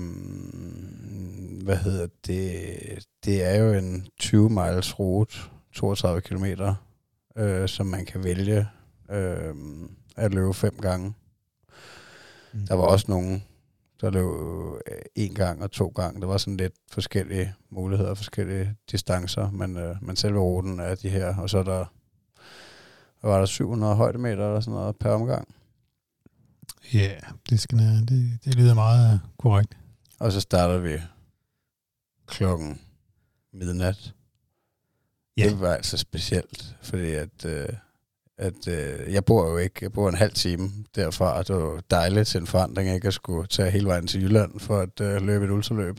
hvad 1.68 1.76
hedder 1.76 2.06
det? 2.26 3.06
Det 3.24 3.44
er 3.44 3.64
jo 3.64 3.72
en 3.72 4.06
20 4.18 4.50
miles 4.50 4.98
rute, 4.98 5.34
32 5.72 6.20
kilometer, 6.20 6.74
øh, 7.36 7.68
som 7.68 7.86
man 7.86 8.06
kan 8.06 8.24
vælge 8.24 8.68
øh, 9.10 9.54
at 10.16 10.34
løbe 10.34 10.54
fem 10.54 10.78
gange. 10.82 11.14
Mm. 12.52 12.66
Der 12.66 12.74
var 12.74 12.82
også 12.82 13.06
nogen, 13.08 13.44
der 14.00 14.10
løb 14.10 14.24
øh, 14.90 14.98
en 15.14 15.34
gang 15.34 15.62
og 15.62 15.70
to 15.70 15.88
gange. 15.88 16.20
Der 16.20 16.26
var 16.26 16.36
sådan 16.36 16.56
lidt 16.56 16.72
forskellige 16.92 17.54
muligheder, 17.70 18.14
forskellige 18.14 18.74
distancer, 18.90 19.50
men, 19.50 19.76
øh, 19.76 19.96
men 20.02 20.16
selve 20.16 20.40
ruten 20.40 20.80
er 20.80 20.94
de 20.94 21.08
her, 21.08 21.36
og 21.36 21.50
så 21.50 21.58
er 21.58 21.62
der, 21.62 21.84
var 23.22 23.38
der 23.38 23.46
700 23.46 23.94
højdemeter 23.94 24.46
eller 24.46 24.60
sådan 24.60 24.74
noget 24.74 24.96
per 24.96 25.10
omgang. 25.10 25.54
Ja, 26.94 26.98
yeah, 26.98 27.22
det, 27.50 27.60
skal, 27.60 27.78
det, 27.78 28.38
det 28.44 28.54
lyder 28.54 28.74
meget 28.74 29.20
korrekt. 29.38 29.76
Og 30.18 30.32
så 30.32 30.40
starter 30.40 30.78
vi 30.78 30.98
klokken 32.28 32.80
midnat. 33.52 34.12
Ja. 35.36 35.48
Det 35.48 35.60
var 35.60 35.74
altså 35.74 35.96
specielt, 35.96 36.76
fordi 36.82 37.14
at, 37.14 37.44
øh, 37.46 37.68
at 38.38 38.68
øh, 38.68 39.12
jeg 39.12 39.24
bor 39.24 39.50
jo 39.50 39.56
ikke, 39.58 39.78
jeg 39.82 39.92
bor 39.92 40.08
en 40.08 40.14
halv 40.14 40.32
time 40.32 40.70
derfra, 40.96 41.38
og 41.38 41.48
det 41.48 41.56
var 41.56 41.82
dejligt 41.90 42.28
til 42.28 42.40
en 42.40 42.46
forandring, 42.46 42.94
ikke 42.94 43.08
at 43.08 43.14
skulle 43.14 43.46
tage 43.46 43.70
hele 43.70 43.86
vejen 43.86 44.06
til 44.06 44.22
Jylland 44.22 44.60
for 44.60 44.78
at 44.78 45.00
øh, 45.00 45.22
løbe 45.22 45.44
et 45.44 45.50
ultraløb 45.50 45.98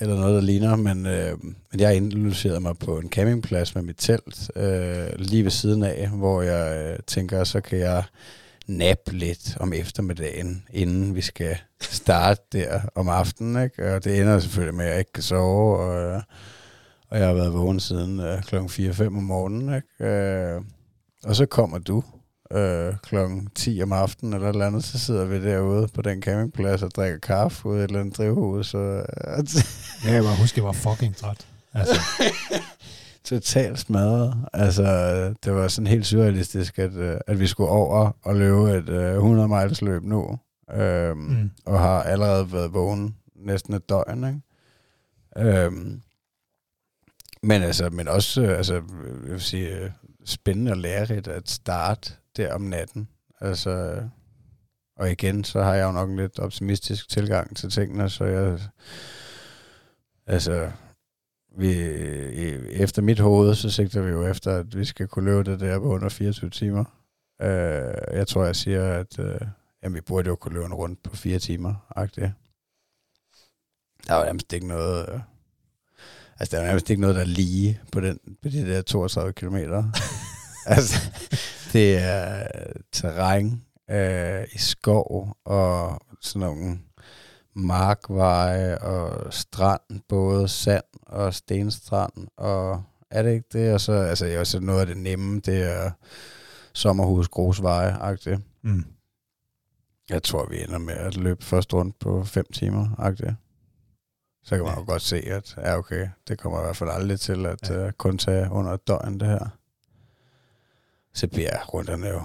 eller 0.00 0.14
noget, 0.14 0.34
der 0.34 0.40
ligner, 0.40 0.76
men, 0.76 1.06
øh, 1.06 1.38
men 1.42 1.80
jeg 1.80 1.96
indlucerede 1.96 2.60
mig 2.60 2.78
på 2.78 2.98
en 2.98 3.08
campingplads 3.08 3.74
med 3.74 3.82
mit 3.82 3.96
telt 3.98 4.50
øh, 4.56 5.18
lige 5.18 5.44
ved 5.44 5.50
siden 5.50 5.82
af, 5.82 6.08
hvor 6.08 6.42
jeg 6.42 6.92
øh, 6.92 6.98
tænker, 7.06 7.44
så 7.44 7.60
kan 7.60 7.78
jeg 7.78 8.04
nappe 8.66 9.12
lidt 9.12 9.56
om 9.60 9.72
eftermiddagen, 9.72 10.64
inden 10.70 11.14
vi 11.14 11.20
skal 11.20 11.56
starte 11.80 12.42
der 12.52 12.80
om 12.94 13.08
aftenen. 13.08 13.64
Ikke? 13.64 13.94
Og 13.94 14.04
det 14.04 14.20
ender 14.20 14.38
selvfølgelig 14.38 14.74
med, 14.74 14.84
at 14.84 14.90
jeg 14.90 14.98
ikke 14.98 15.12
kan 15.12 15.22
sove, 15.22 15.78
og, 15.78 16.22
og 17.08 17.18
jeg 17.18 17.26
har 17.26 17.34
været 17.34 17.52
vågen 17.52 17.80
siden 17.80 18.20
øh, 18.20 18.42
kl. 18.42 18.56
4-5 18.56 19.06
om 19.06 19.12
morgenen. 19.12 19.74
Ikke? 19.74 20.04
Øh, 20.04 20.60
og 21.24 21.36
så 21.36 21.46
kommer 21.46 21.78
du 21.78 22.04
øh, 22.52 22.94
klokken 23.02 23.48
10 23.54 23.82
om 23.82 23.92
aftenen 23.92 24.34
eller 24.34 24.48
et 24.48 24.52
eller 24.52 24.66
andet, 24.66 24.84
så 24.84 24.98
sidder 24.98 25.24
vi 25.24 25.44
derude 25.44 25.88
på 25.88 26.02
den 26.02 26.22
campingplads 26.22 26.82
og 26.82 26.90
drikker 26.90 27.18
kaffe 27.18 27.68
ud 27.68 27.76
i 27.76 27.78
et 27.78 27.84
eller 27.84 28.00
andet 28.00 28.16
drivhus. 28.16 28.66
Så, 28.66 28.78
øh, 28.78 29.04
ja, 30.04 30.12
jeg 30.12 30.22
bare 30.22 30.36
husker, 30.40 30.62
jeg 30.62 30.66
var 30.66 30.72
fucking 30.72 31.16
træt. 31.16 31.46
Altså. 31.74 32.00
totalt 33.24 33.78
smadret. 33.78 34.48
Altså, 34.52 34.84
det 35.44 35.54
var 35.54 35.68
sådan 35.68 35.86
helt 35.86 36.06
surrealistisk, 36.06 36.78
at, 36.78 36.94
øh, 36.94 37.16
at 37.26 37.40
vi 37.40 37.46
skulle 37.46 37.70
over 37.70 38.10
og 38.22 38.36
løbe 38.36 38.70
et 38.70 38.88
uh, 38.88 38.94
øh, 38.94 39.14
100 39.14 39.48
miles 39.48 39.82
løb 39.82 40.02
nu, 40.02 40.38
øhm, 40.74 41.18
mm. 41.18 41.50
og 41.64 41.80
har 41.80 42.02
allerede 42.02 42.52
været 42.52 42.74
vågen 42.74 43.16
næsten 43.36 43.74
et 43.74 43.88
døgn, 43.88 44.24
ikke? 44.24 44.40
Øhm, 45.50 46.02
men 47.42 47.62
altså, 47.62 47.90
men 47.90 48.08
også, 48.08 48.42
øh, 48.42 48.56
altså, 48.56 48.74
jeg 48.74 49.32
vil 49.32 49.40
sige, 49.40 49.92
spændende 50.24 50.72
og 50.72 50.76
lærerigt 50.76 51.28
at 51.28 51.50
starte 51.50 52.12
der 52.36 52.54
om 52.54 52.60
natten. 52.60 53.08
Altså, 53.40 54.02
og 54.96 55.10
igen, 55.10 55.44
så 55.44 55.62
har 55.62 55.74
jeg 55.74 55.84
jo 55.84 55.92
nok 55.92 56.10
en 56.10 56.16
lidt 56.16 56.38
optimistisk 56.38 57.08
tilgang 57.08 57.56
til 57.56 57.70
tingene, 57.70 58.10
så 58.10 58.24
jeg, 58.24 58.58
altså, 60.26 60.70
vi, 61.56 61.72
efter 62.70 63.02
mit 63.02 63.20
hoved, 63.20 63.54
så 63.54 63.70
sigter 63.70 64.02
vi 64.02 64.10
jo 64.10 64.26
efter, 64.26 64.56
at 64.56 64.78
vi 64.78 64.84
skal 64.84 65.08
kunne 65.08 65.24
løbe 65.24 65.50
det 65.50 65.60
der 65.60 65.78
på 65.78 65.84
under 65.84 66.08
24 66.08 66.50
timer. 66.50 66.84
Uh, 67.44 68.16
jeg 68.16 68.26
tror, 68.28 68.44
jeg 68.44 68.56
siger, 68.56 68.92
at 68.92 69.18
uh, 69.18 69.48
jamen, 69.82 69.94
vi 69.94 70.00
burde 70.00 70.28
jo 70.28 70.36
kunne 70.36 70.54
løbe 70.54 70.66
en 70.66 70.74
rundt 70.74 71.02
på 71.02 71.16
fire 71.16 71.38
timer. 71.38 71.74
-agtigt. 71.98 72.30
Der 74.06 74.14
var 74.14 74.24
nærmest 74.24 74.52
ikke 74.52 74.66
noget... 74.66 75.08
Uh, 75.08 75.20
altså, 76.38 76.56
der 76.56 76.58
var 76.58 76.66
nærmest 76.66 76.90
ikke 76.90 77.00
noget, 77.00 77.16
der 77.16 77.22
er 77.22 77.26
lige 77.26 77.80
på, 77.92 78.00
den, 78.00 78.18
på 78.42 78.48
de 78.48 78.66
der 78.66 78.82
32 78.82 79.32
kilometer. 79.32 79.84
altså, 80.76 81.10
det 81.72 81.98
er 81.98 82.46
terræn 82.92 83.64
uh, 83.92 84.54
i 84.54 84.58
skov 84.58 85.36
og 85.44 86.00
sådan 86.20 86.48
nogle 86.48 86.78
markveje 87.54 88.78
og 88.78 89.32
strand, 89.32 90.00
både 90.08 90.48
sand 90.48 90.84
og 91.02 91.34
stenstrand, 91.34 92.28
og 92.36 92.82
er 93.10 93.22
det 93.22 93.32
ikke 93.32 93.48
det? 93.52 93.74
Og 93.74 93.80
så, 93.80 93.92
altså, 93.92 94.26
jeg 94.26 94.40
også 94.40 94.60
noget 94.60 94.80
af 94.80 94.86
det 94.86 94.96
nemme, 94.96 95.40
det 95.40 95.62
er 95.62 95.90
sommerhus 96.72 97.28
grusveje-agtigt. 97.28 98.40
Mm. 98.62 98.84
Jeg 100.10 100.22
tror, 100.22 100.46
vi 100.46 100.62
ender 100.62 100.78
med 100.78 100.94
at 100.94 101.16
løbe 101.16 101.44
først 101.44 101.74
rundt 101.74 101.98
på 101.98 102.24
fem 102.24 102.46
timer-agtigt. 102.52 103.34
Så 104.44 104.56
kan 104.56 104.64
man 104.64 104.74
ja. 104.74 104.80
jo 104.80 104.84
godt 104.86 105.02
se, 105.02 105.16
at 105.16 105.56
ja, 105.56 105.78
okay, 105.78 106.08
det 106.28 106.38
kommer 106.38 106.60
i 106.60 106.62
hvert 106.62 106.76
fald 106.76 106.90
aldrig 106.90 107.20
til 107.20 107.46
at 107.46 107.70
ja. 107.70 107.86
uh, 107.86 107.92
kun 107.92 108.18
tage 108.18 108.50
under 108.50 108.72
et 108.72 108.88
døgn, 108.88 109.20
det 109.20 109.28
her. 109.28 109.48
Så 111.14 111.26
bliver 111.26 111.64
runderne 111.74 112.06
jo 112.06 112.22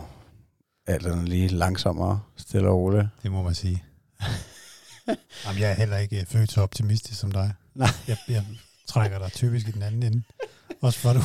alt 0.87 1.07
andet 1.07 1.29
lige 1.29 1.47
langsommere, 1.47 2.21
stille 2.35 2.69
og 2.69 2.77
roligt. 2.77 3.07
Det 3.23 3.31
må 3.31 3.41
man 3.41 3.53
sige. 3.53 3.83
Jamen, 5.45 5.61
jeg 5.61 5.71
er 5.71 5.73
heller 5.73 5.97
ikke 5.97 6.25
født 6.29 6.51
så 6.51 6.61
optimistisk 6.61 7.19
som 7.19 7.31
dig. 7.31 7.53
Nej. 7.75 7.89
Jeg, 8.07 8.17
jeg 8.27 8.45
trækker 8.87 9.19
dig 9.19 9.31
typisk 9.31 9.67
i 9.67 9.71
den 9.71 9.81
anden 9.81 10.03
ende. 10.03 10.23
Også 10.81 10.99
for, 10.99 11.13
du, 11.13 11.21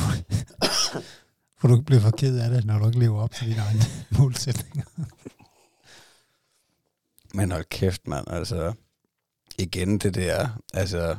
for 1.59 1.67
du 1.67 1.81
bliver 1.81 2.01
for 2.01 2.11
ked 2.11 2.39
af 2.39 2.49
det, 2.49 2.65
når 2.65 2.79
du 2.79 2.87
ikke 2.87 2.99
lever 2.99 3.21
op 3.21 3.31
til 3.31 3.47
dine 3.47 3.61
egne 3.61 3.81
målsætninger. 4.09 4.85
Men 7.33 7.51
hold 7.51 7.65
kæft, 7.69 8.07
mand. 8.07 8.27
Altså, 8.29 8.73
igen 9.57 9.97
det 9.97 10.15
der, 10.15 10.49
altså, 10.73 11.15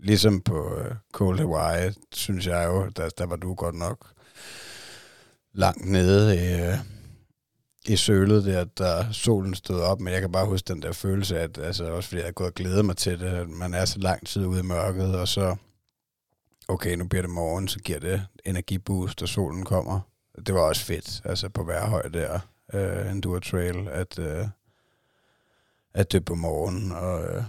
ligesom 0.00 0.40
på 0.40 0.76
uh, 0.76 0.96
Cold 1.12 1.38
Hawaii, 1.38 1.92
synes 2.12 2.46
jeg 2.46 2.66
jo, 2.66 2.88
der, 2.88 3.08
der 3.08 3.26
var 3.26 3.36
du 3.36 3.54
godt 3.54 3.74
nok 3.74 4.12
langt 5.52 5.84
nede 5.84 6.36
i, 6.36 6.68
uh, 6.68 6.78
i 7.88 7.96
sølet 7.96 8.44
der, 8.44 8.64
da 8.64 9.12
solen 9.12 9.54
stod 9.54 9.80
op, 9.80 10.00
men 10.00 10.12
jeg 10.12 10.20
kan 10.20 10.32
bare 10.32 10.46
huske 10.46 10.74
den 10.74 10.82
der 10.82 10.92
følelse, 10.92 11.40
at 11.40 11.58
altså, 11.58 11.84
også 11.84 12.08
fordi 12.08 12.18
jeg 12.18 12.24
havde 12.24 12.32
gået 12.32 12.48
og 12.48 12.54
glædet 12.54 12.84
mig 12.84 12.96
til 12.96 13.20
det, 13.20 13.26
at 13.26 13.48
man 13.48 13.74
er 13.74 13.84
så 13.84 13.98
lang 13.98 14.26
tid 14.26 14.46
ude 14.46 14.60
i 14.60 14.62
mørket, 14.62 15.16
og 15.16 15.28
så, 15.28 15.56
okay, 16.68 16.96
nu 16.96 17.04
bliver 17.08 17.22
det 17.22 17.30
morgen, 17.30 17.68
så 17.68 17.78
giver 17.78 17.98
det 17.98 18.26
energiboost, 18.44 19.22
og 19.22 19.28
solen 19.28 19.64
kommer. 19.64 20.00
Det 20.46 20.54
var 20.54 20.60
også 20.60 20.84
fedt, 20.84 21.22
altså 21.24 21.48
på 21.48 21.64
hver 21.64 21.86
høj 21.86 22.02
der, 22.02 22.40
øh, 22.74 23.06
uh, 23.06 23.12
Enduro 23.12 23.38
Trail, 23.38 23.88
at, 23.88 24.18
uh, 24.18 24.48
at 25.94 26.12
det 26.12 26.24
på 26.24 26.34
morgen, 26.34 26.92
og 26.92 27.36
uh, 27.36 27.44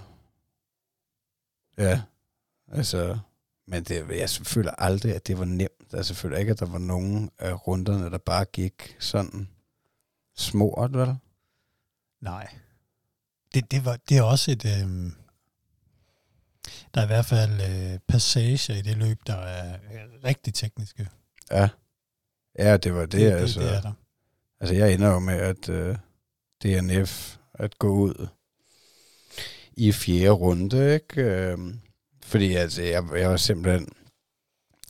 ja, 1.77 2.01
altså, 2.71 3.17
men 3.67 3.83
det, 3.83 4.09
jeg 4.09 4.29
føler 4.29 4.71
aldrig, 4.71 5.15
at 5.15 5.27
det 5.27 5.39
var 5.39 5.45
nemt. 5.45 5.93
Altså, 5.93 6.13
jeg 6.13 6.17
føler 6.17 6.37
ikke, 6.37 6.51
at 6.51 6.59
der 6.59 6.65
var 6.65 6.77
nogen 6.77 7.31
af 7.39 7.67
runderne, 7.67 8.11
der 8.11 8.17
bare 8.17 8.45
gik 8.45 8.95
sådan 8.99 9.47
smurt, 10.39 10.93
vel? 10.93 11.15
Nej. 12.21 12.47
Det, 13.53 13.71
det, 13.71 13.85
var, 13.85 13.97
det 14.09 14.17
er 14.17 14.23
også 14.23 14.51
et... 14.51 14.65
Øh, 14.65 15.11
der 16.93 17.01
er 17.01 17.03
i 17.03 17.07
hvert 17.07 17.25
fald 17.25 17.51
øh, 17.51 17.99
passager 18.07 18.75
i 18.75 18.81
det 18.81 18.97
løb, 18.97 19.19
der 19.27 19.35
er 19.35 19.77
rigtig 20.23 20.53
tekniske. 20.53 21.07
Ja. 21.51 21.69
Ja, 22.59 22.77
det 22.77 22.93
var 22.93 23.01
det, 23.01 23.11
det, 23.11 23.31
altså. 23.31 23.59
Det, 23.59 23.69
det 23.69 23.77
er 23.77 23.81
der. 23.81 23.93
Altså, 24.59 24.75
jeg 24.75 24.93
ender 24.93 25.07
jo 25.07 25.19
med, 25.19 25.33
at 25.33 25.69
øh, 25.69 25.97
DNF, 26.63 27.37
at 27.53 27.79
gå 27.79 27.89
ud 27.89 28.27
i 29.73 29.91
fjerde 29.91 30.29
runde, 30.29 30.93
ikke? 30.93 31.21
Øh, 31.21 31.57
fordi 32.23 32.53
altså, 32.53 32.81
jeg, 32.81 33.03
jeg 33.15 33.29
var 33.29 33.37
simpelthen... 33.37 33.89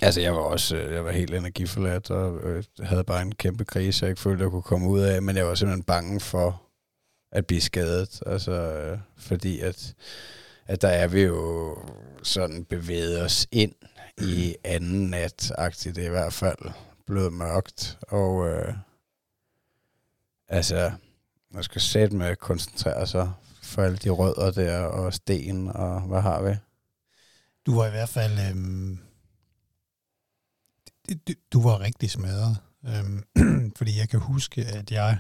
Altså, 0.02 0.22
jeg 0.22 0.34
var 0.34 0.40
også 0.40 0.76
øh, 0.76 0.94
jeg 0.94 1.06
var 1.06 1.12
helt 1.12 1.34
energiforladt, 1.34 2.12
og 2.12 2.40
øh, 2.44 2.64
havde 2.80 3.04
bare 3.04 3.22
en 3.22 3.36
kæmpe 3.36 3.66
krise, 3.66 4.06
jeg 4.06 4.10
ikke 4.10 4.22
følte, 4.22 4.44
jeg 4.44 4.52
kunne 4.52 4.62
komme 4.62 4.90
ud 4.90 5.00
af, 5.00 5.22
men 5.22 5.38
jeg 5.38 5.48
var 5.48 5.56
simpelthen 5.56 5.84
bange 5.84 6.20
for 6.20 6.62
at 7.32 7.46
blive 7.46 7.62
skadet, 7.62 8.22
altså, 8.26 8.52
øh, 8.52 9.00
fordi 9.18 9.60
at, 9.60 9.96
at 10.68 10.82
der 10.82 10.88
er 10.88 11.08
vi 11.08 11.22
jo 11.22 11.78
sådan 12.24 12.66
bevæget 12.66 13.22
os 13.22 13.48
ind 13.52 13.74
i 14.22 14.56
anden 14.64 15.10
nat 15.10 15.52
det 15.84 15.98
er 15.98 16.06
i 16.06 16.10
hvert 16.10 16.34
fald 16.34 16.72
blevet 17.06 17.34
mørkt, 17.34 17.98
og 18.02 18.48
øh, 18.50 18.74
altså, 20.48 20.92
man 21.52 21.64
skal 21.64 21.82
sætte 21.82 22.16
med 22.16 22.28
at 22.28 22.40
koncentrere 22.40 23.08
sig 23.08 23.32
for 23.62 23.82
alle 23.82 23.98
de 23.98 24.10
rødder 24.10 24.52
der, 24.52 24.80
og 24.80 25.14
sten, 25.14 25.68
og 25.68 26.02
hvad 26.02 26.22
har 26.22 26.42
vi? 26.42 26.56
Du 27.66 27.76
var 27.76 27.88
i 27.88 27.92
hvert 27.92 28.10
fald... 28.10 28.40
Øhm, 28.50 29.00
du, 31.28 31.34
du 31.54 31.62
var 31.62 31.80
rigtig 31.80 32.12
smadret. 32.12 32.58
Øhm, 32.86 33.24
fordi 33.78 33.98
jeg 33.98 34.10
kan 34.10 34.20
huske, 34.20 34.66
at 34.66 34.92
jeg... 34.92 35.20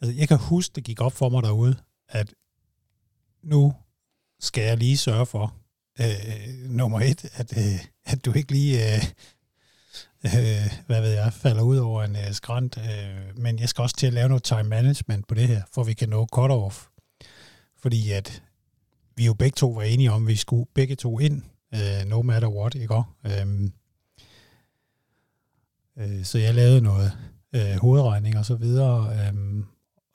Altså, 0.00 0.18
jeg 0.18 0.28
kan 0.28 0.38
huske, 0.38 0.72
det 0.74 0.84
gik 0.84 1.00
op 1.00 1.12
for 1.12 1.28
mig 1.28 1.42
derude, 1.42 1.76
at 2.08 2.34
nu 3.42 3.74
skal 4.40 4.64
jeg 4.64 4.76
lige 4.76 4.96
sørge 4.96 5.26
for, 5.26 5.54
øh, 6.00 6.70
nummer 6.70 7.00
et, 7.00 7.24
at, 7.34 7.58
øh, 7.58 7.84
at 8.04 8.24
du 8.24 8.32
ikke 8.32 8.52
lige, 8.52 8.94
øh, 8.94 9.04
øh, 10.24 10.72
hvad 10.86 11.00
ved 11.00 11.10
jeg, 11.10 11.32
falder 11.32 11.62
ud 11.62 11.76
over 11.76 12.02
en 12.04 12.16
øh, 12.16 12.32
skrant. 12.32 12.78
Øh, 12.78 13.38
men 13.38 13.58
jeg 13.58 13.68
skal 13.68 13.82
også 13.82 13.96
til 13.96 14.06
at 14.06 14.12
lave 14.12 14.28
noget 14.28 14.42
time 14.42 14.62
management 14.62 15.28
på 15.28 15.34
det 15.34 15.48
her, 15.48 15.62
for 15.72 15.84
vi 15.84 15.94
kan 15.94 16.08
nå 16.08 16.26
cut-off. 16.36 16.88
Fordi 17.78 18.10
at 18.10 18.42
vi 19.16 19.26
jo 19.26 19.34
begge 19.34 19.54
to 19.54 19.70
var 19.70 19.82
enige 19.82 20.12
om, 20.12 20.22
at 20.22 20.28
vi 20.28 20.36
skulle 20.36 20.66
begge 20.74 20.96
to 20.96 21.18
ind, 21.18 21.42
øh, 21.74 22.04
no 22.06 22.22
matter 22.22 22.48
what, 22.48 22.74
ikke 22.74 22.94
også? 22.94 23.40
Øhm, 23.40 23.72
Øh, 25.98 26.24
så 26.24 26.38
jeg 26.38 26.54
lavede 26.54 26.80
noget 26.80 27.12
øh, 27.54 27.76
hovedregning 27.80 28.38
og 28.38 28.46
så 28.46 28.54
videre, 28.54 29.12
øh, 29.12 29.64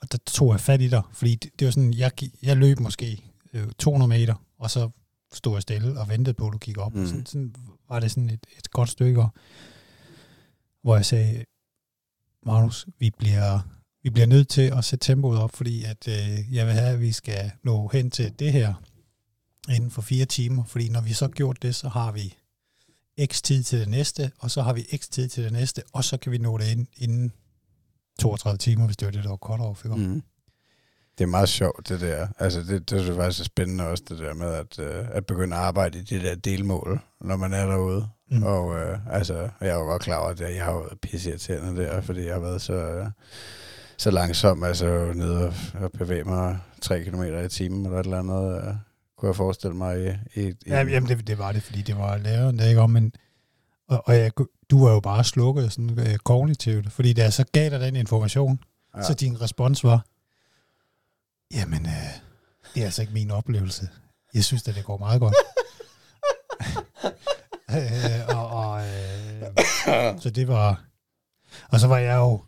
og 0.02 0.12
der 0.12 0.18
tog 0.26 0.52
jeg 0.52 0.60
fat 0.60 0.80
i 0.80 0.88
dig, 0.88 1.02
fordi 1.12 1.34
det, 1.34 1.50
det 1.58 1.64
var 1.64 1.70
sådan, 1.70 1.94
jeg, 1.94 2.12
jeg 2.42 2.56
løb 2.56 2.80
måske 2.80 3.24
øh, 3.54 3.68
200 3.78 4.08
meter, 4.08 4.34
og 4.58 4.70
så 4.70 4.90
stod 5.32 5.54
jeg 5.54 5.62
stille 5.62 6.00
og 6.00 6.08
ventede 6.08 6.34
på, 6.34 6.46
at 6.46 6.52
du 6.52 6.58
gik 6.58 6.78
op. 6.78 6.94
Mm. 6.94 7.06
Sådan, 7.06 7.26
sådan 7.26 7.54
var 7.88 8.00
det 8.00 8.10
sådan 8.10 8.30
et, 8.30 8.46
et 8.58 8.70
godt 8.70 8.88
stykke, 8.88 9.24
hvor 10.82 10.96
jeg 10.96 11.04
sagde, 11.04 11.44
Magnus, 12.46 12.86
vi 12.98 13.10
bliver, 13.18 13.58
vi 14.02 14.10
bliver 14.10 14.26
nødt 14.26 14.48
til 14.48 14.72
at 14.76 14.84
sætte 14.84 15.06
tempoet 15.06 15.38
op, 15.38 15.56
fordi 15.56 15.84
at, 15.84 16.08
øh, 16.08 16.54
jeg 16.54 16.66
vil 16.66 16.74
have, 16.74 16.88
at 16.88 17.00
vi 17.00 17.12
skal 17.12 17.50
nå 17.64 17.90
hen 17.92 18.10
til 18.10 18.38
det 18.38 18.52
her 18.52 18.74
inden 19.68 19.90
for 19.90 20.02
fire 20.02 20.24
timer, 20.24 20.64
fordi 20.64 20.88
når 20.88 21.00
vi 21.00 21.12
så 21.12 21.28
gjort 21.28 21.62
det, 21.62 21.74
så 21.74 21.88
har 21.88 22.12
vi 22.12 22.34
x 23.26 23.42
tid 23.42 23.62
til 23.62 23.80
det 23.80 23.88
næste, 23.88 24.32
og 24.38 24.50
så 24.50 24.62
har 24.62 24.72
vi 24.72 24.86
x 24.96 25.08
tid 25.08 25.28
til 25.28 25.44
det 25.44 25.52
næste, 25.52 25.82
og 25.92 26.04
så 26.04 26.16
kan 26.16 26.32
vi 26.32 26.38
nå 26.38 26.58
det 26.58 26.68
ind 26.68 26.86
inden 26.96 27.32
32 28.20 28.58
timer, 28.58 28.86
hvis 28.86 28.96
det 28.96 29.06
var 29.06 29.12
det, 29.12 29.24
der 29.24 29.30
var 29.30 29.36
kort 29.36 29.60
over. 29.60 29.96
Mm. 29.96 30.22
Det 31.18 31.24
er 31.24 31.30
meget 31.30 31.48
sjovt, 31.48 31.88
det 31.88 32.00
der. 32.00 32.28
Altså, 32.38 32.60
det, 32.60 32.90
det 32.90 33.08
er 33.08 33.14
faktisk 33.14 33.44
spændende 33.44 33.88
også, 33.88 34.04
det 34.08 34.18
der 34.18 34.34
med 34.34 34.54
at, 34.54 34.78
uh, 34.78 35.16
at 35.16 35.26
begynde 35.26 35.56
at 35.56 35.62
arbejde 35.62 35.98
i 35.98 36.02
det 36.02 36.22
der 36.22 36.34
delmål, 36.34 37.00
når 37.20 37.36
man 37.36 37.52
er 37.52 37.66
derude. 37.66 38.08
Mm. 38.30 38.42
Og 38.42 38.66
uh, 38.66 39.14
altså, 39.14 39.48
jeg 39.60 39.68
er 39.68 39.74
jo 39.74 39.80
godt 39.80 40.02
klar 40.02 40.16
over, 40.16 40.30
at 40.30 40.40
jeg 40.40 40.64
har 40.64 40.72
været 40.72 41.00
pisseirriterende 41.00 41.82
der, 41.82 42.00
fordi 42.00 42.24
jeg 42.24 42.34
har 42.34 42.40
været 42.40 42.62
så, 42.62 43.00
uh, 43.00 43.06
så 43.96 44.10
langsom, 44.10 44.64
altså 44.64 45.12
nede 45.14 45.46
og, 45.46 45.54
og 45.74 45.92
bevæge 45.92 46.24
mig 46.24 46.58
3 46.82 47.04
km 47.04 47.22
i 47.22 47.48
timen 47.48 47.86
eller 47.86 47.98
et 47.98 48.04
eller 48.04 48.18
andet. 48.18 48.68
Uh, 48.68 48.74
kunne 49.20 49.28
jeg 49.28 49.36
forestille 49.36 49.76
mig. 49.76 49.98
I, 50.00 50.40
i, 50.40 50.48
i 50.48 50.54
ja, 50.66 50.78
jamen, 50.78 51.08
det, 51.08 51.26
det 51.26 51.38
var 51.38 51.52
det, 51.52 51.62
fordi 51.62 51.82
det 51.82 51.96
var 51.96 52.16
læreren, 52.16 52.58
der 52.58 52.68
ikke 52.68 52.80
om, 52.80 52.90
men 52.90 53.12
og, 53.88 54.02
og 54.06 54.16
jeg, 54.16 54.32
du 54.70 54.84
var 54.84 54.92
jo 54.92 55.00
bare 55.00 55.24
slukket 55.24 55.72
sådan 55.72 55.98
uh, 55.98 56.16
kognitivt, 56.24 56.92
fordi 56.92 57.12
da 57.12 57.22
jeg 57.22 57.32
så 57.32 57.44
gav 57.52 57.70
dig 57.70 57.80
den 57.80 57.96
information, 57.96 58.60
ja. 58.96 59.02
så 59.02 59.14
din 59.14 59.40
respons 59.40 59.84
var, 59.84 60.06
jamen, 61.54 61.86
uh, 61.86 62.20
det 62.74 62.80
er 62.80 62.84
altså 62.84 63.02
ikke 63.02 63.14
min 63.14 63.30
oplevelse. 63.30 63.88
Jeg 64.34 64.44
synes, 64.44 64.68
at 64.68 64.74
det 64.74 64.84
går 64.84 64.98
meget 64.98 65.20
godt. 65.20 65.34
uh, 67.68 68.36
og, 68.36 68.48
og, 68.48 68.74
uh, 68.74 70.20
så 70.20 70.30
det 70.34 70.48
var... 70.48 70.84
Og 71.68 71.80
så 71.80 71.86
var 71.86 71.98
jeg 71.98 72.16
jo... 72.16 72.42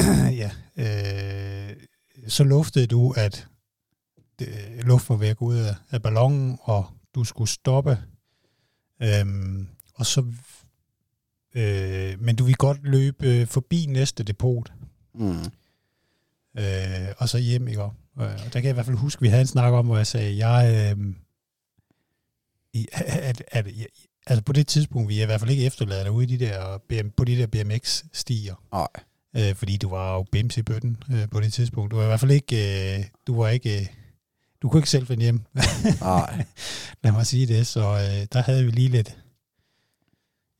ja, 0.42 0.50
uh, 0.76 1.76
så 2.28 2.44
luftede 2.44 2.86
du, 2.86 3.14
at 3.16 3.48
det, 4.46 4.84
luft 4.84 5.08
var 5.08 5.16
ved 5.16 5.28
at 5.28 5.36
gå 5.36 5.44
ud 5.44 5.56
af, 5.56 5.74
af 5.90 6.02
ballonen, 6.02 6.58
og 6.62 6.86
du 7.14 7.24
skulle 7.24 7.50
stoppe. 7.50 7.98
Øhm, 9.02 9.68
og 9.94 10.06
så, 10.06 10.24
øh, 11.54 12.20
men 12.20 12.36
du 12.36 12.44
vil 12.44 12.56
godt 12.56 12.78
løbe 12.82 13.26
øh, 13.26 13.46
forbi 13.46 13.86
næste 13.86 14.22
depot. 14.24 14.72
Mm. 15.14 15.44
Øh, 16.58 17.08
og 17.18 17.28
så 17.28 17.38
hjem, 17.38 17.68
ikke? 17.68 17.82
Og 17.82 17.94
der 18.16 18.50
kan 18.50 18.64
jeg 18.64 18.70
i 18.70 18.72
hvert 18.72 18.86
fald 18.86 18.96
huske, 18.96 19.18
at 19.18 19.22
vi 19.22 19.28
havde 19.28 19.40
en 19.40 19.46
snak 19.46 19.72
om, 19.72 19.86
hvor 19.86 19.96
jeg 19.96 20.06
sagde, 20.06 20.46
jeg, 20.46 20.94
øh, 20.98 21.14
at, 22.92 23.42
at, 23.48 23.66
at, 23.66 23.66
altså 24.26 24.42
på 24.44 24.52
det 24.52 24.66
tidspunkt, 24.66 25.08
vi 25.08 25.18
er 25.18 25.22
i 25.22 25.26
hvert 25.26 25.40
fald 25.40 25.50
ikke 25.50 25.64
efterladet 25.64 26.08
ude 26.08 26.24
i 26.24 26.36
de 26.36 26.44
der, 26.44 26.78
BM, 26.78 27.08
på 27.16 27.24
de 27.24 27.36
der 27.36 27.46
BMX-stier. 27.46 28.54
Nej. 28.72 28.88
Øh, 29.36 29.54
fordi 29.54 29.76
du 29.76 29.88
var 29.88 30.14
jo 30.14 30.22
bims 30.32 30.56
i 30.56 30.62
bøtten 30.62 30.96
øh, 31.12 31.28
på 31.28 31.40
det 31.40 31.52
tidspunkt. 31.52 31.90
Du 31.90 31.96
var 31.96 32.02
i 32.02 32.06
hvert 32.06 32.20
fald 32.20 32.30
ikke, 32.30 32.96
øh, 32.98 33.04
du 33.26 33.42
var 33.42 33.48
ikke, 33.48 33.80
øh, 33.80 33.86
du 34.62 34.68
kunne 34.68 34.78
ikke 34.78 34.90
selv 34.90 35.06
finde 35.06 35.22
hjem. 35.22 35.40
Nej. 36.00 36.44
Lad 37.04 37.12
mig 37.12 37.26
sige 37.26 37.46
det. 37.46 37.66
Så 37.66 37.80
øh, 37.80 38.26
der 38.32 38.42
havde 38.42 38.64
vi 38.64 38.70
lige 38.70 38.88
lidt 38.88 39.18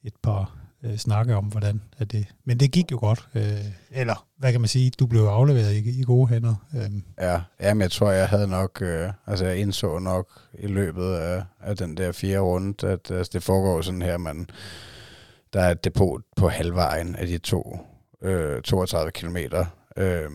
et 0.05 0.15
par 0.23 0.57
øh, 0.85 0.97
snakke 0.97 1.37
om, 1.37 1.45
hvordan 1.45 1.83
er 1.99 2.05
det. 2.05 2.27
Men 2.45 2.61
det 2.61 2.73
gik 2.73 2.93
jo 2.93 2.99
godt. 2.99 3.29
Øh, 3.35 3.65
eller, 3.91 4.27
hvad 4.39 4.53
kan 4.53 4.61
man 4.61 4.69
sige, 4.69 4.91
du 4.91 5.07
blev 5.07 5.23
afleveret 5.23 5.73
i, 5.73 6.01
i 6.01 6.03
gode 6.03 6.29
hænder. 6.29 6.55
Øh. 6.75 6.91
Ja, 7.19 7.41
ja, 7.61 7.75
men 7.75 7.81
jeg 7.83 7.91
tror, 7.91 8.11
jeg 8.11 8.29
havde 8.29 8.49
nok, 8.49 8.83
øh, 8.83 9.13
altså 9.27 9.45
jeg 9.47 9.57
indså 9.57 9.99
nok 9.99 10.29
i 10.59 10.67
løbet 10.67 11.15
af, 11.15 11.45
af 11.61 11.77
den 11.77 11.97
der 11.97 12.13
fire 12.13 12.39
runde, 12.39 12.87
at 12.87 13.11
altså, 13.11 13.31
det 13.33 13.43
foregår 13.43 13.83
sådan 13.83 14.03
her, 14.03 14.19
man, 14.19 14.47
der 15.53 15.61
er 15.61 15.71
et 15.71 15.85
depot 15.85 16.23
på 16.37 16.49
halvvejen 16.49 17.17
af 17.17 17.27
de 17.27 17.39
to, 17.39 17.79
øh, 18.23 18.63
32 18.63 19.13
kilometer. 19.13 19.67
Øh, 19.97 20.31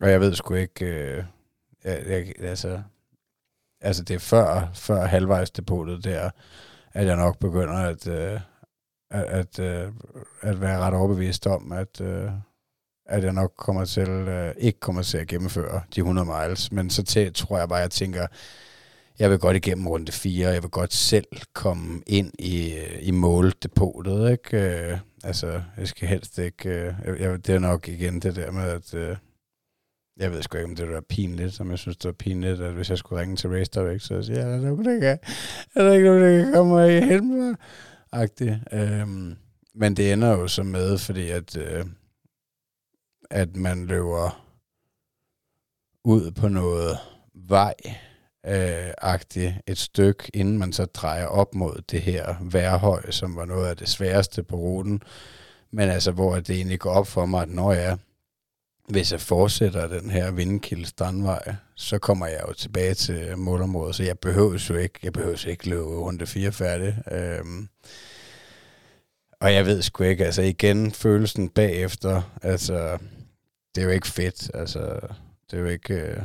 og 0.00 0.10
jeg 0.10 0.20
ved 0.20 0.34
sgu 0.34 0.54
ikke, 0.54 0.84
øh, 0.84 1.24
jeg, 1.86 2.02
jeg, 2.06 2.32
altså, 2.38 2.82
altså 3.80 4.02
det 4.04 4.14
er 4.14 4.18
før, 4.18 4.70
før 4.74 5.04
halvvejsdepotet 5.04 6.04
der, 6.04 6.30
at 6.92 7.06
jeg 7.06 7.16
nok 7.16 7.38
begynder 7.38 7.74
at, 7.74 8.06
øh, 8.06 8.40
at, 9.10 9.24
at, 9.24 9.58
øh, 9.58 9.92
at 10.40 10.60
være 10.60 10.78
ret 10.78 10.94
overbevist 10.94 11.46
om, 11.46 11.72
at, 11.72 12.00
øh, 12.00 12.30
at 13.06 13.24
jeg 13.24 13.32
nok 13.32 13.52
kommer 13.56 13.84
til, 13.84 14.08
øh, 14.08 14.54
ikke 14.58 14.80
kommer 14.80 15.02
til 15.02 15.18
at 15.18 15.26
gennemføre 15.26 15.80
de 15.94 16.00
100 16.00 16.26
miles. 16.26 16.72
Men 16.72 16.90
så 16.90 17.02
til, 17.02 17.32
tror 17.34 17.58
jeg 17.58 17.68
bare, 17.68 17.78
at 17.78 17.82
jeg 17.82 17.90
tænker, 17.90 18.26
jeg 19.18 19.30
vil 19.30 19.38
godt 19.38 19.56
igennem 19.56 19.86
runde 19.86 20.12
4, 20.12 20.48
jeg 20.48 20.62
vil 20.62 20.70
godt 20.70 20.92
selv 20.94 21.26
komme 21.52 22.02
ind 22.06 22.32
i, 22.38 22.74
i 23.00 23.10
måldepotet, 23.10 24.30
ikke? 24.30 24.56
Øh, 24.56 24.98
altså, 25.24 25.62
jeg 25.78 25.88
skal 25.88 26.08
helst 26.08 26.38
ikke... 26.38 26.68
Øh, 26.68 27.20
jeg, 27.20 27.46
det 27.46 27.54
er 27.54 27.58
nok 27.58 27.88
igen 27.88 28.20
det 28.20 28.36
der 28.36 28.50
med, 28.50 28.62
at... 28.62 28.94
Øh, 28.94 29.16
jeg 30.16 30.32
ved 30.32 30.42
sgu 30.42 30.58
ikke, 30.58 30.68
om 30.68 30.76
det 30.76 30.94
er 30.94 31.00
pinligt, 31.00 31.54
som 31.54 31.70
jeg 31.70 31.78
synes, 31.78 31.96
det 31.96 32.08
var 32.08 32.12
pinligt, 32.12 32.60
at 32.60 32.72
hvis 32.72 32.90
jeg 32.90 32.98
skulle 32.98 33.22
ringe 33.22 33.36
til 33.36 33.50
Race 33.50 33.70
Direct, 33.74 34.02
så 34.02 34.22
siger 34.22 34.38
jeg, 34.38 34.48
er 34.48 34.56
der 34.56 34.68
nogen, 34.68 34.84
der 34.84 35.00
kan, 35.00 35.18
er 35.74 35.84
der 35.84 35.92
ikke 35.92 36.04
nogen, 36.04 36.22
der 36.22 36.44
kan 36.44 36.52
komme 36.52 36.74
og 36.76 36.90
hjælpe 36.90 37.26
mig? 37.26 37.54
Agtigt. 38.12 38.54
Øhm, 38.72 39.36
men 39.74 39.96
det 39.96 40.12
ender 40.12 40.30
jo 40.30 40.48
så 40.48 40.62
med, 40.62 40.98
fordi 40.98 41.30
at, 41.30 41.56
øh, 41.56 41.86
at 43.30 43.56
man 43.56 43.86
løber 43.86 44.42
ud 46.04 46.30
på 46.30 46.48
noget 46.48 46.98
vej, 47.34 47.74
øh, 48.46 48.92
agtigt 48.98 49.54
et 49.66 49.78
stykke, 49.78 50.30
inden 50.34 50.58
man 50.58 50.72
så 50.72 50.84
drejer 50.84 51.26
op 51.26 51.54
mod 51.54 51.82
det 51.90 52.00
her 52.00 52.34
værhøj, 52.40 53.10
som 53.10 53.36
var 53.36 53.44
noget 53.44 53.68
af 53.68 53.76
det 53.76 53.88
sværeste 53.88 54.42
på 54.42 54.56
ruten. 54.56 55.02
Men 55.70 55.88
altså, 55.88 56.12
hvor 56.12 56.34
det 56.34 56.50
egentlig 56.50 56.78
går 56.78 56.90
op 56.90 57.06
for 57.06 57.26
mig, 57.26 57.42
at 57.42 57.48
når 57.48 57.72
jeg 57.72 57.98
hvis 58.88 59.12
jeg 59.12 59.20
fortsætter 59.20 59.86
den 59.86 60.10
her 60.10 60.30
vindkilde 60.30 60.86
strandvej, 60.86 61.54
så 61.74 61.98
kommer 61.98 62.26
jeg 62.26 62.40
jo 62.48 62.52
tilbage 62.52 62.94
til 62.94 63.38
målområdet, 63.38 63.96
så 63.96 64.02
jeg 64.02 64.18
behøver 64.18 64.66
jo 64.70 64.76
ikke, 64.76 64.98
jeg 65.02 65.12
behøver 65.12 65.48
ikke 65.48 65.68
løbe 65.68 65.82
rundt 65.82 66.28
fire 66.28 66.52
færdig. 66.52 66.98
Øhm, 67.12 67.68
og 69.40 69.54
jeg 69.54 69.66
ved 69.66 69.82
sgu 69.82 70.04
ikke, 70.04 70.26
altså 70.26 70.42
igen, 70.42 70.92
følelsen 70.92 71.48
bagefter, 71.48 72.22
altså, 72.42 72.98
det 73.74 73.80
er 73.80 73.84
jo 73.84 73.90
ikke 73.90 74.06
fedt, 74.06 74.50
altså, 74.54 75.00
det 75.50 75.56
er 75.56 75.60
jo 75.60 75.66
ikke, 75.66 75.94
øh, 75.94 76.22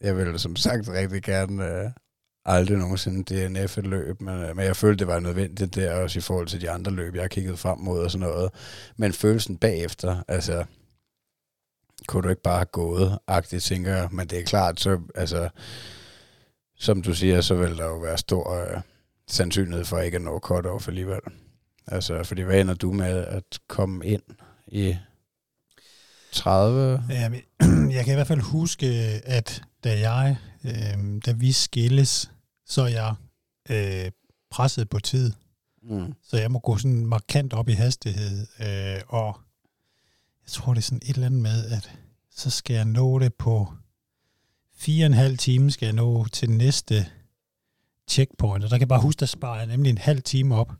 jeg 0.00 0.16
vil 0.16 0.38
som 0.38 0.56
sagt 0.56 0.88
rigtig 0.88 1.22
gerne 1.22 1.64
øh, 1.64 1.90
aldrig 2.44 2.78
nogensinde 2.78 3.34
DNF 3.34 3.78
et 3.78 3.86
løb, 3.86 4.20
men, 4.20 4.42
øh, 4.42 4.56
men 4.56 4.64
jeg 4.64 4.76
følte, 4.76 4.98
det 4.98 5.06
var 5.06 5.20
nødvendigt 5.20 5.74
der, 5.74 5.94
også 5.94 6.18
i 6.18 6.22
forhold 6.22 6.46
til 6.46 6.60
de 6.60 6.70
andre 6.70 6.92
løb, 6.92 7.14
jeg 7.14 7.22
har 7.22 7.28
kigget 7.28 7.58
frem 7.58 7.78
mod 7.78 8.00
og 8.00 8.10
sådan 8.10 8.28
noget. 8.28 8.50
Men 8.96 9.12
følelsen 9.12 9.56
bagefter, 9.56 10.22
altså, 10.28 10.64
kunne 12.08 12.22
du 12.22 12.28
ikke 12.28 12.42
bare 12.42 12.56
have 12.56 12.64
gået, 12.64 13.18
agtigt, 13.26 13.62
tænker 13.62 13.96
jeg. 13.96 14.08
Men 14.12 14.26
det 14.26 14.38
er 14.38 14.44
klart, 14.44 14.80
så, 14.80 15.00
altså, 15.14 15.48
som 16.76 17.02
du 17.02 17.14
siger, 17.14 17.40
så 17.40 17.54
vil 17.54 17.76
der 17.76 17.84
jo 17.84 17.98
være 17.98 18.18
stor 18.18 18.60
øh, 18.60 18.80
sandsynlighed 19.28 19.84
for 19.84 19.98
ikke 19.98 20.16
at 20.16 20.22
nå 20.22 20.40
cut-off 20.46 20.88
alligevel. 20.88 21.20
Altså, 21.86 22.24
fordi 22.24 22.42
hvad 22.42 22.60
ender 22.60 22.74
du 22.74 22.92
med 22.92 23.24
at 23.24 23.58
komme 23.68 24.06
ind 24.06 24.22
i 24.66 24.96
30? 26.32 27.04
Ja, 27.10 27.30
jeg 27.96 28.04
kan 28.04 28.14
i 28.14 28.14
hvert 28.14 28.26
fald 28.26 28.40
huske, 28.40 28.86
at 29.24 29.62
da 29.84 30.10
jeg, 30.10 30.36
øh, 30.64 31.22
da 31.26 31.32
vi 31.32 31.52
skilles, 31.52 32.30
så 32.66 32.82
er 32.82 32.88
jeg 32.88 33.14
øh, 33.70 34.10
presset 34.50 34.88
på 34.88 34.98
tid. 34.98 35.32
Mm. 35.82 36.12
Så 36.22 36.36
jeg 36.36 36.50
må 36.50 36.58
gå 36.58 36.76
sådan 36.76 37.06
markant 37.06 37.52
op 37.52 37.68
i 37.68 37.72
hastighed, 37.72 38.46
øh, 38.60 39.00
og 39.08 39.40
jeg 40.44 40.50
tror, 40.50 40.74
det 40.74 40.80
er 40.80 40.82
sådan 40.82 41.00
et 41.02 41.14
eller 41.14 41.26
andet 41.26 41.42
med, 41.42 41.66
at 41.66 41.90
så 42.30 42.50
skal 42.50 42.74
jeg 42.74 42.84
nå 42.84 43.18
det 43.18 43.34
på 43.34 43.72
fire 44.74 45.04
og 45.04 45.06
en 45.06 45.12
halv 45.12 45.38
time, 45.38 45.70
skal 45.70 45.86
jeg 45.86 45.92
nå 45.92 46.24
til 46.24 46.50
næste 46.50 47.06
checkpoint. 48.10 48.64
Og 48.64 48.70
der 48.70 48.76
kan 48.76 48.80
jeg 48.80 48.88
bare 48.88 49.00
huske, 49.00 49.20
der 49.20 49.26
sparer 49.26 49.58
jeg 49.58 49.66
nemlig 49.66 49.90
en 49.90 49.98
halv 49.98 50.22
time 50.22 50.54
op. 50.54 50.72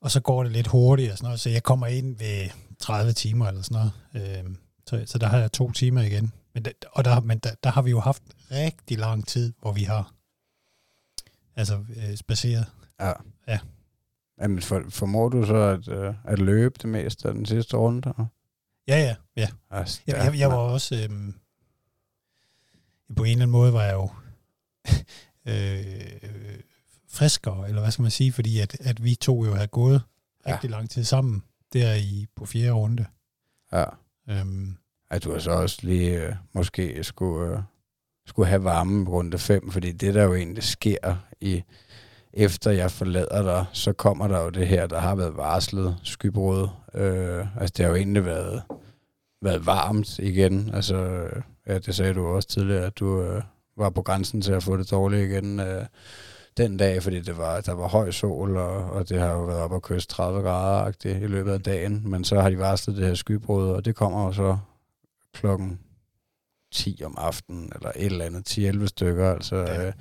Og 0.00 0.10
så 0.10 0.20
går 0.20 0.42
det 0.42 0.52
lidt 0.52 0.66
hurtigt 0.66 1.12
og 1.12 1.18
sådan 1.18 1.26
noget, 1.26 1.40
så 1.40 1.50
jeg 1.50 1.62
kommer 1.62 1.86
ind 1.86 2.18
ved 2.18 2.48
30 2.78 3.12
timer 3.12 3.48
eller 3.48 3.62
sådan 3.62 3.90
noget. 4.14 4.38
Øh, 4.38 4.54
så, 4.86 5.02
så 5.06 5.18
der 5.18 5.26
har 5.26 5.38
jeg 5.38 5.52
to 5.52 5.70
timer 5.72 6.02
igen. 6.02 6.32
Men, 6.54 6.64
der, 6.64 6.70
og 6.92 7.04
der, 7.04 7.20
men 7.20 7.38
der, 7.38 7.50
der 7.64 7.70
har 7.70 7.82
vi 7.82 7.90
jo 7.90 8.00
haft 8.00 8.22
rigtig 8.50 8.98
lang 8.98 9.26
tid, 9.26 9.52
hvor 9.60 9.72
vi 9.72 9.82
har 9.82 10.14
altså 11.56 11.84
øh, 11.96 12.16
spaceret. 12.16 12.66
Ja. 13.00 13.12
Ja. 13.48 13.58
Jamen, 14.40 14.62
for, 14.62 14.84
formår 14.88 15.28
du 15.28 15.46
så 15.46 15.56
at, 15.56 15.88
øh, 15.88 16.14
at 16.24 16.38
løbe 16.38 16.74
det 16.82 16.88
meste 16.88 17.28
af 17.28 17.34
den 17.34 17.46
sidste 17.46 17.76
runde? 17.76 18.14
Ja, 18.88 18.98
ja, 18.98 19.16
ja. 19.36 19.48
Altså, 19.70 20.00
jeg, 20.06 20.16
jeg, 20.16 20.38
jeg 20.38 20.48
var 20.48 20.56
også... 20.56 20.94
Øh, 20.94 21.32
på 23.16 23.24
en 23.24 23.30
eller 23.30 23.42
anden 23.42 23.50
måde 23.50 23.72
var 23.72 23.82
jeg 23.82 23.94
jo 23.94 24.10
øh, 25.52 26.20
friskere, 27.08 27.68
eller 27.68 27.80
hvad 27.80 27.90
skal 27.90 28.02
man 28.02 28.10
sige, 28.10 28.32
fordi 28.32 28.60
at, 28.60 28.80
at 28.80 29.04
vi 29.04 29.14
to 29.14 29.44
jo 29.44 29.54
havde 29.54 29.68
gået 29.68 30.02
ja. 30.46 30.52
rigtig 30.52 30.70
lang 30.70 30.90
tid 30.90 31.04
sammen 31.04 31.42
der 31.72 31.94
i 31.94 32.26
på 32.36 32.46
fjerde 32.46 32.72
runde. 32.72 33.04
Ja. 33.72 33.84
Øhm, 34.28 34.76
at 35.10 35.24
du 35.24 35.40
så 35.40 35.50
også 35.50 35.78
lige 35.82 36.22
øh, 36.22 36.34
måske 36.52 37.04
skulle, 37.04 37.56
øh, 37.56 37.62
skulle 38.26 38.48
have 38.48 38.64
varme 38.64 39.10
runde 39.10 39.38
5, 39.38 39.70
fordi 39.70 39.92
det 39.92 40.14
der 40.14 40.24
jo 40.24 40.34
egentlig 40.34 40.62
sker 40.64 41.16
i 41.40 41.62
efter 42.38 42.70
jeg 42.70 42.90
forlader 42.90 43.42
dig, 43.42 43.64
så 43.72 43.92
kommer 43.92 44.28
der 44.28 44.42
jo 44.44 44.50
det 44.50 44.68
her, 44.68 44.86
der 44.86 44.98
har 44.98 45.14
været 45.14 45.36
varslet 45.36 45.96
skybrud. 46.02 46.68
Øh, 46.94 47.60
altså 47.60 47.74
det 47.76 47.84
har 47.84 47.90
jo 47.90 47.96
egentlig 47.96 48.24
været, 48.24 48.62
været 49.42 49.66
varmt 49.66 50.18
igen. 50.18 50.70
Altså, 50.74 51.28
ja, 51.66 51.78
det 51.78 51.94
sagde 51.94 52.14
du 52.14 52.26
også 52.26 52.48
tidligere, 52.48 52.84
at 52.84 52.98
du 52.98 53.22
øh, 53.22 53.42
var 53.76 53.90
på 53.90 54.02
grænsen 54.02 54.42
til 54.42 54.52
at 54.52 54.62
få 54.62 54.76
det 54.76 54.90
dårligt 54.90 55.30
igen 55.30 55.60
øh, 55.60 55.84
den 56.56 56.76
dag, 56.76 57.02
fordi 57.02 57.20
det 57.20 57.38
var, 57.38 57.60
der 57.60 57.72
var 57.72 57.88
høj 57.88 58.10
sol, 58.10 58.56
og, 58.56 58.90
og 58.90 59.08
det 59.08 59.20
har 59.20 59.32
jo 59.32 59.44
været 59.44 59.60
op 59.60 59.74
at 59.74 59.82
kysse 59.82 60.08
30 60.08 60.42
grader 60.42 60.92
i 61.04 61.26
løbet 61.26 61.52
af 61.52 61.62
dagen. 61.62 62.02
Men 62.04 62.24
så 62.24 62.40
har 62.40 62.50
de 62.50 62.58
varslet 62.58 62.96
det 62.96 63.06
her 63.06 63.14
skybrud, 63.14 63.68
og 63.68 63.84
det 63.84 63.96
kommer 63.96 64.26
jo 64.26 64.32
så 64.32 64.58
klokken 65.34 65.78
10 66.72 67.02
om 67.04 67.14
aftenen, 67.18 67.72
eller 67.74 67.92
et 67.96 68.06
eller 68.06 68.24
andet, 68.24 68.58
10-11 68.58 68.86
stykker. 68.86 69.32
Altså, 69.32 69.56
ja. 69.56 69.86
øh, 69.86 69.92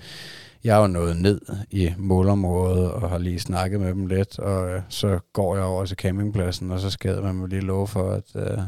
jeg 0.64 0.78
er 0.78 0.82
jo 0.82 0.88
nået 0.88 1.22
ned 1.22 1.42
i 1.70 1.94
målområdet 1.98 2.92
og 2.92 3.10
har 3.10 3.18
lige 3.18 3.40
snakket 3.40 3.80
med 3.80 3.90
dem 3.90 4.06
lidt, 4.06 4.40
og 4.40 4.70
øh, 4.70 4.82
så 4.90 5.20
går 5.34 5.56
jeg 5.56 5.64
over 5.66 5.86
til 5.86 5.98
campingpladsen, 5.98 6.72
og 6.72 6.80
så 6.80 6.90
skader 6.90 7.22
man 7.22 7.36
mig 7.36 7.50
lige 7.50 7.62
lov 7.62 7.88
for, 7.88 8.12
at, 8.12 8.24
øh, 8.36 8.60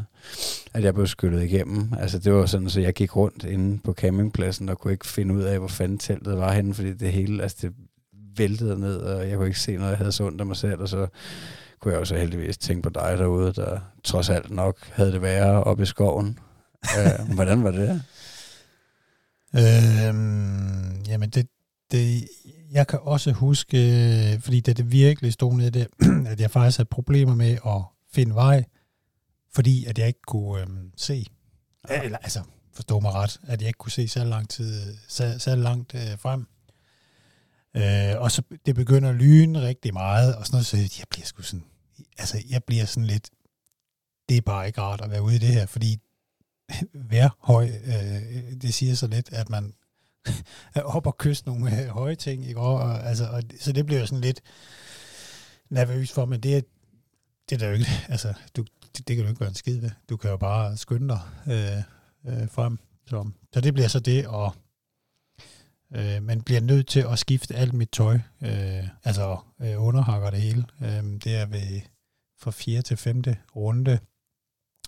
at 0.74 0.84
jeg 0.84 0.94
blev 0.94 1.08
skyllet 1.08 1.44
igennem. 1.44 1.94
Altså 2.00 2.20
det 2.20 2.34
var 2.34 2.46
sådan, 2.46 2.70
så 2.70 2.82
jeg 2.82 2.94
gik 2.94 3.16
rundt 3.16 3.44
inde 3.44 3.80
på 3.84 3.94
campingpladsen 3.94 4.70
og 4.70 4.80
kunne 4.80 4.94
ikke 4.94 5.08
finde 5.08 5.34
ud 5.34 5.42
af, 5.42 5.60
hvor 5.60 5.68
fanden 5.68 5.98
teltet 5.98 6.38
var 6.38 6.52
henne, 6.52 6.74
fordi 6.74 6.94
det 6.94 7.12
hele, 7.12 7.44
altså 7.44 7.58
det 7.62 7.74
væltede 8.38 8.80
ned, 8.80 8.98
og 8.98 9.30
jeg 9.30 9.38
kunne 9.38 9.48
ikke 9.48 9.60
se 9.60 9.78
noget, 9.78 9.90
jeg 9.90 9.98
havde 9.98 10.12
så 10.12 10.24
ondt 10.24 10.42
af 10.42 10.48
mig 10.48 10.58
selv, 10.58 10.82
og 10.82 10.90
så 10.90 11.08
kunne 11.80 11.92
jeg 11.92 12.00
også 12.00 12.16
heldigvis 12.16 12.58
tænke 12.58 12.82
på 12.82 12.90
dig 12.90 13.16
derude, 13.18 13.54
der 13.54 13.80
trods 14.04 14.30
alt 14.30 14.52
nok 14.52 14.78
havde 14.92 15.12
det 15.12 15.22
værre 15.22 15.64
oppe 15.64 15.84
i 15.84 15.86
skoven. 15.86 16.40
øh, 16.98 17.34
hvordan 17.36 17.64
var 17.64 17.72
det? 17.72 18.02
Øhm, 19.56 21.02
jamen 21.08 21.30
det, 21.30 21.48
det, 21.92 22.30
jeg 22.72 22.88
kan 22.88 23.00
også 23.02 23.32
huske, 23.32 24.40
fordi 24.44 24.60
det, 24.60 24.78
det 24.78 24.92
virkelig 24.92 25.34
stod 25.34 25.54
nede 25.54 25.72
der, 25.72 25.86
at 26.32 26.40
jeg 26.40 26.52
faktisk 26.52 26.78
havde 26.78 26.90
problemer 26.90 27.36
med 27.36 27.58
at 27.66 27.82
finde 28.12 28.36
vej, 28.36 28.64
fordi 29.54 29.86
at 29.86 30.00
jeg 30.00 30.08
ikke 30.08 30.22
kunne 30.28 30.62
øhm, 30.62 30.92
se, 30.98 31.26
ja. 31.90 32.04
eller 32.04 32.18
altså 32.18 32.42
forstå 32.74 33.00
mig 33.00 33.12
ret, 33.12 33.40
at 33.44 33.62
jeg 33.62 33.68
ikke 33.68 33.78
kunne 33.78 33.92
se 33.92 34.08
så 34.08 34.24
lang 34.24 34.50
tid, 34.50 34.98
så, 35.08 35.40
så 35.40 35.56
langt 35.56 35.96
øh, 35.96 36.20
frem. 36.20 36.48
Øh, 37.78 38.22
og 38.22 38.32
så 38.32 38.42
det 38.66 38.76
begynder 38.76 39.10
at 39.10 39.16
lyne 39.16 39.62
rigtig 39.62 39.94
meget, 39.94 40.36
og 40.36 40.46
sådan 40.46 40.56
noget, 40.56 40.66
så 40.66 40.78
jeg 40.78 41.08
bliver 41.10 41.26
sgu 41.26 41.42
sådan, 41.42 41.66
altså 42.18 42.44
jeg 42.50 42.64
bliver 42.64 42.86
sådan 42.86 43.06
lidt, 43.08 43.30
det 44.30 44.38
er 44.38 44.42
bare 44.42 44.68
ikke 44.68 44.82
rart 44.82 45.02
at 45.02 45.12
være 45.12 45.22
ude 45.22 45.36
i 45.36 45.40
det 45.40 45.48
her, 45.48 45.66
fordi 45.66 46.00
værhøj, 47.12 47.70
øh, 47.86 48.54
det 48.62 48.74
siger 48.74 48.96
så 48.96 49.08
lidt, 49.08 49.34
at 49.34 49.50
man 49.50 49.74
op 50.96 51.08
og 51.08 51.18
kysse 51.18 51.46
nogle 51.46 51.84
øh, 51.84 51.88
høje 51.88 52.16
ting, 52.16 52.48
ikke? 52.48 52.60
Og, 52.60 52.74
og, 52.76 53.08
altså, 53.08 53.28
og, 53.28 53.44
så 53.60 53.72
det 53.72 53.86
bliver 53.86 54.00
jeg 54.00 54.08
sådan 54.08 54.22
lidt 54.22 54.42
nervøs 55.70 56.12
for, 56.12 56.26
men 56.26 56.40
det, 56.40 56.66
det 57.50 57.56
er 57.56 57.60
der 57.60 57.68
jo 57.68 57.74
ikke, 57.74 57.90
altså, 58.10 58.34
du, 58.56 58.66
det, 58.98 59.08
det 59.08 59.16
kan 59.16 59.26
du 59.26 59.30
ikke 59.30 59.40
gøre 59.40 59.50
en 59.50 59.56
skid 59.56 59.80
ved. 59.82 59.92
Du 60.10 60.18
kan 60.18 60.30
jo 60.30 60.38
bare 60.38 60.78
skynde 60.78 61.08
dig 61.08 61.22
øh, 61.48 62.42
øh, 62.42 62.50
frem. 62.50 62.80
Så, 63.08 63.30
så 63.54 63.62
det 63.62 63.74
bliver 63.74 63.88
så 63.88 64.00
det, 64.00 64.28
og 64.28 64.56
øh, 65.96 66.24
man 66.24 66.42
bliver 66.42 66.62
nødt 66.62 66.88
til 66.88 67.06
at 67.12 67.20
skifte 67.20 67.56
alt 67.56 67.74
mit 67.74 67.90
tøj, 67.90 68.20
øh, 68.42 68.88
altså 69.04 69.38
øh, 69.62 69.84
underhakker 69.84 70.30
det 70.30 70.42
hele. 70.42 70.66
Øh, 70.82 71.04
det 71.24 71.36
er 71.36 71.46
ved 71.46 71.82
fra 72.42 72.52
4. 72.52 72.82
til 72.82 72.98
5. 72.98 73.24
runde, 73.56 74.00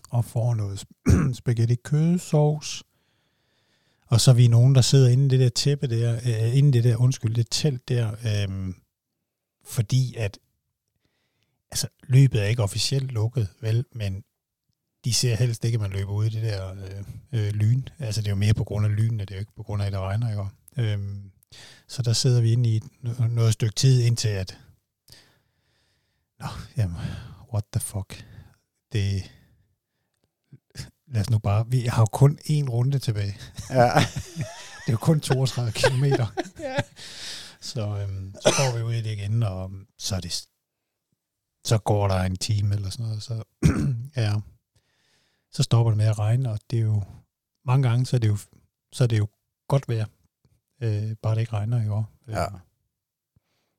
og 0.10 0.26
får 0.26 0.54
noget 0.54 0.86
spaghetti 1.40 1.76
kødsovs, 1.76 2.84
og 4.12 4.22
så 4.22 4.32
er 4.32 4.36
vi 4.36 4.48
nogen, 4.48 4.76
der 4.76 4.82
sidder 4.82 5.10
inde 5.10 5.26
i 5.26 5.30
det 5.30 5.40
der 5.40 5.50
tæppe 5.50 5.88
der, 5.88 6.16
øh, 6.16 6.58
inde 6.58 6.70
i 6.70 6.72
det 6.72 6.84
der, 6.84 6.98
undskyld, 6.98 7.36
det 7.36 7.48
telt 7.52 7.90
der, 7.90 8.12
øh, 8.12 8.74
fordi 9.66 10.16
at 10.16 10.40
altså, 11.72 11.88
løbet 12.04 12.42
er 12.42 12.46
ikke 12.46 12.64
officielt 12.64 13.12
lukket, 13.12 13.48
vel, 13.62 13.86
men 13.92 14.24
de 15.06 15.14
ser 15.14 15.36
helst 15.36 15.66
ikke, 15.66 15.76
at 15.76 15.82
man 15.82 15.92
løber 15.92 16.12
ud 16.12 16.26
i 16.26 16.30
det 16.30 16.44
der 16.44 16.72
øh, 16.72 17.04
øh, 17.32 17.54
lyn. 17.54 17.84
Altså 18.00 18.22
det 18.22 18.28
er 18.28 18.32
jo 18.32 18.36
mere 18.36 18.54
på 18.54 18.64
grund 18.64 18.86
af 18.86 18.96
lyn, 18.96 19.20
det 19.20 19.32
er 19.32 19.36
jo 19.36 19.40
ikke 19.40 19.56
på 19.56 19.64
grund 19.64 19.82
af, 19.82 19.86
at 19.86 19.94
det 19.94 20.00
regner, 20.00 20.30
ikke? 20.30 20.94
Øh, 20.94 21.00
så 21.88 22.02
der 22.02 22.14
sidder 22.14 22.42
vi 22.42 22.52
inde 22.52 22.76
i 22.76 22.82
noget 23.30 23.54
stykke 23.54 23.76
tid, 23.76 24.02
indtil 24.02 24.30
at, 24.30 24.58
nå, 26.40 26.48
jamen, 26.78 26.98
what 27.54 27.64
the 27.74 27.80
fuck, 27.80 28.26
det, 28.92 29.32
lad 31.12 31.22
os 31.22 31.30
nu 31.30 31.40
bare, 31.40 31.68
vi 31.68 31.82
har 31.82 32.02
jo 32.02 32.06
kun 32.06 32.40
én 32.50 32.70
runde 32.70 33.00
tilbage. 33.00 33.38
Ja. 33.70 33.92
det 34.84 34.88
er 34.88 34.92
jo 34.92 34.98
kun 34.98 35.20
32 35.20 35.72
kilometer. 35.72 36.28
Så, 37.62 37.82
øhm, 37.98 38.36
så 38.42 38.50
går 38.58 38.78
vi 38.78 38.84
ud 38.84 38.94
i 38.94 39.02
det 39.02 39.12
igen, 39.12 39.44
og 39.44 39.72
så 39.98 40.16
er 40.16 40.20
det 40.20 40.48
så 41.66 41.78
går 41.78 42.08
der 42.08 42.20
en 42.20 42.36
time 42.36 42.76
eller 42.76 42.90
sådan 42.90 43.06
noget, 43.06 43.24
så, 43.24 43.44
ja, 44.24 44.34
så 45.52 45.64
stopper 45.64 45.92
det 45.92 45.98
med 45.98 46.06
at 46.06 46.20
regne, 46.20 46.52
og 46.52 46.60
det 46.72 46.80
er 46.80 46.84
jo, 46.84 47.04
mange 47.66 47.90
gange, 47.90 48.06
så 48.06 48.16
er 48.16 48.20
det 48.20 48.28
jo, 48.28 48.38
så 48.92 49.04
er 49.04 49.08
det 49.08 49.18
jo 49.18 49.28
godt 49.68 49.90
vejr, 49.90 50.06
øh, 50.82 51.16
bare 51.22 51.36
det 51.36 51.42
ikke 51.42 51.54
regner 51.54 51.86
i 51.86 51.90
år. 51.90 52.12
ja. 52.28 52.46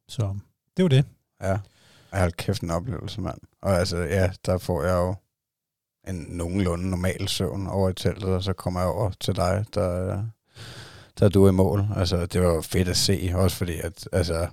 Så 0.08 0.38
det 0.76 0.82
var 0.82 0.88
det. 0.88 1.04
Ja. 1.40 1.58
Jeg 2.12 2.20
har 2.20 2.30
kæft 2.30 2.62
en 2.62 2.70
oplevelse, 2.70 3.20
mand. 3.20 3.38
Og 3.62 3.72
altså, 3.72 3.96
ja, 3.96 4.32
der 4.46 4.58
får 4.58 4.82
jeg 4.82 4.94
jo 4.94 5.14
en 6.08 6.26
nogenlunde 6.28 6.90
normal 6.90 7.28
søvn 7.28 7.66
over 7.66 7.90
i 7.90 7.94
teltet, 7.94 8.28
og 8.28 8.42
så 8.42 8.52
kommer 8.52 8.80
jeg 8.80 8.88
over 8.88 9.10
til 9.20 9.36
dig, 9.36 9.64
der, 9.74 10.22
der 11.18 11.24
er 11.24 11.28
du 11.28 11.48
i 11.48 11.52
mål. 11.52 11.84
Altså, 11.96 12.26
det 12.26 12.40
var 12.40 12.54
jo 12.54 12.60
fedt 12.60 12.88
at 12.88 12.96
se, 12.96 13.32
også 13.34 13.56
fordi, 13.56 13.80
at, 13.80 14.08
altså, 14.12 14.46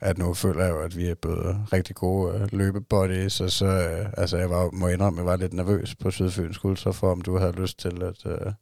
at 0.00 0.18
nu 0.18 0.34
føler 0.34 0.64
jeg 0.64 0.70
jo, 0.70 0.80
at 0.80 0.96
vi 0.96 1.06
er 1.06 1.14
blevet 1.14 1.72
rigtig 1.72 1.96
gode 1.96 2.34
øh, 2.34 2.48
løbebodies, 2.52 3.40
og 3.40 3.50
så, 3.50 3.66
øh, 3.66 4.06
altså, 4.16 4.36
jeg 4.36 4.50
var, 4.50 4.70
må 4.70 4.88
indrømme, 4.88 5.18
jeg 5.18 5.26
var 5.26 5.36
lidt 5.36 5.52
nervøs 5.52 5.94
på 5.94 6.10
Sydfyns 6.10 6.80
så 6.80 6.92
for, 6.92 7.12
om 7.12 7.20
du 7.20 7.38
havde 7.38 7.52
lyst 7.52 7.78
til 7.78 8.02
at, 8.02 8.26
øh, 8.26 8.52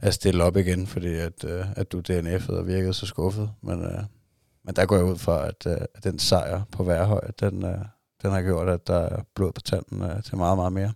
at 0.00 0.14
stille 0.14 0.44
op 0.44 0.56
igen, 0.56 0.86
fordi 0.86 1.14
at, 1.14 1.44
øh, 1.44 1.64
at 1.76 1.92
du 1.92 2.02
DNF'ede 2.08 2.58
og 2.58 2.66
virkede 2.66 2.94
så 2.94 3.06
skuffet. 3.06 3.50
Men, 3.62 3.84
øh, 3.84 4.02
men 4.64 4.76
der 4.76 4.86
går 4.86 4.96
jeg 4.96 5.04
ud 5.04 5.18
fra, 5.18 5.46
at, 5.46 5.66
øh, 5.66 5.86
at 5.94 6.04
den 6.04 6.18
sejr 6.18 6.62
på 6.72 6.84
Værhøj, 6.84 7.30
den, 7.40 7.64
øh, 7.64 7.78
den 8.22 8.30
har 8.30 8.42
gjort, 8.42 8.68
at 8.68 8.86
der 8.86 8.98
er 8.98 9.22
blod 9.34 9.52
på 9.52 9.60
tanden 9.60 10.02
øh, 10.02 10.22
til 10.22 10.36
meget, 10.36 10.58
meget 10.58 10.72
mere. 10.72 10.92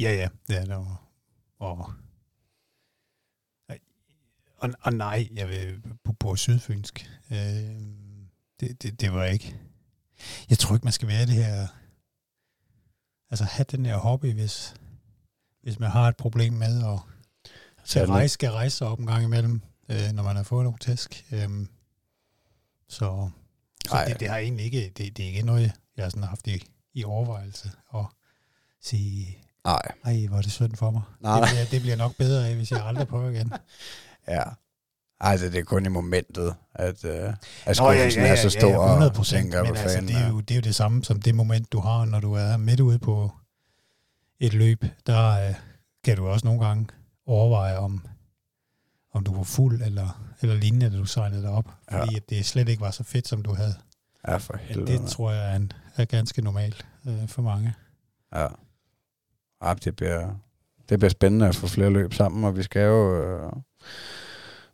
Ja, 0.00 0.12
ja, 0.14 0.28
det 0.48 0.56
er 0.56 0.64
der 0.64 0.74
jo. 0.74 0.86
Og, 1.58 1.92
og, 4.56 4.70
og 4.80 4.92
nej, 4.92 5.28
jeg 5.34 5.48
vil 5.48 5.82
på, 6.04 6.12
på 6.12 6.36
sydfynsk. 6.36 7.10
Øh, 7.30 7.36
det, 8.60 8.82
det, 8.82 9.00
det 9.00 9.12
var 9.12 9.24
ikke. 9.24 9.56
Jeg 10.50 10.58
tror 10.58 10.74
ikke, 10.76 10.84
man 10.84 10.92
skal 10.92 11.08
være 11.08 11.26
det 11.26 11.34
her... 11.34 11.66
Altså 13.30 13.44
have 13.44 13.66
den 13.70 13.86
her 13.86 13.96
hobby, 13.96 14.32
hvis, 14.32 14.74
hvis 15.62 15.78
man 15.78 15.90
har 15.90 16.08
et 16.08 16.16
problem 16.16 16.52
med 16.52 16.84
at 16.84 17.00
skal 17.84 18.06
rejse, 18.06 18.32
skal 18.32 18.50
rejse 18.50 18.76
sig 18.76 18.86
op 18.86 18.98
en 18.98 19.06
gang 19.06 19.24
imellem, 19.24 19.62
øh, 19.88 20.12
når 20.12 20.22
man 20.22 20.36
har 20.36 20.42
fået 20.42 20.64
nogle 20.64 20.78
tæsk. 20.78 21.26
Øh, 21.32 21.66
så 22.88 23.30
så 23.88 24.04
det, 24.08 24.20
det, 24.20 24.28
har 24.28 24.36
egentlig 24.36 24.64
ikke, 24.64 24.92
det, 24.96 25.16
det 25.16 25.22
er 25.22 25.26
ikke 25.26 25.42
noget, 25.42 25.72
jeg 25.96 26.10
sådan 26.10 26.22
har 26.22 26.28
haft 26.28 26.46
i, 26.46 26.64
i 26.94 27.04
overvejelse 27.04 27.70
at 27.94 28.06
sige, 28.80 29.43
Nej. 29.64 29.80
Ej, 30.04 30.26
hvor 30.28 30.36
er 30.38 30.42
det 30.42 30.52
synd 30.52 30.76
for 30.76 30.90
mig. 30.90 31.02
Nej. 31.20 31.40
Det, 31.40 31.48
bliver, 31.48 31.64
det 31.70 31.80
bliver 31.80 31.96
nok 31.96 32.16
bedre 32.16 32.48
af, 32.48 32.54
hvis 32.56 32.70
jeg 32.70 32.84
aldrig 32.88 33.08
prøver 33.08 33.30
igen. 33.30 33.52
Ja. 34.28 34.42
Altså, 35.20 35.46
det 35.46 35.58
er 35.58 35.64
kun 35.64 35.86
i 35.86 35.88
momentet, 35.88 36.54
at, 36.74 37.04
øh, 37.04 37.12
at 37.12 37.32
Nå, 37.32 37.32
ja, 37.66 37.72
skuffelsen 37.74 38.22
ja, 38.22 38.26
ja, 38.28 38.32
er 38.32 38.36
så 38.36 38.50
stor, 38.50 38.68
ja, 38.68 39.02
ja, 39.04 39.08
100%, 39.08 39.18
og 39.18 39.26
tænker, 39.26 39.62
men 39.62 39.76
altså, 39.76 39.84
fanden 39.96 40.08
det, 40.08 40.16
er 40.22 40.28
jo, 40.28 40.40
det 40.40 40.50
er 40.50 40.54
jo 40.56 40.60
det 40.60 40.74
samme 40.74 41.04
som 41.04 41.22
det 41.22 41.34
moment, 41.34 41.72
du 41.72 41.80
har, 41.80 42.04
når 42.04 42.20
du 42.20 42.32
er 42.32 42.56
midt 42.56 42.80
ude 42.80 42.98
på 42.98 43.32
et 44.40 44.54
løb. 44.54 44.84
Der 45.06 45.48
øh, 45.48 45.54
kan 46.04 46.16
du 46.16 46.26
også 46.28 46.46
nogle 46.46 46.66
gange 46.66 46.86
overveje, 47.26 47.76
om, 47.78 48.06
om 49.12 49.24
du 49.24 49.36
var 49.36 49.42
fuld 49.42 49.82
eller, 49.82 50.34
eller 50.40 50.54
lignende, 50.54 50.90
da 50.90 50.96
du 50.96 51.04
sejlede 51.04 51.42
dig 51.42 51.50
op. 51.50 51.70
Fordi 51.90 52.10
Ja. 52.12 52.16
at 52.16 52.30
det 52.30 52.46
slet 52.46 52.68
ikke 52.68 52.80
var 52.80 52.90
så 52.90 53.04
fedt, 53.04 53.28
som 53.28 53.42
du 53.42 53.54
havde. 53.54 53.74
Ja, 54.28 54.36
for 54.36 54.52
Men 54.52 54.62
helvede. 54.66 54.86
det 54.92 55.00
mand. 55.00 55.08
tror 55.10 55.30
jeg 55.32 55.50
er, 55.52 55.56
en, 55.56 55.72
er 55.96 56.04
ganske 56.04 56.42
normalt 56.42 56.86
øh, 57.06 57.28
for 57.28 57.42
mange. 57.42 57.74
Ja. 58.34 58.46
Ja, 59.64 59.74
det 59.74 59.96
bliver, 59.96 60.28
det 60.88 60.98
bliver 60.98 61.10
spændende 61.10 61.48
at 61.48 61.56
få 61.56 61.66
flere 61.66 61.90
løb 61.90 62.14
sammen, 62.14 62.44
og 62.44 62.56
vi 62.56 62.62
skal 62.62 62.82
jo, 62.82 63.22
øh, 63.22 63.52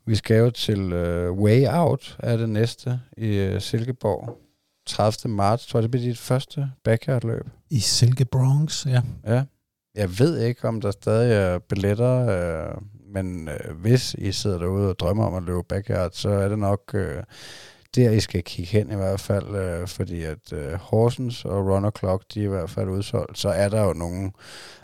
vi 0.07 0.15
skal 0.15 0.37
jo 0.37 0.51
til 0.51 0.93
øh, 0.93 1.33
Way 1.33 1.67
Out 1.69 2.17
af 2.19 2.39
det 2.39 2.49
næste 2.49 3.01
i 3.17 3.37
øh, 3.37 3.61
Silkeborg. 3.61 4.39
30. 4.87 5.35
marts, 5.35 5.67
tror 5.67 5.79
jeg, 5.79 5.83
det 5.83 5.91
bliver 5.91 6.05
dit 6.07 6.19
første 6.19 6.71
backyard-løb. 6.85 7.47
I 7.71 7.81
Silke 7.81 8.25
Bronx, 8.25 8.87
ja. 8.87 9.03
Ja. 9.27 9.45
Jeg 9.95 10.19
ved 10.19 10.41
ikke, 10.41 10.69
om 10.69 10.81
der 10.81 10.91
stadig 10.91 11.33
er 11.33 11.59
billetter, 11.59 12.27
øh, 12.29 12.75
men 13.15 13.49
øh, 13.49 13.77
hvis 13.77 14.15
I 14.15 14.33
sidder 14.33 14.59
derude 14.59 14.89
og 14.89 14.99
drømmer 14.99 15.25
om 15.25 15.35
at 15.35 15.43
løbe 15.43 15.63
backyard, 15.69 16.11
så 16.13 16.29
er 16.29 16.49
det 16.49 16.59
nok 16.59 16.81
øh, 16.95 17.23
der, 17.97 18.11
I 18.11 18.21
skal 18.21 18.43
kigge 18.43 18.73
hen 18.73 18.93
i 18.93 18.95
hvert 18.95 19.21
fald, 19.21 19.55
øh, 19.55 19.89
fordi 19.89 20.23
at 20.23 20.53
øh, 20.53 20.73
Horsens 20.73 21.45
og 21.45 21.67
Runner 21.67 21.91
Clock, 21.99 22.25
de 22.35 22.41
er 22.41 22.45
i 22.45 22.49
hvert 22.49 22.71
fald 22.71 22.89
udsolgt. 22.89 23.39
Så 23.39 23.49
er 23.49 23.69
der 23.69 23.85
jo 23.85 23.93
nogle 23.93 24.31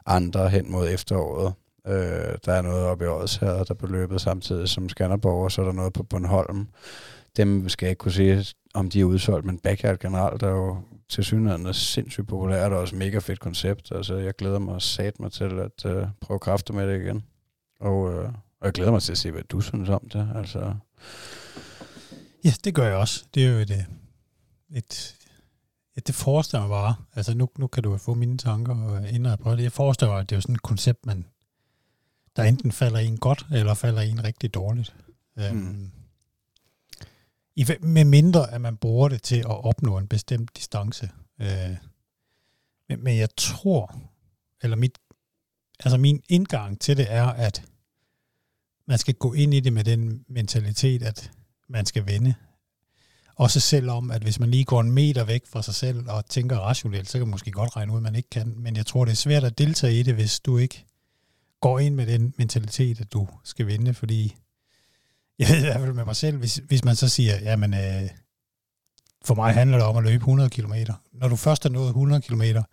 andre 0.06 0.48
hen 0.48 0.72
mod 0.72 0.88
efteråret. 0.88 1.54
Øh, 1.86 2.38
der 2.44 2.52
er 2.52 2.62
noget 2.62 2.84
oppe 2.84 3.04
i 3.04 3.08
Odsherred, 3.08 3.64
der 3.64 3.74
blev 3.74 3.90
løbet 3.90 4.20
samtidig 4.20 4.68
som 4.68 4.88
Skanderborg, 4.88 5.44
og 5.44 5.52
så 5.52 5.60
er 5.60 5.66
der 5.66 5.72
noget 5.72 5.92
på 5.92 6.02
Bornholm. 6.02 6.68
Dem 7.36 7.68
skal 7.68 7.86
jeg 7.86 7.90
ikke 7.90 7.98
kunne 7.98 8.12
sige, 8.12 8.44
om 8.74 8.90
de 8.90 9.00
er 9.00 9.04
udsolgt, 9.04 9.46
men 9.46 9.58
backyard 9.58 9.98
generelt 9.98 10.42
er 10.42 10.50
jo 10.50 10.76
til 11.08 11.24
synligheden 11.24 11.74
sindssygt 11.74 12.28
populært 12.28 12.72
og 12.72 12.78
også 12.78 12.96
mega 12.96 13.18
fedt 13.18 13.40
koncept. 13.40 13.92
Altså, 13.92 14.16
jeg 14.16 14.34
glæder 14.34 14.58
mig 14.58 14.82
sat 14.82 15.20
mig 15.20 15.32
til 15.32 15.60
at 15.60 15.86
øh, 15.86 16.06
prøve 16.20 16.38
kræfter 16.38 16.74
med 16.74 16.88
det 16.88 17.00
igen. 17.00 17.24
Og, 17.80 18.12
øh, 18.14 18.24
og 18.60 18.64
jeg 18.64 18.72
glæder 18.72 18.90
mig 18.90 19.02
til 19.02 19.12
at 19.12 19.18
se, 19.18 19.30
hvad 19.30 19.42
du 19.42 19.60
synes 19.60 19.88
om 19.88 20.08
det. 20.12 20.28
Altså, 20.36 20.74
Ja, 22.47 22.52
det 22.64 22.74
gør 22.74 22.86
jeg 22.86 22.97
også. 22.97 23.24
Det 23.35 23.44
er 23.44 23.51
jo 23.51 23.59
et, 23.59 23.70
øh, 23.70 23.85
et, 24.70 25.16
et 25.97 26.06
det 26.06 26.14
forestiller 26.14 26.60
mig 26.60 26.68
bare. 26.68 26.97
Altså 27.14 27.35
nu, 27.35 27.48
nu 27.59 27.66
kan 27.66 27.82
du 27.82 27.98
få 27.98 28.14
mine 28.14 28.39
tanker 28.39 28.94
øh, 28.94 29.23
jeg 29.24 29.39
prøver 29.39 29.56
det. 29.56 29.62
Jeg 29.62 29.73
forestiller 29.73 30.12
mig, 30.12 30.20
at 30.20 30.31
det 30.31 30.35
er 30.35 30.36
jo 30.36 30.40
sådan 30.40 30.55
et 30.55 30.62
koncept, 30.62 31.06
man, 31.06 31.27
der 32.36 32.43
enten 32.43 32.73
falder 32.73 32.98
en 32.98 33.18
godt, 33.18 33.47
eller 33.52 33.74
falder 33.74 34.02
en 34.02 34.24
rigtig 34.24 34.55
dårligt. 34.55 34.94
Mm. 35.36 35.43
Mm. 35.56 35.90
I, 37.56 37.66
med 37.81 38.05
mindre, 38.05 38.52
at 38.52 38.60
man 38.60 38.77
bruger 38.77 39.09
det 39.09 39.23
til 39.23 39.39
at 39.39 39.64
opnå 39.64 39.98
en 39.98 40.09
bestemt 40.09 40.56
distance. 40.56 41.10
Øh, 41.40 41.77
men, 42.89 43.05
men 43.05 43.18
jeg 43.18 43.28
tror, 43.36 43.94
eller 44.62 44.77
mit, 44.77 44.98
altså 45.85 45.97
min 45.98 46.23
indgang 46.28 46.81
til 46.81 46.97
det 46.97 47.06
er, 47.12 47.27
at 47.27 47.64
man 48.86 48.98
skal 48.98 49.14
gå 49.14 49.32
ind 49.32 49.55
i 49.55 49.60
det 49.60 49.73
med 49.73 49.85
den 49.85 50.24
mentalitet, 50.28 51.02
at 51.02 51.31
man 51.68 51.86
skal 51.86 52.06
vinde. 52.06 52.34
Også 53.36 53.60
selvom, 53.60 54.10
at 54.10 54.22
hvis 54.22 54.40
man 54.40 54.51
lige 54.51 54.64
går 54.64 54.80
en 54.80 54.90
meter 54.90 55.24
væk 55.24 55.47
fra 55.47 55.62
sig 55.62 55.74
selv 55.74 56.10
og 56.10 56.26
tænker 56.26 56.59
rationelt, 56.59 57.10
så 57.10 57.18
kan 57.18 57.26
man 57.26 57.30
måske 57.30 57.51
godt 57.51 57.76
regne 57.76 57.93
ud, 57.93 57.97
at 57.97 58.02
man 58.02 58.14
ikke 58.14 58.30
kan. 58.30 58.55
Men 58.56 58.76
jeg 58.76 58.86
tror, 58.86 59.05
det 59.05 59.12
er 59.12 59.16
svært 59.16 59.44
at 59.44 59.59
deltage 59.59 60.01
i 60.01 60.02
det, 60.02 60.14
hvis 60.14 60.40
du 60.40 60.59
ikke 60.59 60.84
går 61.60 61.78
ind 61.78 61.94
med 61.94 62.06
den 62.06 62.34
mentalitet, 62.38 63.01
at 63.01 63.12
du 63.12 63.28
skal 63.44 63.66
vinde, 63.66 63.94
fordi 63.94 64.36
jeg 65.38 65.48
ved 65.48 65.59
i 65.59 65.60
hvert 65.60 65.80
fald 65.80 65.93
med 65.93 66.05
mig 66.05 66.16
selv, 66.16 66.36
hvis, 66.36 66.55
hvis 66.56 66.84
man 66.84 66.97
så 66.97 67.09
siger, 67.09 67.40
jamen, 67.40 67.74
øh, 67.74 68.10
for 69.24 69.34
mig 69.34 69.55
handler 69.55 69.76
det 69.76 69.86
om 69.86 69.97
at 69.97 70.05
løbe 70.05 70.16
100 70.16 70.51
km. 70.51 70.72
Når 71.12 71.28
du 71.28 71.36
først 71.36 71.62
har 71.62 71.70
nået 71.70 71.88
100 71.88 72.22
km, 72.22 72.43
jamen, 72.43 72.64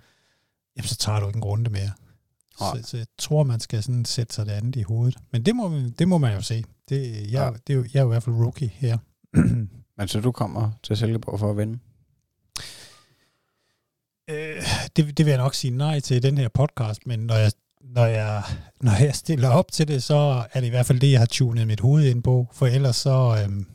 så 0.84 0.96
tager 0.96 1.20
du 1.20 1.28
ikke 1.28 1.38
en 1.38 1.44
runde 1.44 1.70
mere. 1.70 1.92
Så, 2.58 2.80
så 2.84 2.98
jeg 2.98 3.06
tror, 3.18 3.44
man 3.44 3.60
skal 3.60 3.84
sådan 3.84 4.06
sætte 4.06 4.34
sig 4.36 4.46
det 4.46 4.52
andet 4.52 4.76
i 4.76 4.82
hovedet. 4.82 5.18
Men 5.32 5.46
det 5.46 5.56
må, 5.56 5.80
det 6.00 6.08
må 6.08 6.18
man 6.18 6.34
jo 6.36 6.42
se. 6.42 6.64
Det, 6.90 7.32
jeg, 7.32 7.32
Ja. 7.32 7.50
det 7.68 7.74
er 7.74 7.78
jo, 7.78 7.86
jeg 7.94 8.00
er 8.00 8.04
jo 8.04 8.10
i 8.10 8.14
hvert 8.14 8.24
fald 8.24 8.36
rookie 8.36 8.68
her. 8.74 8.98
men 9.98 10.08
så 10.08 10.20
du 10.20 10.32
kommer 10.32 10.72
til 10.84 10.98
Silkeborg 10.98 11.40
for 11.40 11.50
at 11.52 11.58
vinde? 11.58 11.80
Øh, 14.30 14.64
det, 14.96 15.18
det 15.18 15.26
vil 15.26 15.32
jeg 15.32 15.38
nok 15.38 15.54
sige 15.54 15.72
nej 15.72 16.00
til 16.00 16.18
i 16.18 16.20
den 16.20 16.38
her 16.38 16.48
podcast, 16.50 17.08
men 17.08 17.20
når 17.20 17.36
jeg, 17.36 17.52
når, 17.82 18.06
jeg, 18.06 18.44
når 18.82 19.04
jeg 19.04 19.16
stiller 19.16 19.50
op 19.50 19.72
til 19.72 19.88
det, 19.88 20.04
så 20.04 20.44
er 20.54 20.60
det 20.60 20.68
i 20.68 20.70
hvert 20.70 20.86
fald 20.86 21.00
det, 21.00 21.12
jeg 21.12 21.20
har 21.20 21.26
tunet 21.26 21.68
mit 21.68 21.80
hoved 21.80 22.04
ind 22.06 22.24
på, 22.24 22.48
for 22.54 22.68
ellers 22.68 22.96
så... 22.96 23.44
Øhm, 23.44 23.66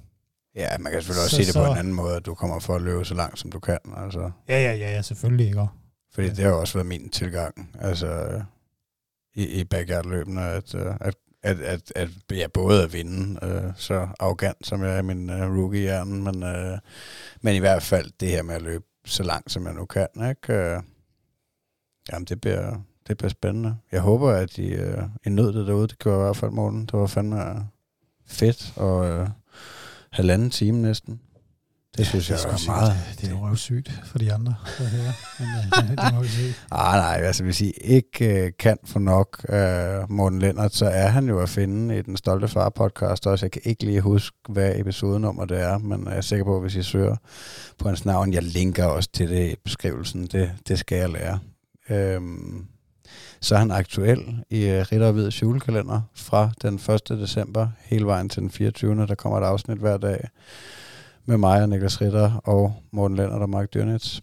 Ja, 0.56 0.78
man 0.78 0.92
kan 0.92 1.02
selvfølgelig 1.02 1.24
også 1.24 1.36
Så- 1.36 1.42
se 1.42 1.46
det 1.46 1.54
på 1.54 1.64
så- 1.66 1.72
en 1.72 1.78
anden 1.78 1.92
måde, 1.94 2.16
at 2.16 2.26
du 2.26 2.34
kommer 2.34 2.58
for 2.60 2.74
at 2.76 2.82
løbe 2.82 3.04
så 3.04 3.14
langt, 3.14 3.38
som 3.38 3.52
du 3.52 3.58
kan. 3.60 3.78
Altså. 3.96 4.30
ja, 4.48 4.62
ja, 4.62 4.72
ja, 4.74 4.90
ja, 4.94 5.02
selvfølgelig 5.02 5.46
ikke. 5.46 5.66
Fordi 6.14 6.26
Ja. 6.26 6.32
det 6.34 6.44
har 6.44 6.52
også 6.52 6.74
været 6.74 6.86
min 6.86 7.08
tilgang, 7.08 7.70
altså 7.80 8.40
i, 9.38 9.60
i 9.60 9.64
backyardløbene, 9.64 10.42
at, 10.42 10.74
øh, 10.74 10.94
at, 11.00 11.14
at, 11.42 11.60
at, 11.60 11.92
at 11.94 12.08
ja, 12.30 12.46
både 12.54 12.82
at 12.82 12.92
vinde, 12.92 13.46
øh, 13.46 13.72
så 13.76 14.08
arrogant 14.20 14.66
som 14.66 14.82
jeg 14.82 14.94
er 14.94 14.98
i 14.98 15.02
min 15.02 15.30
øh, 15.30 15.58
rookie-hjernen, 15.58 16.24
men, 16.24 16.42
øh, 16.42 16.78
men 17.40 17.54
i 17.54 17.58
hvert 17.58 17.82
fald 17.82 18.10
det 18.20 18.28
her 18.28 18.42
med 18.42 18.54
at 18.54 18.62
løbe 18.62 18.84
så 19.04 19.22
langt, 19.22 19.52
som 19.52 19.66
jeg 19.66 19.74
nu 19.74 19.84
kan, 19.84 20.08
ikke? 20.16 20.52
Øh, 20.52 20.82
jamen, 22.12 22.24
det 22.24 22.40
bliver, 22.40 22.76
det 23.08 23.16
bliver 23.18 23.30
spændende. 23.30 23.76
Jeg 23.92 24.00
håber, 24.00 24.30
at 24.30 24.58
I, 24.58 24.68
øh, 24.74 25.02
I 25.26 25.28
nød 25.28 25.52
det 25.52 25.66
derude. 25.66 25.88
Det 25.88 25.98
gjorde 25.98 26.18
i 26.18 26.22
hvert 26.22 26.36
fald, 26.36 26.50
morgen. 26.50 26.86
Det 26.86 26.92
var 26.92 27.06
fandme 27.06 27.50
øh, 27.50 27.56
fedt, 28.26 28.72
og 28.76 29.06
øh, 29.06 29.28
halvanden 30.10 30.50
time 30.50 30.82
næsten. 30.82 31.20
Det 31.98 32.04
ja, 32.04 32.08
synes 32.08 32.30
jeg 32.30 32.38
det 32.38 32.44
er 32.44 32.56
sgu 32.56 32.72
meget. 32.72 32.92
Det 33.20 33.30
er 33.30 33.34
røvsygt 33.34 33.92
for 34.04 34.18
de 34.18 34.32
andre. 34.32 34.54
høre. 34.78 35.12
Men 35.38 35.48
øh, 35.48 36.04
det, 36.04 36.14
må 36.14 36.22
vi 36.22 36.28
se. 36.28 36.54
Ah, 36.70 36.96
nej, 36.96 37.26
altså 37.26 37.42
hvis 37.42 37.60
I 37.60 37.70
ikke 37.70 38.44
øh, 38.44 38.52
kan 38.58 38.78
få 38.84 38.98
nok 38.98 39.46
af 39.48 40.04
Morten 40.08 40.38
Lennart, 40.38 40.74
så 40.74 40.86
er 40.86 41.08
han 41.08 41.28
jo 41.28 41.40
at 41.40 41.48
finde 41.48 41.98
i 41.98 42.02
den 42.02 42.16
Stolte 42.16 42.48
Far 42.48 42.68
podcast 42.68 43.26
også. 43.26 43.46
Jeg 43.46 43.50
kan 43.50 43.62
ikke 43.64 43.84
lige 43.84 44.00
huske, 44.00 44.36
hvad 44.48 44.72
episodenummer 44.76 45.44
det 45.44 45.60
er, 45.60 45.78
men 45.78 46.06
jeg 46.06 46.16
er 46.16 46.20
sikker 46.20 46.44
på, 46.44 46.56
at 46.56 46.62
hvis 46.62 46.74
I 46.74 46.82
søger 46.82 47.16
på 47.78 47.88
hans 47.88 48.04
navn, 48.04 48.32
jeg 48.32 48.42
linker 48.42 48.84
også 48.84 49.08
til 49.12 49.28
det 49.28 49.52
i 49.52 49.54
beskrivelsen. 49.64 50.26
Det, 50.26 50.52
det 50.68 50.78
skal 50.78 50.98
jeg 50.98 51.10
lære. 51.10 51.38
Øhm, 51.90 52.66
så 53.40 53.54
er 53.54 53.58
han 53.58 53.70
aktuel 53.70 54.44
i 54.50 54.64
uh, 54.64 54.92
Ritter 54.92 55.06
og 55.06 55.12
Hvids 55.12 55.42
julekalender 55.42 56.00
fra 56.14 56.50
den 56.62 56.74
1. 56.74 57.08
december 57.08 57.68
hele 57.84 58.06
vejen 58.06 58.28
til 58.28 58.42
den 58.42 58.50
24. 58.50 59.06
Der 59.06 59.14
kommer 59.14 59.38
et 59.38 59.44
afsnit 59.44 59.78
hver 59.78 59.96
dag 59.96 60.28
med 61.28 61.38
mig 61.38 61.62
og 61.62 61.68
Niklas 61.68 62.00
Ritter 62.00 62.32
og 62.44 62.82
Morten 62.90 63.16
Lander 63.16 63.36
og 63.36 63.50
Mark 63.50 63.74
Dyrnitz. 63.74 64.20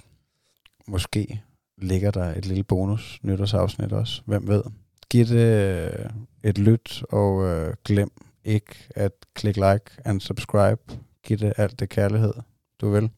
Måske 0.88 1.42
ligger 1.78 2.12
der 2.12 2.36
et 2.36 2.46
lille 2.46 2.64
bonus 2.64 3.20
nytårsafsnit 3.22 3.94
også. 3.94 4.22
Hvem 4.26 4.48
ved? 4.48 4.64
Giv 5.10 5.26
det 5.26 5.92
øh, 5.94 6.10
et 6.44 6.58
lyt, 6.58 7.04
og 7.10 7.46
øh, 7.46 7.74
glem 7.84 8.12
ikke 8.44 8.76
at 8.90 9.12
klikke 9.34 9.60
like 9.60 9.86
and 10.06 10.22
subscribe. 10.22 10.82
Giv 11.24 11.38
det 11.38 11.54
alt 11.58 11.80
det 11.80 11.90
kærlighed, 11.90 12.34
du 12.82 12.90
vil. 12.90 13.10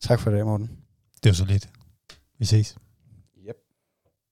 Tak 0.00 0.20
for 0.20 0.30
det, 0.30 0.46
Morten. 0.46 0.70
Det 1.22 1.30
var 1.30 1.34
så 1.34 1.44
lidt. 1.44 1.68
Vi 2.38 2.44
ses. 2.44 2.76